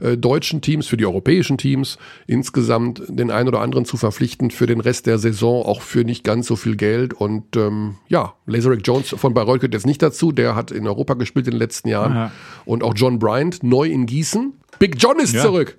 äh, 0.00 0.16
deutschen 0.16 0.60
Teams, 0.62 0.86
für 0.86 0.96
die 0.96 1.04
europäischen 1.04 1.58
Teams 1.58 1.98
insgesamt 2.26 3.02
den 3.08 3.30
einen 3.30 3.48
oder 3.48 3.60
anderen 3.60 3.84
zu 3.84 3.96
verpflichten 3.96 4.50
für 4.50 4.66
den 4.66 4.80
Rest 4.80 5.06
der 5.06 5.18
Saison, 5.18 5.64
auch 5.64 5.82
für 5.82 6.04
nicht 6.04 6.24
ganz 6.24 6.46
so 6.46 6.56
viel 6.56 6.76
Geld. 6.76 7.12
Und 7.12 7.56
ähm, 7.56 7.96
ja, 8.08 8.34
Lazarick 8.46 8.86
Jones 8.86 9.10
von 9.10 9.34
Bayreuth 9.34 9.60
gehört 9.60 9.74
jetzt 9.74 9.86
nicht 9.86 10.02
dazu. 10.02 10.32
Der 10.32 10.54
hat 10.54 10.70
in 10.70 10.86
Europa 10.86 11.14
gespielt 11.14 11.46
in 11.46 11.52
den 11.52 11.58
letzten 11.58 11.88
Jahren. 11.88 12.12
Aha. 12.12 12.32
Und 12.64 12.82
auch 12.82 12.94
John 12.96 13.18
Bryant, 13.18 13.62
neu 13.62 13.88
in 13.88 14.06
Gießen. 14.06 14.54
Big 14.78 14.96
John 14.98 15.18
ist 15.18 15.34
ja. 15.34 15.42
zurück. 15.42 15.78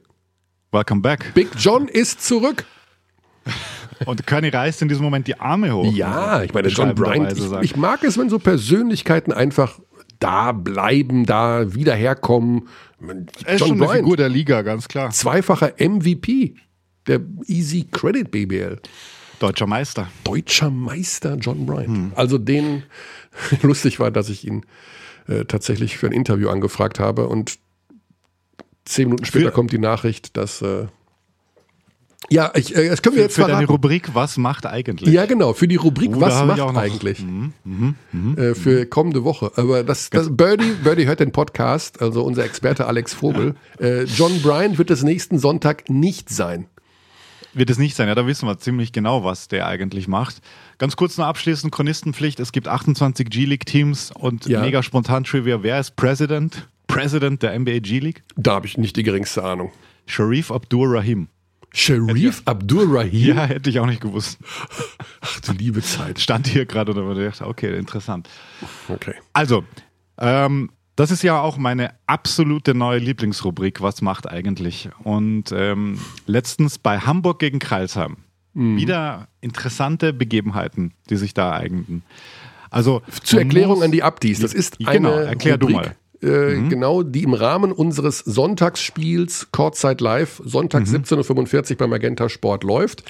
Welcome 0.72 1.02
back. 1.02 1.34
Big 1.34 1.50
John 1.58 1.88
ist 1.88 2.22
zurück. 2.22 2.66
Und 4.06 4.26
Kearney 4.26 4.50
reißt 4.50 4.82
in 4.82 4.88
diesem 4.88 5.04
Moment 5.04 5.28
die 5.28 5.40
Arme 5.40 5.74
hoch. 5.74 5.92
Ja, 5.94 6.44
ich 6.44 6.54
meine, 6.54 6.70
John 6.70 6.96
Bryant, 6.96 7.34
ich, 7.38 7.62
ich, 7.62 7.76
mag 7.76 8.04
es, 8.04 8.18
wenn 8.18 8.30
so 8.30 8.40
Persönlichkeiten 8.40 9.32
einfach 9.32 9.80
da 10.20 10.52
bleiben, 10.52 11.26
da 11.26 11.74
wieder 11.74 11.96
herkommen. 11.96 12.68
Er 13.46 13.56
ist 13.56 13.60
John 13.60 13.70
schon 13.70 13.78
Bryant, 13.78 13.92
eine 13.92 14.00
Figur 14.00 14.18
der 14.18 14.30
Liga, 14.30 14.62
ganz 14.62 14.88
klar. 14.88 15.10
Zweifacher 15.12 15.74
MVP 15.80 16.56
der 17.08 17.22
Easy 17.48 17.88
Credit 17.92 18.30
BBL. 18.30 18.80
Deutscher 19.40 19.66
Meister. 19.66 20.08
Deutscher 20.24 20.70
Meister 20.70 21.36
John 21.36 21.66
Bryant. 21.66 21.88
Hm. 21.88 22.12
Also 22.16 22.38
den, 22.38 22.84
lustig 23.64 24.00
war, 24.00 24.12
dass 24.12 24.30
ich 24.30 24.46
ihn 24.46 24.66
äh, 25.28 25.46
tatsächlich 25.46 25.98
für 25.98 26.08
ein 26.08 26.14
Interview 26.14 26.50
angefragt 26.50 27.00
habe 27.00 27.28
und 27.28 27.58
zehn 28.86 29.06
Minuten 29.06 29.26
später 29.26 29.48
für, 29.48 29.52
kommt 29.52 29.72
die 29.72 29.80
Nachricht, 29.80 30.38
dass 30.38 30.62
äh, 30.62 30.88
ja, 32.30 32.52
ich, 32.56 32.76
äh, 32.76 32.90
das 32.90 33.02
können 33.02 33.16
wir 33.16 33.24
für, 33.24 33.28
jetzt 33.28 33.36
Für 33.36 33.48
deine 33.48 33.68
Rubrik 33.68 34.14
Was 34.14 34.38
macht 34.38 34.66
eigentlich? 34.66 35.10
Ja, 35.10 35.26
genau, 35.26 35.54
für 35.54 35.68
die 35.68 35.76
Rubrik 35.76 36.12
oh, 36.16 36.22
Was 36.22 36.44
macht 36.46 36.62
eigentlich? 36.78 37.20
Mhm, 37.22 37.54
mh, 37.64 37.94
mh, 38.12 38.42
äh, 38.42 38.56
für 38.56 38.86
kommende 38.86 39.24
Woche. 39.24 39.52
Aber 39.56 39.84
das, 39.84 40.10
das 40.10 40.36
Birdie, 40.36 40.72
Birdie 40.84 41.08
hört 41.08 41.20
den 41.20 41.32
Podcast, 41.32 42.02
also 42.02 42.24
unser 42.24 42.46
Experte 42.46 42.88
Alex 42.88 43.14
Vogel. 43.14 43.56
Äh, 43.80 44.04
John 44.04 44.42
Bryan 44.42 44.78
wird 44.78 44.92
es 44.92 45.04
nächsten 45.04 45.40
Sonntag 45.40 45.90
nicht 45.90 46.30
sein. 46.30 46.68
Wird 47.54 47.70
es 47.70 47.78
nicht 47.78 47.98
sein, 47.98 48.08
ja, 48.08 48.16
da 48.16 48.26
wissen 48.26 48.48
wir 48.48 48.58
ziemlich 48.60 48.94
genau, 48.94 49.26
was 49.26 49.50
der 49.50 49.68
eigentlich 49.68 50.08
macht. 50.08 50.42
Ganz 50.78 50.96
kurz 50.96 51.18
noch 51.18 51.26
abschließend, 51.26 51.74
Chronistenpflicht. 51.74 52.40
Es 52.40 52.54
gibt 52.54 52.70
28 52.70 53.30
G-League-Teams 53.30 54.12
und 54.12 54.46
ja. 54.46 54.62
mega 54.62 54.82
spontan 54.84 55.26
Trivia. 55.26 55.62
Wer 55.62 55.80
ist 55.80 55.98
President? 55.98 56.70
President 56.88 57.44
der 57.44 57.60
NBA 57.60 57.80
G-League? 57.80 58.24
Da 58.38 58.54
habe 58.56 58.68
ich 58.68 58.78
nicht 58.78 58.96
die 58.96 59.04
geringste 59.04 59.44
Ahnung. 59.44 59.72
Sharif 60.06 60.50
Abdur 60.50 60.94
Rahim. 60.94 61.28
Sharif 61.74 62.42
Abdul 62.46 62.98
Rahim? 62.98 63.36
Ja, 63.36 63.46
hätte 63.46 63.70
ich 63.70 63.80
auch 63.80 63.86
nicht 63.86 64.02
gewusst. 64.02 64.40
Ach 65.22 65.40
du 65.40 65.54
liebe 65.54 65.82
Zeit. 65.82 66.20
Stand 66.20 66.48
hier 66.48 66.66
gerade 66.66 66.94
und 66.94 67.18
da 67.18 67.24
dachte, 67.24 67.48
okay, 67.48 67.78
interessant. 67.78 68.30
Okay. 68.90 69.14
Also, 69.34 69.64
ähm, 70.18 70.70
das 70.96 71.12
ist 71.12 71.24
ja 71.24 71.40
auch 71.40 71.58
meine 71.58 71.94
absolute 72.08 72.76
neue 72.76 73.00
Lieblingsrubrik, 73.00 73.82
was 73.82 74.02
macht 74.02 74.30
eigentlich? 74.30 74.90
Und 75.04 75.52
ähm, 75.54 76.00
letztens 76.26 76.78
bei 76.78 77.00
Hamburg 77.00 77.40
gegen 77.40 77.60
Kreilsheim. 77.60 78.18
Mhm. 78.54 78.78
Wieder 78.78 79.28
interessante 79.40 80.12
Begebenheiten, 80.12 80.94
die 81.10 81.16
sich 81.16 81.34
da 81.34 81.54
eigneten. 81.54 82.04
Also 82.70 83.02
zur 83.24 83.40
Erklärung 83.40 83.84
an 83.84 83.92
die 83.92 84.04
Abdis, 84.04 84.40
das 84.40 84.54
ist 84.54 84.78
eine 84.86 85.10
genau, 85.10 85.12
erklär 85.12 85.56
Rubrik, 85.56 85.70
du 85.70 85.76
mal. 85.76 85.96
Äh, 86.22 86.56
mhm. 86.56 86.70
Genau, 86.70 87.04
die 87.04 87.24
im 87.24 87.34
Rahmen 87.34 87.72
unseres 87.72 88.20
Sonntagsspiels 88.20 89.48
Kurzzeit 89.52 90.02
Live, 90.02 90.42
Sonntag 90.46 90.88
mhm. 90.88 91.04
17.45 91.04 91.72
Uhr 91.72 91.78
bei 91.78 91.88
Magenta 91.88 92.30
Sport 92.30 92.64
läuft, 92.64 93.04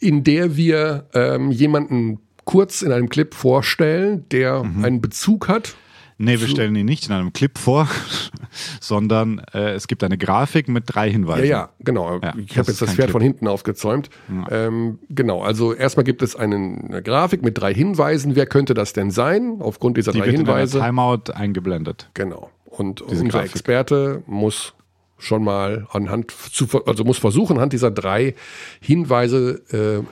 in 0.00 0.22
der 0.22 0.56
wir 0.56 1.08
ähm, 1.14 1.50
jemanden 1.50 2.20
kurz 2.44 2.82
in 2.82 2.92
einem 2.92 3.08
Clip 3.08 3.34
vorstellen, 3.34 4.26
der 4.30 4.62
mhm. 4.62 4.84
einen 4.84 5.00
Bezug 5.00 5.48
hat 5.48 5.76
Nee, 6.16 6.40
wir 6.40 6.46
stellen 6.48 6.76
ihn 6.76 6.86
nicht 6.86 7.06
in 7.06 7.12
einem 7.12 7.32
Clip 7.32 7.58
vor, 7.58 7.88
sondern 8.80 9.40
äh, 9.52 9.72
es 9.72 9.88
gibt 9.88 10.04
eine 10.04 10.16
Grafik 10.16 10.68
mit 10.68 10.84
drei 10.86 11.10
Hinweisen. 11.10 11.44
Ja, 11.44 11.50
ja, 11.50 11.68
genau. 11.80 12.20
Ja, 12.20 12.34
ich 12.36 12.56
habe 12.56 12.68
jetzt 12.68 12.80
das 12.80 12.90
Pferd 12.90 12.96
Clip. 12.96 13.10
von 13.10 13.20
hinten 13.20 13.48
aufgezäumt. 13.48 14.10
Ja. 14.28 14.66
Ähm, 14.66 14.98
genau, 15.10 15.42
also 15.42 15.74
erstmal 15.74 16.04
gibt 16.04 16.22
es 16.22 16.36
einen, 16.36 16.88
eine 16.88 17.02
Grafik 17.02 17.42
mit 17.42 17.58
drei 17.58 17.74
Hinweisen. 17.74 18.36
Wer 18.36 18.46
könnte 18.46 18.74
das 18.74 18.92
denn 18.92 19.10
sein? 19.10 19.56
Aufgrund 19.60 19.96
dieser 19.96 20.12
Die 20.12 20.18
drei 20.18 20.26
wird 20.26 20.36
Hinweise. 20.36 20.78
In 20.78 20.84
Timeout 20.84 21.32
eingeblendet. 21.34 22.10
Genau. 22.14 22.50
Und 22.64 23.00
Diese 23.08 23.22
unser 23.22 23.38
Grafik. 23.38 23.50
Experte 23.52 24.22
muss 24.26 24.74
schon 25.18 25.42
mal 25.42 25.86
anhand 25.90 26.30
zu, 26.30 26.68
also 26.86 27.04
muss 27.04 27.18
versuchen, 27.18 27.56
anhand 27.56 27.72
dieser 27.72 27.90
drei 27.90 28.34
Hinweise 28.80 29.62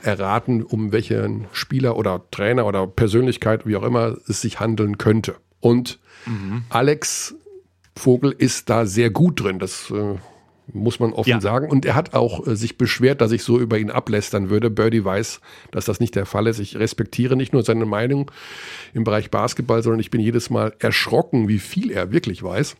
äh, 0.03 0.05
erraten, 0.07 0.63
um 0.63 0.91
welchen 0.91 1.45
Spieler 1.51 1.97
oder 1.97 2.21
Trainer 2.31 2.65
oder 2.65 2.87
Persönlichkeit, 2.87 3.65
wie 3.67 3.75
auch 3.75 3.83
immer, 3.83 4.17
es 4.27 4.41
sich 4.41 4.59
handeln 4.59 4.97
könnte. 4.97 5.35
Und 5.63 5.97
mhm. 6.25 6.63
Alex 6.67 7.35
Vogel 7.95 8.35
ist 8.37 8.69
da 8.69 8.85
sehr 8.85 9.09
gut 9.09 9.41
drin. 9.41 9.59
Das 9.59 9.89
äh, 9.91 10.15
muss 10.73 10.99
man 10.99 11.13
offen 11.13 11.29
ja. 11.29 11.39
sagen. 11.39 11.69
Und 11.69 11.85
er 11.85 11.95
hat 11.95 12.13
auch 12.13 12.45
äh, 12.45 12.57
sich 12.57 12.77
beschwert, 12.77 13.21
dass 13.21 13.31
ich 13.31 13.43
so 13.43 13.57
über 13.57 13.79
ihn 13.79 13.89
ablästern 13.89 14.49
würde. 14.49 14.69
Birdie 14.69 15.05
weiß, 15.05 15.39
dass 15.71 15.85
das 15.85 16.01
nicht 16.01 16.15
der 16.15 16.25
Fall 16.25 16.47
ist. 16.47 16.59
Ich 16.59 16.77
respektiere 16.77 17.37
nicht 17.37 17.53
nur 17.53 17.63
seine 17.63 17.85
Meinung 17.85 18.29
im 18.93 19.05
Bereich 19.05 19.31
Basketball, 19.31 19.81
sondern 19.81 20.01
ich 20.01 20.11
bin 20.11 20.19
jedes 20.19 20.49
Mal 20.49 20.73
erschrocken, 20.79 21.47
wie 21.47 21.59
viel 21.59 21.91
er 21.91 22.11
wirklich 22.11 22.43
weiß. 22.43 22.75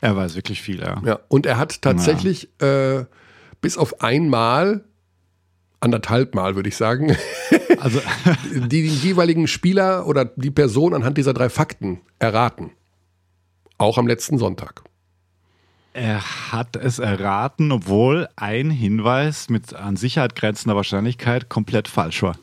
Er 0.00 0.14
weiß 0.14 0.36
wirklich 0.36 0.62
viel, 0.62 0.80
ja. 0.80 1.02
ja 1.04 1.18
und 1.28 1.46
er 1.46 1.58
hat 1.58 1.82
tatsächlich 1.82 2.48
ja. 2.60 3.00
äh, 3.00 3.04
bis 3.60 3.76
auf 3.76 4.02
einmal 4.02 4.84
anderthalb 5.84 6.34
Mal, 6.34 6.56
würde 6.56 6.68
ich 6.68 6.76
sagen, 6.76 7.14
also 7.78 8.00
die 8.52 8.82
den 8.82 8.94
jeweiligen 9.02 9.46
Spieler 9.46 10.06
oder 10.06 10.24
die 10.24 10.50
Person 10.50 10.94
anhand 10.94 11.18
dieser 11.18 11.34
drei 11.34 11.48
Fakten 11.48 12.00
erraten. 12.18 12.72
Auch 13.78 13.98
am 13.98 14.06
letzten 14.06 14.38
Sonntag. 14.38 14.82
Er 15.92 16.22
hat 16.50 16.74
es 16.74 16.98
erraten, 16.98 17.70
obwohl 17.70 18.28
ein 18.34 18.70
Hinweis 18.70 19.48
mit 19.48 19.74
an 19.74 19.96
Sicherheit 19.96 20.34
grenzender 20.34 20.74
Wahrscheinlichkeit 20.74 21.48
komplett 21.48 21.86
falsch 21.86 22.22
war. 22.22 22.36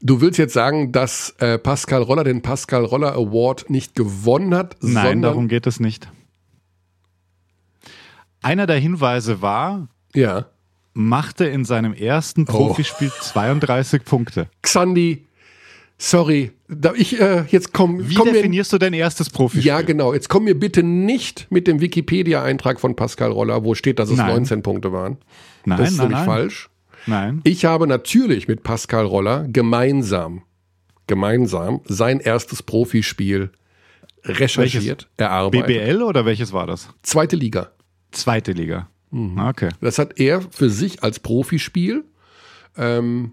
Du 0.00 0.20
willst 0.20 0.38
jetzt 0.38 0.54
sagen, 0.54 0.92
dass 0.92 1.34
äh, 1.38 1.58
Pascal 1.58 2.02
Roller 2.02 2.24
den 2.24 2.40
Pascal 2.40 2.84
Roller 2.84 3.12
Award 3.14 3.68
nicht 3.68 3.94
gewonnen 3.94 4.54
hat? 4.54 4.76
Nein, 4.80 5.22
darum 5.22 5.48
geht 5.48 5.66
es 5.66 5.80
nicht. 5.80 6.08
Einer 8.40 8.66
der 8.66 8.78
Hinweise 8.78 9.42
war, 9.42 9.88
ja. 10.14 10.46
machte 10.94 11.46
in 11.46 11.64
seinem 11.64 11.92
ersten 11.92 12.42
oh. 12.42 12.52
Profispiel 12.52 13.10
oh. 13.14 13.22
32 13.22 14.04
Punkte. 14.04 14.48
Xandi, 14.62 15.26
sorry, 15.98 16.52
da 16.68 16.92
ich 16.94 17.20
äh, 17.20 17.44
jetzt 17.48 17.72
komm. 17.72 18.08
Wie 18.08 18.14
komm 18.14 18.32
definierst 18.32 18.72
mir, 18.72 18.78
du 18.78 18.84
dein 18.84 18.94
erstes 18.94 19.30
Profispiel? 19.30 19.66
Ja, 19.66 19.80
genau. 19.80 20.12
Jetzt 20.12 20.28
komm 20.28 20.44
mir 20.44 20.58
bitte 20.58 20.82
nicht 20.82 21.46
mit 21.50 21.66
dem 21.66 21.80
Wikipedia-Eintrag 21.80 22.80
von 22.80 22.94
Pascal 22.96 23.30
Roller, 23.30 23.64
wo 23.64 23.74
steht, 23.74 23.98
dass 23.98 24.10
es 24.10 24.18
nein. 24.18 24.28
19 24.28 24.62
Punkte 24.62 24.92
waren. 24.92 25.18
Nein, 25.64 25.78
das 25.78 25.90
ist 25.90 25.96
nein, 25.98 26.08
nämlich 26.08 26.26
nein. 26.26 26.26
falsch. 26.26 26.70
Nein. 27.06 27.40
Ich 27.44 27.64
habe 27.64 27.86
natürlich 27.86 28.48
mit 28.48 28.62
Pascal 28.62 29.06
Roller 29.06 29.46
gemeinsam, 29.48 30.42
gemeinsam 31.06 31.80
sein 31.86 32.20
erstes 32.20 32.62
Profispiel 32.62 33.50
recherchiert, 34.24 34.84
welches? 34.84 35.06
erarbeitet. 35.16 35.66
BBL 35.66 36.02
oder 36.02 36.26
welches 36.26 36.52
war 36.52 36.66
das? 36.66 36.88
Zweite 37.02 37.36
Liga. 37.36 37.70
Zweite 38.10 38.52
Liga. 38.52 38.88
Mhm. 39.10 39.38
Okay. 39.38 39.70
Das 39.80 39.98
hat 39.98 40.18
er 40.18 40.40
für 40.40 40.70
sich 40.70 41.02
als 41.02 41.20
Profispiel 41.20 42.04
ähm, 42.76 43.32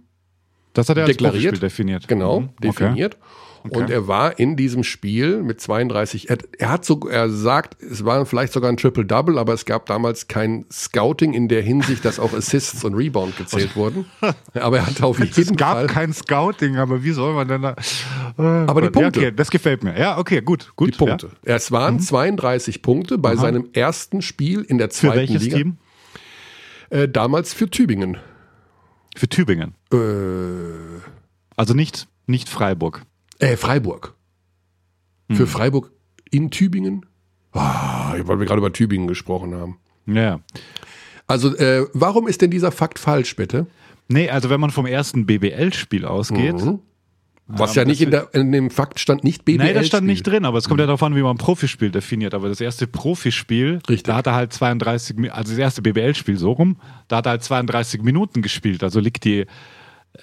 das 0.73 0.89
hat 0.89 0.97
er 0.97 1.05
als 1.05 1.17
Profispiel 1.17 1.59
definiert. 1.59 2.07
Genau, 2.07 2.41
mhm. 2.41 2.49
definiert. 2.61 3.15
Okay. 3.15 3.25
Okay. 3.65 3.79
Und 3.79 3.89
er 3.89 4.07
war 4.07 4.37
in 4.37 4.55
diesem 4.55 4.83
Spiel 4.83 5.41
mit 5.41 5.59
32, 5.59 6.29
er, 6.29 6.37
er, 6.59 6.69
hat 6.69 6.85
so, 6.85 6.99
er 7.09 7.29
sagt, 7.29 7.81
es 7.81 8.05
war 8.05 8.25
vielleicht 8.25 8.53
sogar 8.53 8.71
ein 8.71 8.77
Triple-Double, 8.77 9.39
aber 9.39 9.53
es 9.53 9.65
gab 9.65 9.87
damals 9.87 10.27
kein 10.27 10.65
Scouting 10.71 11.33
in 11.33 11.47
der 11.47 11.63
Hinsicht, 11.63 12.05
dass 12.05 12.19
auch 12.19 12.33
Assists 12.33 12.83
und 12.83 12.93
Rebound 12.93 13.37
gezählt 13.37 13.75
wurden. 13.75 14.05
Aber 14.53 14.77
er 14.77 14.85
hat 14.85 15.01
auf 15.01 15.17
jeden 15.17 15.33
Fall. 15.33 15.43
Es 15.43 15.55
gab 15.55 15.87
kein 15.87 16.13
Scouting, 16.13 16.77
aber 16.77 17.03
wie 17.03 17.11
soll 17.11 17.33
man 17.33 17.47
denn 17.47 17.63
da. 17.63 17.75
Äh, 18.37 18.41
aber 18.41 18.81
die 18.81 18.89
Punkte. 18.91 19.19
Ja, 19.19 19.27
okay, 19.27 19.35
das 19.35 19.49
gefällt 19.49 19.83
mir. 19.83 19.97
Ja, 19.97 20.17
okay, 20.17 20.41
gut. 20.41 20.73
gut 20.75 20.93
die 20.93 20.97
Punkte. 20.97 21.31
Ja. 21.45 21.55
Es 21.55 21.71
waren 21.71 21.95
mhm. 21.95 22.01
32 22.01 22.81
Punkte 22.83 23.17
bei 23.17 23.31
Aha. 23.31 23.37
seinem 23.37 23.69
ersten 23.73 24.21
Spiel 24.21 24.61
in 24.61 24.77
der 24.77 24.91
zweiten 24.91 25.19
Liga. 25.21 25.27
Für 25.27 25.33
welches 25.33 25.43
Liga. 25.43 25.57
Team? 25.57 25.77
Äh, 26.91 27.09
damals 27.09 27.53
für 27.53 27.69
Tübingen. 27.69 28.17
Für 29.15 29.27
Tübingen? 29.27 29.73
Äh, 29.91 29.97
also 31.55 31.73
nicht, 31.73 32.07
nicht 32.27 32.49
Freiburg. 32.49 33.03
Äh, 33.39 33.57
Freiburg. 33.57 34.15
Hm. 35.29 35.35
Für 35.37 35.47
Freiburg 35.47 35.91
in 36.31 36.51
Tübingen? 36.51 37.05
Ah, 37.53 38.13
weil 38.23 38.39
wir 38.39 38.45
gerade 38.45 38.59
über 38.59 38.73
Tübingen 38.73 39.07
gesprochen 39.07 39.55
haben. 39.55 39.77
Ja. 40.05 40.39
Also, 41.27 41.55
äh, 41.55 41.87
warum 41.93 42.27
ist 42.27 42.41
denn 42.41 42.51
dieser 42.51 42.71
Fakt 42.71 42.99
falsch, 42.99 43.35
bitte? 43.35 43.67
Nee, 44.07 44.29
also 44.29 44.49
wenn 44.49 44.59
man 44.59 44.69
vom 44.69 44.85
ersten 44.85 45.25
BBL-Spiel 45.25 46.05
ausgeht. 46.05 46.63
Mhm. 46.63 46.79
Was 47.47 47.71
ähm, 47.71 47.81
ja 47.81 47.85
nicht 47.85 48.01
in, 48.01 48.11
der, 48.11 48.33
in, 48.33 48.51
dem 48.51 48.71
Fakt 48.71 48.99
stand, 48.99 49.23
nicht 49.23 49.45
BBL. 49.45 49.65
Nein, 49.65 49.75
das 49.75 49.87
stand 49.87 50.07
nicht 50.07 50.25
drin, 50.25 50.45
aber 50.45 50.57
es 50.57 50.67
kommt 50.67 50.77
mhm. 50.77 50.81
ja 50.81 50.85
darauf 50.87 51.03
an, 51.03 51.15
wie 51.15 51.21
man 51.21 51.37
Profispiel 51.37 51.91
definiert. 51.91 52.33
Aber 52.33 52.49
das 52.49 52.59
erste 52.59 52.87
Profispiel, 52.87 53.79
Richtig. 53.87 54.03
da 54.03 54.15
hat 54.15 54.27
er 54.27 54.33
halt 54.33 54.51
32, 54.51 55.31
also 55.31 55.51
das 55.51 55.59
erste 55.59 55.81
BBL-Spiel 55.83 56.37
so 56.37 56.53
rum, 56.53 56.77
da 57.07 57.17
hat 57.17 57.27
er 57.27 57.31
halt 57.31 57.43
32 57.43 58.01
Minuten 58.01 58.41
gespielt. 58.41 58.83
Also 58.83 58.99
liegt 58.99 59.25
die, 59.25 59.45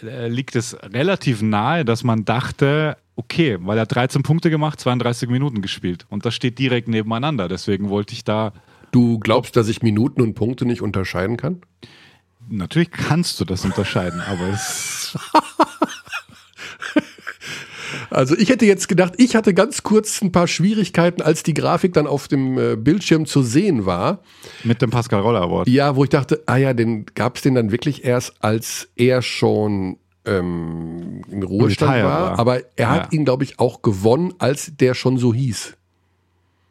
äh, 0.03 0.29
liegt 0.29 0.57
es 0.57 0.77
relativ 0.83 1.43
nahe, 1.43 1.85
dass 1.85 2.03
man 2.03 2.25
dachte, 2.25 2.97
okay, 3.17 3.59
weil 3.61 3.79
er 3.79 3.87
13 3.87 4.23
Punkte 4.23 4.51
gemacht, 4.51 4.81
32 4.81 5.29
Minuten 5.29 5.63
gespielt. 5.63 6.07
Und 6.09 6.25
das 6.25 6.35
steht 6.35 6.59
direkt 6.59 6.89
nebeneinander. 6.89 7.49
Deswegen 7.49 7.89
wollte 7.89 8.15
ich 8.15 8.25
da. 8.25 8.53
Du 8.91 9.19
glaubst, 9.19 9.57
dass 9.57 9.69
ich 9.69 9.83
Minuten 9.83 10.21
und 10.21 10.35
Punkte 10.35 10.67
nicht 10.67 10.83
unterscheiden 10.83 11.37
kann? 11.37 11.63
Natürlich 12.49 12.91
kannst 12.91 13.41
du 13.41 13.45
das 13.45 13.65
unterscheiden, 13.65 14.21
aber 14.21 14.49
es. 14.49 15.17
Also 18.13 18.37
ich 18.37 18.51
hätte 18.51 18.67
jetzt 18.67 18.89
gedacht, 18.89 19.15
ich 19.17 19.35
hatte 19.35 19.55
ganz 19.55 19.83
kurz 19.83 20.21
ein 20.23 20.33
paar 20.33 20.47
Schwierigkeiten, 20.47 21.23
als 21.23 21.43
die 21.43 21.55
Grafik 21.55 21.95
dann 21.95 22.07
auf 22.07 22.29
dem 22.29 22.59
äh, 22.59 22.77
Bildschirm 22.77 23.27
zu 23.27 23.43
sehen 23.43 23.87
war. 23.87 24.21
Mit 24.65 24.83
dem 24.83 24.91
Pascal 24.91 25.21
Roller 25.21 25.43
Award. 25.43 25.69
Ja, 25.69 25.97
wo 25.97 26.05
ich 26.05 26.11
dachte, 26.11 26.43
ah 26.47 26.57
ja, 26.57 26.75
den 26.75 27.07
gab 27.15 27.37
es 27.37 27.43
den 27.43 27.55
dann 27.55 27.73
wirklich 27.73 28.05
erst, 28.05 28.35
als 28.41 28.89
er 28.97 29.23
schon 29.23 29.97
ähm, 30.25 31.23
im 31.31 31.43
Ruhestand 31.43 31.91
war, 31.91 32.03
war, 32.03 32.39
aber 32.39 32.59
er 32.59 32.65
ja. 32.77 32.91
hat 32.91 33.13
ihn, 33.13 33.25
glaube 33.25 33.45
ich, 33.45 33.59
auch 33.59 33.83
gewonnen, 33.83 34.35
als 34.39 34.73
der 34.77 34.95
schon 34.95 35.19
so 35.19 35.35
hieß. 35.35 35.77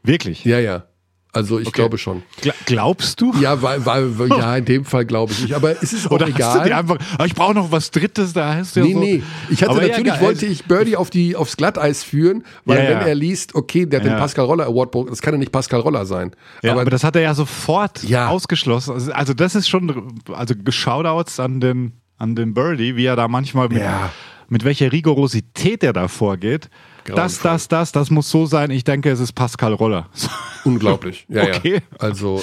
Wirklich? 0.03 0.45
Ja, 0.45 0.59
ja. 0.59 0.85
Also 1.33 1.59
ich 1.59 1.67
okay. 1.67 1.79
glaube 1.79 1.97
schon. 1.97 2.23
glaubst 2.65 3.21
du? 3.21 3.33
Ja, 3.39 3.61
weil, 3.61 3.85
weil, 3.85 4.29
ja, 4.29 4.57
in 4.57 4.65
dem 4.65 4.83
Fall 4.83 5.05
glaube 5.05 5.31
ich 5.31 5.43
nicht. 5.43 5.53
Aber 5.53 5.81
es 5.81 5.93
ist 5.93 6.07
auch 6.07 6.11
Oder 6.11 6.27
egal. 6.27 6.59
Hast 6.59 6.67
du 6.67 6.75
einfach, 6.75 6.97
ah, 7.17 7.25
ich 7.25 7.35
brauche 7.35 7.53
noch 7.53 7.71
was 7.71 7.89
Drittes, 7.91 8.33
da 8.33 8.53
heißt 8.55 8.75
ja 8.75 8.83
Nee, 8.83 8.93
so. 8.93 8.99
nee. 8.99 9.23
Ich 9.49 9.61
hatte 9.61 9.71
aber 9.71 9.81
natürlich, 9.81 10.13
ja, 10.13 10.19
wollte 10.19 10.45
ich 10.45 10.65
Birdie 10.65 10.97
auf 10.97 11.09
die, 11.09 11.37
aufs 11.37 11.55
Glatteis 11.55 12.03
führen, 12.03 12.43
weil 12.65 12.79
ja, 12.79 12.83
ja. 12.83 12.89
wenn 12.99 13.07
er 13.07 13.15
liest, 13.15 13.55
okay, 13.55 13.85
der 13.85 14.01
hat 14.01 14.07
den 14.07 14.17
Pascal 14.17 14.43
Roller 14.43 14.65
Award, 14.65 14.93
das 15.09 15.21
kann 15.21 15.33
ja 15.33 15.37
nicht 15.37 15.53
Pascal 15.53 15.79
Roller 15.79 16.05
sein. 16.05 16.31
Ja, 16.63 16.73
aber, 16.73 16.81
aber 16.81 16.89
das 16.89 17.05
hat 17.05 17.15
er 17.15 17.21
ja 17.21 17.33
sofort 17.33 18.01
ausgeschlossen. 18.13 18.93
Also, 18.93 19.13
also 19.13 19.33
das 19.33 19.55
ist 19.55 19.69
schon, 19.69 20.21
also 20.33 20.53
Shoutouts 20.69 21.39
an 21.39 21.61
den 21.61 21.93
an 22.22 22.36
den 22.36 22.53
Birdie, 22.53 22.95
wie 22.95 23.05
er 23.05 23.15
da 23.15 23.28
manchmal 23.28 23.67
mit, 23.69 23.80
ja. 23.80 24.11
mit 24.47 24.63
welcher 24.63 24.91
Rigorosität 24.91 25.84
er 25.84 25.91
da 25.91 26.07
vorgeht. 26.07 26.69
Das, 27.05 27.39
das, 27.39 27.67
das, 27.67 27.91
das 27.91 28.11
muss 28.11 28.30
so 28.30 28.45
sein. 28.45 28.69
Ich 28.69 28.84
denke, 28.84 29.09
es 29.09 29.19
ist 29.19 29.34
Pascal 29.34 29.74
Roller. 29.74 30.07
Unglaublich. 30.63 31.26
Ja, 31.30 31.43
okay. 31.43 31.76
ja. 31.76 31.97
Also, 31.97 32.41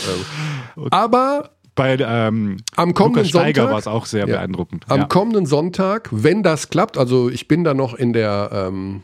ähm, 0.77 0.89
aber 0.91 1.51
bei 1.77 1.97
ähm, 1.97 2.57
am 2.75 2.93
kommenden 2.93 3.25
Lukas 3.25 3.45
Sonntag 3.45 3.71
war 3.71 3.79
es 3.79 3.87
auch 3.87 4.07
sehr 4.07 4.27
ja, 4.27 4.35
beeindruckend. 4.35 4.85
Am 4.89 5.01
ja. 5.01 5.07
kommenden 5.07 5.47
Sonntag, 5.47 6.09
wenn 6.11 6.43
das 6.43 6.71
klappt, 6.71 6.99
also 6.99 7.31
ich 7.31 7.47
bin 7.47 7.63
da 7.63 7.73
noch 7.73 7.95
in 7.95 8.13
der 8.13 8.51
ähm, 8.53 9.03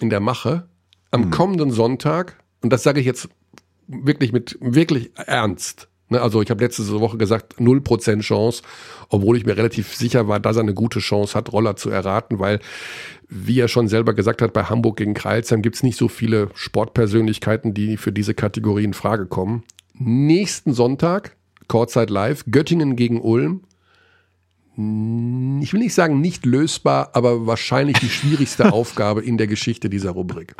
in 0.00 0.08
der 0.08 0.20
Mache. 0.20 0.66
Am 1.10 1.26
mhm. 1.26 1.30
kommenden 1.30 1.70
Sonntag 1.70 2.42
und 2.62 2.72
das 2.72 2.82
sage 2.84 3.00
ich 3.00 3.06
jetzt 3.06 3.28
wirklich 3.86 4.32
mit 4.32 4.56
wirklich 4.62 5.10
ernst 5.16 5.89
also 6.18 6.42
ich 6.42 6.50
habe 6.50 6.64
letzte 6.64 6.88
Woche 7.00 7.16
gesagt, 7.16 7.54
0% 7.58 8.20
Chance, 8.20 8.62
obwohl 9.08 9.36
ich 9.36 9.46
mir 9.46 9.56
relativ 9.56 9.94
sicher 9.94 10.28
war, 10.28 10.40
dass 10.40 10.56
er 10.56 10.62
eine 10.62 10.74
gute 10.74 10.98
Chance 10.98 11.34
hat, 11.34 11.52
Roller 11.52 11.76
zu 11.76 11.90
erraten, 11.90 12.38
weil, 12.38 12.60
wie 13.28 13.60
er 13.60 13.68
schon 13.68 13.88
selber 13.88 14.14
gesagt 14.14 14.42
hat, 14.42 14.52
bei 14.52 14.64
Hamburg 14.64 14.96
gegen 14.96 15.14
Kreilsheim 15.14 15.62
gibt 15.62 15.76
es 15.76 15.82
nicht 15.82 15.96
so 15.96 16.08
viele 16.08 16.48
Sportpersönlichkeiten, 16.54 17.74
die 17.74 17.96
für 17.96 18.12
diese 18.12 18.34
Kategorie 18.34 18.84
in 18.84 18.94
Frage 18.94 19.26
kommen. 19.26 19.62
Nächsten 19.94 20.72
Sonntag, 20.72 21.36
Kurzzeit 21.68 22.10
live, 22.10 22.44
Göttingen 22.50 22.96
gegen 22.96 23.20
Ulm. 23.20 23.62
Ich 25.62 25.72
will 25.72 25.80
nicht 25.80 25.94
sagen 25.94 26.20
nicht 26.20 26.46
lösbar, 26.46 27.10
aber 27.12 27.46
wahrscheinlich 27.46 27.98
die 27.98 28.08
schwierigste 28.08 28.72
Aufgabe 28.72 29.22
in 29.22 29.36
der 29.36 29.46
Geschichte 29.46 29.90
dieser 29.90 30.10
Rubrik. 30.10 30.54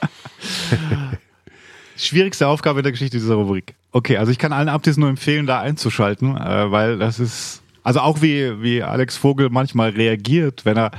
Schwierigste 1.96 2.46
Aufgabe 2.46 2.80
in 2.80 2.82
der 2.84 2.92
Geschichte 2.92 3.16
dieser 3.16 3.34
Rubrik. 3.34 3.74
Okay, 3.92 4.16
also 4.16 4.30
ich 4.30 4.38
kann 4.38 4.52
allen 4.52 4.68
Abtis 4.68 4.96
nur 4.96 5.08
empfehlen, 5.08 5.46
da 5.46 5.60
einzuschalten, 5.60 6.36
äh, 6.36 6.70
weil 6.70 6.98
das 6.98 7.18
ist, 7.18 7.62
also 7.82 8.00
auch 8.00 8.20
wie, 8.20 8.62
wie 8.62 8.82
Alex 8.82 9.16
Vogel 9.16 9.48
manchmal 9.50 9.90
reagiert, 9.90 10.64
wenn 10.64 10.76
er 10.76 10.90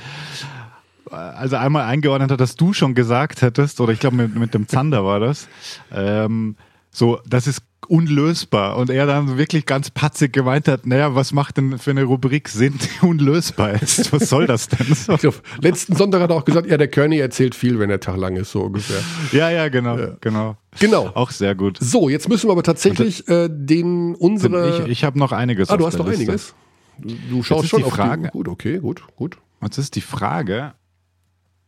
äh, 1.11 1.15
also 1.15 1.57
einmal 1.57 1.83
eingeordnet 1.83 2.31
hat, 2.31 2.39
dass 2.39 2.55
du 2.55 2.73
schon 2.73 2.95
gesagt 2.95 3.41
hättest, 3.41 3.79
oder 3.81 3.93
ich 3.93 3.99
glaube 3.99 4.15
mit, 4.15 4.35
mit 4.35 4.53
dem 4.53 4.67
Zander 4.67 5.05
war 5.05 5.19
das, 5.19 5.47
ähm, 5.91 6.55
so, 6.89 7.19
das 7.27 7.45
ist 7.45 7.61
unlösbar. 7.87 8.77
Und 8.77 8.89
er 8.89 9.05
dann 9.05 9.37
wirklich 9.37 9.65
ganz 9.65 9.89
patzig 9.89 10.33
gemeint 10.33 10.67
hat, 10.67 10.85
naja, 10.85 11.15
was 11.15 11.31
macht 11.31 11.57
denn 11.57 11.77
für 11.77 11.91
eine 11.91 12.03
Rubrik 12.03 12.49
Sinn, 12.49 12.73
die 12.77 13.05
unlösbar 13.05 13.81
ist? 13.81 14.11
Was 14.11 14.29
soll 14.29 14.47
das 14.47 14.69
denn? 14.69 14.87
So. 14.97 15.15
Glaub, 15.15 15.41
letzten 15.61 15.95
Sonntag 15.95 16.21
hat 16.21 16.31
er 16.31 16.35
auch 16.35 16.45
gesagt, 16.45 16.67
ja, 16.67 16.77
der 16.77 16.87
Kearney 16.87 17.19
erzählt 17.19 17.55
viel, 17.55 17.79
wenn 17.79 17.89
der 17.89 17.99
Tag 17.99 18.17
lang 18.17 18.35
ist, 18.35 18.51
so 18.51 18.61
ungefähr. 18.61 18.99
Ja, 19.31 19.49
ja, 19.49 19.69
genau, 19.69 19.97
ja. 19.97 20.17
genau. 20.19 20.57
Genau. 20.79 21.07
Auch 21.13 21.31
sehr 21.31 21.55
gut. 21.55 21.77
So, 21.79 22.09
jetzt 22.09 22.29
müssen 22.29 22.47
wir 22.47 22.51
aber 22.51 22.63
tatsächlich 22.63 23.27
äh, 23.27 23.49
den 23.51 24.15
unsere. 24.15 24.83
Ich, 24.83 24.89
ich 24.89 25.03
habe 25.03 25.17
noch 25.19 25.31
einiges. 25.31 25.69
Ah, 25.69 25.77
du 25.77 25.85
hast 25.85 25.97
noch 25.97 26.07
Liste. 26.07 26.23
einiges. 26.23 26.55
Du, 26.97 27.15
du 27.29 27.43
schaust 27.43 27.69
schon 27.69 27.83
die 27.83 27.89
Frage. 27.89 28.23
Die, 28.23 28.29
gut, 28.29 28.47
okay, 28.47 28.79
gut, 28.79 29.03
gut. 29.15 29.37
Jetzt 29.61 29.77
ist 29.77 29.95
die 29.95 30.01
Frage, 30.01 30.73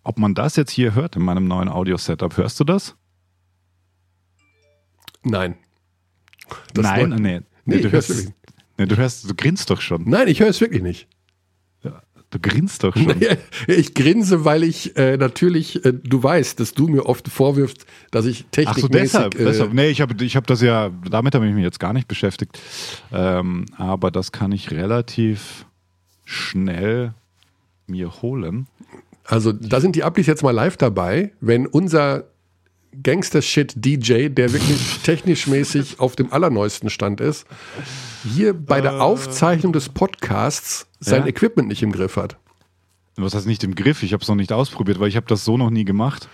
ob 0.04 0.18
man 0.18 0.36
das 0.36 0.56
jetzt 0.56 0.72
hier 0.72 0.96
hört 0.96 1.16
in 1.16 1.24
meinem 1.24 1.48
neuen 1.48 1.70
Audio-Setup. 1.70 2.36
Hörst 2.38 2.60
du 2.60 2.64
das? 2.64 2.96
Nein. 5.24 5.56
Das 6.74 6.84
Nein, 6.84 7.10
nee. 7.10 7.18
nee, 7.18 7.42
nee 7.66 7.82
du, 7.82 7.92
hörst, 7.92 8.34
nee, 8.78 8.86
du 8.86 8.98
hörst, 8.98 9.30
du 9.30 9.36
grinst 9.36 9.70
doch 9.70 9.82
schon. 9.82 10.04
Nein, 10.10 10.28
ich 10.28 10.40
höre 10.40 10.50
es 10.50 10.62
wirklich 10.62 10.82
nicht. 10.82 11.08
Du 12.32 12.40
grinst 12.40 12.84
doch 12.84 12.96
schon. 12.96 13.16
ich 13.68 13.96
grinse, 13.96 14.46
weil 14.46 14.64
ich 14.64 14.96
äh, 14.96 15.18
natürlich, 15.18 15.84
äh, 15.84 15.94
du 15.94 16.22
weißt, 16.22 16.60
dass 16.60 16.74
du 16.74 16.88
mir 16.88 17.08
oft 17.08 17.28
vorwirfst, 17.28 17.86
dass 18.12 18.26
ich 18.26 18.46
technikmäßig... 18.52 19.16
Ach 19.16 19.24
so, 19.24 19.30
deshalb, 19.30 19.36
äh, 19.36 19.46
deshalb. 19.46 19.74
Nee, 19.74 19.90
ich 19.90 20.02
habe 20.02 20.24
ich 20.24 20.36
hab 20.36 20.46
das 20.46 20.62
ja, 20.62 20.92
damit 21.10 21.34
habe 21.34 21.48
ich 21.48 21.54
mich 21.56 21.64
jetzt 21.64 21.80
gar 21.80 21.94
nicht 21.94 22.08
beschäftigt. 22.08 22.60
Ähm, 23.12 23.66
aber 23.78 24.12
das 24.12 24.32
kann 24.32 24.52
ich 24.52 24.70
relativ 24.70 25.66
schnell 26.24 27.16
mir 27.88 28.22
holen. 28.22 28.68
Also 29.26 29.52
da 29.52 29.82
sind 29.82 29.96
die 29.96 30.04
Applis 30.04 30.28
jetzt 30.28 30.44
mal 30.44 30.52
live 30.52 30.78
dabei. 30.78 31.32
Wenn 31.40 31.66
unser 31.66 32.26
Gangster-Shit-DJ, 33.04 34.30
der 34.30 34.52
wirklich 34.52 35.00
technisch 35.04 35.48
mäßig 35.48 36.00
auf 36.00 36.16
dem 36.16 36.32
allerneuesten 36.32 36.90
Stand 36.90 37.22
ist, 37.22 37.46
hier 38.24 38.54
bei 38.54 38.82
der 38.82 38.94
äh. 38.94 39.00
Aufzeichnung 39.00 39.74
des 39.74 39.90
Podcasts 39.90 40.88
sein 41.00 41.22
ja? 41.22 41.28
Equipment 41.28 41.68
nicht 41.68 41.84
im 41.84 41.92
Griff 41.92 42.18
hat. 42.18 42.38
Was 43.16 43.34
heißt 43.34 43.48
nicht 43.48 43.64
im 43.64 43.76
Griff? 43.76 44.04
Ich 44.04 44.14
habe 44.14 44.22
es 44.22 44.30
noch 44.30 44.36
nicht 44.36 44.52
ausprobiert, 44.52 45.00
weil 45.00 45.10
ich 45.10 45.16
habe 45.16 45.28
das 45.28 45.46
so 45.46 45.58
noch 45.58 45.70
nie 45.70 45.86
gemacht. 45.86 46.30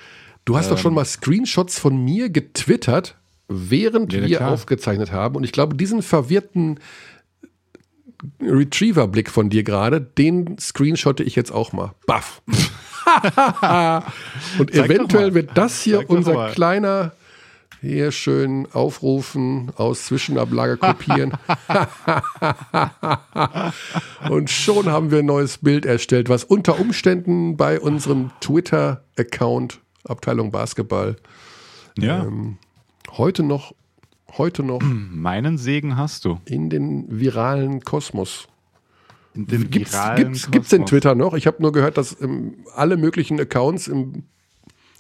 Du 0.46 0.58
hast 0.58 0.68
ähm. 0.68 0.72
doch 0.72 0.78
schon 0.78 0.94
mal 0.94 1.06
Screenshots 1.06 1.80
von 1.80 1.98
mir 1.98 2.30
getwittert, 2.30 3.16
während 3.48 4.14
ja, 4.14 4.26
wir 4.26 4.38
klar. 4.38 4.52
aufgezeichnet 4.52 5.12
haben. 5.12 5.36
Und 5.36 5.44
ich 5.44 5.52
glaube, 5.52 5.76
diesen 5.76 6.02
verwirrten 6.02 6.80
Retriever-Blick 8.42 9.30
von 9.30 9.50
dir 9.50 9.64
gerade, 9.64 10.02
den 10.02 10.58
screenshotte 10.60 11.24
ich 11.24 11.36
jetzt 11.36 11.52
auch 11.52 11.74
mal. 11.74 11.94
Baff. 12.06 12.42
Und 14.60 14.74
Zeig 14.74 14.86
eventuell 14.86 15.34
wird 15.34 15.52
das 15.56 15.82
hier 15.82 16.00
Zeig 16.00 16.10
unser 16.10 16.52
kleiner 16.52 17.12
hier 17.82 18.12
schön 18.12 18.68
aufrufen, 18.74 19.72
aus 19.76 20.06
Zwischenablage 20.06 20.78
kopieren. 20.78 21.34
und 24.30 24.50
schon 24.50 24.88
haben 24.88 25.12
wir 25.12 25.20
ein 25.20 25.26
neues 25.26 25.60
Bild 25.60 25.86
erstellt, 25.86 26.30
was 26.30 26.44
unter 26.44 26.80
Umständen 26.80 27.58
bei 27.58 27.80
unserem 27.80 28.32
Twitter-Account 28.42 29.80
Abteilung 30.08 30.52
Basketball 30.52 31.16
ja. 31.98 32.24
ähm, 32.24 32.58
heute 33.12 33.44
noch 33.44 33.74
heute 34.38 34.64
noch 34.64 34.82
meinen 34.82 35.58
Segen 35.58 35.98
hast 35.98 36.26
du 36.26 36.40
in 36.46 36.70
den 36.70 37.06
viralen 37.10 37.82
Kosmos 37.82 38.48
Gibt 39.36 39.94
es 39.94 40.70
denn 40.70 40.86
Twitter 40.86 41.14
noch? 41.16 41.34
Ich 41.34 41.48
habe 41.48 41.62
nur 41.62 41.72
gehört, 41.72 41.98
dass 41.98 42.20
ähm, 42.22 42.56
alle 42.76 42.98
möglichen 42.98 43.40
Accounts 43.40 43.88
im 43.88 44.24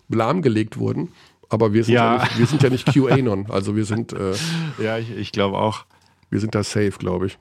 lahmgelegt 0.10 0.78
wurden. 0.78 1.10
Aber 1.50 1.74
wir 1.74 1.84
sind 1.84 1.96
ja, 1.96 2.18
ja 2.18 2.24
nicht, 2.24 2.40
wir 2.40 2.46
sind 2.48 2.64
ja 2.64 2.70
nicht 2.70 2.86
QAnon. 2.94 3.50
Also 3.50 3.76
wir 3.76 3.86
sind. 3.86 4.14
Äh, 4.14 4.34
ja, 4.82 4.98
ich, 4.98 5.12
ich 5.12 5.32
glaube 5.32 5.58
auch. 5.58 5.86
Wir 6.30 6.40
sind 6.40 6.56
da 6.56 6.64
safe, 6.64 6.94
glaube 6.98 7.28
ich. 7.28 7.38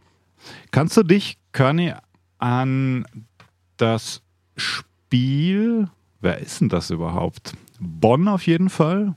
Kannst 0.71 0.97
du 0.97 1.03
dich, 1.03 1.39
Körny, 1.53 1.95
an 2.39 3.07
das 3.79 4.23
Spiel, 4.57 5.89
wer 6.21 6.39
ist 6.39 6.61
denn 6.61 6.69
das 6.69 6.91
überhaupt? 6.91 7.55
Bonn 7.81 8.29
auf 8.29 8.47
jeden 8.47 8.69
Fall. 8.69 9.15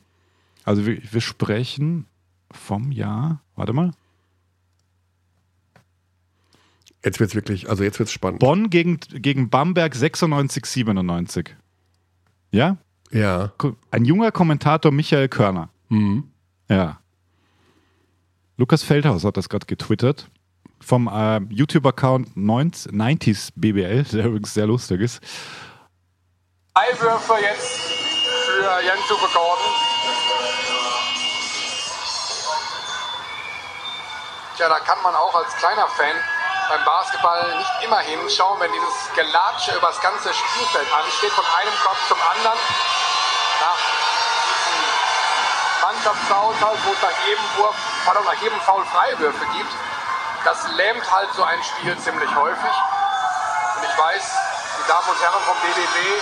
Also 0.63 0.85
wir, 0.85 0.99
wir 1.11 1.21
sprechen 1.21 2.05
vom 2.51 2.91
Jahr, 2.91 3.41
warte 3.55 3.73
mal, 3.73 3.91
Jetzt 7.07 7.21
wird 7.21 7.29
es 7.29 7.35
wirklich, 7.35 7.69
also 7.69 7.85
jetzt 7.85 7.99
wird 7.99 8.09
es 8.09 8.13
spannend. 8.13 8.39
Bonn 8.39 8.69
gegen, 8.69 8.99
gegen 8.99 9.49
Bamberg 9.49 9.95
96, 9.95 10.65
97. 10.65 11.55
Ja? 12.51 12.75
Ja. 13.11 13.53
Ein 13.91 14.03
junger 14.03 14.33
Kommentator 14.33 14.91
Michael 14.91 15.29
Körner. 15.29 15.69
Mhm. 15.87 16.29
Ja. 16.67 16.99
Lukas 18.57 18.83
Feldhaus 18.83 19.23
hat 19.23 19.37
das 19.37 19.47
gerade 19.47 19.65
getwittert. 19.67 20.29
Vom 20.81 21.07
äh, 21.07 21.39
YouTube-Account 21.47 22.35
90s 22.35 23.51
BBL, 23.55 24.03
der 24.03 24.25
übrigens 24.25 24.53
sehr 24.53 24.67
lustig 24.67 24.99
ist. 24.99 25.23
Einwürfe 26.73 27.35
jetzt 27.41 27.83
für 27.87 28.85
Jens 28.85 29.09
Uwe 29.09 29.29
Gordon. 29.33 29.73
Tja, 34.57 34.67
da 34.67 34.79
kann 34.79 35.01
man 35.03 35.15
auch 35.15 35.35
als 35.35 35.55
kleiner 35.55 35.87
Fan 35.87 36.36
beim 36.69 36.83
Basketball 36.83 37.55
nicht 37.57 37.83
immer 37.83 37.99
hinschauen, 37.99 38.59
wenn 38.59 38.71
dieses 38.71 39.13
Gelatsche 39.15 39.75
über 39.75 39.87
das 39.87 40.01
ganze 40.01 40.33
Spielfeld 40.33 40.87
ansteht, 40.93 41.31
von 41.31 41.45
einem 41.45 41.73
Kopf 41.83 42.07
zum 42.07 42.17
anderen. 42.21 42.59
Nach 43.61 43.79
diesem 44.67 44.81
Mannschaftshaushalt, 45.81 46.79
wo 46.85 46.93
es 46.93 47.01
nach 47.01 47.25
jedem 47.25 47.43
Wurf, 47.57 47.75
pardon, 48.05 48.25
nach 48.25 48.41
jedem 48.41 48.59
Foul 48.61 48.85
Freiwürfe 48.85 49.45
gibt, 49.55 49.71
das 50.43 50.67
lähmt 50.75 51.11
halt 51.11 51.29
so 51.33 51.43
ein 51.43 51.61
Spiel 51.63 51.97
ziemlich 51.99 52.35
häufig. 52.35 52.75
Und 53.77 53.83
ich 53.83 53.97
weiß, 53.97 54.23
die 54.79 54.87
Damen 54.87 55.09
und 55.09 55.21
Herren 55.21 55.41
vom 55.45 55.57
BBB 55.61 56.21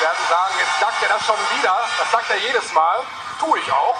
werden 0.00 0.24
sagen, 0.28 0.54
jetzt 0.58 0.80
sagt 0.80 1.02
er 1.02 1.08
das 1.08 1.26
schon 1.26 1.38
wieder. 1.56 1.74
Das 1.98 2.10
sagt 2.10 2.30
er 2.30 2.36
jedes 2.38 2.72
Mal. 2.72 3.00
Tue 3.38 3.58
ich 3.58 3.70
auch, 3.70 3.96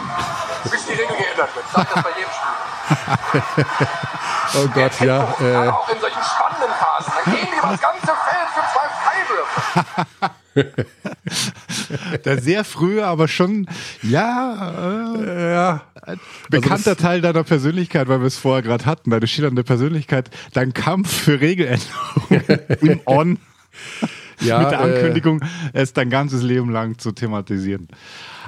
bis 0.65 0.87
die 0.87 0.95
Regel 0.95 1.17
geändert 1.17 1.55
wird. 1.55 1.67
Sagt 1.71 1.95
das 1.95 2.03
bei 2.03 2.11
jedem 2.11 2.31
Spiel. 2.33 3.67
Oh 4.57 4.69
Gott, 4.69 5.01
ja. 5.01 5.35
Äh. 5.41 5.69
Auch 5.69 5.89
in 5.89 6.01
solchen 6.01 6.23
spannenden 6.23 6.71
Phasen. 6.79 7.13
Dann 7.25 7.35
gehen 7.35 7.49
die 7.53 7.59
über 7.59 7.69
das 7.69 7.81
ganze 7.81 8.07
Feld 8.07 8.49
für 8.55 8.65
zwei 8.73 8.89
Freiwürfe. 9.03 10.27
Der 12.25 12.41
sehr 12.41 12.65
frühe, 12.65 13.07
aber 13.07 13.29
schon, 13.29 13.69
ja, 14.03 15.15
äh, 15.19 15.53
ja. 15.53 15.83
bekannter 16.49 16.91
also 16.91 17.03
Teil 17.03 17.21
deiner 17.21 17.45
Persönlichkeit, 17.45 18.09
weil 18.09 18.21
wir 18.21 18.27
es 18.27 18.39
vorher 18.39 18.63
gerade 18.63 18.87
hatten, 18.87 19.11
deine 19.11 19.27
schillernde 19.27 19.65
Persönlichkeit, 19.65 20.31
dein 20.55 20.73
Kampf 20.73 21.13
für 21.13 21.41
Regeländerungen 21.41 22.67
im 22.81 23.01
On. 23.05 23.39
Ja, 24.41 24.61
mit 24.61 24.71
der 24.71 24.81
äh, 24.81 24.83
Ankündigung, 24.83 25.41
äh, 25.43 25.81
es 25.81 25.93
dein 25.93 26.11
ganzes 26.11 26.43
Leben 26.43 26.71
lang 26.71 26.99
zu 26.99 27.13
thematisieren. 27.13 27.89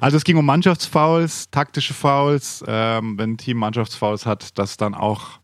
Also 0.01 0.17
es 0.17 0.25
ging 0.25 0.37
um 0.37 0.47
Mannschaftsfouls, 0.47 1.51
taktische 1.51 1.95
Fouls, 1.95 2.63
ähm, 2.67 3.19
wenn 3.19 3.33
ein 3.33 3.39
Team 3.39 3.57
Mannschaftsfouls 3.59 4.27
hat, 4.27 4.59
dass 4.59 4.77
dann 4.77 4.95
auch 4.95 5.38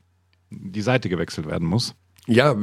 die 0.61 0.83
Seite 0.83 1.09
gewechselt 1.09 1.47
werden 1.47 1.67
muss. 1.67 1.95
Ja, 2.27 2.57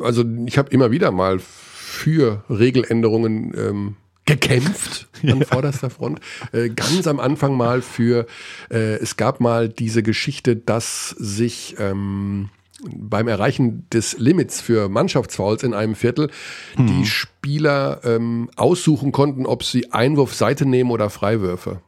also 0.00 0.24
ich 0.46 0.56
habe 0.56 0.70
immer 0.70 0.90
wieder 0.90 1.10
mal 1.10 1.38
für 1.38 2.44
Regeländerungen 2.48 3.52
ähm, 3.56 3.96
gekämpft 4.24 5.08
an 5.22 5.40
ja. 5.40 5.46
vorderster 5.46 5.90
Front. 5.90 6.20
Äh, 6.52 6.70
ganz 6.70 7.06
am 7.06 7.20
Anfang 7.20 7.56
mal 7.56 7.82
für, 7.82 8.26
äh, 8.70 8.94
es 8.96 9.16
gab 9.16 9.40
mal 9.40 9.68
diese 9.68 10.02
Geschichte, 10.02 10.56
dass 10.56 11.10
sich 11.10 11.76
ähm, 11.78 12.48
beim 12.90 13.28
Erreichen 13.28 13.86
des 13.90 14.18
Limits 14.18 14.60
für 14.60 14.88
Mannschaftsfouls 14.88 15.62
in 15.62 15.74
einem 15.74 15.94
Viertel 15.94 16.30
hm. 16.76 16.86
die 16.86 17.06
Spieler 17.06 18.00
ähm, 18.04 18.50
aussuchen 18.56 19.12
konnten, 19.12 19.46
ob 19.46 19.62
sie 19.64 19.92
Einwurf 19.92 20.34
Seite 20.34 20.66
nehmen 20.66 20.90
oder 20.90 21.10
Freiwürfe. 21.10 21.80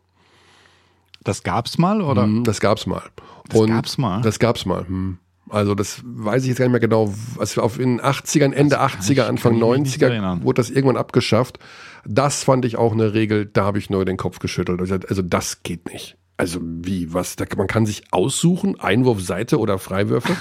Das 1.25 1.43
gab's 1.43 1.77
mal, 1.77 2.03
oder? 2.03 2.23
Hm, 2.23 2.45
das 2.45 2.61
gab's 2.61 2.87
mal. 2.87 3.03
Das 3.49 3.61
Und 3.61 3.71
gab's 3.71 3.99
mal? 3.99 4.23
Das 4.23 4.39
gab's 4.39 4.65
mal. 4.65 4.87
Hm. 4.87 5.19
Also 5.49 5.75
das 5.75 6.03
weiß 6.05 6.43
ich 6.43 6.49
jetzt 6.49 6.59
gar 6.59 6.67
nicht 6.67 6.73
mehr 6.73 6.81
genau. 6.81 7.15
Also 7.39 7.63
auf 7.63 7.79
in 7.79 7.99
den 7.99 8.01
80ern, 8.01 8.53
Ende 8.53 8.81
80er, 8.81 9.23
Anfang 9.23 9.57
90er 9.57 10.43
wurde 10.43 10.61
das 10.61 10.71
irgendwann 10.71 10.97
abgeschafft. 10.97 11.59
Das 12.05 12.45
fand 12.45 12.65
ich 12.65 12.77
auch 12.77 12.93
eine 12.93 13.15
Regel, 13.15 13.47
da 13.47 13.65
habe 13.65 13.79
ich 13.79 13.91
nur 13.91 14.05
den 14.05 14.17
Kopf 14.17 14.39
geschüttelt. 14.39 14.81
Also 14.81 15.23
das 15.23 15.63
geht 15.63 15.91
nicht. 15.93 16.17
Also 16.37 16.61
wie, 16.63 17.15
was? 17.15 17.37
Da, 17.37 17.47
man 17.57 17.67
kann 17.67 17.87
sich 17.87 18.13
aussuchen, 18.13 18.79
Einwurf, 18.79 19.23
Seite 19.23 19.59
oder 19.59 19.79
Freiwürfe. 19.79 20.37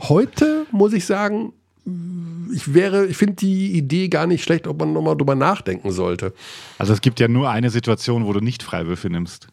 Heute 0.00 0.66
muss 0.72 0.92
ich 0.92 1.06
sagen, 1.06 1.52
ich 2.52 2.74
wäre, 2.74 3.06
ich 3.06 3.16
finde 3.16 3.34
die 3.34 3.72
Idee 3.72 4.08
gar 4.08 4.26
nicht 4.26 4.42
schlecht, 4.42 4.66
ob 4.66 4.78
man 4.78 4.92
nochmal 4.92 5.16
drüber 5.16 5.34
nachdenken 5.34 5.90
sollte. 5.90 6.34
Also 6.76 6.92
es 6.92 7.00
gibt 7.00 7.18
ja 7.20 7.28
nur 7.28 7.48
eine 7.48 7.70
Situation, 7.70 8.26
wo 8.26 8.32
du 8.32 8.40
nicht 8.40 8.62
Freiwürfe 8.62 9.08
nimmst. 9.08 9.48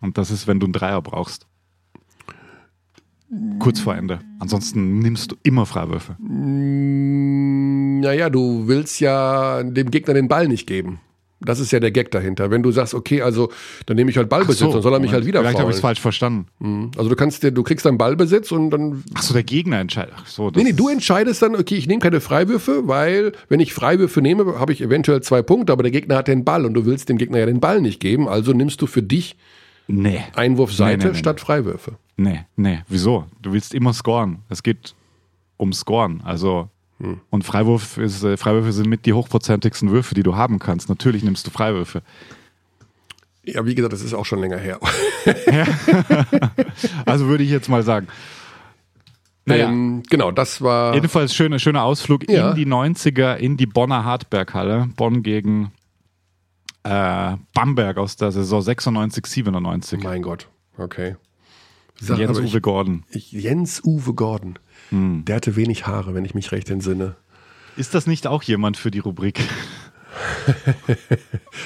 Und 0.00 0.18
das 0.18 0.30
ist, 0.30 0.46
wenn 0.46 0.60
du 0.60 0.66
einen 0.66 0.72
Dreier 0.72 1.00
brauchst. 1.02 1.46
Kurz 3.58 3.80
vor 3.80 3.96
Ende. 3.96 4.18
Ansonsten 4.40 4.98
nimmst 4.98 5.32
du 5.32 5.36
immer 5.42 5.64
Freiwürfe. 5.64 6.16
Naja, 8.00 8.28
du 8.28 8.68
willst 8.68 9.00
ja 9.00 9.62
dem 9.62 9.90
Gegner 9.90 10.14
den 10.14 10.28
Ball 10.28 10.48
nicht 10.48 10.66
geben. 10.66 11.00
Das 11.44 11.58
ist 11.58 11.72
ja 11.72 11.80
der 11.80 11.90
Gag 11.90 12.10
dahinter. 12.10 12.50
Wenn 12.50 12.62
du 12.62 12.70
sagst, 12.70 12.94
okay, 12.94 13.22
also 13.22 13.50
dann 13.86 13.96
nehme 13.96 14.10
ich 14.10 14.16
halt 14.16 14.28
Ballbesitz 14.28 14.60
so, 14.60 14.70
und 14.70 14.82
soll 14.82 14.92
er 14.92 15.00
mich 15.00 15.12
halt 15.12 15.26
wieder 15.26 15.40
Vielleicht 15.40 15.58
habe 15.58 15.70
ich 15.70 15.76
es 15.76 15.80
falsch 15.80 16.00
verstanden. 16.00 16.46
Mhm. 16.60 16.92
Also 16.96 17.10
du 17.10 17.16
kannst 17.16 17.42
dir, 17.42 17.50
du 17.50 17.62
kriegst 17.62 17.84
dann 17.84 17.98
Ballbesitz 17.98 18.52
und 18.52 18.70
dann. 18.70 19.02
Ach 19.14 19.22
so, 19.22 19.34
der 19.34 19.42
Gegner 19.42 19.80
entscheidet. 19.80 20.14
Ach 20.16 20.26
so, 20.26 20.50
nee, 20.54 20.62
nee, 20.62 20.72
du 20.72 20.88
entscheidest 20.88 21.42
dann, 21.42 21.56
okay, 21.56 21.74
ich 21.74 21.88
nehme 21.88 22.00
keine 22.00 22.20
Freiwürfe, 22.20 22.86
weil 22.86 23.32
wenn 23.48 23.60
ich 23.60 23.74
Freiwürfe 23.74 24.22
nehme, 24.22 24.60
habe 24.60 24.72
ich 24.72 24.80
eventuell 24.80 25.20
zwei 25.22 25.42
Punkte, 25.42 25.72
aber 25.72 25.82
der 25.82 25.92
Gegner 25.92 26.16
hat 26.16 26.28
den 26.28 26.44
Ball 26.44 26.64
und 26.64 26.74
du 26.74 26.86
willst 26.86 27.08
dem 27.08 27.18
Gegner 27.18 27.38
ja 27.38 27.46
den 27.46 27.60
Ball 27.60 27.80
nicht 27.80 27.98
geben, 27.98 28.28
also 28.28 28.52
nimmst 28.52 28.80
du 28.82 28.86
für 28.86 29.02
dich 29.02 29.36
nee. 29.86 30.22
Einwurfseite 30.34 31.06
nee, 31.06 31.12
nee, 31.12 31.18
statt 31.18 31.40
Freiwürfe. 31.40 31.96
Nee, 32.16 32.44
nee, 32.56 32.80
wieso? 32.88 33.26
Du 33.40 33.52
willst 33.52 33.74
immer 33.74 33.92
scoren. 33.92 34.40
Es 34.48 34.62
geht 34.62 34.94
um 35.56 35.72
Scoren. 35.72 36.20
Also 36.24 36.68
hm. 37.02 37.20
Und 37.30 37.44
Freiwurf 37.44 37.98
ist, 37.98 38.22
äh, 38.22 38.36
Freiwürfe 38.36 38.72
sind 38.72 38.88
mit 38.88 39.06
die 39.06 39.12
hochprozentigsten 39.12 39.90
Würfe, 39.90 40.14
die 40.14 40.22
du 40.22 40.36
haben 40.36 40.60
kannst. 40.60 40.88
Natürlich 40.88 41.24
nimmst 41.24 41.46
du 41.46 41.50
Freiwürfe. 41.50 42.02
Ja, 43.44 43.66
wie 43.66 43.74
gesagt, 43.74 43.92
das 43.92 44.02
ist 44.02 44.14
auch 44.14 44.24
schon 44.24 44.38
länger 44.38 44.58
her. 44.58 44.78
also 47.04 47.26
würde 47.26 47.42
ich 47.42 47.50
jetzt 47.50 47.68
mal 47.68 47.82
sagen. 47.82 48.06
Naja. 49.46 49.68
Ähm, 49.68 50.04
genau, 50.08 50.30
das 50.30 50.62
war. 50.62 50.94
Jedenfalls 50.94 51.34
schöner 51.34 51.58
schöner 51.58 51.82
Ausflug 51.82 52.30
ja. 52.30 52.50
in 52.50 52.56
die 52.56 52.66
90er, 52.66 53.34
in 53.34 53.56
die 53.56 53.66
Bonner 53.66 54.04
Hartberghalle. 54.04 54.88
Bonn 54.96 55.24
gegen 55.24 55.72
äh, 56.84 57.36
Bamberg 57.54 57.98
aus 57.98 58.16
der 58.16 58.32
Saison 58.32 58.62
96, 58.62 59.26
97. 59.26 60.02
Mein 60.02 60.22
Gott, 60.22 60.48
okay. 60.78 61.16
Jens-Uwe 62.00 62.60
Gordon. 62.60 63.04
Jens-Uwe 63.12 64.14
Gordon. 64.14 64.58
Hm. 64.88 65.24
Der 65.24 65.36
hatte 65.36 65.56
wenig 65.56 65.86
Haare, 65.86 66.14
wenn 66.14 66.24
ich 66.24 66.34
mich 66.34 66.50
recht 66.52 66.68
entsinne. 66.70 67.16
Ist 67.76 67.94
das 67.94 68.06
nicht 68.06 68.26
auch 68.26 68.42
jemand 68.42 68.76
für 68.76 68.90
die 68.90 68.98
Rubrik? 68.98 69.40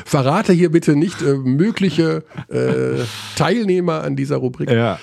Verrate 0.05 0.53
hier 0.53 0.71
bitte 0.71 0.95
nicht 0.95 1.23
äh, 1.23 1.35
mögliche 1.35 2.25
äh, 2.49 3.05
Teilnehmer 3.37 4.03
an 4.03 4.17
dieser 4.17 4.37
Rubrik. 4.37 4.71
Ja. 4.71 5.01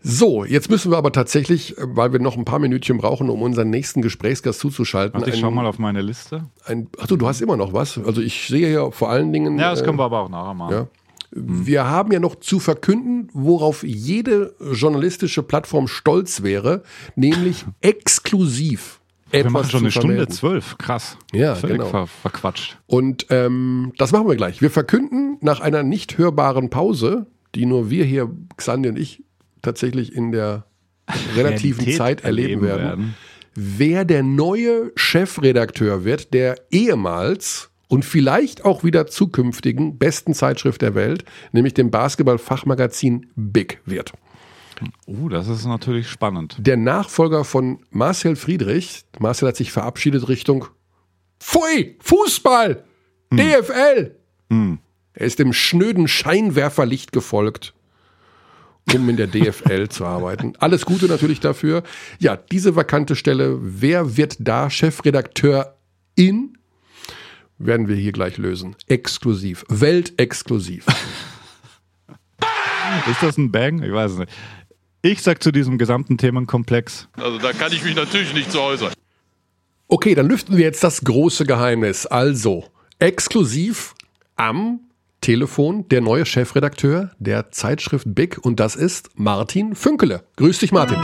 So, 0.00 0.44
jetzt 0.44 0.70
müssen 0.70 0.92
wir 0.92 0.98
aber 0.98 1.10
tatsächlich, 1.10 1.74
weil 1.78 2.12
wir 2.12 2.20
noch 2.20 2.36
ein 2.36 2.44
paar 2.44 2.60
Minütchen 2.60 2.98
brauchen, 2.98 3.28
um 3.30 3.42
unseren 3.42 3.70
nächsten 3.70 4.00
Gesprächsgast 4.00 4.60
zuzuschalten. 4.60 5.20
Warte, 5.20 5.34
ich 5.34 5.40
schau 5.40 5.50
mal 5.50 5.66
auf 5.66 5.78
meine 5.78 6.02
Liste. 6.02 6.44
Ein, 6.64 6.88
achso, 6.98 7.16
du 7.16 7.26
hast 7.26 7.40
immer 7.40 7.56
noch 7.56 7.72
was. 7.72 7.98
Also 7.98 8.20
ich 8.20 8.46
sehe 8.46 8.72
ja 8.72 8.90
vor 8.92 9.10
allen 9.10 9.32
Dingen. 9.32 9.58
Ja, 9.58 9.70
das 9.70 9.82
können 9.82 9.98
wir 9.98 10.04
aber 10.04 10.20
auch 10.20 10.28
nachher 10.28 10.54
machen. 10.54 10.72
Ja. 10.72 10.86
Wir 11.30 11.84
haben 11.84 12.12
ja 12.12 12.20
noch 12.20 12.36
zu 12.36 12.58
verkünden, 12.58 13.28
worauf 13.32 13.82
jede 13.82 14.54
journalistische 14.72 15.42
Plattform 15.42 15.88
stolz 15.88 16.42
wäre, 16.42 16.82
nämlich 17.16 17.66
exklusiv. 17.80 19.00
Wir 19.30 19.50
machen 19.50 19.68
schon 19.68 19.80
eine 19.80 19.90
Stunde 19.90 20.26
zwölf, 20.28 20.78
krass. 20.78 21.18
Ja, 21.34 21.54
Völlig 21.54 21.78
genau. 21.78 21.90
ver 21.90 22.06
verquatscht. 22.06 22.78
Und 22.86 23.26
ähm, 23.28 23.92
das 23.98 24.12
machen 24.12 24.26
wir 24.26 24.36
gleich. 24.36 24.62
Wir 24.62 24.70
verkünden 24.70 25.36
nach 25.42 25.60
einer 25.60 25.82
nicht 25.82 26.16
hörbaren 26.16 26.70
Pause, 26.70 27.26
die 27.54 27.66
nur 27.66 27.90
wir 27.90 28.06
hier, 28.06 28.30
Xandi 28.56 28.88
und 28.88 28.98
ich, 28.98 29.22
tatsächlich 29.62 30.14
in 30.14 30.32
der 30.32 30.66
relativen 31.36 31.80
Realität 31.80 31.96
Zeit 31.96 32.24
erleben, 32.24 32.62
werden, 32.62 32.82
werden, 32.82 33.14
wer 33.54 34.04
der 34.04 34.22
neue 34.22 34.92
Chefredakteur 34.94 36.04
wird, 36.04 36.32
der 36.34 36.56
ehemals 36.70 37.70
und 37.88 38.04
vielleicht 38.04 38.64
auch 38.64 38.84
wieder 38.84 39.06
zukünftigen 39.06 39.98
besten 39.98 40.34
Zeitschrift 40.34 40.82
der 40.82 40.94
Welt, 40.94 41.24
nämlich 41.52 41.74
dem 41.74 41.90
Basketball-Fachmagazin 41.90 43.26
Big 43.34 43.80
wird. 43.86 44.12
Uh, 45.06 45.28
das 45.28 45.48
ist 45.48 45.66
natürlich 45.66 46.08
spannend. 46.08 46.56
Der 46.60 46.76
Nachfolger 46.76 47.44
von 47.44 47.80
Marcel 47.90 48.36
Friedrich, 48.36 49.04
Marcel 49.18 49.48
hat 49.48 49.56
sich 49.56 49.72
verabschiedet 49.72 50.28
Richtung 50.28 50.66
Pfui, 51.40 51.96
Fußball, 52.00 52.84
hm. 53.30 53.38
DFL. 53.38 54.14
Hm. 54.50 54.78
Er 55.14 55.26
ist 55.26 55.38
dem 55.38 55.52
schnöden 55.52 56.06
Scheinwerferlicht 56.06 57.10
gefolgt, 57.10 57.74
um 58.94 59.08
in 59.08 59.16
der 59.16 59.26
DFL 59.26 59.88
zu 59.88 60.04
arbeiten. 60.04 60.54
Alles 60.58 60.84
Gute 60.84 61.06
natürlich 61.06 61.40
dafür. 61.40 61.82
Ja, 62.18 62.36
diese 62.36 62.76
vakante 62.76 63.16
Stelle, 63.16 63.58
wer 63.60 64.16
wird 64.16 64.36
da 64.40 64.70
Chefredakteur 64.70 65.76
in 66.14 66.58
werden 67.58 67.88
wir 67.88 67.96
hier 67.96 68.12
gleich 68.12 68.38
lösen. 68.38 68.76
Exklusiv. 68.86 69.64
Weltexklusiv. 69.68 70.86
Ist 73.10 73.22
das 73.22 73.36
ein 73.36 73.50
Bang? 73.50 73.82
Ich 73.82 73.92
weiß 73.92 74.12
es 74.12 74.18
nicht. 74.18 74.32
Ich 75.02 75.22
sag 75.22 75.42
zu 75.42 75.52
diesem 75.52 75.78
gesamten 75.78 76.18
Themenkomplex. 76.18 77.08
Also 77.16 77.38
da 77.38 77.52
kann 77.52 77.72
ich 77.72 77.84
mich 77.84 77.94
natürlich 77.94 78.32
nicht 78.32 78.50
zu 78.50 78.60
äußern. 78.60 78.92
Okay, 79.88 80.14
dann 80.14 80.28
lüften 80.28 80.56
wir 80.56 80.64
jetzt 80.64 80.84
das 80.84 81.02
große 81.02 81.46
Geheimnis. 81.46 82.06
Also, 82.06 82.66
exklusiv 82.98 83.94
am 84.36 84.80
Telefon 85.20 85.88
der 85.88 86.00
neue 86.00 86.26
Chefredakteur 86.26 87.10
der 87.18 87.50
Zeitschrift 87.50 88.06
Big 88.14 88.38
und 88.42 88.60
das 88.60 88.76
ist 88.76 89.10
Martin 89.14 89.74
Fünkele. 89.74 90.24
Grüß 90.36 90.58
dich, 90.58 90.72
Martin. 90.72 90.98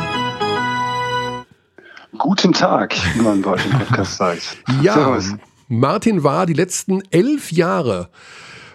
Guten 2.17 2.53
Tag, 2.53 2.95
wie 3.15 3.23
man 3.23 3.43
bei 3.43 3.53
euch 3.53 3.67
im 3.67 3.73
Podcast 3.73 4.17
sagt. 4.17 4.57
Ja, 4.83 4.95
Servus. 4.95 5.35
Martin 5.69 6.23
war 6.23 6.47
die 6.47 6.53
letzten 6.53 7.03
elf 7.11 7.51
Jahre 7.51 8.11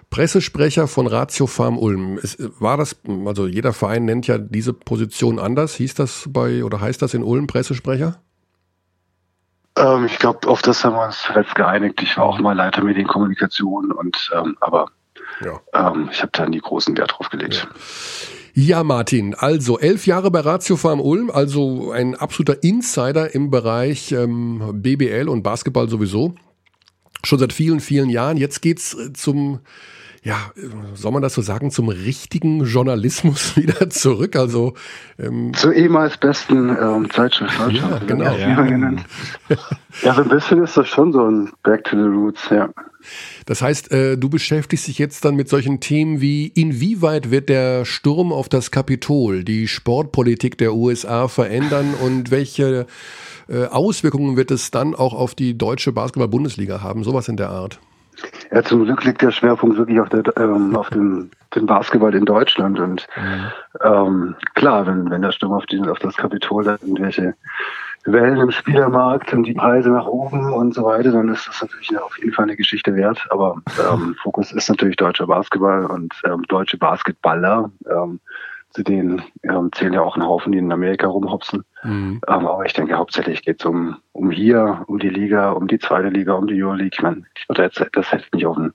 Pressesprecher 0.10 0.88
von 0.88 1.08
Ratio 1.08 1.48
Farm 1.48 1.78
Ulm. 1.78 2.20
Es 2.22 2.38
war 2.60 2.78
das, 2.78 2.96
also 3.26 3.48
jeder 3.48 3.74
Verein 3.74 4.06
nennt 4.06 4.28
ja 4.28 4.38
diese 4.38 4.74
Position 4.74 5.40
anders. 5.40 5.76
Hieß 5.76 5.94
das 5.94 6.28
bei 6.30 6.64
oder 6.64 6.82
heißt 6.82 7.02
das 7.02 7.14
in 7.14 7.24
Ulm 7.24 7.48
Pressesprecher? 7.48 8.20
Ähm, 9.78 10.06
ich 10.06 10.18
glaube, 10.18 10.48
auf 10.48 10.62
das 10.62 10.84
haben 10.84 10.96
wir 10.96 11.06
uns 11.06 11.22
zuletzt 11.22 11.56
geeinigt. 11.56 12.02
Ich 12.02 12.18
war 12.18 12.26
auch 12.26 12.40
mal 12.40 12.54
Leiter 12.54 12.84
Medienkommunikation 12.84 13.92
und 13.92 14.32
ähm, 14.36 14.58
aber 14.60 14.88
ja. 15.44 15.60
ähm, 15.74 16.10
ich 16.12 16.22
habe 16.22 16.32
da 16.34 16.48
nie 16.48 16.60
großen 16.60 16.98
Wert 16.98 17.14
drauf 17.18 17.30
gelegt. 17.30 17.68
Ja. 17.68 17.80
Ja, 18.56 18.84
Martin, 18.84 19.36
also 19.36 19.80
elf 19.80 20.06
Jahre 20.06 20.32
bei 20.32 20.42
Ratio 20.42 20.76
Farm 20.76 21.00
Ulm, 21.00 21.30
also 21.30 21.92
ein 21.92 22.16
absoluter 22.16 22.62
Insider 22.64 23.34
im 23.34 23.52
Bereich 23.52 24.12
ähm, 24.12 24.82
BBL 24.82 25.30
und 25.30 25.44
Basketball 25.44 25.88
sowieso 25.88 26.34
schon 27.24 27.40
seit 27.40 27.54
vielen, 27.54 27.80
vielen 27.80 28.10
Jahren. 28.10 28.38
Jetzt 28.38 28.62
geht's 28.62 28.94
äh, 28.94 29.14
zum, 29.14 29.60
ja, 30.24 30.52
soll 30.96 31.12
man 31.12 31.22
das 31.22 31.34
so 31.34 31.42
sagen, 31.42 31.72
zum 31.72 31.90
richtigen 31.90 32.64
Journalismus 32.66 33.56
wieder 33.56 33.90
zurück. 33.90 34.36
Also 34.36 34.74
ähm, 35.18 35.54
zur 35.54 35.74
ehemals 35.74 36.18
besten 36.18 36.70
ähm, 36.70 37.10
Zeitschrift 37.10 37.58
Deutschland. 37.60 37.76
Ja, 37.76 38.00
genau. 38.06 38.36
Ja. 38.36 39.06
ja, 40.04 40.14
so 40.14 40.22
ein 40.22 40.30
bisschen 40.30 40.64
ist 40.64 40.76
das 40.76 40.88
schon 40.88 41.14
so 41.14 41.26
ein 41.26 41.52
Back 41.64 41.86
to 41.86 41.96
the 41.96 42.04
Roots, 42.04 42.50
ja. 42.50 42.70
Das 43.46 43.62
heißt, 43.62 43.92
äh, 43.92 44.18
du 44.18 44.30
beschäftigst 44.30 44.88
dich 44.88 44.98
jetzt 44.98 45.24
dann 45.24 45.36
mit 45.36 45.48
solchen 45.48 45.80
Themen 45.80 46.20
wie, 46.20 46.48
inwieweit 46.48 47.32
wird 47.32 47.50
der 47.50 47.86
Sturm 47.86 48.34
auf 48.34 48.50
das 48.50 48.72
Kapitol 48.72 49.44
die 49.44 49.68
Sportpolitik 49.68 50.58
der 50.58 50.74
USA 50.74 51.28
verändern 51.28 51.94
und 51.94 52.30
welche 52.30 52.88
äh, 53.48 53.66
Auswirkungen 53.66 54.36
wird 54.36 54.52
es 54.52 54.70
dann 54.70 54.96
auch 54.96 55.14
auf 55.14 55.34
die 55.34 55.58
deutsche 55.58 55.94
Basketball-Bundesliga 55.94 56.82
haben? 56.82 57.04
Sowas 57.04 57.30
in 57.30 57.38
der 57.38 57.50
Art. 57.50 57.80
Ja, 58.52 58.64
zum 58.64 58.86
Glück 58.86 59.04
liegt 59.04 59.22
der 59.22 59.32
Schwerpunkt 59.32 59.78
wirklich 59.78 60.00
auf, 60.00 60.10
der, 60.10 60.24
ähm, 60.38 60.76
auf 60.76 60.90
dem, 60.90 61.30
dem 61.56 61.66
Basketball 61.66 62.16
in 62.16 62.26
Deutschland. 62.26 62.80
Und 62.80 63.08
ähm, 63.84 64.36
klar, 64.56 64.88
wenn, 64.88 65.10
wenn 65.10 65.22
der 65.22 65.32
Sturm 65.32 65.54
auf, 65.54 65.66
den, 65.66 65.88
auf 65.88 66.00
das 66.00 66.18
Kapitol 66.18 66.68
hat, 66.68 66.82
irgendwelche 66.82 67.36
Wellen 68.06 68.38
im 68.38 68.52
Spielermarkt 68.52 69.34
und 69.34 69.44
die 69.44 69.54
Preise 69.54 69.90
nach 69.90 70.06
oben 70.06 70.54
und 70.54 70.74
so 70.74 70.84
weiter, 70.84 71.12
dann 71.12 71.30
ist 71.30 71.48
das 71.48 71.62
natürlich 71.62 71.98
auf 72.00 72.18
jeden 72.18 72.34
Fall 72.34 72.46
eine 72.46 72.56
Geschichte 72.56 72.96
wert. 72.96 73.26
Aber 73.30 73.62
ähm, 73.92 74.16
Fokus 74.22 74.52
ist 74.52 74.70
natürlich 74.70 74.96
deutscher 74.96 75.28
Basketball 75.28 75.86
und 75.86 76.14
ähm, 76.26 76.44
deutsche 76.48 76.78
Basketballer. 76.78 77.72
Ähm, 77.90 78.20
zu 78.72 78.84
denen 78.84 79.24
ähm, 79.44 79.72
zählen 79.74 79.94
ja 79.94 80.02
auch 80.02 80.16
ein 80.16 80.26
Haufen, 80.26 80.52
die 80.52 80.60
in 80.60 80.72
Amerika 80.72 81.08
rumhopsen. 81.08 81.64
Mhm. 81.84 82.22
Ähm, 82.28 82.48
aber 82.48 82.66
ich 82.66 82.74
denke, 82.74 82.96
hauptsächlich 82.96 83.44
geht 83.44 83.60
es 83.62 83.66
um, 83.66 83.98
um 84.12 84.32
hier, 84.32 84.84
um 84.88 85.00
die 85.00 85.10
Liga, 85.10 85.52
um 85.52 85.68
die 85.68 85.80
zweite 85.80 86.10
Liga, 86.10 86.34
um 86.34 86.48
die 86.48 86.62
Euroleague. 86.62 86.92
Ich 86.94 87.02
meine, 87.02 87.24
das, 87.48 87.74
das 87.92 88.10
setzt 88.10 88.34
nicht 88.34 88.46
auf 88.46 88.58
ein, 88.58 88.74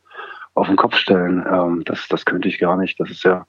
auf 0.55 0.67
den 0.67 0.77
Kopf 0.77 0.97
stellen. 0.97 1.45
Ähm, 1.51 1.83
das, 1.85 2.09
das 2.09 2.25
könnte 2.25 2.49
ich 2.49 2.59
gar 2.59 2.77
nicht. 2.77 2.99
Das 2.99 3.11
ist 3.11 3.25
ja 3.25 3.47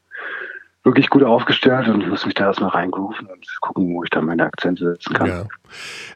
wirklich 0.86 1.10
gut 1.10 1.23
aufgestellt 1.23 1.88
und 1.88 2.02
ich 2.02 2.07
muss 2.07 2.26
mich 2.26 2.36
da 2.36 2.45
erstmal 2.45 2.69
reingerufen 2.69 3.26
und 3.26 3.48
gucken, 3.60 3.91
wo 3.95 4.03
ich 4.03 4.11
da 4.11 4.22
meine 4.22 4.45
Akzente 4.45 4.91
setzen 4.91 5.14
kann. 5.15 5.27
Ja. 5.27 5.48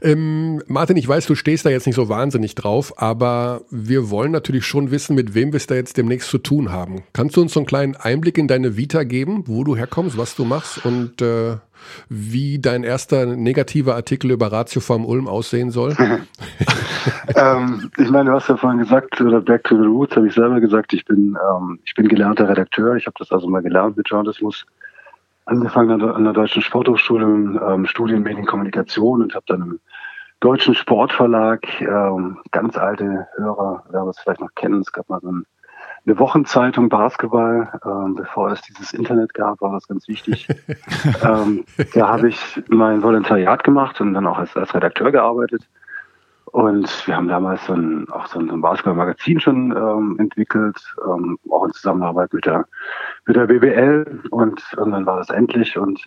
Ähm, 0.01 0.61
Martin, 0.67 0.95
ich 0.95 1.07
weiß, 1.07 1.25
du 1.25 1.33
stehst 1.33 1.65
da 1.65 1.71
jetzt 1.71 1.87
nicht 1.87 1.95
so 1.95 2.07
wahnsinnig 2.07 2.53
drauf, 2.53 2.93
aber 2.97 3.61
wir 3.71 4.11
wollen 4.11 4.31
natürlich 4.31 4.65
schon 4.65 4.91
wissen, 4.91 5.15
mit 5.15 5.33
wem 5.33 5.51
wir 5.51 5.57
es 5.57 5.65
da 5.65 5.73
jetzt 5.73 5.97
demnächst 5.97 6.29
zu 6.29 6.37
tun 6.37 6.71
haben. 6.71 7.03
Kannst 7.13 7.35
du 7.35 7.41
uns 7.41 7.53
so 7.53 7.59
einen 7.59 7.67
kleinen 7.67 7.95
Einblick 7.95 8.37
in 8.37 8.47
deine 8.47 8.77
Vita 8.77 9.03
geben, 9.03 9.43
wo 9.47 9.63
du 9.63 9.75
herkommst, 9.75 10.19
was 10.19 10.35
du 10.35 10.45
machst 10.45 10.85
und 10.85 11.19
äh, 11.19 11.57
wie 12.09 12.59
dein 12.59 12.83
erster 12.83 13.25
negativer 13.25 13.95
Artikel 13.95 14.31
über 14.31 14.51
Ratio 14.51 14.81
vom 14.81 15.05
Ulm 15.05 15.27
aussehen 15.27 15.71
soll? 15.71 15.95
ähm, 17.35 17.91
ich 17.97 18.09
meine, 18.09 18.29
du 18.29 18.35
hast 18.35 18.49
ja 18.49 18.57
vorhin 18.57 18.79
gesagt, 18.79 19.19
oder 19.21 19.41
Back 19.41 19.63
to 19.65 19.75
the 19.75 19.87
Roots, 19.87 20.15
habe 20.15 20.27
ich 20.27 20.33
selber 20.33 20.59
gesagt, 20.59 20.93
ich 20.93 21.05
bin, 21.05 21.37
ähm, 21.49 21.79
ich 21.85 21.93
bin 21.93 22.07
gelernter 22.07 22.49
Redakteur. 22.49 22.95
Ich 22.95 23.05
habe 23.05 23.15
das 23.19 23.31
also 23.31 23.47
mal 23.47 23.61
gelernt 23.61 23.97
mit 23.97 24.09
Journalismus. 24.09 24.65
Angefangen 25.45 26.01
an 26.01 26.23
der, 26.23 26.33
Deutschen 26.33 26.61
Sporthochschule 26.61 27.25
ähm, 27.25 27.85
Studien 27.85 28.21
Medienkommunikation 28.21 29.23
und 29.23 29.33
habe 29.33 29.45
dann 29.47 29.61
im 29.61 29.79
Deutschen 30.41 30.75
Sportverlag, 30.75 31.61
ähm, 31.81 32.37
ganz 32.51 32.77
alte 32.77 33.27
Hörer 33.35 33.83
werden 33.89 34.09
es 34.09 34.19
vielleicht 34.19 34.41
noch 34.41 34.53
kennen, 34.55 34.81
es 34.81 34.91
gab 34.91 35.09
mal 35.09 35.19
so 35.21 35.31
ein 35.31 35.45
eine 36.05 36.17
Wochenzeitung 36.19 36.89
Basketball, 36.89 37.79
ähm, 37.85 38.15
bevor 38.15 38.51
es 38.51 38.61
dieses 38.61 38.93
Internet 38.93 39.33
gab, 39.33 39.61
war 39.61 39.73
das 39.73 39.87
ganz 39.87 40.07
wichtig. 40.07 40.47
ähm, 41.23 41.65
da 41.93 42.07
habe 42.07 42.29
ich 42.29 42.61
mein 42.69 43.03
Volontariat 43.03 43.63
gemacht 43.63 43.99
und 44.01 44.13
dann 44.13 44.27
auch 44.27 44.37
als, 44.37 44.55
als 44.55 44.73
Redakteur 44.73 45.11
gearbeitet. 45.11 45.67
Und 46.45 47.07
wir 47.07 47.15
haben 47.15 47.27
damals 47.27 47.65
so 47.65 47.73
ein, 47.73 48.09
auch 48.09 48.25
so 48.25 48.39
ein, 48.39 48.61
Basketball-Magazin 48.61 49.39
schon 49.39 49.71
ähm, 49.75 50.17
entwickelt, 50.19 50.77
ähm, 51.05 51.37
auch 51.49 51.65
in 51.65 51.73
Zusammenarbeit 51.73 52.33
mit 52.33 52.45
der, 52.45 52.65
mit 53.25 53.35
der 53.35 53.45
BBL. 53.45 54.23
Und, 54.31 54.63
und 54.77 54.91
dann 54.91 55.05
war 55.05 55.17
das 55.17 55.29
endlich. 55.29 55.77
Und 55.77 56.03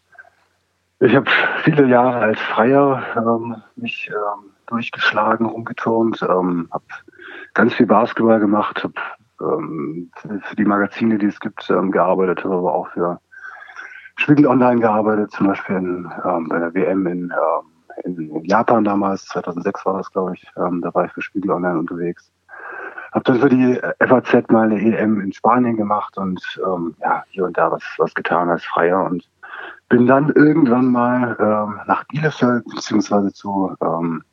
ich 0.99 1.15
habe 1.15 1.31
viele 1.63 1.87
Jahre 1.87 2.19
als 2.19 2.41
Freier 2.41 3.03
ähm, 3.17 3.57
mich 3.77 4.11
ähm, 4.11 4.51
durchgeschlagen, 4.67 5.47
rumgeturnt, 5.47 6.23
ähm, 6.23 6.69
habe 6.73 6.85
ganz 7.55 7.75
viel 7.75 7.87
Basketball 7.87 8.41
gemacht, 8.41 8.83
habe 8.83 8.95
ähm, 9.43 10.11
für 10.15 10.57
die 10.57 10.65
Magazine, 10.65 11.19
die 11.19 11.27
es 11.27 11.41
gibt, 11.41 11.69
ähm, 11.71 11.91
gearbeitet, 11.91 12.45
habe 12.45 12.55
aber 12.55 12.75
auch 12.75 12.89
für 12.89 13.21
Spiegel 14.17 14.47
Online 14.47 14.81
gearbeitet, 14.81 15.31
zum 15.33 15.49
Beispiel 15.49 15.77
in, 15.77 16.13
ähm, 16.25 16.49
bei 16.49 16.59
der 16.59 16.75
WM 16.75 17.07
in, 17.07 17.33
ähm, 17.33 17.67
in, 18.05 18.45
Japan 18.45 18.85
damals, 18.85 19.25
2006 19.27 19.87
war 19.87 19.99
das, 19.99 20.11
glaube 20.11 20.35
ich. 20.35 20.47
Ähm, 20.57 20.81
da 20.83 20.95
war 20.95 21.07
ich 21.07 21.13
für 21.13 21.23
Spiegel 21.23 21.51
Online 21.51 21.79
unterwegs. 21.79 22.31
Habe 23.13 23.25
dann 23.25 23.41
für 23.41 23.49
die 23.49 23.81
FAZ 24.01 24.51
mal 24.51 24.71
eine 24.71 24.81
EM 24.81 25.21
in 25.21 25.33
Spanien 25.33 25.77
gemacht 25.77 26.17
und 26.17 26.41
ähm, 26.67 26.95
ja, 27.01 27.25
hier 27.29 27.45
und 27.45 27.59
da 27.59 27.71
was, 27.71 27.83
was 27.99 28.15
getan 28.15 28.49
als 28.49 28.65
Freier 28.65 29.05
und 29.05 29.29
bin 29.91 30.07
dann 30.07 30.31
irgendwann 30.31 30.87
mal 30.87 31.37
nach 31.87 32.05
Bielefeld 32.05 32.65
beziehungsweise 32.65 33.31
zu 33.35 33.77
ähm, 33.83 34.25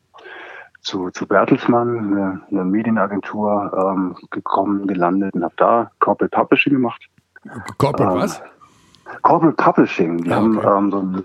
zu, 0.81 1.09
zu 1.09 1.27
Bertelsmann, 1.27 1.97
eine, 1.97 2.41
eine 2.49 2.65
Medienagentur, 2.65 3.71
ähm, 3.75 4.15
gekommen, 4.31 4.87
gelandet 4.87 5.33
und 5.33 5.43
habe 5.43 5.53
da 5.57 5.91
Corporate 5.99 6.35
Publishing 6.35 6.73
gemacht. 6.73 7.09
Corporate 7.77 8.13
ähm, 8.13 8.21
was? 8.21 8.41
Corporate 9.21 9.55
Publishing. 9.55 10.23
Die 10.23 10.31
ah, 10.31 10.41
okay. 10.41 10.63
haben 10.65 10.85
ähm, 10.85 10.91
so 10.91 10.99
ein, 10.99 11.23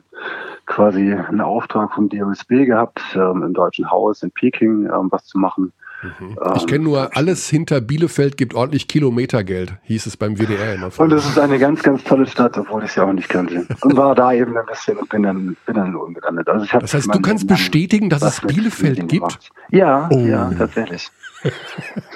quasi 0.66 1.12
einen 1.12 1.40
Auftrag 1.40 1.92
vom 1.92 2.08
DOSB 2.08 2.66
gehabt, 2.66 3.00
ähm, 3.14 3.42
im 3.42 3.52
Deutschen 3.52 3.90
Haus 3.90 4.22
in 4.22 4.30
Peking 4.30 4.86
ähm, 4.86 5.08
was 5.10 5.26
zu 5.26 5.38
machen. 5.38 5.72
Mhm. 6.04 6.36
Ich 6.56 6.66
kenne 6.66 6.84
nur, 6.84 7.16
alles 7.16 7.48
hinter 7.48 7.80
Bielefeld 7.80 8.36
gibt 8.36 8.54
ordentlich 8.54 8.88
Kilometergeld, 8.88 9.74
hieß 9.84 10.06
es 10.06 10.16
beim 10.16 10.36
WDR 10.38 10.74
immer. 10.74 10.90
Und 10.96 11.10
das 11.10 11.26
ist 11.26 11.38
eine 11.38 11.58
ganz, 11.58 11.82
ganz 11.82 12.04
tolle 12.04 12.26
Stadt, 12.26 12.56
obwohl 12.58 12.84
ich 12.84 12.92
sie 12.92 13.02
auch 13.02 13.12
nicht 13.12 13.28
kannte. 13.28 13.66
Und 13.80 13.96
war 13.96 14.14
da 14.14 14.32
eben 14.32 14.56
ein 14.56 14.66
bisschen 14.66 14.98
und 14.98 15.08
bin 15.08 15.22
dann, 15.22 15.56
bin 15.66 15.74
dann 15.74 15.92
nur 15.92 16.12
gelandet. 16.12 16.48
Also 16.48 16.64
ich 16.64 16.70
das 16.70 16.94
heißt, 16.94 17.14
du 17.14 17.20
kannst 17.20 17.46
bestätigen, 17.46 18.10
dass 18.10 18.22
es 18.22 18.40
Bielefeld 18.40 19.08
gibt? 19.08 19.38
Ja, 19.70 20.08
oh. 20.10 20.18
ja, 20.18 20.50
tatsächlich. 20.56 21.10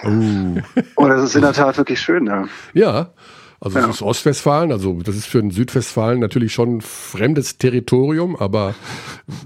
oh. 0.04 0.08
Und 0.08 1.08
das 1.08 1.22
ist 1.22 1.34
in 1.34 1.42
der 1.42 1.52
Tat 1.52 1.76
wirklich 1.76 2.00
schön. 2.00 2.26
Ja. 2.26 2.44
ja. 2.74 3.10
Also 3.60 3.78
ja. 3.80 3.86
das 3.86 3.96
ist 3.96 4.02
Ostwestfalen, 4.02 4.70
also 4.70 5.02
das 5.02 5.16
ist 5.16 5.26
für 5.26 5.40
den 5.40 5.50
Südwestfalen 5.50 6.20
natürlich 6.20 6.52
schon 6.52 6.80
fremdes 6.80 7.58
Territorium, 7.58 8.36
aber... 8.36 8.76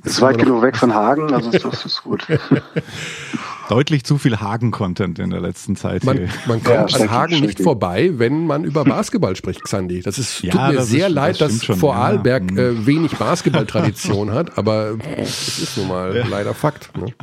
Es 0.04 0.12
ist 0.12 0.20
weit 0.20 0.36
genug 0.36 0.60
weg 0.62 0.76
von 0.76 0.92
Hagen, 0.94 1.32
also 1.32 1.50
das 1.50 1.86
ist 1.86 2.02
gut. 2.02 2.26
Deutlich 3.68 4.04
zu 4.04 4.18
viel 4.18 4.40
Hagen-Content 4.40 5.18
in 5.18 5.30
der 5.30 5.40
letzten 5.40 5.76
Zeit. 5.76 6.04
Man, 6.04 6.28
man 6.46 6.62
kommt 6.62 6.90
ja, 6.92 7.00
an 7.00 7.10
Hagen 7.10 7.40
nicht 7.40 7.60
vorbei, 7.60 8.12
wenn 8.14 8.46
man 8.46 8.64
über 8.64 8.84
Basketball 8.84 9.36
spricht, 9.36 9.62
Xandi. 9.64 10.00
Das 10.02 10.18
ist, 10.18 10.42
ja, 10.42 10.52
tut 10.52 10.60
mir 10.60 10.72
das 10.74 10.88
sehr 10.88 11.08
ist, 11.08 11.12
leid, 11.14 11.40
das 11.40 11.52
dass 11.52 11.64
schon, 11.64 11.76
Vorarlberg 11.76 12.50
ja. 12.52 12.62
äh, 12.62 12.86
wenig 12.86 13.16
Basketballtradition 13.16 14.32
hat, 14.32 14.58
aber 14.58 14.96
es 15.16 15.58
ist 15.58 15.76
nun 15.76 15.88
mal 15.88 16.24
leider 16.28 16.54
Fakt. 16.54 16.96
Ne? 16.96 17.14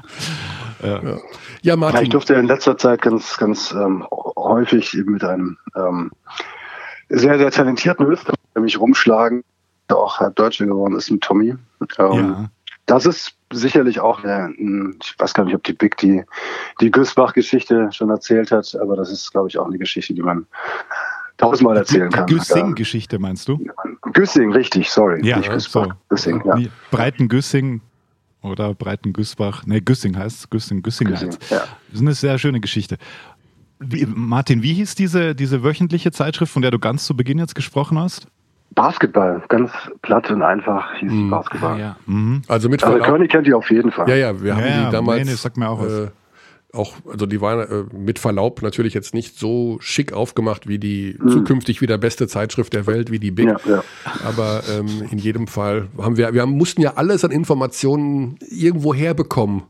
Ja. 0.83 1.19
Ja. 1.61 1.75
Martin. 1.75 2.03
ich 2.03 2.09
durfte 2.09 2.35
in 2.35 2.47
letzter 2.47 2.77
Zeit 2.77 3.01
ganz, 3.01 3.37
ganz 3.37 3.71
ähm, 3.71 4.05
häufig 4.09 4.95
eben 4.97 5.13
mit 5.13 5.23
einem 5.23 5.57
ähm, 5.75 6.11
sehr, 7.09 7.37
sehr 7.37 7.51
talentierten 7.51 8.05
Österreicher 8.05 8.37
mich 8.59 8.79
rumschlagen, 8.79 9.43
der 9.89 9.97
auch 9.97 10.19
halb 10.19 10.35
Deutscher 10.35 10.65
geworden 10.65 10.95
ist, 10.95 11.11
mit 11.11 11.21
Tommy. 11.21 11.55
Ähm, 11.97 12.13
ja. 12.13 12.49
Das 12.85 13.05
ist 13.05 13.35
sicherlich 13.51 13.99
auch, 13.99 14.23
eine, 14.23 14.53
ich 15.01 15.15
weiß 15.17 15.33
gar 15.33 15.45
nicht, 15.45 15.55
ob 15.55 15.63
die 15.63 15.73
Big 15.73 15.97
die, 15.97 16.23
die 16.81 16.91
Güßbach-Geschichte 16.91 17.89
schon 17.91 18.09
erzählt 18.09 18.51
hat, 18.51 18.75
aber 18.81 18.95
das 18.95 19.11
ist, 19.11 19.31
glaube 19.31 19.47
ich, 19.47 19.57
auch 19.57 19.67
eine 19.67 19.77
Geschichte, 19.77 20.13
die 20.13 20.21
man 20.21 20.45
tausendmal 21.37 21.77
erzählen 21.77 22.09
kann. 22.09 22.27
Güssing-Geschichte 22.27 23.17
meinst 23.19 23.47
du? 23.47 23.65
Güssing, 24.13 24.51
richtig, 24.51 24.89
sorry. 24.89 25.25
Ja, 25.25 25.37
nicht 25.37 25.51
Güßbach, 25.51 25.87
so. 25.87 25.93
Güssing, 26.09 26.43
ja. 26.45 26.57
Breiten-Güssing 26.91 27.81
oder 28.41 28.73
Breiten-Güßbach, 28.73 29.65
ne, 29.65 29.81
Güssing 29.81 30.17
heißt 30.17 30.39
es, 30.39 30.49
Güssing, 30.49 30.81
Güssing, 30.81 31.07
Güssing 31.07 31.29
heißt 31.29 31.51
ja. 31.51 31.59
Das 31.59 31.95
ist 31.95 32.01
eine 32.01 32.13
sehr 32.13 32.37
schöne 32.37 32.59
Geschichte. 32.59 32.97
Wie, 33.79 34.05
Martin, 34.05 34.61
wie 34.61 34.73
hieß 34.73 34.95
diese, 34.95 35.33
diese 35.35 35.63
wöchentliche 35.63 36.11
Zeitschrift, 36.11 36.51
von 36.51 36.61
der 36.61 36.71
du 36.71 36.79
ganz 36.79 37.05
zu 37.05 37.15
Beginn 37.15 37.39
jetzt 37.39 37.55
gesprochen 37.55 37.97
hast? 37.97 38.27
Basketball, 38.75 39.43
ganz 39.49 39.71
platt 40.01 40.29
und 40.31 40.41
einfach 40.41 40.93
hieß 40.95 41.11
mhm. 41.11 41.29
Basketball. 41.29 41.79
Ja. 41.79 41.97
mhm. 42.05 42.41
Also 42.47 42.69
mit 42.69 42.83
also 42.83 42.99
Körny 42.99 43.27
kennt 43.27 43.47
die 43.47 43.53
auf 43.53 43.69
jeden 43.71 43.91
Fall. 43.91 44.09
Ja, 44.09 44.15
ja, 44.15 44.41
wir 44.41 44.55
haben 44.55 44.65
ja, 44.65 44.85
die 44.85 44.91
damals. 44.91 45.25
Nee, 45.25 45.31
nee, 45.31 45.35
sag 45.35 45.57
mir 45.57 45.69
auch 45.69 45.81
was. 45.81 45.91
Äh, 45.91 46.07
auch, 46.71 46.93
also 47.11 47.25
die 47.25 47.41
waren 47.41 47.59
äh, 47.61 47.95
mit 47.95 48.19
Verlaub 48.19 48.61
natürlich 48.61 48.93
jetzt 48.93 49.15
nicht 49.15 49.39
so 49.39 49.77
schick 49.79 50.13
aufgemacht 50.13 50.67
wie 50.67 50.77
die 50.77 51.17
mhm. 51.19 51.29
zukünftig 51.29 51.81
wieder 51.81 51.97
beste 51.97 52.27
Zeitschrift 52.27 52.73
der 52.73 52.85
Welt, 52.85 53.11
wie 53.11 53.19
die 53.19 53.31
Big. 53.31 53.47
Ja, 53.47 53.57
ja. 53.65 53.83
Aber 54.23 54.61
ähm, 54.71 55.07
in 55.09 55.17
jedem 55.17 55.47
Fall 55.47 55.87
haben 55.97 56.17
wir, 56.17 56.31
wir 56.33 56.41
haben, 56.43 56.51
mussten 56.51 56.81
ja 56.81 56.93
alles 56.95 57.25
an 57.25 57.31
Informationen 57.31 58.37
irgendwo 58.49 58.93
herbekommen. 58.93 59.63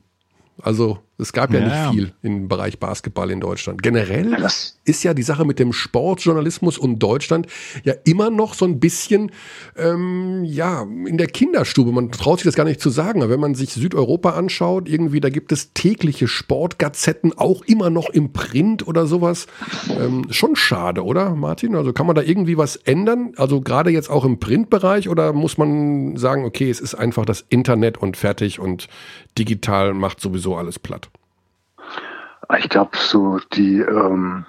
Also 0.61 0.99
es 1.19 1.33
gab 1.33 1.53
ja, 1.53 1.59
ja 1.59 1.67
nicht 1.67 1.93
viel 1.93 2.13
im 2.21 2.47
Bereich 2.47 2.79
Basketball 2.79 3.29
in 3.29 3.41
Deutschland. 3.41 3.83
Generell 3.83 4.35
ist 4.85 5.03
ja 5.03 5.13
die 5.13 5.23
Sache 5.23 5.45
mit 5.45 5.59
dem 5.59 5.73
Sportjournalismus 5.73 6.77
und 6.77 6.99
Deutschland 6.99 7.47
ja 7.83 7.93
immer 8.05 8.29
noch 8.29 8.53
so 8.53 8.65
ein 8.65 8.79
bisschen 8.79 9.31
ähm, 9.77 10.43
ja 10.45 10.83
in 10.83 11.17
der 11.17 11.27
Kinderstube. 11.27 11.91
Man 11.91 12.11
traut 12.11 12.39
sich 12.39 12.45
das 12.45 12.55
gar 12.55 12.63
nicht 12.63 12.79
zu 12.79 12.89
sagen. 12.89 13.21
Aber 13.21 13.31
wenn 13.31 13.39
man 13.39 13.53
sich 13.53 13.73
Südeuropa 13.73 14.31
anschaut, 14.31 14.87
irgendwie 14.87 15.19
da 15.19 15.29
gibt 15.29 15.51
es 15.51 15.73
tägliche 15.73 16.27
Sportgazetten, 16.27 17.37
auch 17.37 17.63
immer 17.63 17.89
noch 17.89 18.09
im 18.09 18.31
Print 18.31 18.87
oder 18.87 19.05
sowas. 19.05 19.47
Ähm, 19.89 20.27
schon 20.29 20.55
schade, 20.55 21.03
oder 21.03 21.35
Martin? 21.35 21.75
Also 21.75 21.91
kann 21.91 22.07
man 22.07 22.15
da 22.15 22.21
irgendwie 22.21 22.57
was 22.57 22.77
ändern? 22.77 23.33
Also 23.35 23.61
gerade 23.61 23.89
jetzt 23.89 24.09
auch 24.09 24.23
im 24.23 24.39
Printbereich 24.39 25.09
oder 25.09 25.33
muss 25.33 25.57
man 25.57 26.15
sagen, 26.15 26.45
okay, 26.45 26.69
es 26.69 26.79
ist 26.79 26.95
einfach 26.95 27.25
das 27.25 27.45
Internet 27.49 27.97
und 27.97 28.15
fertig 28.15 28.59
und 28.59 28.87
digital 29.37 29.93
macht 29.93 30.21
sowieso 30.21 30.55
alles 30.55 30.79
platt? 30.79 31.08
Ich 32.57 32.69
glaube, 32.69 32.97
so 32.97 33.39
die 33.53 33.79
ähm, 33.79 34.45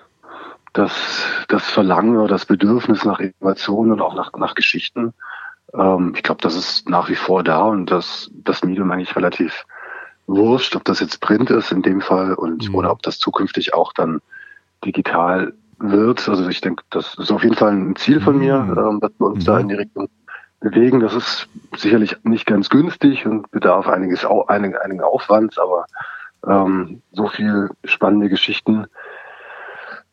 das, 0.72 1.24
das 1.48 1.68
Verlangen 1.68 2.16
oder 2.16 2.28
das 2.28 2.47
Bedürfnis 2.47 3.05
nach 3.05 3.18
Innovation 3.18 3.93
und 3.93 4.01
auch 4.01 4.14
nach, 4.14 4.32
nach 4.35 4.55
Geschichten, 4.55 5.12
ähm, 5.74 6.12
ich 6.16 6.22
glaube, 6.22 6.40
das 6.43 6.55
ist 6.55 6.89
nach 6.89 7.09
wie 7.09 7.16
vor 7.16 7.43
da 7.43 7.62
und 7.62 7.90
das, 7.90 8.31
das 8.32 8.62
Medium 8.64 8.90
eigentlich 8.90 9.16
relativ 9.16 9.64
wurscht, 10.27 10.77
ob 10.77 10.85
das 10.85 11.01
jetzt 11.01 11.20
Print 11.20 11.51
ist 11.51 11.72
in 11.72 11.82
dem 11.82 12.01
Fall 12.01 12.35
und 12.35 12.68
mhm. 12.68 12.74
oder 12.74 12.93
ob 12.93 13.02
das 13.02 13.18
zukünftig 13.18 13.74
auch 13.74 13.93
dann 13.93 14.20
digital 14.85 15.52
wird. 15.78 16.28
Also 16.28 16.48
ich 16.48 16.60
denke, 16.60 16.85
das 16.90 17.14
ist 17.14 17.32
auf 17.32 17.43
jeden 17.43 17.56
Fall 17.56 17.72
ein 17.72 17.97
Ziel 17.97 18.20
von 18.20 18.39
mir, 18.39 18.60
mhm. 18.60 18.78
ähm, 18.78 19.01
dass 19.01 19.12
wir 19.18 19.27
uns 19.27 19.44
mhm. 19.44 19.47
da 19.47 19.59
in 19.59 19.68
die 19.68 19.74
Richtung 19.74 20.09
bewegen. 20.60 21.01
Das 21.01 21.14
ist 21.14 21.48
sicherlich 21.77 22.16
nicht 22.22 22.47
ganz 22.47 22.68
günstig 22.68 23.27
und 23.27 23.51
bedarf 23.51 23.89
einiges, 23.89 24.24
einigen, 24.24 24.77
einigen 24.77 25.02
Aufwands, 25.02 25.59
aber 25.59 25.86
ähm, 26.46 27.02
so 27.12 27.28
viel 27.28 27.70
spannende 27.84 28.28
Geschichten 28.28 28.86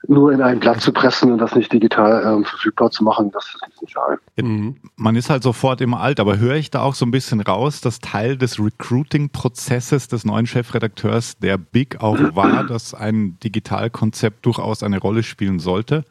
nur 0.07 0.31
in 0.31 0.41
ein 0.41 0.59
Blatt 0.59 0.79
zu 0.81 0.93
pressen 0.93 1.31
und 1.31 1.39
das 1.39 1.55
nicht 1.55 1.73
digital 1.73 2.23
ähm, 2.25 2.45
verfügbar 2.45 2.91
zu 2.91 3.03
machen, 3.03 3.31
das 3.31 3.47
ist 3.47 3.63
ein 3.63 3.71
bisschen 3.71 3.87
schade. 3.87 4.19
Mhm. 4.37 4.77
Man 4.95 5.15
ist 5.15 5.29
halt 5.29 5.43
sofort 5.43 5.81
immer 5.81 5.99
alt, 5.99 6.19
aber 6.19 6.37
höre 6.37 6.55
ich 6.55 6.69
da 6.69 6.81
auch 6.81 6.93
so 6.93 7.05
ein 7.05 7.11
bisschen 7.11 7.41
raus, 7.41 7.81
dass 7.81 7.99
Teil 7.99 8.37
des 8.37 8.59
Recruiting-Prozesses 8.59 10.07
des 10.07 10.23
neuen 10.23 10.45
Chefredakteurs 10.45 11.37
der 11.39 11.57
Big 11.57 12.01
auch 12.01 12.17
war, 12.35 12.63
dass 12.63 12.93
ein 12.93 13.37
Digitalkonzept 13.43 14.45
durchaus 14.45 14.83
eine 14.83 14.99
Rolle 14.99 15.23
spielen 15.23 15.59
sollte? 15.59 16.05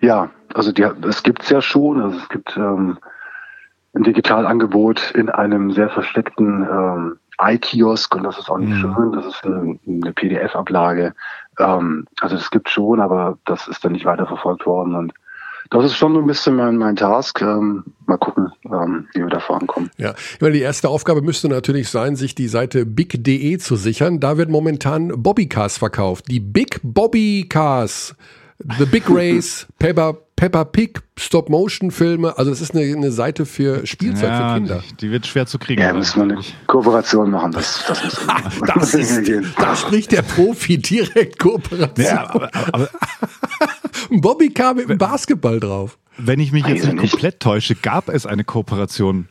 Ja, 0.00 0.30
also 0.54 0.72
es 1.08 1.22
gibt 1.22 1.42
es 1.42 1.50
ja 1.50 1.60
schon. 1.60 2.00
Also 2.00 2.18
es 2.18 2.28
gibt 2.28 2.56
ähm, 2.56 2.98
ein 3.94 4.02
Digitalangebot 4.02 5.12
in 5.12 5.28
einem 5.28 5.72
sehr 5.72 5.90
versteckten 5.90 6.62
ähm, 6.62 7.18
iKiosk 7.40 8.14
und 8.14 8.24
das 8.24 8.38
ist 8.38 8.50
auch 8.50 8.58
nicht 8.58 8.70
mhm. 8.70 8.94
schön. 8.94 9.12
Das 9.12 9.26
ist 9.26 9.44
eine, 9.44 9.78
eine 9.86 10.12
PDF-Ablage. 10.12 11.14
Ähm, 11.58 12.06
also 12.20 12.36
das 12.36 12.50
gibt 12.50 12.68
schon, 12.68 13.00
aber 13.00 13.38
das 13.44 13.68
ist 13.68 13.84
dann 13.84 13.92
nicht 13.92 14.04
weiterverfolgt 14.04 14.66
worden 14.66 14.94
und 14.94 15.12
das 15.70 15.84
ist 15.84 15.96
schon 15.96 16.14
so 16.14 16.20
ein 16.20 16.26
bisschen 16.26 16.56
mein, 16.56 16.76
mein 16.76 16.96
Task. 16.96 17.40
Ähm, 17.42 17.84
mal 18.06 18.18
gucken, 18.18 18.52
ähm, 18.66 19.08
wie 19.14 19.20
wir 19.20 19.28
da 19.28 19.40
vorankommen. 19.40 19.90
Ja, 19.96 20.14
ich 20.16 20.40
meine, 20.40 20.54
die 20.54 20.60
erste 20.60 20.88
Aufgabe 20.88 21.22
müsste 21.22 21.48
natürlich 21.48 21.88
sein, 21.88 22.16
sich 22.16 22.34
die 22.34 22.48
Seite 22.48 22.86
big.de 22.86 23.58
zu 23.58 23.76
sichern. 23.76 24.20
Da 24.20 24.38
wird 24.38 24.48
momentan 24.48 25.08
Bobbycars 25.22 25.78
verkauft. 25.78 26.26
Die 26.30 26.40
Big 26.40 26.80
Bobby 26.82 27.46
Cars 27.48 28.14
The 28.78 28.86
Big 28.86 29.04
Race, 29.08 29.66
Peppa, 29.78 30.16
Peppa 30.34 30.64
Pig, 30.64 31.02
Stop-Motion-Filme. 31.18 32.36
Also 32.38 32.50
das 32.50 32.60
ist 32.60 32.74
eine, 32.74 32.84
eine 32.84 33.12
Seite 33.12 33.46
für 33.46 33.86
Spielzeug 33.86 34.30
ja, 34.30 34.54
für 34.54 34.60
Kinder. 34.60 34.82
Die, 34.90 34.96
die, 34.96 35.10
wird 35.10 35.26
schwer 35.26 35.46
zu 35.46 35.58
kriegen. 35.58 35.82
Ja, 35.82 35.92
müssen 35.92 36.28
wir 36.28 36.34
eine 36.34 36.44
Kooperation 36.66 37.30
machen. 37.30 37.52
Das, 37.52 37.84
das, 37.86 38.02
muss 38.02 38.60
das 38.74 38.94
ist, 39.26 39.30
da 39.58 39.76
spricht 39.76 40.12
der 40.12 40.22
Profi 40.22 40.78
direkt 40.78 41.38
Kooperation. 41.38 42.06
Ja, 42.06 42.30
aber, 42.30 42.50
aber, 42.72 42.88
Ein 44.10 44.20
Bobbycar 44.20 44.74
mit 44.74 44.88
einem 44.88 44.98
Basketball 44.98 45.60
drauf. 45.60 45.98
Wenn 46.18 46.40
ich 46.40 46.52
mich 46.52 46.66
jetzt 46.66 46.86
nicht 46.86 47.10
komplett 47.10 47.40
täusche, 47.40 47.74
gab 47.74 48.08
es 48.08 48.24
eine 48.24 48.44
Kooperation 48.44 49.28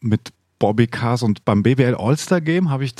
mit 0.00 0.32
Bobbycars 0.58 1.22
und 1.22 1.44
beim 1.44 1.62
BBL 1.62 1.94
All-Star 1.94 2.40
Game 2.40 2.70
habe 2.70 2.84
ich, 2.84 2.94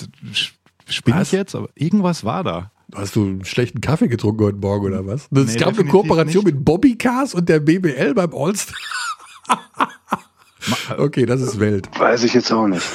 spinne 0.87 1.23
ich 1.23 1.33
jetzt, 1.33 1.55
aber 1.55 1.69
irgendwas 1.75 2.25
war 2.25 2.45
da. 2.45 2.71
Hast 2.95 3.17
du 3.17 3.23
einen 3.23 3.45
schlechten 3.45 3.81
Kaffee 3.81 4.09
getrunken 4.09 4.45
heute 4.45 4.59
Morgen 4.59 4.87
oder 4.87 5.07
was? 5.07 5.29
Es 5.31 5.55
nee, 5.55 5.59
gab 5.59 5.79
eine 5.79 5.89
Kooperation 5.89 6.45
nicht. 6.45 6.55
mit 6.55 6.65
Bobbycars 6.65 7.35
und 7.35 7.49
der 7.49 7.61
BBL 7.61 8.15
beim 8.15 8.35
Allstar. 8.35 8.77
okay, 10.97 11.27
das 11.27 11.43
ist 11.43 11.61
Welt. 11.61 11.89
Weiß 11.99 12.25
ich 12.25 12.33
jetzt 12.33 12.51
auch 12.51 12.67
nicht. 12.67 12.87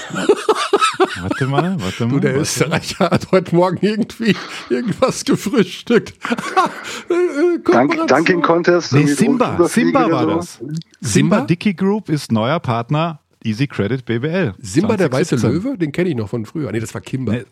warte 1.21 1.45
mal, 1.45 1.77
warte 1.79 2.07
mal. 2.07 2.11
Du, 2.11 2.19
der 2.19 2.37
Österreicher 2.37 3.11
hat 3.11 3.31
heute 3.31 3.55
Morgen 3.55 3.77
irgendwie 3.81 4.35
irgendwas 4.69 5.25
gefrühstückt. 5.25 6.15
Dank, 7.71 8.07
Dunking 8.07 8.41
Contest. 8.41 8.93
Nee, 8.93 9.05
Simba, 9.05 9.67
Simba 9.67 10.09
war 10.09 10.25
das. 10.25 10.59
Simba 11.01 11.41
Dicky 11.41 11.75
Group 11.75 12.09
ist 12.09 12.31
neuer 12.31 12.59
Partner 12.59 13.19
Easy 13.43 13.67
Credit 13.67 14.03
BBL. 14.03 14.55
Simba 14.59 14.97
2017. 14.97 14.97
der 14.97 15.11
weiße 15.11 15.35
Löwe, 15.35 15.77
den 15.77 15.91
kenne 15.91 16.09
ich 16.09 16.15
noch 16.15 16.29
von 16.29 16.45
früher. 16.45 16.71
Nee, 16.71 16.79
das 16.79 16.93
war 16.95 17.01
Kimber. 17.01 17.33
Nee, 17.33 17.43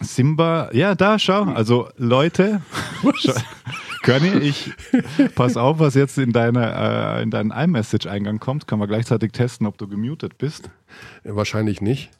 Simba, 0.00 0.70
ja, 0.72 0.94
da, 0.94 1.18
schau. 1.18 1.44
Also 1.44 1.88
Leute, 1.96 2.60
Körny, 4.02 4.28
ich 4.38 4.72
pass 5.34 5.56
auf, 5.56 5.78
was 5.78 5.94
jetzt 5.94 6.18
in, 6.18 6.32
deine, 6.32 7.18
äh, 7.18 7.22
in 7.22 7.30
deinen 7.30 7.50
iMessage-Eingang 7.50 8.38
kommt. 8.38 8.66
Können 8.66 8.80
wir 8.80 8.86
gleichzeitig 8.86 9.32
testen, 9.32 9.66
ob 9.66 9.78
du 9.78 9.88
gemutet 9.88 10.38
bist? 10.38 10.70
Wahrscheinlich 11.24 11.80
nicht. 11.80 12.10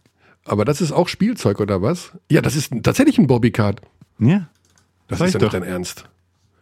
Aber 0.45 0.65
das 0.65 0.81
ist 0.81 0.93
auch 0.93 1.09
Spielzeug, 1.09 1.61
oder 1.61 1.83
was? 1.83 2.13
Ja, 2.31 2.41
das 2.41 2.57
ist 2.57 2.73
tatsächlich 2.83 3.19
ein 3.19 3.27
Bobbycard. 3.27 3.81
Ja. 4.19 4.49
Das 5.09 5.21
ist 5.21 5.35
ja 5.35 5.41
nicht 5.41 5.55
dein 5.55 5.63
Ernst. 5.63 6.09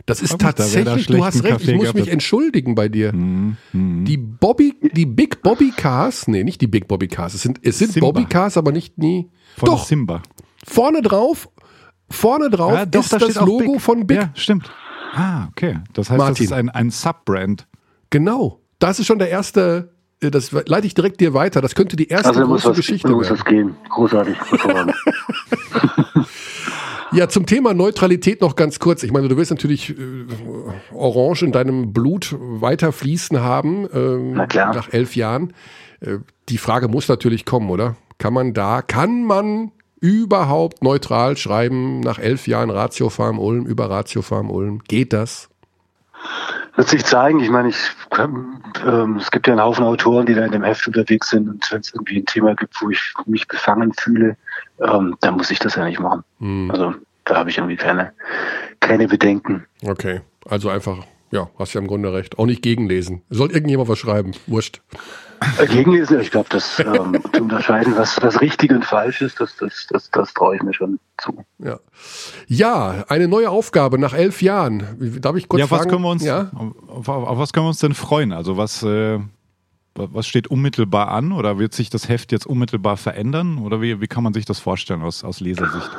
Das 0.06 0.20
ist 0.20 0.38
tatsächlich, 0.38 1.06
da 1.06 1.12
du 1.14 1.24
hast 1.24 1.42
recht, 1.44 1.52
Kaffee 1.54 1.72
ich 1.72 1.76
muss 1.78 1.94
mich 1.94 2.08
entschuldigen 2.08 2.74
bei 2.74 2.88
dir. 2.88 3.14
Mhm. 3.14 3.56
Mhm. 3.72 4.04
Die 4.04 4.18
Bobby, 4.18 4.74
die 4.92 5.06
Big 5.06 5.42
Bobby 5.42 5.72
Cars, 5.74 6.28
nee, 6.28 6.44
nicht 6.44 6.60
die 6.60 6.66
Big 6.66 6.88
Bobby 6.88 7.08
Cars, 7.08 7.32
es 7.32 7.42
sind, 7.42 7.60
es 7.62 7.78
sind 7.78 7.98
Bobby 8.00 8.26
Cars, 8.26 8.58
aber 8.58 8.70
nicht 8.70 8.98
nie. 8.98 9.30
Von 9.56 9.66
Doch, 9.66 9.86
Simba. 9.86 10.22
Vorne 10.66 11.02
drauf, 11.02 11.48
vorne 12.10 12.50
drauf 12.50 12.72
ja, 12.74 12.86
doch, 12.86 13.00
ist 13.00 13.12
da 13.12 13.18
das 13.18 13.34
Logo 13.36 13.72
Big. 13.72 13.80
von 13.80 14.06
Big. 14.06 14.18
Ja, 14.18 14.30
stimmt. 14.34 14.70
Ah, 15.14 15.46
okay. 15.50 15.78
Das 15.92 16.10
heißt, 16.10 16.18
Martin. 16.18 16.34
das 16.34 16.40
ist 16.40 16.52
ein, 16.52 16.68
ein 16.70 16.90
Subbrand. 16.90 17.66
Genau. 18.10 18.60
Das 18.78 18.98
ist 18.98 19.06
schon 19.06 19.18
der 19.18 19.30
erste, 19.30 19.92
äh, 20.20 20.30
das 20.30 20.52
leite 20.52 20.86
ich 20.86 20.94
direkt 20.94 21.20
dir 21.20 21.34
weiter. 21.34 21.60
Das 21.60 21.74
könnte 21.74 21.96
die 21.96 22.08
erste 22.08 22.28
also 22.28 22.46
große 22.46 22.70
was, 22.70 22.76
Geschichte 22.76 23.08
muss 23.08 23.28
werden. 23.28 23.32
Muss 23.32 23.38
es 23.38 23.44
gehen. 23.44 23.76
Großartig. 23.88 24.36
ja, 27.12 27.28
zum 27.28 27.46
Thema 27.46 27.74
Neutralität 27.74 28.40
noch 28.40 28.56
ganz 28.56 28.78
kurz. 28.80 29.02
Ich 29.02 29.12
meine, 29.12 29.28
du 29.28 29.36
willst 29.36 29.50
natürlich 29.50 29.90
äh, 29.90 30.26
Orange 30.92 31.44
in 31.44 31.52
deinem 31.52 31.92
Blut 31.92 32.34
weiter 32.38 32.92
fließen 32.92 33.40
haben, 33.40 33.86
ähm, 33.92 34.34
nach 34.34 34.92
elf 34.92 35.14
Jahren. 35.14 35.52
Äh, 36.00 36.18
die 36.48 36.58
Frage 36.58 36.88
muss 36.88 37.08
natürlich 37.08 37.44
kommen, 37.44 37.70
oder? 37.70 37.96
Kann 38.18 38.32
man 38.32 38.52
da, 38.52 38.82
kann 38.82 39.24
man 39.24 39.72
überhaupt 40.04 40.82
neutral 40.82 41.34
schreiben 41.38 42.00
nach 42.00 42.18
elf 42.18 42.46
Jahren 42.46 42.68
Ratio 42.68 43.08
Farm 43.08 43.38
Ulm 43.38 43.64
über 43.64 43.88
Ratio 43.88 44.20
Farm 44.20 44.50
Ulm? 44.50 44.82
Geht 44.86 45.14
das? 45.14 45.48
Wird 46.76 46.88
sich 46.88 47.06
zeigen. 47.06 47.40
Ich 47.40 47.48
meine, 47.48 47.70
ich, 47.70 47.78
ähm, 48.18 49.16
es 49.16 49.30
gibt 49.30 49.46
ja 49.46 49.54
einen 49.54 49.62
Haufen 49.62 49.82
Autoren, 49.82 50.26
die 50.26 50.34
da 50.34 50.44
in 50.44 50.52
dem 50.52 50.62
Heft 50.62 50.86
unterwegs 50.86 51.30
sind 51.30 51.48
und 51.48 51.72
wenn 51.72 51.80
es 51.80 51.94
irgendwie 51.94 52.18
ein 52.18 52.26
Thema 52.26 52.54
gibt, 52.54 52.74
wo 52.82 52.90
ich 52.90 53.14
mich 53.24 53.48
befangen 53.48 53.94
fühle, 53.94 54.36
ähm, 54.78 55.16
dann 55.22 55.38
muss 55.38 55.50
ich 55.50 55.58
das 55.58 55.76
ja 55.76 55.86
nicht 55.86 56.00
machen. 56.00 56.22
Hm. 56.38 56.70
Also 56.70 56.94
da 57.24 57.36
habe 57.36 57.48
ich 57.48 57.56
irgendwie 57.56 57.76
keine, 57.76 58.12
keine 58.80 59.08
Bedenken. 59.08 59.64
Okay, 59.86 60.20
also 60.44 60.68
einfach, 60.68 60.98
ja, 61.30 61.48
hast 61.58 61.72
ja 61.72 61.80
im 61.80 61.86
Grunde 61.86 62.12
recht. 62.12 62.38
Auch 62.38 62.44
nicht 62.44 62.60
gegenlesen. 62.60 63.22
Soll 63.30 63.52
irgendjemand 63.52 63.88
was 63.88 63.98
schreiben? 63.98 64.32
Wurscht. 64.46 64.82
Gegenlesen, 65.68 66.20
ich 66.20 66.30
glaube, 66.30 66.48
das 66.50 66.78
ähm, 66.80 67.18
zu 67.32 67.42
unterscheiden, 67.42 67.94
was, 67.96 68.20
was 68.22 68.40
richtig 68.40 68.70
und 68.72 68.84
falsch 68.84 69.22
ist, 69.22 69.40
das, 69.40 69.56
das, 69.56 69.86
das, 69.90 70.10
das 70.10 70.34
traue 70.34 70.56
ich 70.56 70.62
mir 70.62 70.74
schon 70.74 70.98
zu. 71.18 71.44
Ja. 71.58 71.78
ja, 72.46 73.04
eine 73.08 73.28
neue 73.28 73.50
Aufgabe 73.50 73.98
nach 73.98 74.14
elf 74.14 74.42
Jahren. 74.42 75.18
Darf 75.20 75.36
ich 75.36 75.48
kurz 75.48 75.60
ja, 75.60 75.70
was 75.70 75.78
fragen? 75.78 75.90
Können 75.90 76.02
wir 76.02 76.10
uns, 76.10 76.24
ja? 76.24 76.50
auf, 76.88 77.08
auf, 77.08 77.38
was 77.38 77.52
können 77.52 77.66
wir 77.66 77.68
uns 77.68 77.78
denn 77.78 77.94
freuen? 77.94 78.32
Also 78.32 78.56
was, 78.56 78.82
äh, 78.82 79.18
was 79.94 80.26
steht 80.26 80.48
unmittelbar 80.48 81.08
an 81.08 81.32
oder 81.32 81.58
wird 81.58 81.72
sich 81.72 81.90
das 81.90 82.08
Heft 82.08 82.32
jetzt 82.32 82.46
unmittelbar 82.46 82.96
verändern? 82.96 83.58
Oder 83.58 83.80
wie, 83.80 84.00
wie 84.00 84.06
kann 84.06 84.24
man 84.24 84.34
sich 84.34 84.44
das 84.44 84.58
vorstellen 84.58 85.02
aus, 85.02 85.24
aus 85.24 85.40
Lesersicht? 85.40 85.90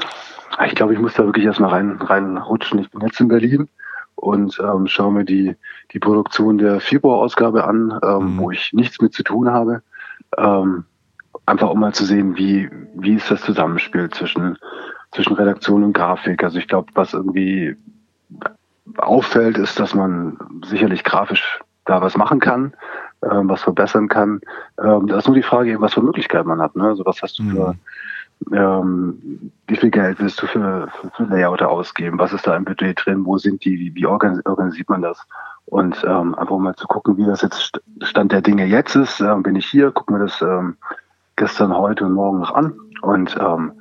Ich 0.66 0.76
glaube, 0.76 0.94
ich 0.94 1.00
muss 1.00 1.14
da 1.14 1.26
wirklich 1.26 1.46
erstmal 1.46 1.72
rein, 1.72 1.98
reinrutschen. 2.02 2.80
Ich 2.80 2.90
bin 2.90 3.02
jetzt 3.02 3.20
in 3.20 3.28
Berlin 3.28 3.68
und 4.16 4.60
ähm, 4.60 4.88
schaue 4.88 5.12
mir 5.12 5.26
die, 5.26 5.56
die 5.92 6.00
Produktion 6.00 6.58
der 6.58 6.80
Februar-Ausgabe 6.80 7.66
an, 7.66 8.00
ähm, 8.04 8.36
mhm. 8.36 8.38
wo 8.40 8.52
ich 8.52 8.74
nichts 8.74 9.02
mit 9.02 9.14
zu 9.14 9.24
tun 9.24 9.50
habe. 9.50 9.82
Ähm, 10.38 10.86
einfach 11.46 11.70
um 11.70 11.80
mal 11.80 11.94
zu 11.94 12.06
sehen, 12.06 12.36
wie, 12.38 12.70
wie 12.96 13.16
ist 13.16 13.30
das 13.30 13.42
Zusammenspiel 13.42 14.10
zwischen, 14.10 14.58
zwischen 15.12 15.34
Redaktion 15.34 15.84
und 15.84 15.94
Grafik. 15.94 16.44
Also 16.44 16.58
ich 16.58 16.68
glaube, 16.68 16.92
was 16.96 17.14
irgendwie 17.14 17.76
auffällt, 18.98 19.58
ist, 19.58 19.80
dass 19.80 19.94
man 19.94 20.38
sicherlich 20.66 21.04
grafisch 21.04 21.60
da 21.86 22.02
was 22.02 22.18
machen 22.18 22.40
kann, 22.40 22.74
ähm, 23.22 23.48
was 23.50 23.62
verbessern 23.62 24.08
kann. 24.08 24.42
Ähm, 24.82 25.08
da 25.08 25.18
ist 25.18 25.28
nur 25.28 25.36
die 25.36 25.44
Frage, 25.44 25.80
was 25.82 25.94
für 25.94 26.02
Möglichkeiten 26.02 26.48
man 26.48 26.62
hat. 26.62 26.76
Ne? 26.76 26.84
Also 26.84 27.06
was 27.06 27.22
hast 27.22 27.38
du 27.38 27.44
für, 27.44 27.74
mhm 27.74 27.80
ähm, 28.52 29.52
wie 29.68 29.76
viel 29.76 29.91
Geld 29.91 30.20
willst 30.20 30.41
du 30.41 30.48
für, 30.48 30.88
für, 31.02 31.10
für 31.12 31.24
Layouter 31.24 31.70
ausgeben? 31.70 32.20
Was 32.20 32.34
ist 32.34 32.45
da 32.45 32.56
im 32.56 32.66
Budget 32.66 33.06
drin? 33.06 33.26
Wo 33.26 33.38
sind 33.38 33.66
die? 33.66 33.80
Wie, 33.80 33.95
wie 33.95 34.06
organisiert 34.06 34.90
man 34.90 35.02
das? 35.02 35.26
Und 35.66 36.03
ähm, 36.07 36.36
einfach 36.36 36.57
mal 36.57 36.76
zu 36.76 36.88
gucken, 36.88 37.18
wie 37.18 37.26
das 37.26 37.41
jetzt 37.41 37.82
Stand 38.02 38.32
der 38.32 38.41
Dinge 38.41 38.66
jetzt 38.66 38.95
ist. 38.95 39.20
Ähm, 39.20 39.41
bin 39.41 39.56
ich 39.56 39.66
hier, 39.66 39.91
gucken 39.91 40.16
wir 40.18 40.26
das 40.26 40.41
ähm, 40.41 40.78
gestern, 41.36 41.76
heute 41.76 42.06
und 42.06 42.14
morgen 42.14 42.40
noch 42.40 42.53
an. 42.53 42.74
Und 43.02 43.36
ähm, 43.40 43.74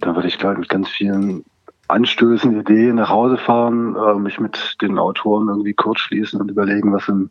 dann 0.00 0.14
würde 0.14 0.28
ich, 0.28 0.38
glaube 0.38 0.54
ich, 0.54 0.60
mit 0.60 0.68
ganz 0.68 0.88
vielen 0.88 1.44
Anstößen, 1.88 2.58
Ideen 2.60 2.96
nach 2.96 3.10
Hause 3.10 3.36
fahren, 3.36 3.96
äh, 3.96 4.14
mich 4.14 4.38
mit 4.38 4.76
den 4.80 4.98
Autoren 4.98 5.48
irgendwie 5.48 5.74
kurz 5.74 6.00
schließen 6.00 6.40
und 6.40 6.50
überlegen, 6.50 6.92
was 6.92 7.08
im, 7.08 7.30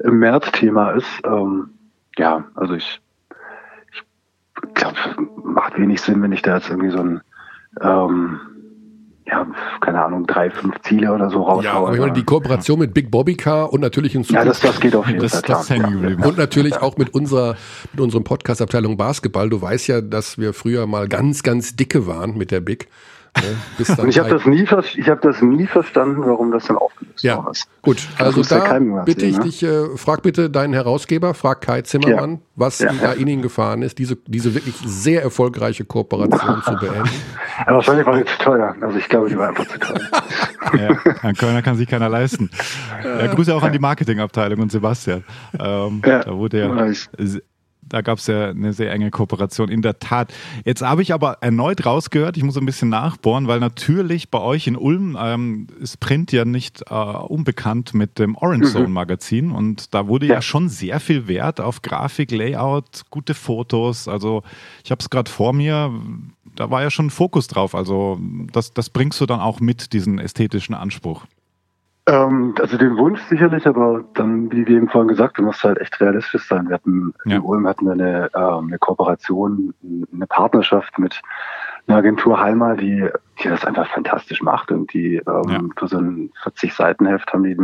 im 0.00 0.18
März 0.18 0.50
Thema 0.52 0.90
ist. 0.92 1.08
Ähm, 1.24 1.70
ja, 2.16 2.44
also 2.54 2.74
ich 2.74 3.00
glaube, 4.74 4.96
macht 5.44 5.78
wenig 5.78 6.00
Sinn, 6.00 6.22
wenn 6.22 6.32
ich 6.32 6.42
da 6.42 6.56
jetzt 6.56 6.70
irgendwie 6.70 6.90
so 6.90 6.98
ein, 6.98 7.20
ähm, 7.80 8.40
ja, 9.26 9.46
keine 9.80 10.04
Ahnung, 10.04 10.26
drei, 10.26 10.50
fünf 10.50 10.80
Ziele 10.82 11.12
oder 11.12 11.30
so 11.30 11.42
raushaue. 11.42 11.64
Ja, 11.64 11.72
aber 11.72 11.92
ich 11.94 12.00
meine, 12.00 12.12
die 12.12 12.22
Kooperation 12.22 12.78
mit 12.78 12.94
Big 12.94 13.10
Bobby 13.10 13.34
Car 13.34 13.72
und 13.72 13.80
natürlich 13.80 14.14
in 14.14 14.22
Zukunft. 14.22 14.44
Ja, 14.44 14.48
das, 14.48 14.60
das 14.60 14.80
geht 14.80 14.94
auf 14.94 15.08
jeden 15.08 15.20
das, 15.20 15.32
Fall. 15.32 15.42
Das 15.42 15.68
ja. 15.68 15.84
Und 15.84 16.38
natürlich 16.38 16.80
auch 16.80 16.96
mit 16.96 17.12
unserer, 17.12 17.56
mit 17.92 18.00
unserem 18.00 18.22
Podcast-Abteilung 18.22 18.96
Basketball. 18.96 19.50
Du 19.50 19.60
weißt 19.60 19.88
ja, 19.88 20.00
dass 20.00 20.38
wir 20.38 20.52
früher 20.52 20.86
mal 20.86 21.08
ganz, 21.08 21.42
ganz 21.42 21.74
dicke 21.74 22.06
waren 22.06 22.36
mit 22.36 22.52
der 22.52 22.60
Big. 22.60 22.88
Ne? 23.36 23.96
Und 23.98 24.08
ich 24.08 24.18
habe 24.18 24.30
das, 24.30 24.46
nie, 24.46 24.66
hab 24.66 25.20
das 25.20 25.42
nie 25.42 25.66
verstanden, 25.66 26.22
warum 26.24 26.50
das 26.52 26.66
dann 26.66 26.76
aufgelöst 26.76 27.22
ja. 27.22 27.36
worden 27.36 27.52
ist. 27.52 27.68
Gut, 27.82 27.98
also 28.18 28.42
da 28.42 28.78
bitte 29.04 29.20
sehen, 29.20 29.30
ich 29.30 29.38
ne? 29.38 29.44
dich, 29.44 29.62
äh, 29.62 29.96
frag 29.96 30.22
bitte 30.22 30.50
deinen 30.50 30.72
Herausgeber, 30.72 31.34
frag 31.34 31.60
Kai 31.60 31.82
Zimmermann, 31.82 32.32
ja. 32.32 32.38
was 32.56 32.78
ja, 32.78 32.92
da 33.00 33.12
in 33.12 33.28
ihn 33.28 33.42
gefahren 33.42 33.82
ist, 33.82 33.98
diese, 33.98 34.16
diese 34.26 34.54
wirklich 34.54 34.76
sehr 34.84 35.22
erfolgreiche 35.22 35.84
Kooperation 35.84 36.62
zu 36.62 36.76
beenden. 36.76 37.10
Ja, 37.66 37.72
wahrscheinlich 37.72 38.04
war 38.04 38.18
die 38.18 38.24
zu 38.26 38.36
teuer. 38.36 38.76
Also 38.82 38.98
ich 38.98 39.08
glaube, 39.08 39.30
die 39.30 39.38
war 39.38 39.48
einfach 39.48 39.66
zu 39.66 39.78
teuer. 39.78 39.98
ja, 40.78 41.12
ein 41.22 41.34
Kölner 41.34 41.62
kann 41.62 41.76
sich 41.76 41.88
keiner 41.88 42.10
leisten. 42.10 42.50
Ja, 43.02 43.28
Grüße 43.28 43.54
auch 43.54 43.62
an 43.62 43.72
die 43.72 43.78
Marketingabteilung 43.78 44.60
und 44.60 44.70
Sebastian. 44.70 45.24
Ähm, 45.58 46.02
da 46.02 46.36
wurde 46.36 46.58
ja 46.58 46.92
da 47.88 48.00
gab 48.00 48.18
es 48.18 48.26
ja 48.26 48.50
eine 48.50 48.72
sehr 48.72 48.92
enge 48.92 49.10
Kooperation, 49.10 49.68
in 49.68 49.82
der 49.82 49.98
Tat. 49.98 50.32
Jetzt 50.64 50.82
habe 50.82 51.02
ich 51.02 51.12
aber 51.12 51.38
erneut 51.40 51.86
rausgehört, 51.86 52.36
ich 52.36 52.42
muss 52.42 52.56
ein 52.56 52.66
bisschen 52.66 52.88
nachbohren, 52.88 53.48
weil 53.48 53.60
natürlich 53.60 54.30
bei 54.30 54.40
euch 54.40 54.66
in 54.66 54.76
Ulm 54.76 55.16
ähm, 55.20 55.66
ist 55.80 56.00
Print 56.00 56.32
ja 56.32 56.44
nicht 56.44 56.82
äh, 56.90 56.94
unbekannt 56.94 57.94
mit 57.94 58.18
dem 58.18 58.36
Orange 58.36 58.72
Zone 58.72 58.88
mhm. 58.88 58.94
Magazin 58.94 59.50
und 59.50 59.94
da 59.94 60.08
wurde 60.08 60.26
ja. 60.26 60.34
ja. 60.34 60.42
schon 60.42 60.68
sehr 60.68 61.00
viel 61.00 61.28
Wert 61.28 61.60
auf 61.60 61.82
Grafik, 61.82 62.30
Layout, 62.30 63.02
gute 63.10 63.34
Fotos. 63.34 64.08
Also 64.08 64.42
ich 64.84 64.90
habe 64.90 65.00
es 65.00 65.10
gerade 65.10 65.30
vor 65.30 65.52
mir, 65.52 65.92
da 66.54 66.70
war 66.70 66.82
ja 66.82 66.90
schon 66.90 67.06
ein 67.06 67.10
Fokus 67.10 67.46
drauf. 67.46 67.74
Also 67.74 68.18
das, 68.52 68.72
das 68.72 68.90
bringst 68.90 69.20
du 69.20 69.26
dann 69.26 69.40
auch 69.40 69.60
mit, 69.60 69.92
diesen 69.92 70.18
ästhetischen 70.18 70.74
Anspruch. 70.74 71.26
Ähm, 72.08 72.54
also 72.60 72.78
den 72.78 72.96
Wunsch 72.96 73.20
sicherlich, 73.22 73.66
aber 73.66 74.04
dann, 74.14 74.52
wie 74.52 74.66
wir 74.66 74.76
eben 74.76 74.88
vorhin 74.88 75.08
gesagt, 75.08 75.38
du 75.38 75.42
musst 75.42 75.64
halt 75.64 75.78
echt 75.78 76.00
realistisch 76.00 76.46
sein. 76.46 76.68
Wir 76.68 76.74
hatten 76.74 77.12
ja. 77.24 77.36
in 77.36 77.42
Ulm 77.42 77.66
hatten 77.66 77.84
wir 77.84 77.92
eine, 77.92 78.30
ähm, 78.34 78.68
eine 78.68 78.78
Kooperation, 78.78 79.74
eine 80.12 80.26
Partnerschaft 80.28 81.00
mit 81.00 81.20
einer 81.88 81.98
Agentur 81.98 82.38
Halma, 82.38 82.74
die, 82.74 83.08
die 83.42 83.48
das 83.48 83.64
einfach 83.64 83.88
fantastisch 83.88 84.40
macht 84.40 84.70
und 84.70 84.92
die 84.92 85.16
ähm, 85.16 85.42
ja. 85.48 85.60
für 85.76 85.88
so 85.88 85.98
ein 85.98 86.30
40 86.44 86.74
Seiten 86.74 87.06
Heft 87.06 87.32
haben 87.32 87.42
die 87.42 87.56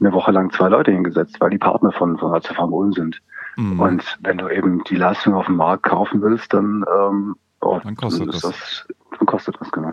eine 0.00 0.12
Woche 0.12 0.32
lang 0.32 0.50
zwei 0.50 0.68
Leute 0.68 0.90
hingesetzt, 0.90 1.40
weil 1.40 1.50
die 1.50 1.58
Partner 1.58 1.92
von 1.92 2.16
von 2.16 2.40
Farm 2.40 2.72
Ulm 2.72 2.92
sind. 2.92 3.20
Mhm. 3.56 3.80
Und 3.80 4.18
wenn 4.20 4.38
du 4.38 4.48
eben 4.48 4.82
die 4.84 4.96
Leistung 4.96 5.34
auf 5.34 5.46
dem 5.46 5.56
Markt 5.56 5.84
kaufen 5.84 6.22
willst, 6.22 6.54
dann, 6.54 6.84
ähm, 6.90 7.36
oh, 7.60 7.78
dann 7.82 7.96
kostet 7.96 8.28
das. 8.28 8.40
das. 8.40 8.88
Dann 9.18 9.26
kostet 9.26 9.60
das 9.60 9.70
genau. 9.70 9.92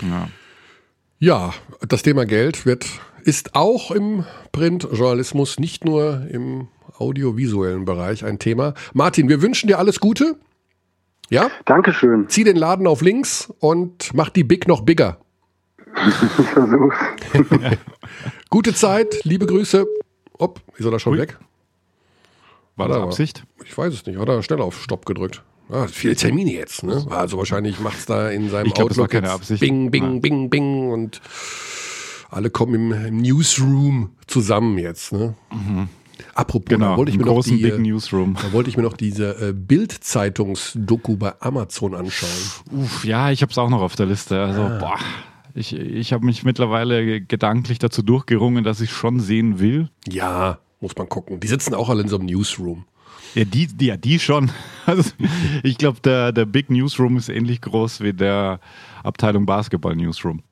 Ja. 0.00 0.26
Ja, 1.18 1.54
das 1.80 2.02
Thema 2.02 2.26
Geld 2.26 2.66
wird 2.66 2.86
ist 3.24 3.54
auch 3.54 3.90
im 3.90 4.24
Printjournalismus, 4.52 5.58
nicht 5.58 5.84
nur 5.84 6.26
im 6.30 6.68
audiovisuellen 6.98 7.86
Bereich 7.86 8.24
ein 8.24 8.38
Thema. 8.38 8.74
Martin, 8.92 9.28
wir 9.28 9.40
wünschen 9.40 9.66
dir 9.66 9.78
alles 9.78 9.98
Gute. 9.98 10.36
Ja? 11.30 11.50
Dankeschön. 11.64 12.28
Zieh 12.28 12.44
den 12.44 12.56
Laden 12.56 12.86
auf 12.86 13.00
links 13.00 13.52
und 13.60 14.12
mach 14.14 14.28
die 14.28 14.44
Big 14.44 14.68
noch 14.68 14.82
bigger. 14.82 15.18
Ich 16.06 16.14
versuch's. 16.52 16.96
Gute 18.50 18.74
Zeit, 18.74 19.24
liebe 19.24 19.46
Grüße. 19.46 19.86
Ob, 20.34 20.60
ist 20.76 20.84
er 20.84 20.90
da 20.90 20.98
schon 20.98 21.14
Ui. 21.14 21.18
weg? 21.18 21.38
War 22.76 22.88
das 22.88 22.98
Absicht? 22.98 23.44
Ich 23.64 23.76
weiß 23.76 23.92
es 23.94 24.04
nicht. 24.04 24.18
Hat 24.18 24.28
er 24.28 24.42
schnell 24.42 24.60
auf 24.60 24.82
Stopp 24.82 25.06
gedrückt? 25.06 25.42
Ah, 25.70 25.86
viele 25.88 26.14
Termine 26.14 26.52
jetzt, 26.52 26.84
ne? 26.84 27.04
Also 27.10 27.38
wahrscheinlich 27.38 27.80
macht 27.80 27.98
es 27.98 28.06
da 28.06 28.30
in 28.30 28.50
seinem 28.50 28.66
ich 28.66 28.74
glaub, 28.74 28.90
Outlook 28.90 29.10
das 29.10 29.14
war 29.14 29.20
keine 29.20 29.30
Absicht. 29.30 29.60
Bing, 29.60 29.90
bing, 29.90 30.14
ja. 30.14 30.20
bing, 30.20 30.50
bing 30.50 30.90
und 30.90 31.20
alle 32.30 32.50
kommen 32.50 32.92
im, 32.92 33.16
Newsroom 33.20 34.10
zusammen 34.26 34.78
jetzt. 34.78 35.12
Ne? 35.12 35.34
Mhm. 35.52 35.88
Apropos, 36.34 36.68
genau, 36.68 36.92
da 36.92 36.96
wollte 36.96 37.10
ich 37.10 37.18
mir 37.18 37.24
noch 37.24 37.42
die, 37.42 37.56
Big 37.56 37.78
Newsroom. 37.78 38.36
Da 38.40 38.52
wollte 38.52 38.70
ich 38.70 38.76
mir 38.76 38.82
noch 38.82 38.96
diese 38.96 39.48
äh, 39.48 39.52
Bild-Zeitungs-Doku 39.52 41.16
bei 41.16 41.34
Amazon 41.40 41.94
anschauen. 41.94 42.30
Uff, 42.72 43.04
ja, 43.04 43.30
ich 43.30 43.42
habe 43.42 43.52
es 43.52 43.58
auch 43.58 43.68
noch 43.70 43.80
auf 43.80 43.96
der 43.96 44.06
Liste. 44.06 44.40
Also, 44.40 44.62
ah. 44.62 44.78
boah, 44.78 44.98
ich, 45.54 45.74
ich 45.74 46.12
habe 46.12 46.24
mich 46.24 46.44
mittlerweile 46.44 47.20
gedanklich 47.20 47.78
dazu 47.78 48.02
durchgerungen, 48.02 48.64
dass 48.64 48.80
ich 48.80 48.92
schon 48.92 49.20
sehen 49.20 49.58
will. 49.58 49.88
Ja, 50.08 50.58
muss 50.80 50.96
man 50.96 51.08
gucken. 51.08 51.40
Die 51.40 51.48
sitzen 51.48 51.74
auch 51.74 51.88
alle 51.88 52.02
in 52.02 52.08
so 52.08 52.18
einem 52.18 52.26
Newsroom. 52.26 52.84
Ja, 53.36 53.44
die, 53.44 53.66
die, 53.66 53.86
ja, 53.86 53.96
die 53.96 54.18
schon. 54.18 54.50
Also, 54.86 55.10
ich 55.64 55.78
glaube, 55.78 55.98
der, 56.00 56.30
der 56.30 56.46
Big 56.46 56.70
Newsroom 56.70 57.16
ist 57.16 57.28
ähnlich 57.28 57.60
groß 57.60 58.02
wie 58.02 58.12
der 58.12 58.60
Abteilung 59.02 59.44
Basketball 59.44 59.96
Newsroom. 59.96 60.44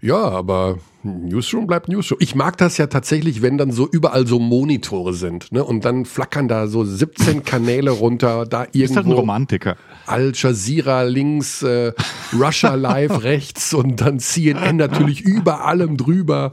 Ja, 0.00 0.16
aber 0.16 0.78
Newsroom 1.04 1.68
bleibt 1.68 1.88
Newsroom. 1.88 2.18
Ich 2.20 2.34
mag 2.34 2.56
das 2.56 2.76
ja 2.76 2.88
tatsächlich, 2.88 3.40
wenn 3.40 3.56
dann 3.56 3.70
so 3.70 3.88
überall 3.88 4.26
so 4.26 4.40
Monitore 4.40 5.14
sind, 5.14 5.52
ne? 5.52 5.62
Und 5.62 5.84
dann 5.84 6.06
flackern 6.06 6.48
da 6.48 6.66
so 6.66 6.84
17 6.84 7.44
Kanäle 7.44 7.92
runter, 7.92 8.46
da 8.46 8.62
irgendwo. 8.62 8.84
Ist 8.84 8.96
halt 8.96 9.06
ein 9.06 9.12
Romantiker. 9.12 9.76
Al 10.06 10.32
Jazeera 10.34 11.02
links, 11.02 11.62
äh, 11.62 11.92
Russia 12.32 12.74
Live 12.74 13.22
rechts 13.22 13.72
und 13.74 14.00
dann 14.00 14.18
CNN 14.18 14.76
natürlich 14.76 15.20
über 15.20 15.66
allem 15.66 15.96
drüber. 15.96 16.52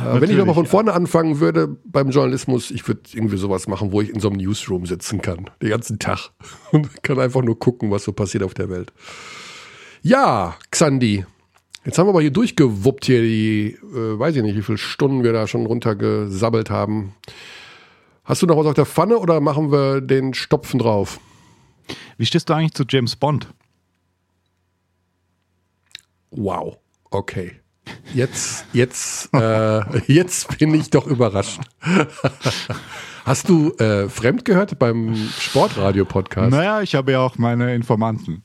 Äh, 0.00 0.20
wenn 0.20 0.30
ich 0.30 0.36
nochmal 0.36 0.54
von 0.54 0.66
vorne 0.66 0.92
anfangen 0.92 1.40
würde 1.40 1.68
beim 1.84 2.10
Journalismus, 2.10 2.70
ich 2.70 2.86
würde 2.86 3.02
irgendwie 3.12 3.36
sowas 3.36 3.66
machen, 3.68 3.92
wo 3.92 4.00
ich 4.00 4.10
in 4.10 4.20
so 4.20 4.28
einem 4.28 4.38
Newsroom 4.38 4.86
sitzen 4.86 5.20
kann, 5.20 5.50
den 5.62 5.70
ganzen 5.70 5.98
Tag 5.98 6.30
und 6.72 7.02
kann 7.02 7.18
einfach 7.18 7.42
nur 7.42 7.58
gucken, 7.58 7.90
was 7.90 8.04
so 8.04 8.12
passiert 8.12 8.42
auf 8.42 8.54
der 8.54 8.70
Welt. 8.70 8.92
Ja, 10.02 10.56
Xandi, 10.70 11.24
Jetzt 11.84 11.98
haben 11.98 12.06
wir 12.06 12.10
aber 12.10 12.20
hier 12.20 12.30
durchgewuppt 12.30 13.06
hier 13.06 13.22
die, 13.22 13.78
äh, 13.82 14.18
weiß 14.18 14.36
ich 14.36 14.42
nicht, 14.42 14.56
wie 14.56 14.62
viele 14.62 14.76
Stunden 14.76 15.24
wir 15.24 15.32
da 15.32 15.46
schon 15.46 15.64
runtergesabbelt 15.64 16.68
haben. 16.68 17.14
Hast 18.22 18.42
du 18.42 18.46
noch 18.46 18.58
was 18.58 18.66
auf 18.66 18.74
der 18.74 18.84
Pfanne 18.84 19.18
oder 19.18 19.40
machen 19.40 19.72
wir 19.72 20.02
den 20.02 20.34
Stopfen 20.34 20.78
drauf? 20.78 21.18
Wie 22.18 22.26
stehst 22.26 22.50
du 22.50 22.54
eigentlich 22.54 22.74
zu 22.74 22.84
James 22.86 23.16
Bond? 23.16 23.48
Wow, 26.30 26.78
okay. 27.10 27.60
Jetzt, 28.14 28.64
jetzt, 28.72 29.32
äh, 29.34 30.00
jetzt 30.12 30.58
bin 30.58 30.74
ich 30.74 30.90
doch 30.90 31.06
überrascht. 31.06 31.60
Hast 33.24 33.48
du 33.48 33.72
äh, 33.74 34.08
fremd 34.08 34.44
gehört 34.44 34.78
beim 34.78 35.14
Sportradio-Podcast? 35.38 36.50
Naja, 36.50 36.82
ich 36.82 36.94
habe 36.94 37.12
ja 37.12 37.20
auch 37.20 37.38
meine 37.38 37.74
Informanten. 37.74 38.42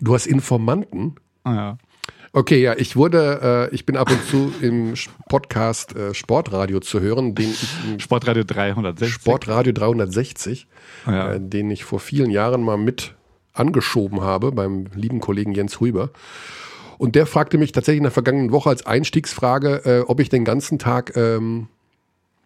Du 0.00 0.14
hast 0.14 0.26
Informanten? 0.26 1.16
Ah, 1.44 1.54
ja. 1.54 1.78
Okay, 2.34 2.62
ja, 2.62 2.74
ich 2.78 2.96
wurde, 2.96 3.68
äh, 3.70 3.74
ich 3.74 3.84
bin 3.84 3.96
ab 3.96 4.10
und 4.10 4.24
zu 4.24 4.54
im 4.62 4.94
Podcast 5.28 5.94
äh, 5.94 6.14
Sportradio 6.14 6.80
zu 6.80 7.00
hören, 7.00 7.34
den 7.34 7.50
ich 7.50 8.02
Sportradio 8.02 8.42
360. 8.44 9.12
Sportradio 9.12 9.72
360, 9.74 10.66
ja. 11.06 11.32
äh, 11.32 11.40
den 11.40 11.70
ich 11.70 11.84
vor 11.84 12.00
vielen 12.00 12.30
Jahren 12.30 12.62
mal 12.62 12.78
mit 12.78 13.14
angeschoben 13.52 14.22
habe 14.22 14.52
beim 14.52 14.86
lieben 14.94 15.20
Kollegen 15.20 15.52
Jens 15.52 15.78
Huber. 15.78 16.08
Und 17.02 17.16
der 17.16 17.26
fragte 17.26 17.58
mich 17.58 17.72
tatsächlich 17.72 17.96
in 17.98 18.04
der 18.04 18.12
vergangenen 18.12 18.52
Woche 18.52 18.68
als 18.68 18.86
Einstiegsfrage, 18.86 19.82
äh, 19.84 20.00
ob 20.06 20.20
ich 20.20 20.28
den 20.28 20.44
ganzen 20.44 20.78
Tag 20.78 21.16
ähm, 21.16 21.66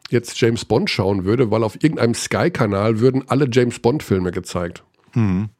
jetzt 0.09 0.41
James 0.41 0.65
Bond 0.65 0.89
schauen 0.89 1.27
würde, 1.27 1.51
weil 1.51 1.63
auf 1.63 1.75
irgendeinem 1.75 2.15
Sky-Kanal 2.15 3.01
würden 3.01 3.25
alle 3.27 3.51
James 3.53 3.81
Bond-Filme 3.81 4.33
gezeigt. 4.33 4.83
Mhm. 5.13 5.51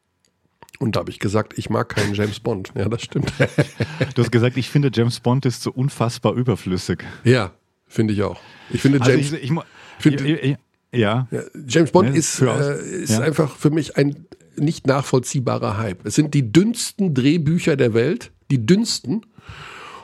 Und 0.79 0.95
da 0.95 1.01
habe 1.01 1.11
ich 1.11 1.19
gesagt, 1.19 1.59
ich 1.59 1.69
mag 1.69 1.89
keinen 1.89 2.15
James 2.15 2.39
Bond. 2.39 2.71
Ja, 2.73 2.89
das 2.89 3.03
stimmt. 3.03 3.31
du 4.15 4.23
hast 4.23 4.31
gesagt, 4.31 4.57
ich 4.57 4.67
finde 4.67 4.89
James 4.91 5.19
Bond 5.19 5.45
ist 5.45 5.61
so 5.61 5.71
unfassbar 5.71 6.33
überflüssig. 6.33 7.03
Ja, 7.23 7.51
finde 7.85 8.15
ich 8.15 8.23
auch. 8.23 8.39
Ich 8.71 8.81
finde 8.81 8.99
also 8.99 9.11
James. 9.11 9.25
Also 9.25 9.35
ich, 9.35 9.51
ich, 9.51 9.59
find, 9.99 10.57
ja. 10.91 11.27
ja. 11.29 11.43
James 11.67 11.91
Bond 11.91 12.09
ja, 12.09 12.15
ist, 12.15 12.41
äh, 12.41 13.03
ist 13.03 13.11
ja. 13.11 13.19
einfach 13.19 13.57
für 13.57 13.69
mich 13.69 13.95
ein 13.95 14.25
nicht 14.55 14.87
nachvollziehbarer 14.87 15.77
Hype. 15.77 16.03
Es 16.03 16.15
sind 16.15 16.33
die 16.33 16.51
dünnsten 16.51 17.13
Drehbücher 17.13 17.75
der 17.75 17.93
Welt, 17.93 18.31
die 18.51 18.65
dünnsten. 18.65 19.25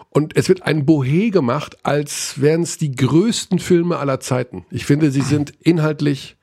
Und 0.10 0.36
es 0.38 0.48
wird 0.48 0.64
ein 0.64 0.86
Bohe 0.86 1.32
gemacht, 1.32 1.78
als 1.84 2.40
wären 2.40 2.62
es 2.62 2.78
die 2.78 2.96
größten 2.96 3.60
Filme 3.60 3.98
aller 3.98 4.20
Zeiten. 4.20 4.66
Ich 4.70 4.86
finde, 4.86 5.10
sie 5.12 5.22
sind 5.22 5.54
inhaltlich 5.62 6.38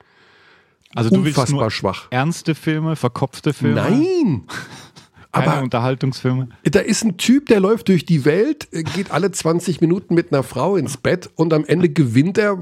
also 0.95 1.11
du 1.11 1.25
willst 1.25 1.51
nur 1.51 1.71
schwach. 1.71 2.09
Ernste 2.11 2.55
Filme, 2.55 2.97
verkopfte 2.97 3.53
Filme? 3.53 3.77
Nein! 3.77 4.43
Keine 5.33 5.47
aber 5.47 5.63
Unterhaltungsfilme. 5.63 6.49
Da 6.65 6.81
ist 6.81 7.05
ein 7.05 7.17
Typ, 7.17 7.47
der 7.47 7.61
läuft 7.61 7.87
durch 7.87 8.05
die 8.05 8.25
Welt, 8.25 8.67
äh, 8.73 8.83
geht 8.83 9.13
alle 9.13 9.31
20 9.31 9.81
Minuten 9.81 10.15
mit 10.15 10.33
einer 10.33 10.43
Frau 10.43 10.75
ins 10.75 10.97
Bett 10.97 11.31
und 11.37 11.53
am 11.53 11.65
Ende 11.65 11.89
gewinnt 11.89 12.37
er, 12.37 12.59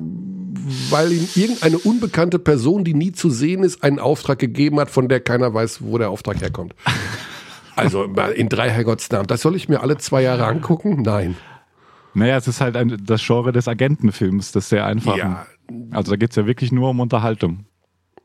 weil 0.91 1.13
ihm 1.13 1.27
irgendeine 1.35 1.79
unbekannte 1.79 2.39
Person, 2.39 2.85
die 2.85 2.93
nie 2.93 3.13
zu 3.13 3.31
sehen 3.31 3.63
ist, 3.63 3.83
einen 3.83 3.99
Auftrag 3.99 4.39
gegeben 4.39 4.79
hat, 4.81 4.91
von 4.91 5.09
der 5.09 5.21
keiner 5.21 5.55
weiß, 5.55 5.79
wo 5.81 5.97
der 5.97 6.11
Auftrag 6.11 6.43
herkommt. 6.43 6.75
Also 7.79 8.05
in 8.35 8.49
drei 8.49 8.71
Herrgottsnamen. 8.71 9.27
Das 9.27 9.43
soll 9.43 9.57
ich 9.57 9.69
mir 9.69 9.81
alle 9.81 9.99
zwei 9.99 10.23
Jahre 10.23 10.47
angucken? 10.47 11.03
Nein. 11.03 11.37
Naja, 12.15 12.37
es 12.37 12.49
ist 12.49 12.61
halt 12.61 12.77
ein, 12.77 12.97
das 13.05 13.25
Genre 13.25 13.53
des 13.53 13.69
Agentenfilms, 13.69 14.53
das 14.53 14.69
sehr 14.69 14.87
einfach. 14.87 15.17
Ja. 15.17 15.47
Also 15.91 16.13
da 16.13 16.17
geht 16.17 16.31
es 16.31 16.37
ja 16.37 16.47
wirklich 16.47 16.73
nur 16.73 16.91
um 16.91 17.01
Unterhaltung. 17.01 17.67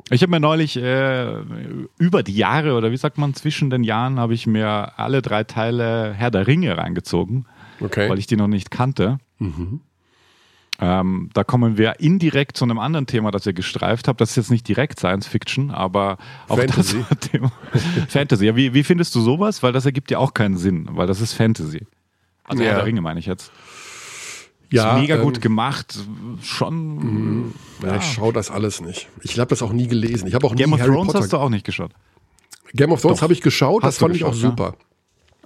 Ich 0.10 0.22
habe 0.22 0.32
mir 0.32 0.40
neulich 0.40 0.76
äh, 0.78 1.38
über 1.98 2.24
die 2.24 2.36
Jahre 2.36 2.76
oder 2.76 2.92
wie 2.92 2.98
sagt 2.98 3.18
man, 3.18 3.34
zwischen 3.34 3.70
den 3.70 3.84
Jahren 3.84 4.20
habe 4.20 4.34
ich 4.34 4.48
mir 4.48 5.00
alle 5.00 5.22
drei 5.22 5.44
Teile 5.44 6.14
Herr 6.14 6.32
der 6.32 6.46
Ringe 6.48 6.78
reingezogen, 6.78 7.46
okay. 7.80 8.10
weil 8.10 8.20
ich 8.20 8.28
die 8.28 8.36
noch 8.36 8.48
nicht 8.48 8.70
kannte. 8.70 9.18
Mhm. 9.40 9.82
Ähm, 10.80 11.30
da 11.34 11.44
kommen 11.44 11.78
wir 11.78 12.00
indirekt 12.00 12.58
zu 12.58 12.66
einem 12.66 12.80
anderen 12.80 13.06
Thema, 13.06 13.32
das 13.32 13.46
ihr 13.46 13.54
gestreift 13.54 14.08
habt. 14.08 14.20
Das 14.20 14.32
ist 14.32 14.36
jetzt 14.38 14.52
nicht 14.52 14.68
direkt 14.68 15.00
Science 15.00 15.28
Fiction, 15.28 15.70
aber 15.72 16.18
auch 16.48 16.58
Fantasy. 16.58 17.06
das 17.10 17.20
Thema. 17.32 17.52
Fantasy. 18.10 18.46
Ja, 18.46 18.56
wie, 18.56 18.74
wie 18.74 18.84
findest 18.84 19.14
du 19.16 19.22
sowas? 19.22 19.62
Weil 19.64 19.72
das 19.72 19.86
ergibt 19.86 20.10
ja 20.12 20.18
auch 20.18 20.34
keinen 20.34 20.58
Sinn, 20.58 20.88
weil 20.92 21.06
das 21.08 21.22
ist 21.22 21.34
Fantasy. 21.34 21.86
Also 22.44 22.64
Ja. 22.64 22.70
Herr 22.70 22.78
der 22.78 22.86
Ringe 22.86 23.02
meine 23.02 23.20
ich 23.20 23.28
jetzt. 23.28 23.52
Ja, 24.72 24.96
ist 24.96 25.02
mega 25.02 25.16
ähm, 25.18 25.22
gut 25.22 25.40
gemacht. 25.40 26.00
Schon. 26.42 27.54
Ja, 27.84 27.98
ich 27.98 28.04
schaue 28.14 28.34
das 28.34 28.50
alles 28.50 28.82
nicht. 28.82 29.08
Ich 29.22 29.38
habe 29.40 29.50
das 29.50 29.62
auch 29.62 29.72
nie 29.72 29.88
gelesen. 29.88 30.28
Ich 30.28 30.34
habe 30.34 30.48
auch 30.48 30.56
Game 30.56 30.72
nie 30.72 30.76
of 30.76 30.82
Harry 30.82 30.92
Thrones 30.92 31.08
Potter. 31.08 31.20
hast 31.20 31.34
du 31.34 31.38
auch 31.38 31.50
nicht 31.50 31.66
geschaut. 31.66 31.92
Game 32.74 32.92
of 32.92 33.00
Thrones 33.02 33.22
habe 33.22 33.34
ich 33.34 33.42
geschaut, 33.42 33.84
das 33.84 33.90
Hast 33.90 34.02
du 34.02 34.06
fand 34.06 34.16
ich 34.16 34.24
auch 34.24 34.32
geschaut, 34.32 34.50
super. 34.58 34.76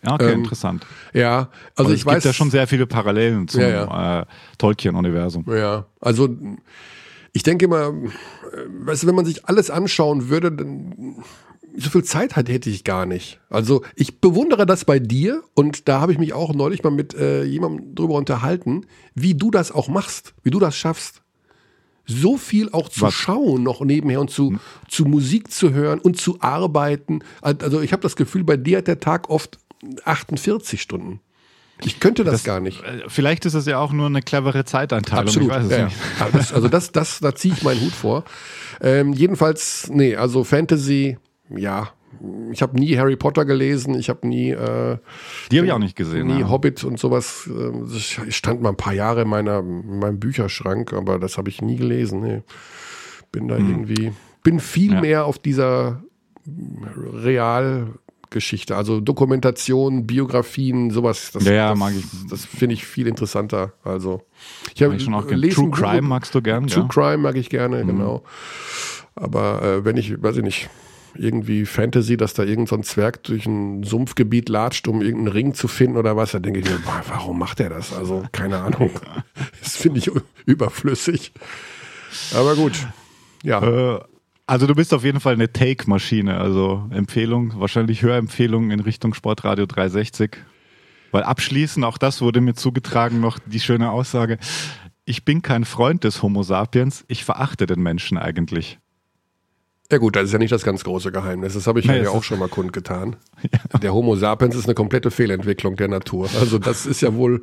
Ja, 0.05 0.13
okay, 0.13 0.31
Ähm, 0.33 0.39
interessant. 0.43 0.85
Ja, 1.13 1.49
also 1.75 1.85
Aber 1.85 1.89
ich 1.93 2.01
es 2.01 2.05
weiß 2.05 2.13
gibt 2.15 2.25
ja 2.25 2.33
schon 2.33 2.51
sehr 2.51 2.67
viele 2.67 2.85
Parallelen 2.87 3.47
zum 3.47 3.61
Ja, 3.61 4.21
Äh, 4.21 4.25
Tolkien-Universum. 4.57 5.45
Ja, 5.49 5.85
also 5.99 6.29
ich 7.33 7.43
denke 7.43 7.65
immer, 7.65 7.93
weißt 8.81 9.03
du, 9.03 9.07
wenn 9.07 9.15
man 9.15 9.25
sich 9.25 9.45
alles 9.45 9.69
anschauen 9.69 10.29
würde, 10.29 10.51
dann 10.51 11.23
so 11.79 11.89
viel 11.91 12.03
Zeit 12.03 12.35
hat, 12.35 12.49
hätte 12.49 12.69
ich 12.71 12.83
gar 12.83 13.05
nicht. 13.05 13.39
Also 13.49 13.83
ich 13.95 14.19
bewundere 14.19 14.65
das 14.65 14.85
bei 14.85 14.97
dir 14.97 15.43
und 15.53 15.87
da 15.87 16.01
habe 16.01 16.11
ich 16.11 16.17
mich 16.17 16.33
auch 16.33 16.53
neulich 16.53 16.83
mal 16.83 16.89
mit 16.89 17.13
äh, 17.13 17.43
jemandem 17.43 17.93
drüber 17.93 18.15
unterhalten, 18.15 18.87
wie 19.13 19.35
du 19.35 19.51
das 19.51 19.71
auch 19.71 19.87
machst, 19.87 20.33
wie 20.43 20.49
du 20.49 20.59
das 20.59 20.75
schaffst. 20.75 21.21
So 22.09 22.37
viel 22.37 22.69
auch 22.71 22.89
zu 22.89 23.01
Was? 23.01 23.13
schauen 23.13 23.63
noch 23.63 23.81
nebenher 23.81 24.21
und 24.21 24.31
zu, 24.31 24.57
zu 24.87 25.03
Musik 25.05 25.51
zu 25.51 25.73
hören 25.73 25.99
und 25.99 26.17
zu 26.17 26.41
arbeiten. 26.41 27.19
Also 27.41 27.81
ich 27.81 27.91
habe 27.91 28.01
das 28.01 28.15
Gefühl, 28.15 28.43
bei 28.45 28.55
dir 28.57 28.77
hat 28.79 28.87
der 28.87 28.99
Tag 29.01 29.29
oft 29.29 29.59
48 30.05 30.81
Stunden. 30.81 31.19
Ich 31.83 31.99
könnte 31.99 32.23
das, 32.23 32.43
gar 32.43 32.59
nicht. 32.59 32.83
Äh, 32.83 33.03
Vielleicht 33.07 33.45
ist 33.45 33.53
es 33.53 33.67
ja 33.67 33.77
auch 33.77 33.91
nur 33.93 34.07
eine 34.07 34.21
clevere 34.23 34.65
Zeiteinteilung. 34.65 35.27
Absolut. 35.27 35.49
Ich 35.49 35.55
weiß 35.55 35.65
es 35.65 35.71
ja, 35.77 35.89
das, 36.33 36.51
also 36.53 36.67
das, 36.69 36.91
das, 36.91 37.19
da 37.19 37.35
ziehe 37.35 37.53
ich 37.53 37.61
meinen 37.63 37.81
Hut 37.81 37.93
vor. 37.93 38.23
Ähm, 38.81 39.13
jedenfalls, 39.13 39.87
nee, 39.91 40.15
also 40.15 40.43
Fantasy, 40.43 41.17
ja. 41.49 41.89
Ich 42.51 42.63
habe 42.63 42.79
nie 42.79 42.97
Harry 42.97 43.15
Potter 43.15 43.45
gelesen, 43.45 43.93
ich 43.93 44.09
habe 44.09 44.27
nie, 44.27 44.49
äh, 44.49 44.97
Die 45.51 45.57
habe 45.57 45.67
ich 45.67 45.71
auch 45.71 45.77
nicht 45.77 45.95
gesehen. 45.95 46.25
nie 46.27 46.39
ja. 46.39 46.49
Hobbit 46.49 46.83
und 46.83 46.97
sowas. 46.99 47.47
ähm, 47.47 47.87
Das 47.93 48.01
stand 48.35 48.59
mal 48.61 48.69
ein 48.69 48.75
paar 48.77 48.93
Jahre 48.93 49.21
in, 49.21 49.27
meiner, 49.27 49.59
in 49.59 49.99
meinem 49.99 50.19
Bücherschrank, 50.19 50.93
aber 50.93 51.19
das 51.19 51.37
habe 51.37 51.49
ich 51.49 51.61
nie 51.61 51.75
gelesen. 51.75 52.21
Nee. 52.21 52.41
Bin 53.31 53.47
da 53.47 53.57
irgendwie, 53.57 54.13
bin 54.41 54.59
viel 54.59 54.87
Hm. 54.89 54.95
Ja. 54.95 55.01
mehr 55.01 55.25
auf 55.25 55.37
dieser 55.37 56.01
Realgeschichte, 58.31 58.75
also 58.75 58.99
Dokumentation, 58.99 60.05
Biografien, 60.05 60.91
sowas. 60.91 61.31
Das, 61.31 61.45
Ja, 61.45 61.51
ja, 61.53 61.69
das, 61.69 61.79
mag 61.79 61.93
ich. 61.95 62.05
Das 62.29 62.45
finde 62.45 62.73
ich 62.73 62.85
viel 62.85 63.07
interessanter. 63.07 63.73
Also, 63.83 64.21
ich 64.75 64.83
habe 64.83 64.99
schon 64.99 65.13
auch 65.13 65.27
gerne. 65.27 65.41
lesen 65.41 65.71
True 65.71 65.71
Crime 65.71 66.01
magst 66.01 66.35
du 66.35 66.41
gern, 66.41 66.67
True 66.67 66.83
ja? 66.83 66.87
Crime 66.89 67.17
mag 67.17 67.35
ich 67.35 67.49
gerne, 67.49 67.83
Mhm. 67.83 67.87
genau. 67.87 68.23
Aber 69.15 69.61
äh, 69.63 69.85
wenn 69.85 69.97
ich, 69.97 70.21
weiß 70.21 70.37
ich 70.37 70.43
nicht, 70.43 70.69
irgendwie 71.15 71.65
Fantasy, 71.65 72.15
dass 72.17 72.33
da 72.35 72.43
irgendein 72.43 72.67
so 72.67 72.75
ein 72.75 72.83
Zwerg 72.83 73.23
durch 73.23 73.45
ein 73.47 73.81
Sumpfgebiet 73.83 74.49
latscht, 74.49 74.87
um 74.87 75.01
irgendeinen 75.01 75.29
Ring 75.33 75.53
zu 75.55 75.67
finden 75.67 75.97
oder 75.97 76.15
was, 76.15 76.31
da 76.33 76.39
denke 76.39 76.59
ich 76.59 76.65
mir, 76.69 76.77
boah, 76.85 77.01
warum 77.07 77.39
macht 77.39 77.59
er 77.59 77.69
das? 77.69 77.93
Also, 77.93 78.23
keine 78.31 78.57
Ahnung. 78.59 78.91
Das 79.61 79.75
finde 79.75 79.99
ich 79.99 80.09
überflüssig. 80.45 81.31
Aber 82.35 82.55
gut. 82.55 82.87
Ja. 83.43 83.95
Äh, 83.95 83.99
Also 84.49 84.65
du 84.65 84.75
bist 84.75 84.93
auf 84.93 85.03
jeden 85.03 85.19
Fall 85.19 85.33
eine 85.33 85.51
Take-Maschine. 85.51 86.37
Also 86.37 86.87
Empfehlung, 86.89 87.59
wahrscheinlich 87.59 88.01
Hörempfehlung 88.01 88.71
in 88.71 88.79
Richtung 88.79 89.13
Sportradio 89.13 89.65
360. 89.65 90.37
Weil 91.11 91.23
abschließend, 91.23 91.85
auch 91.85 91.97
das 91.97 92.21
wurde 92.21 92.39
mir 92.39 92.53
zugetragen, 92.53 93.19
noch 93.19 93.39
die 93.39 93.59
schöne 93.59 93.91
Aussage, 93.91 94.37
ich 95.03 95.25
bin 95.25 95.41
kein 95.41 95.65
Freund 95.65 96.03
des 96.05 96.21
Homo 96.23 96.43
sapiens, 96.43 97.05
ich 97.07 97.25
verachte 97.25 97.65
den 97.65 97.81
Menschen 97.81 98.17
eigentlich. 98.17 98.79
Ja 99.89 99.99
gut, 99.99 100.17
das 100.17 100.25
ist 100.25 100.33
ja 100.33 100.39
nicht 100.39 100.51
das 100.51 100.63
ganz 100.63 100.83
große 100.83 101.13
Geheimnis. 101.13 101.53
Das 101.53 101.65
habe 101.65 101.79
ich 101.79 101.85
Nee, 101.87 102.03
ja 102.03 102.09
auch 102.09 102.23
schon 102.23 102.39
mal 102.39 102.49
kundgetan. 102.49 103.15
Der 103.81 103.93
Homo 103.93 104.17
sapiens 104.17 104.53
ist 104.53 104.65
eine 104.65 104.73
komplette 104.75 105.11
Fehlentwicklung 105.11 105.77
der 105.77 105.87
Natur. 105.87 106.29
Also 106.39 106.59
das 106.59 106.85
ist 106.85 106.99
ja 107.01 107.15
wohl 107.15 107.41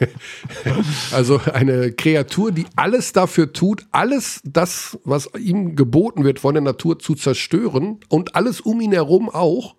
also 1.12 1.40
eine 1.52 1.92
Kreatur, 1.92 2.50
die 2.50 2.64
alles 2.76 3.12
dafür 3.12 3.52
tut, 3.52 3.84
alles 3.92 4.40
das, 4.44 4.98
was 5.04 5.28
ihm 5.38 5.76
geboten 5.76 6.24
wird 6.24 6.40
von 6.40 6.54
der 6.54 6.62
Natur 6.62 6.98
zu 6.98 7.14
zerstören 7.14 7.98
und 8.08 8.34
alles 8.36 8.62
um 8.62 8.80
ihn 8.80 8.92
herum 8.92 9.28
auch, 9.28 9.74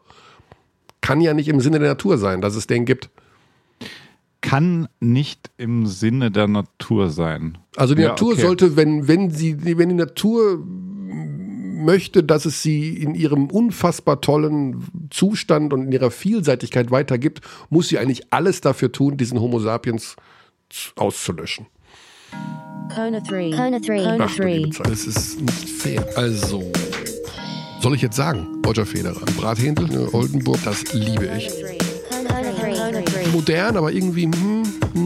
kann 1.01 1.19
ja 1.19 1.33
nicht 1.33 1.47
im 1.47 1.59
Sinne 1.61 1.79
der 1.79 1.89
Natur 1.89 2.19
sein, 2.19 2.41
dass 2.41 2.55
es 2.55 2.67
den 2.67 2.85
gibt. 2.85 3.09
Kann 4.41 4.87
nicht 4.99 5.49
im 5.57 5.87
Sinne 5.87 6.29
der 6.29 6.47
Natur 6.47 7.09
sein. 7.09 7.57
Also 7.75 7.95
die 7.95 8.03
Ja, 8.03 8.09
Natur 8.09 8.33
okay. 8.33 8.41
sollte, 8.41 8.75
wenn, 8.75 9.07
wenn 9.07 9.31
sie, 9.31 9.57
wenn 9.79 9.89
die 9.89 9.95
Natur 9.95 10.63
möchte, 11.83 12.23
dass 12.23 12.45
es 12.45 12.61
sie 12.61 12.95
in 12.95 13.15
ihrem 13.15 13.47
unfassbar 13.47 14.21
tollen 14.21 14.87
Zustand 15.09 15.73
und 15.73 15.85
in 15.85 15.91
ihrer 15.91 16.11
Vielseitigkeit 16.11 16.91
weitergibt, 16.91 17.41
muss 17.69 17.89
sie 17.89 17.97
eigentlich 17.99 18.31
alles 18.31 18.61
dafür 18.61 18.91
tun, 18.91 19.17
diesen 19.17 19.39
Homo 19.39 19.59
sapiens 19.59 20.15
auszulöschen. 20.95 21.67
Kona 22.93 23.19
3. 23.19 23.51
Kona 23.51 23.79
3. 23.79 24.03
Kona 24.03 24.25
Ach, 24.25 24.35
du 24.35 24.43
liebe 24.43 24.69
3. 24.69 24.77
Zeit, 24.77 24.87
das 24.91 25.05
ist 25.05 25.41
nicht 25.41 25.69
fair. 25.69 26.05
Also, 26.15 26.71
soll 27.81 27.95
ich 27.95 28.01
jetzt 28.01 28.15
sagen, 28.15 28.61
Roger 28.65 28.85
Federer, 28.85 29.25
Brathändel, 29.37 29.87
ne, 29.87 30.13
Oldenburg, 30.13 30.59
das 30.63 30.93
liebe 30.93 31.29
ich. 31.37 31.49
Kona 32.09 32.51
3. 32.51 32.73
Kona 32.73 33.01
3. 33.01 33.27
Modern, 33.33 33.77
aber 33.77 33.91
irgendwie, 33.91 34.25
hm, 34.25 34.63
hm. 34.93 35.04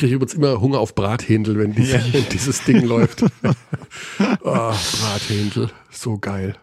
Kriege 0.00 0.14
übrigens 0.14 0.34
immer 0.34 0.60
Hunger 0.60 0.78
auf 0.80 0.94
Brathändel, 0.94 1.58
wenn, 1.58 1.74
diese, 1.74 2.00
wenn 2.12 2.28
dieses 2.30 2.64
Ding 2.64 2.84
läuft. 2.84 3.22
oh, 4.42 4.72
Brathändel, 4.72 5.70
so 5.90 6.18
geil. 6.18 6.56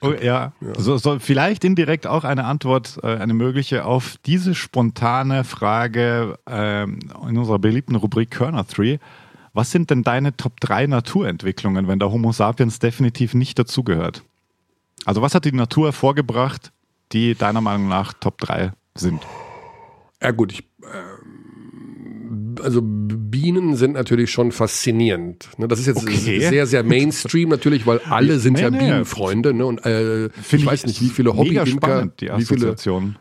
Oh, 0.00 0.12
ja, 0.20 0.52
So, 0.76 0.96
so, 0.96 1.20
vielleicht 1.20 1.62
indirekt 1.62 2.08
auch 2.08 2.24
eine 2.24 2.44
Antwort, 2.44 2.98
äh, 3.04 3.06
eine 3.06 3.34
mögliche 3.34 3.84
auf 3.84 4.16
diese 4.26 4.56
spontane 4.56 5.44
Frage 5.44 6.38
ähm, 6.48 6.98
in 7.28 7.38
unserer 7.38 7.60
beliebten 7.60 7.94
Rubrik 7.94 8.32
Körner 8.32 8.64
3. 8.64 8.98
Was 9.52 9.70
sind 9.70 9.90
denn 9.90 10.02
deine 10.02 10.36
Top 10.36 10.58
3 10.60 10.88
Naturentwicklungen, 10.88 11.86
wenn 11.86 12.00
der 12.00 12.10
Homo 12.10 12.32
sapiens 12.32 12.80
definitiv 12.80 13.34
nicht 13.34 13.58
dazugehört? 13.58 14.24
Also 15.04 15.22
was 15.22 15.34
hat 15.36 15.44
die 15.44 15.52
Natur 15.52 15.86
hervorgebracht, 15.86 16.72
die 17.12 17.36
deiner 17.36 17.60
Meinung 17.60 17.86
nach 17.86 18.12
Top 18.12 18.38
3 18.38 18.72
sind? 18.96 19.22
Ja 20.20 20.30
gut, 20.30 20.52
ich, 20.52 20.64
also 22.62 22.80
Bienen 22.82 23.76
sind 23.76 23.92
natürlich 23.92 24.30
schon 24.30 24.52
faszinierend. 24.52 25.48
Ne, 25.58 25.68
das 25.68 25.80
ist 25.80 25.86
jetzt 25.86 26.02
Okay. 26.02 26.40
sehr, 26.40 26.66
sehr 26.66 26.82
Mainstream 26.82 27.48
natürlich, 27.48 27.86
weil 27.86 28.00
alle 28.08 28.38
sind 28.38 28.54
Nee, 28.54 28.62
ja 28.62 28.70
nee. 28.70 28.78
Bienenfreunde. 28.78 29.52
Ne? 29.54 29.66
Und 29.66 29.84
äh, 29.84 30.26
ich 30.26 30.64
weiß 30.66 30.80
ich 30.80 30.86
nicht, 30.86 31.02
wie 31.02 31.08
viele 31.08 31.36
Hobbyimker, 31.36 32.10
wie 32.36 32.44
viele, 32.44 32.74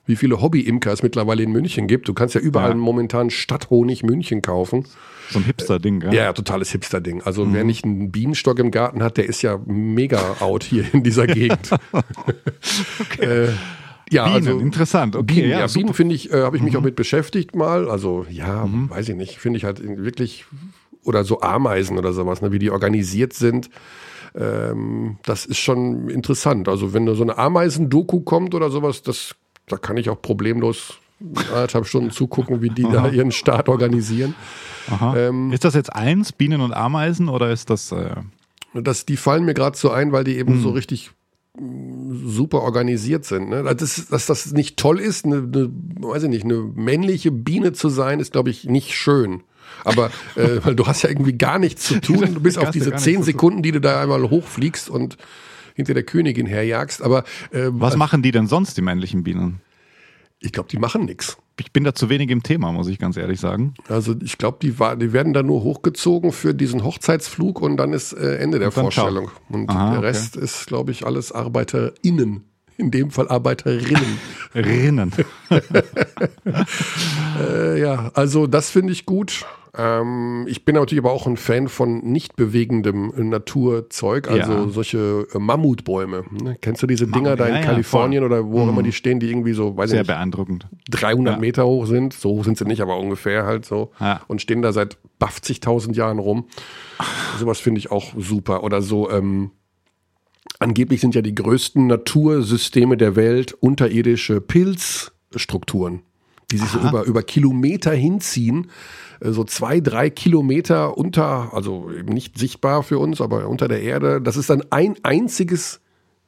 wie 0.05 0.15
viele 0.15 0.41
Hobbyimker 0.41 0.91
es 0.93 1.03
mittlerweile 1.03 1.43
in 1.43 1.51
München 1.51 1.87
gibt. 1.87 2.07
Du 2.07 2.13
kannst 2.13 2.35
ja 2.35 2.41
überall 2.41 2.69
Ja. 2.71 2.75
momentan 2.75 3.29
Stadthonig 3.29 4.03
München 4.03 4.41
kaufen. 4.41 4.85
So 5.29 5.39
ein 5.39 5.45
Hipster-Ding, 5.45 6.01
gell? 6.01 6.13
Ja, 6.13 6.23
ja, 6.23 6.33
totales 6.33 6.71
Hipster-Ding. 6.71 7.21
Also 7.23 7.45
Mhm. 7.45 7.53
wer 7.53 7.63
nicht 7.63 7.85
einen 7.85 8.11
Bienenstock 8.11 8.59
im 8.59 8.69
Garten 8.69 9.01
hat, 9.01 9.17
der 9.17 9.27
ist 9.27 9.41
ja 9.41 9.59
mega 9.65 10.19
out 10.41 10.63
hier 10.63 10.83
in 10.93 11.03
dieser 11.03 11.25
Gegend. 11.27 11.69
äh, 13.19 13.47
ja, 14.11 14.25
Bienen, 14.25 14.35
also 14.47 14.59
interessant. 14.59 15.15
Okay, 15.15 15.33
Bienen, 15.35 15.49
ja, 15.49 15.59
ja. 15.59 15.67
Mhm. 15.67 15.73
Bienen 15.73 15.93
finde 15.93 16.15
ich, 16.15 16.31
äh, 16.31 16.43
habe 16.43 16.57
ich 16.57 16.63
mich 16.63 16.77
auch 16.77 16.81
mit 16.81 16.95
beschäftigt 16.95 17.55
mal. 17.55 17.89
Also 17.89 18.25
ja, 18.29 18.67
weiß 18.67 19.09
ich 19.09 19.15
nicht, 19.15 19.37
finde 19.39 19.57
ich 19.57 19.63
halt 19.63 19.81
wirklich 19.83 20.45
oder 21.03 21.23
so 21.23 21.41
Ameisen 21.41 21.97
oder 21.97 22.13
sowas, 22.13 22.41
ne, 22.41 22.51
wie 22.51 22.59
die 22.59 22.69
organisiert 22.69 23.33
sind. 23.33 23.69
Ähm, 24.35 25.17
das 25.23 25.45
ist 25.45 25.57
schon 25.57 26.09
interessant. 26.09 26.69
Also 26.69 26.93
wenn 26.93 27.05
da 27.05 27.15
so 27.15 27.23
eine 27.23 27.37
Ameisen-Doku 27.37 28.21
kommt 28.21 28.53
oder 28.53 28.69
sowas, 28.69 29.01
das, 29.01 29.35
da 29.67 29.77
kann 29.77 29.97
ich 29.97 30.09
auch 30.09 30.21
problemlos 30.21 30.99
anderthalb 31.53 31.85
Stunden 31.87 32.11
zugucken, 32.19 32.61
wie 32.61 32.69
die 32.69 32.83
da 32.83 33.07
ihren 33.09 33.31
Start 33.31 33.67
organisieren. 33.69 34.35
Ähm, 35.15 35.51
ist 35.51 35.63
das 35.63 35.73
jetzt 35.75 35.93
eins, 35.93 36.31
Bienen 36.31 36.61
und 36.61 36.73
Ameisen, 36.73 37.29
oder 37.29 37.51
ist 37.51 37.69
das... 37.69 37.91
Äh, 37.91 38.15
Das, 38.73 39.05
die 39.05 39.17
fallen 39.17 39.43
mir 39.43 39.53
gerade 39.53 39.77
so 39.77 39.91
ein, 39.91 40.11
weil 40.13 40.23
die 40.23 40.37
eben 40.37 40.53
Hm. 40.53 40.61
so 40.61 40.69
richtig 40.71 41.11
super 41.57 42.61
organisiert 42.61 43.25
sind. 43.25 43.49
Ne? 43.49 43.63
Das, 43.75 44.07
dass 44.07 44.25
das 44.25 44.51
nicht 44.53 44.77
toll 44.77 44.99
ist, 44.99 45.25
eine, 45.25 45.37
eine, 45.37 45.69
weiß 45.99 46.23
ich 46.23 46.29
nicht, 46.29 46.45
eine 46.45 46.55
männliche 46.55 47.31
Biene 47.31 47.73
zu 47.73 47.89
sein, 47.89 48.19
ist, 48.19 48.31
glaube 48.31 48.49
ich, 48.49 48.65
nicht 48.65 48.93
schön. 48.93 49.43
Aber 49.83 50.11
äh, 50.35 50.63
weil 50.63 50.75
du 50.75 50.87
hast 50.87 51.01
ja 51.01 51.09
irgendwie 51.09 51.33
gar 51.33 51.59
nichts 51.59 51.83
zu 51.83 51.99
tun. 51.99 52.19
Du 52.33 52.41
bist 52.41 52.57
auf 52.57 52.71
diese 52.71 52.95
zehn. 52.95 53.23
Sekunden, 53.23 53.63
die 53.63 53.71
du 53.71 53.81
da 53.81 54.01
einmal 54.01 54.29
hochfliegst 54.29 54.89
und 54.89 55.17
hinter 55.75 55.93
der 55.93 56.03
Königin 56.03 56.45
herjagst. 56.45 57.01
Aber 57.01 57.23
äh, 57.51 57.67
was 57.69 57.97
machen 57.97 58.21
die 58.21 58.31
denn 58.31 58.47
sonst, 58.47 58.77
die 58.77 58.81
männlichen 58.81 59.23
Bienen? 59.23 59.61
ich 60.41 60.51
glaube, 60.51 60.69
die 60.69 60.77
machen 60.77 61.05
nichts. 61.05 61.37
Ich 61.59 61.71
bin 61.71 61.83
da 61.83 61.93
zu 61.93 62.09
wenig 62.09 62.29
im 62.29 62.43
Thema, 62.43 62.71
muss 62.71 62.87
ich 62.87 62.97
ganz 62.97 63.17
ehrlich 63.17 63.39
sagen. 63.39 63.73
Also 63.87 64.15
ich 64.21 64.37
glaube, 64.37 64.57
die, 64.61 64.71
die 64.71 65.13
werden 65.13 65.33
da 65.33 65.43
nur 65.43 65.63
hochgezogen 65.63 66.31
für 66.31 66.53
diesen 66.55 66.83
Hochzeitsflug 66.83 67.61
und 67.61 67.77
dann 67.77 67.93
ist 67.93 68.13
äh, 68.13 68.37
Ende 68.37 68.59
der 68.59 68.69
Und 68.69 68.77
dann 68.77 68.91
ciao. 68.91 69.05
Vorstellung. 69.05 69.31
Und 69.49 69.69
Aha, 69.69 69.91
der 69.91 69.99
okay. 69.99 70.07
Rest 70.07 70.35
ist, 70.37 70.65
glaube 70.67 70.91
ich, 70.91 71.05
alles 71.05 71.31
ArbeiterInnen 71.31 72.43
In 72.77 72.89
dem 72.89 73.11
Fall 73.11 73.27
Arbeiterinnen. 73.27 74.19
Rinnen. 74.55 75.11
Äh, 77.39 77.79
ja, 77.79 78.11
also 78.13 78.45
das 78.45 78.69
finde 78.69 78.91
ich 78.91 79.05
gut. 79.05 79.45
Ähm, 79.77 80.45
ich 80.49 80.65
bin 80.65 80.75
natürlich 80.75 81.01
aber 81.03 81.13
auch 81.13 81.27
ein 81.27 81.37
Fan 81.37 81.69
von 81.69 81.99
nicht 81.99 82.35
bewegendem 82.35 83.13
Naturzeug, 83.29 84.27
also 84.29 84.51
Ja. 84.51 84.67
solche 84.69 85.27
äh, 85.33 85.39
Mammutbäume. 85.39 86.25
Ne? 86.31 86.57
Kennst 86.59 86.83
du 86.83 86.87
diese 86.87 87.07
Dinger 87.07 87.37
da 87.37 87.47
in 87.47 87.53
ja, 87.55 87.59
ja, 87.61 87.65
Kalifornien 87.65 88.23
oder 88.25 88.45
wo 88.45 88.59
auch 88.59 88.63
Mhm. 88.65 88.69
immer 88.71 88.83
die 88.83 88.91
stehen, 88.91 89.21
die 89.21 89.29
irgendwie 89.29 89.53
so, 89.53 89.77
weiß 89.77 89.85
ich 89.85 89.91
Sehr 89.91 89.99
nicht, 90.01 90.07
beeindruckend. 90.07 90.67
300 90.89 91.35
Ja. 91.35 91.39
Meter 91.39 91.65
hoch 91.65 91.85
sind? 91.85 92.13
So 92.13 92.31
hoch 92.31 92.43
sind 92.43 92.57
sie 92.57 92.65
nicht, 92.65 92.81
aber 92.81 92.97
ungefähr 92.99 93.45
halt 93.45 93.65
so. 93.65 93.91
Ja. 94.01 94.21
Und 94.27 94.41
stehen 94.41 94.61
da 94.61 94.73
seit 94.73 94.97
50.000 95.19 95.95
Jahren 95.95 96.19
rum. 96.19 96.47
Sowas 97.39 97.59
finde 97.59 97.79
ich 97.79 97.91
auch 97.91 98.13
super. 98.17 98.63
Oder 98.63 98.81
so, 98.81 99.09
ähm, 99.09 99.51
angeblich 100.59 100.99
sind 100.99 101.15
ja 101.15 101.21
die 101.21 101.33
größten 101.35 101.87
Natursysteme 101.87 102.97
der 102.97 103.15
Welt 103.15 103.53
unterirdische 103.53 104.41
Pilzstrukturen, 104.41 106.01
die 106.51 106.57
sich 106.57 106.69
so 106.69 106.79
über, 106.79 107.03
über 107.03 107.23
Kilometer 107.23 107.91
hinziehen. 107.91 108.69
Äh, 109.19 109.31
So 109.31 109.43
zwei, 109.43 109.79
drei 109.79 110.09
Kilometer 110.09 110.97
unter, 110.97 111.53
also 111.53 111.89
eben 111.97 112.13
nicht 112.13 112.37
sichtbar 112.37 112.83
für 112.83 112.99
uns, 112.99 113.21
aber 113.21 113.47
unter 113.47 113.67
der 113.67 113.81
Erde. 113.81 114.21
Das 114.21 114.37
ist 114.37 114.49
dann 114.49 114.63
ein 114.69 114.95
einziges 115.03 115.79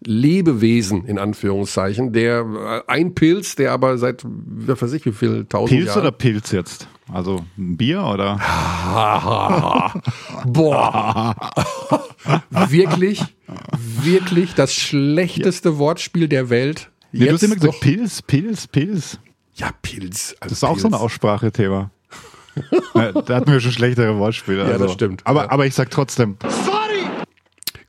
Lebewesen, 0.05 1.05
in 1.05 1.17
Anführungszeichen, 1.17 2.11
der, 2.13 2.83
äh, 2.87 2.91
ein 2.91 3.15
Pilz, 3.15 3.55
der 3.55 3.71
aber 3.71 3.97
seit, 3.97 4.23
wer 4.25 4.79
weiß 4.81 4.93
ich, 4.93 5.05
wie 5.05 5.11
viel, 5.13 5.45
tausend 5.45 5.77
Pilz 5.77 5.87
Jahren. 5.87 6.01
oder 6.01 6.11
Pilz 6.11 6.51
jetzt? 6.51 6.87
Also 7.11 7.39
ein 7.57 7.77
Bier 7.77 8.03
oder? 8.03 8.39
Boah. 10.45 11.35
wirklich, 12.49 13.23
wirklich 14.01 14.53
das 14.55 14.73
schlechteste 14.73 15.77
Wortspiel 15.77 16.27
der 16.27 16.49
Welt. 16.49 16.89
Nee, 17.11 17.27
du 17.27 17.33
hast 17.33 17.43
immer 17.43 17.55
gesagt 17.55 17.79
Pilz, 17.81 18.21
Pilz, 18.21 18.67
Pilz. 18.67 19.19
Ja, 19.55 19.69
Pilz. 19.81 20.35
Also 20.39 20.49
Das 20.49 20.51
ist 20.53 20.63
auch 20.63 20.79
so 20.79 20.87
ein. 20.87 20.93
Aussprachethema. 20.93 21.91
Ja, 22.93 23.11
da 23.11 23.37
hatten 23.37 23.51
wir 23.51 23.59
schon 23.59 23.71
schlechtere 23.71 24.19
Wortspiele. 24.19 24.59
Ja, 24.59 24.65
also. 24.65 24.85
das 24.85 24.93
stimmt. 24.93 25.25
Aber, 25.25 25.45
Ja. 25.45 25.49
aber 25.51 25.65
ich 25.65 25.73
sag 25.73 25.89
trotzdem, 25.89 26.37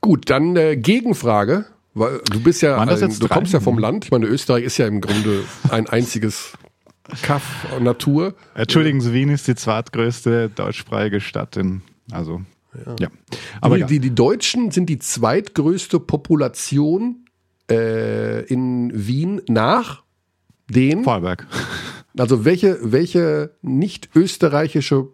Gut, 0.05 0.29
dann 0.29 0.55
äh, 0.55 0.75
Gegenfrage. 0.77 1.65
Weil 1.95 2.19
du 2.31 2.39
bist 2.39 2.61
ja, 2.61 2.77
Waren 2.77 2.89
das 2.89 3.01
äh, 3.01 3.05
jetzt 3.05 3.23
du 3.23 3.27
kommst 3.27 3.53
ja 3.53 3.59
vom 3.59 3.79
Land. 3.79 4.05
Ich 4.05 4.11
meine, 4.11 4.27
Österreich 4.27 4.63
ist 4.63 4.77
ja 4.77 4.85
im 4.85 5.01
Grunde 5.01 5.43
ein 5.69 5.87
einziges 5.87 6.53
Kaff 7.21 7.65
Natur. 7.79 8.35
entschuldigen 8.53 9.01
Sie, 9.01 9.13
Wien 9.13 9.29
ist 9.29 9.47
die 9.47 9.55
zweitgrößte 9.55 10.49
deutschsprachige 10.49 11.21
Stadt 11.21 11.57
in, 11.57 11.81
also, 12.11 12.41
ja. 12.99 13.07
Aber 13.61 13.75
die, 13.75 13.81
ja. 13.81 13.87
die, 13.87 13.99
die 13.99 14.13
Deutschen 14.13 14.71
sind 14.71 14.89
die 14.89 14.99
zweitgrößte 14.99 15.99
Population 15.99 17.25
äh, 17.71 18.43
in 18.45 18.91
Wien 18.93 19.41
nach 19.47 20.03
den. 20.69 21.03
Vorarlberg. 21.03 21.47
Also 22.17 22.45
welche, 22.45 22.77
welche 22.81 23.51
nicht 23.61 24.09
österreichische 24.15 25.09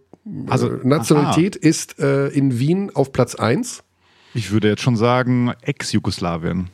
Also, 0.47 0.69
äh, 0.69 0.79
Nationalität 0.87 1.55
ist 1.55 1.97
äh, 1.97 2.27
in 2.27 2.59
Wien 2.59 2.91
auf 2.93 3.11
Platz 3.11 3.33
1? 3.33 3.83
Ich 4.35 4.51
würde 4.51 4.67
jetzt 4.69 4.83
schon 4.83 4.95
sagen, 4.95 5.51
Ex-Jugoslawien. 5.63 6.69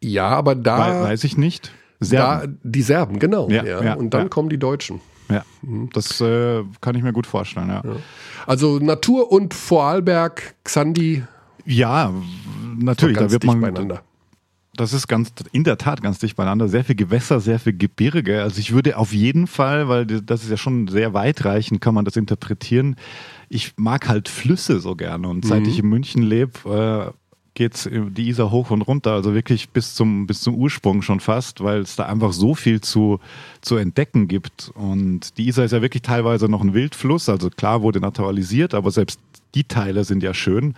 Ja, 0.00 0.28
aber 0.28 0.54
da, 0.54 1.02
Weiß 1.02 1.24
ich 1.24 1.36
nicht. 1.36 1.72
da 1.98 2.06
Serben. 2.06 2.60
die 2.62 2.82
Serben, 2.82 3.18
genau. 3.18 3.48
Ja, 3.50 3.64
Ja, 3.64 3.82
ja, 3.82 3.94
Und 3.94 4.14
dann 4.14 4.22
ja. 4.22 4.28
kommen 4.28 4.48
die 4.48 4.58
Deutschen. 4.58 5.00
Ja, 5.28 5.44
das 5.92 6.20
äh, 6.20 6.62
kann 6.80 6.94
ich 6.94 7.02
mir 7.02 7.12
gut 7.12 7.26
vorstellen, 7.26 7.70
ja. 7.70 7.82
Also 8.46 8.78
Natur 8.78 9.32
und 9.32 9.52
Vorarlberg, 9.52 10.54
Xandi, 10.62 11.24
Ja, 11.64 12.12
natürlich, 12.78 13.18
da 13.18 13.30
wird 13.32 13.42
man. 13.42 13.98
Das 14.80 14.94
ist 14.94 15.08
ganz, 15.08 15.32
in 15.52 15.64
der 15.64 15.76
Tat 15.76 16.02
ganz 16.02 16.18
dicht 16.18 16.36
beieinander. 16.36 16.68
Sehr 16.68 16.84
viel 16.84 16.94
Gewässer, 16.94 17.40
sehr 17.40 17.58
viel 17.58 17.76
Gebirge. 17.76 18.42
Also 18.42 18.58
ich 18.60 18.72
würde 18.72 18.96
auf 18.96 19.12
jeden 19.12 19.46
Fall, 19.46 19.88
weil 19.88 20.06
das 20.06 20.42
ist 20.42 20.50
ja 20.50 20.56
schon 20.56 20.88
sehr 20.88 21.12
weitreichend, 21.12 21.82
kann 21.82 21.94
man 21.94 22.06
das 22.06 22.16
interpretieren. 22.16 22.96
Ich 23.50 23.74
mag 23.76 24.08
halt 24.08 24.28
Flüsse 24.28 24.80
so 24.80 24.96
gerne 24.96 25.28
und 25.28 25.44
seit 25.44 25.66
ich 25.66 25.80
in 25.80 25.86
München 25.86 26.22
lebe, 26.22 27.12
äh, 27.12 27.16
geht's 27.54 27.90
die 27.92 28.28
Isar 28.28 28.50
hoch 28.50 28.70
und 28.70 28.82
runter, 28.82 29.12
also 29.12 29.34
wirklich 29.34 29.68
bis 29.70 29.94
zum, 29.94 30.26
bis 30.26 30.40
zum 30.40 30.54
Ursprung 30.54 31.02
schon 31.02 31.20
fast, 31.20 31.62
weil 31.62 31.80
es 31.80 31.96
da 31.96 32.06
einfach 32.06 32.32
so 32.32 32.54
viel 32.54 32.80
zu, 32.80 33.20
zu 33.60 33.76
entdecken 33.76 34.28
gibt. 34.28 34.70
Und 34.74 35.36
die 35.36 35.48
Isar 35.48 35.66
ist 35.66 35.72
ja 35.72 35.82
wirklich 35.82 36.02
teilweise 36.02 36.48
noch 36.48 36.62
ein 36.62 36.72
Wildfluss, 36.72 37.28
also 37.28 37.50
klar 37.50 37.82
wurde 37.82 38.00
naturalisiert, 38.00 38.72
aber 38.72 38.90
selbst 38.90 39.20
die 39.54 39.64
Teile 39.64 40.04
sind 40.04 40.22
ja 40.22 40.32
schön. 40.32 40.74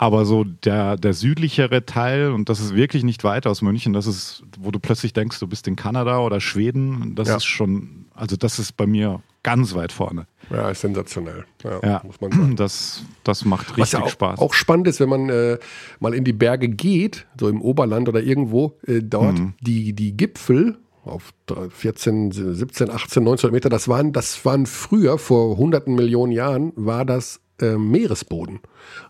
Aber 0.00 0.24
so 0.24 0.44
der, 0.44 0.96
der 0.96 1.12
südlichere 1.12 1.84
Teil, 1.84 2.30
und 2.30 2.48
das 2.48 2.60
ist 2.60 2.74
wirklich 2.74 3.02
nicht 3.02 3.24
weit 3.24 3.46
aus 3.48 3.62
München, 3.62 3.92
das 3.92 4.06
ist, 4.06 4.44
wo 4.58 4.70
du 4.70 4.78
plötzlich 4.78 5.12
denkst, 5.12 5.40
du 5.40 5.48
bist 5.48 5.66
in 5.66 5.74
Kanada 5.74 6.20
oder 6.20 6.40
Schweden, 6.40 7.14
das 7.16 7.28
Ja. 7.28 7.36
ist 7.36 7.44
schon, 7.46 8.06
also 8.14 8.36
das 8.36 8.60
ist 8.60 8.76
bei 8.76 8.86
mir 8.86 9.20
ganz 9.42 9.74
weit 9.74 9.90
vorne. 9.92 10.26
Ja, 10.50 10.70
ist 10.70 10.82
sensationell. 10.82 11.44
Ja, 11.64 11.80
Ja, 11.82 12.02
muss 12.04 12.20
man 12.20 12.30
sagen. 12.30 12.54
das, 12.56 13.02
das 13.24 13.44
macht 13.44 13.70
Was 13.70 13.76
richtig 13.78 13.98
ja 13.98 14.04
auch, 14.04 14.08
Spaß. 14.10 14.38
auch 14.38 14.54
spannend 14.54 14.86
ist, 14.86 15.00
wenn 15.00 15.08
man 15.08 15.28
äh, 15.30 15.58
mal 16.00 16.14
in 16.14 16.22
die 16.24 16.32
Berge 16.32 16.68
geht, 16.68 17.26
so 17.38 17.48
im 17.48 17.60
Oberland 17.60 18.08
oder 18.08 18.22
irgendwo, 18.22 18.78
äh, 18.86 19.00
dort 19.02 19.38
Mhm. 19.38 19.54
die, 19.60 19.92
die 19.94 20.16
Gipfel 20.16 20.78
auf 21.04 21.32
14, 21.70 22.30
17, 22.32 22.90
18, 22.90 23.24
19 23.24 23.50
Meter, 23.50 23.68
das 23.68 23.88
waren, 23.88 24.12
das 24.12 24.44
waren 24.44 24.66
früher, 24.66 25.18
vor 25.18 25.56
hunderten 25.56 25.94
Millionen 25.94 26.32
Jahren, 26.32 26.72
war 26.76 27.04
das 27.04 27.40
äh, 27.60 27.76
Meeresboden. 27.76 28.60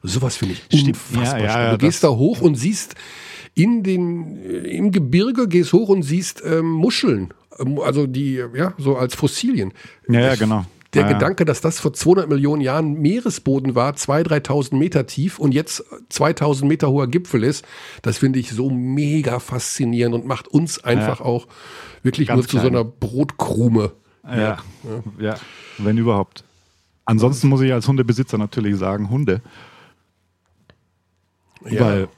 Sowas 0.03 0.37
finde 0.37 0.55
ich 0.55 0.81
Stimmt. 0.81 0.99
unfassbar 1.13 1.41
Ja, 1.41 1.63
ja. 1.65 1.71
Du 1.73 1.79
gehst 1.79 2.05
da 2.05 2.09
hoch 2.09 2.41
und 2.41 2.55
siehst 2.57 2.95
in 3.55 3.83
den, 3.83 4.39
äh, 4.45 4.77
im 4.77 4.93
Gebirge, 4.93 5.49
gehst 5.49 5.73
hoch 5.73 5.89
und 5.89 6.03
siehst 6.03 6.43
ähm, 6.45 6.67
Muscheln. 6.71 7.35
Ähm, 7.59 7.79
Also 7.81 8.07
die, 8.07 8.43
ja, 8.55 8.75
so 8.79 8.97
als 8.97 9.15
Fossilien. 9.15 9.73
ja, 10.09 10.21
ja, 10.21 10.35
genau. 10.37 10.65
der 10.95 11.03
ja, 11.03 11.09
ja. 11.09 11.15
Gedanke, 11.19 11.45
dass 11.45 11.61
das 11.61 11.81
vor 11.81 11.93
200 11.93 12.29
Millionen 12.29 12.63
Jahren 12.63 12.95
Meeresboden 12.95 13.75
war, 13.75 13.93
2.000, 13.95 14.47
3.000 14.47 14.77
Meter 14.77 15.07
tief 15.07 15.39
und 15.39 15.53
jetzt 15.53 15.85
2.000 16.11 16.65
Meter 16.67 16.89
hoher 16.91 17.09
Gipfel 17.09 17.45
ist, 17.45 17.65
das 18.03 18.19
finde 18.19 18.39
ich 18.39 18.51
so 18.51 18.71
mega 18.71 19.39
faszinierend 19.39 20.15
und 20.15 20.27
macht 20.27 20.49
uns 20.49 20.83
einfach 20.83 21.21
auch 21.21 21.47
wirklich 22.03 22.29
nur 22.29 22.43
zu 22.43 22.57
so 22.57 22.61
klein. 22.61 22.75
einer 22.77 22.85
Brotkrume. 22.85 23.93
Ja, 24.25 24.59
ja, 25.19 25.37
wenn 25.79 25.97
überhaupt. 25.99 26.45
Ansonsten 27.09 27.49
muss 27.49 27.63
ich 27.63 27.73
als 27.73 27.89
Hundebesitzer 27.89 28.37
natürlich 28.37 28.77
sagen, 28.77 29.09
Hunde. 29.09 29.41
Ja. 31.65 31.81
Weil, 31.81 32.09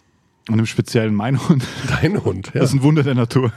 und 0.49 0.59
im 0.59 0.67
Speziellen 0.67 1.15
mein 1.15 1.49
Hund, 1.49 1.65
Dein 2.03 2.25
Hund, 2.25 2.49
ja. 2.49 2.61
das 2.61 2.71
ist 2.71 2.77
ein 2.81 2.83
Wunder 2.83 3.05
der 3.05 3.15
Natur. 3.15 3.53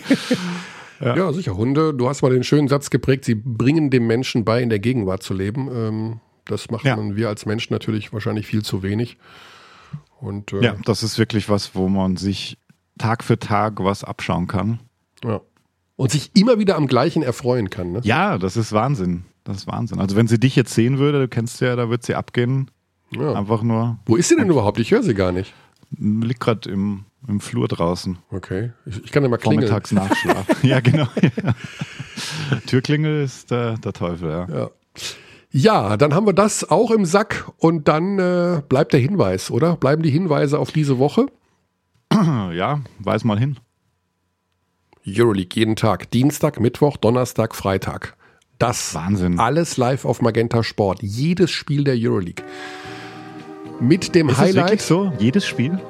ja. 1.00 1.32
sicher. 1.34 1.56
Hunde, 1.58 1.92
du 1.92 2.08
hast 2.08 2.22
mal 2.22 2.30
den 2.30 2.42
schönen 2.42 2.68
Satz 2.68 2.88
geprägt, 2.88 3.26
sie 3.26 3.34
bringen 3.34 3.90
dem 3.90 4.06
Menschen 4.06 4.46
bei, 4.46 4.62
in 4.62 4.70
der 4.70 4.78
Gegenwart 4.78 5.22
zu 5.22 5.34
leben. 5.34 5.68
Ähm, 5.70 6.20
das 6.46 6.70
machen 6.70 6.86
Ja. 6.86 7.16
wir 7.16 7.28
als 7.28 7.44
Menschen 7.44 7.74
natürlich 7.74 8.14
wahrscheinlich 8.14 8.46
viel 8.46 8.62
zu 8.62 8.82
wenig. 8.82 9.18
Und 10.20 10.54
äh, 10.54 10.62
Ja, 10.64 10.74
das 10.86 11.02
ist 11.02 11.18
wirklich 11.18 11.50
was, 11.50 11.74
wo 11.74 11.88
man 11.88 12.16
sich 12.16 12.56
Tag 12.96 13.22
für 13.24 13.38
Tag 13.38 13.84
was 13.84 14.04
abschauen 14.04 14.46
kann. 14.46 14.80
ja. 15.22 15.40
Und 15.96 16.10
sich 16.12 16.30
immer 16.34 16.58
wieder 16.58 16.76
am 16.76 16.86
gleichen 16.86 17.22
erfreuen 17.22 17.68
kann. 17.68 17.92
Ne? 17.92 18.00
Ja, 18.04 18.38
das 18.38 18.56
ist 18.56 18.72
Wahnsinn. 18.72 19.24
Das 19.50 19.58
ist 19.62 19.66
Wahnsinn. 19.66 19.98
Also 19.98 20.14
wenn 20.14 20.28
sie 20.28 20.38
dich 20.38 20.54
jetzt 20.54 20.72
sehen 20.72 20.98
würde, 20.98 21.18
du 21.18 21.26
kennst 21.28 21.58
sie 21.58 21.64
ja, 21.64 21.74
da 21.74 21.90
wird 21.90 22.04
sie 22.04 22.14
abgehen. 22.14 22.70
Ja. 23.10 23.32
Einfach 23.32 23.62
nur, 23.62 23.98
Wo 24.06 24.14
ist 24.14 24.28
sie 24.28 24.36
denn 24.36 24.48
überhaupt? 24.48 24.78
Ich 24.78 24.92
höre 24.92 25.02
sie 25.02 25.14
gar 25.14 25.32
nicht. 25.32 25.52
liegt 25.98 26.38
gerade 26.38 26.70
im, 26.70 27.04
im 27.26 27.40
Flur 27.40 27.66
draußen. 27.66 28.18
Okay. 28.30 28.70
Ich, 28.86 29.04
ich 29.04 29.10
kann 29.10 29.24
ja 29.24 29.28
mal 29.28 29.38
klingeln. 29.38 29.68
Vormittags 29.68 29.90
Nachschlaf. 29.90 30.46
ja, 30.62 30.78
genau. 30.78 31.08
Ja. 31.20 31.54
Türklingel 32.66 33.24
ist 33.24 33.50
der, 33.50 33.76
der 33.78 33.92
Teufel, 33.92 34.30
ja. 34.30 34.48
Ja. 34.48 34.70
Ja, 35.52 35.96
dann 35.96 36.14
haben 36.14 36.26
wir 36.26 36.32
das 36.32 36.70
auch 36.70 36.92
im 36.92 37.04
Sack 37.04 37.50
und 37.58 37.88
dann 37.88 38.20
äh, 38.20 38.62
bleibt 38.68 38.92
der 38.92 39.00
Hinweis, 39.00 39.50
oder? 39.50 39.74
Bleiben 39.74 40.04
die 40.04 40.10
Hinweise 40.10 40.60
auf 40.60 40.70
diese 40.70 40.98
Woche? 40.98 41.26
Ja, 42.52 42.80
weiß 43.00 43.24
mal 43.24 43.38
hin. 43.38 43.56
Euroleague 45.06 45.58
jeden 45.58 45.74
Tag. 45.76 46.10
Dienstag, 46.10 46.60
Mittwoch, 46.60 46.96
Donnerstag, 46.96 47.54
Freitag. 47.54 48.16
Das 48.60 48.94
Wahnsinn. 48.94 49.40
alles 49.40 49.76
live 49.76 50.04
auf 50.04 50.22
Magenta 50.22 50.62
Sport. 50.62 51.02
Jedes 51.02 51.50
Spiel 51.50 51.82
der 51.82 51.94
Euroleague. 51.98 52.44
Mit 53.80 54.14
dem 54.14 54.28
Ist 54.28 54.34
es 54.34 54.40
wirklich 54.40 54.56
Highlight, 54.62 54.80
so? 54.82 55.12
Jedes 55.18 55.44
Spiel? 55.46 55.80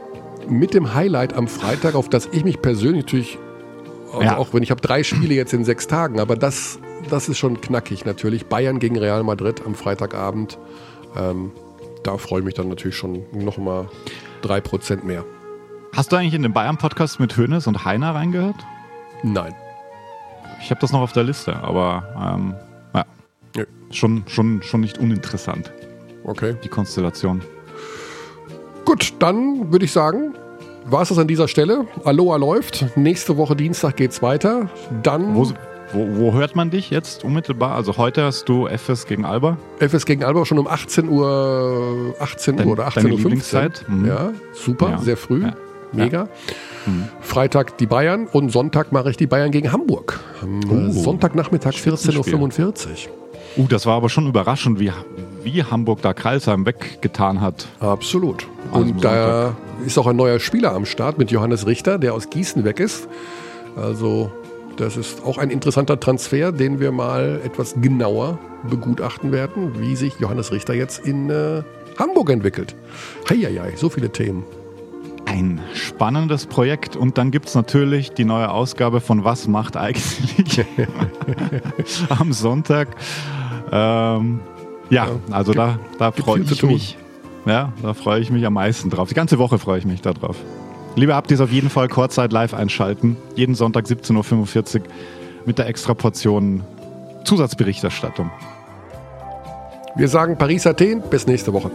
mit 0.48 0.72
dem 0.74 0.94
Highlight 0.94 1.34
am 1.34 1.46
Freitag, 1.46 1.94
auf 1.94 2.08
das 2.08 2.28
ich 2.32 2.44
mich 2.44 2.60
persönlich 2.62 3.04
natürlich, 3.04 3.38
also 4.10 4.22
Ja. 4.22 4.36
auch 4.36 4.52
wenn 4.54 4.62
ich 4.64 4.70
habe 4.72 4.80
drei 4.80 5.04
Spiele 5.04 5.34
jetzt 5.34 5.52
in 5.52 5.64
sechs 5.64 5.86
Tagen, 5.86 6.18
aber 6.18 6.34
das, 6.34 6.80
das 7.08 7.28
ist 7.28 7.38
schon 7.38 7.60
knackig 7.60 8.04
natürlich. 8.04 8.46
Bayern 8.46 8.78
gegen 8.80 8.98
Real 8.98 9.22
Madrid 9.22 9.62
am 9.64 9.74
Freitagabend. 9.76 10.58
Ähm, 11.16 11.52
da 12.02 12.16
freue 12.16 12.40
ich 12.40 12.44
mich 12.46 12.54
dann 12.54 12.68
natürlich 12.68 12.96
schon 12.96 13.22
noch 13.32 13.58
mal 13.58 13.88
drei 14.42 14.60
Prozent 14.60 15.04
mehr. 15.04 15.24
Hast 15.94 16.10
du 16.10 16.16
eigentlich 16.16 16.34
in 16.34 16.42
den 16.42 16.52
Bayern-Podcast 16.52 17.20
mit 17.20 17.36
Hönes 17.36 17.66
und 17.68 17.84
Heiner 17.84 18.14
reingehört? 18.14 18.56
Nein. 19.22 19.54
Ich 20.62 20.70
habe 20.70 20.80
das 20.80 20.92
noch 20.92 21.00
auf 21.00 21.12
der 21.12 21.24
Liste, 21.24 21.56
aber 21.56 22.04
ähm, 22.34 22.54
ja, 22.94 23.04
Nö. 23.56 23.64
schon, 23.90 24.24
schon, 24.26 24.62
schon 24.62 24.80
nicht 24.80 24.98
uninteressant, 24.98 25.72
Okay. 26.24 26.54
die 26.62 26.68
Konstellation. 26.68 27.42
Gut, 28.84 29.14
dann 29.18 29.72
würde 29.72 29.84
ich 29.84 29.92
sagen, 29.92 30.34
war 30.86 31.02
es 31.02 31.08
das 31.10 31.18
an 31.18 31.28
dieser 31.28 31.48
Stelle. 31.48 31.86
Aloha 32.04 32.36
läuft. 32.36 32.96
Nächste 32.96 33.36
Woche 33.36 33.54
Dienstag 33.56 33.96
geht's 33.96 34.22
weiter. 34.22 34.68
Dann. 35.02 35.34
Wo, 35.34 35.44
wo, 35.92 36.08
wo 36.16 36.32
hört 36.34 36.56
man 36.56 36.70
dich 36.70 36.90
jetzt 36.90 37.24
unmittelbar? 37.24 37.74
Also 37.74 37.96
heute 37.96 38.24
hast 38.24 38.48
du 38.48 38.66
FS 38.66 39.06
gegen 39.06 39.24
Alba. 39.24 39.56
FS 39.78 40.06
gegen 40.06 40.24
Alba 40.24 40.44
schon 40.46 40.58
um 40.58 40.66
18 40.66 41.08
Uhr, 41.08 42.14
18 42.20 42.56
Dein- 42.56 42.66
Uhr 42.66 42.72
oder 42.72 42.84
deine 42.94 43.08
18.15 43.08 43.12
Uhr. 43.12 43.18
Lieblingszeit? 43.18 43.84
Mhm. 43.88 44.06
Ja, 44.06 44.30
super, 44.52 44.90
Ja. 44.90 44.98
sehr 44.98 45.16
früh. 45.16 45.42
Ja. 45.44 45.52
Mega. 45.92 46.28
Freitag 47.20 47.78
die 47.78 47.86
Bayern 47.86 48.26
und 48.26 48.50
Sonntag 48.50 48.92
mache 48.92 49.10
ich 49.10 49.16
die 49.16 49.26
Bayern 49.26 49.50
gegen 49.50 49.72
Hamburg. 49.72 50.20
Am 50.42 50.60
Oh. 50.70 50.90
Sonntagnachmittag 50.92 51.74
14.45 51.74 53.08
Uhr. 53.08 53.12
Uh, 53.56 53.66
das 53.68 53.84
war 53.86 53.96
aber 53.96 54.08
schon 54.08 54.26
überraschend, 54.28 54.78
wie, 54.78 54.92
wie 55.42 55.64
Hamburg 55.64 56.02
da 56.02 56.12
Kreilsheim 56.14 56.64
weggetan 56.66 57.40
hat. 57.40 57.66
Absolut. 57.80 58.46
Also 58.72 58.86
Und 58.86 59.04
da 59.04 59.54
ist 59.84 59.98
auch 59.98 60.06
ein 60.06 60.16
neuer 60.16 60.38
Spieler 60.38 60.72
am 60.72 60.86
Start 60.86 61.18
mit 61.18 61.30
Johannes 61.30 61.66
Richter, 61.66 61.98
der 61.98 62.14
aus 62.14 62.30
Gießen 62.30 62.64
weg 62.64 62.80
ist. 62.80 63.08
Also 63.76 64.30
das 64.76 64.96
ist 64.96 65.24
auch 65.24 65.38
ein 65.38 65.50
interessanter 65.50 65.98
Transfer, 65.98 66.52
den 66.52 66.80
wir 66.80 66.92
mal 66.92 67.40
etwas 67.44 67.74
genauer 67.80 68.38
begutachten 68.68 69.32
werden, 69.32 69.80
wie 69.80 69.96
sich 69.96 70.14
Johannes 70.20 70.52
Richter 70.52 70.74
jetzt 70.74 71.04
in 71.06 71.28
äh, 71.30 71.62
Hamburg 71.98 72.30
entwickelt. 72.30 72.76
Heieiei, 73.28 73.72
so 73.76 73.88
viele 73.90 74.10
Themen. 74.10 74.44
Ein 75.30 75.60
spannendes 75.74 76.46
Projekt. 76.46 76.96
Und 76.96 77.16
dann 77.16 77.30
gibt 77.30 77.46
es 77.46 77.54
natürlich 77.54 78.10
die 78.10 78.24
neue 78.24 78.50
Ausgabe 78.50 79.00
von 79.00 79.22
Was 79.22 79.46
macht 79.46 79.76
eigentlich 79.76 80.64
am 82.08 82.32
Sonntag. 82.32 82.88
Ähm, 83.70 84.40
ja, 84.90 85.08
also 85.30 85.52
da, 85.52 85.78
da 85.98 86.10
freue 86.10 86.40
ich 86.40 86.62
mich. 86.64 86.96
Ja, 87.46 87.72
da 87.80 87.94
freue 87.94 88.20
ich 88.20 88.30
mich 88.30 88.44
am 88.44 88.54
meisten 88.54 88.90
drauf. 88.90 89.08
Die 89.08 89.14
ganze 89.14 89.38
Woche 89.38 89.58
freue 89.58 89.78
ich 89.78 89.84
mich 89.84 90.02
darauf. 90.02 90.36
Liebe 90.96 91.14
Abdis, 91.14 91.40
auf 91.40 91.52
jeden 91.52 91.70
Fall 91.70 91.86
Kurzzeit 91.86 92.32
live 92.32 92.52
einschalten. 92.52 93.16
Jeden 93.36 93.54
Sonntag 93.54 93.84
17.45 93.84 94.80
Uhr 94.80 94.86
mit 95.46 95.58
der 95.58 95.68
extra 95.68 95.94
Portion 95.94 96.64
Zusatzberichterstattung. 97.22 98.32
Wir 99.94 100.08
sagen 100.08 100.36
Paris-Athen, 100.36 101.02
bis 101.08 101.28
nächste 101.28 101.52
Woche. 101.52 101.70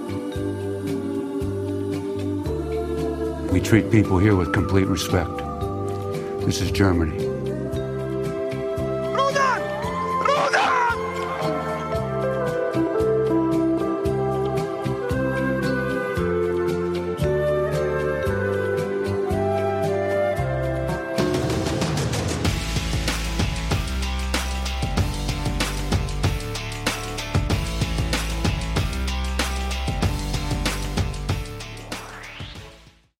We 3.55 3.61
treat 3.61 3.89
people 3.89 4.17
here 4.17 4.35
with 4.35 4.51
complete 4.51 4.85
respect. 4.85 5.31
This 6.45 6.59
is 6.59 6.71
Germany. 6.71 7.34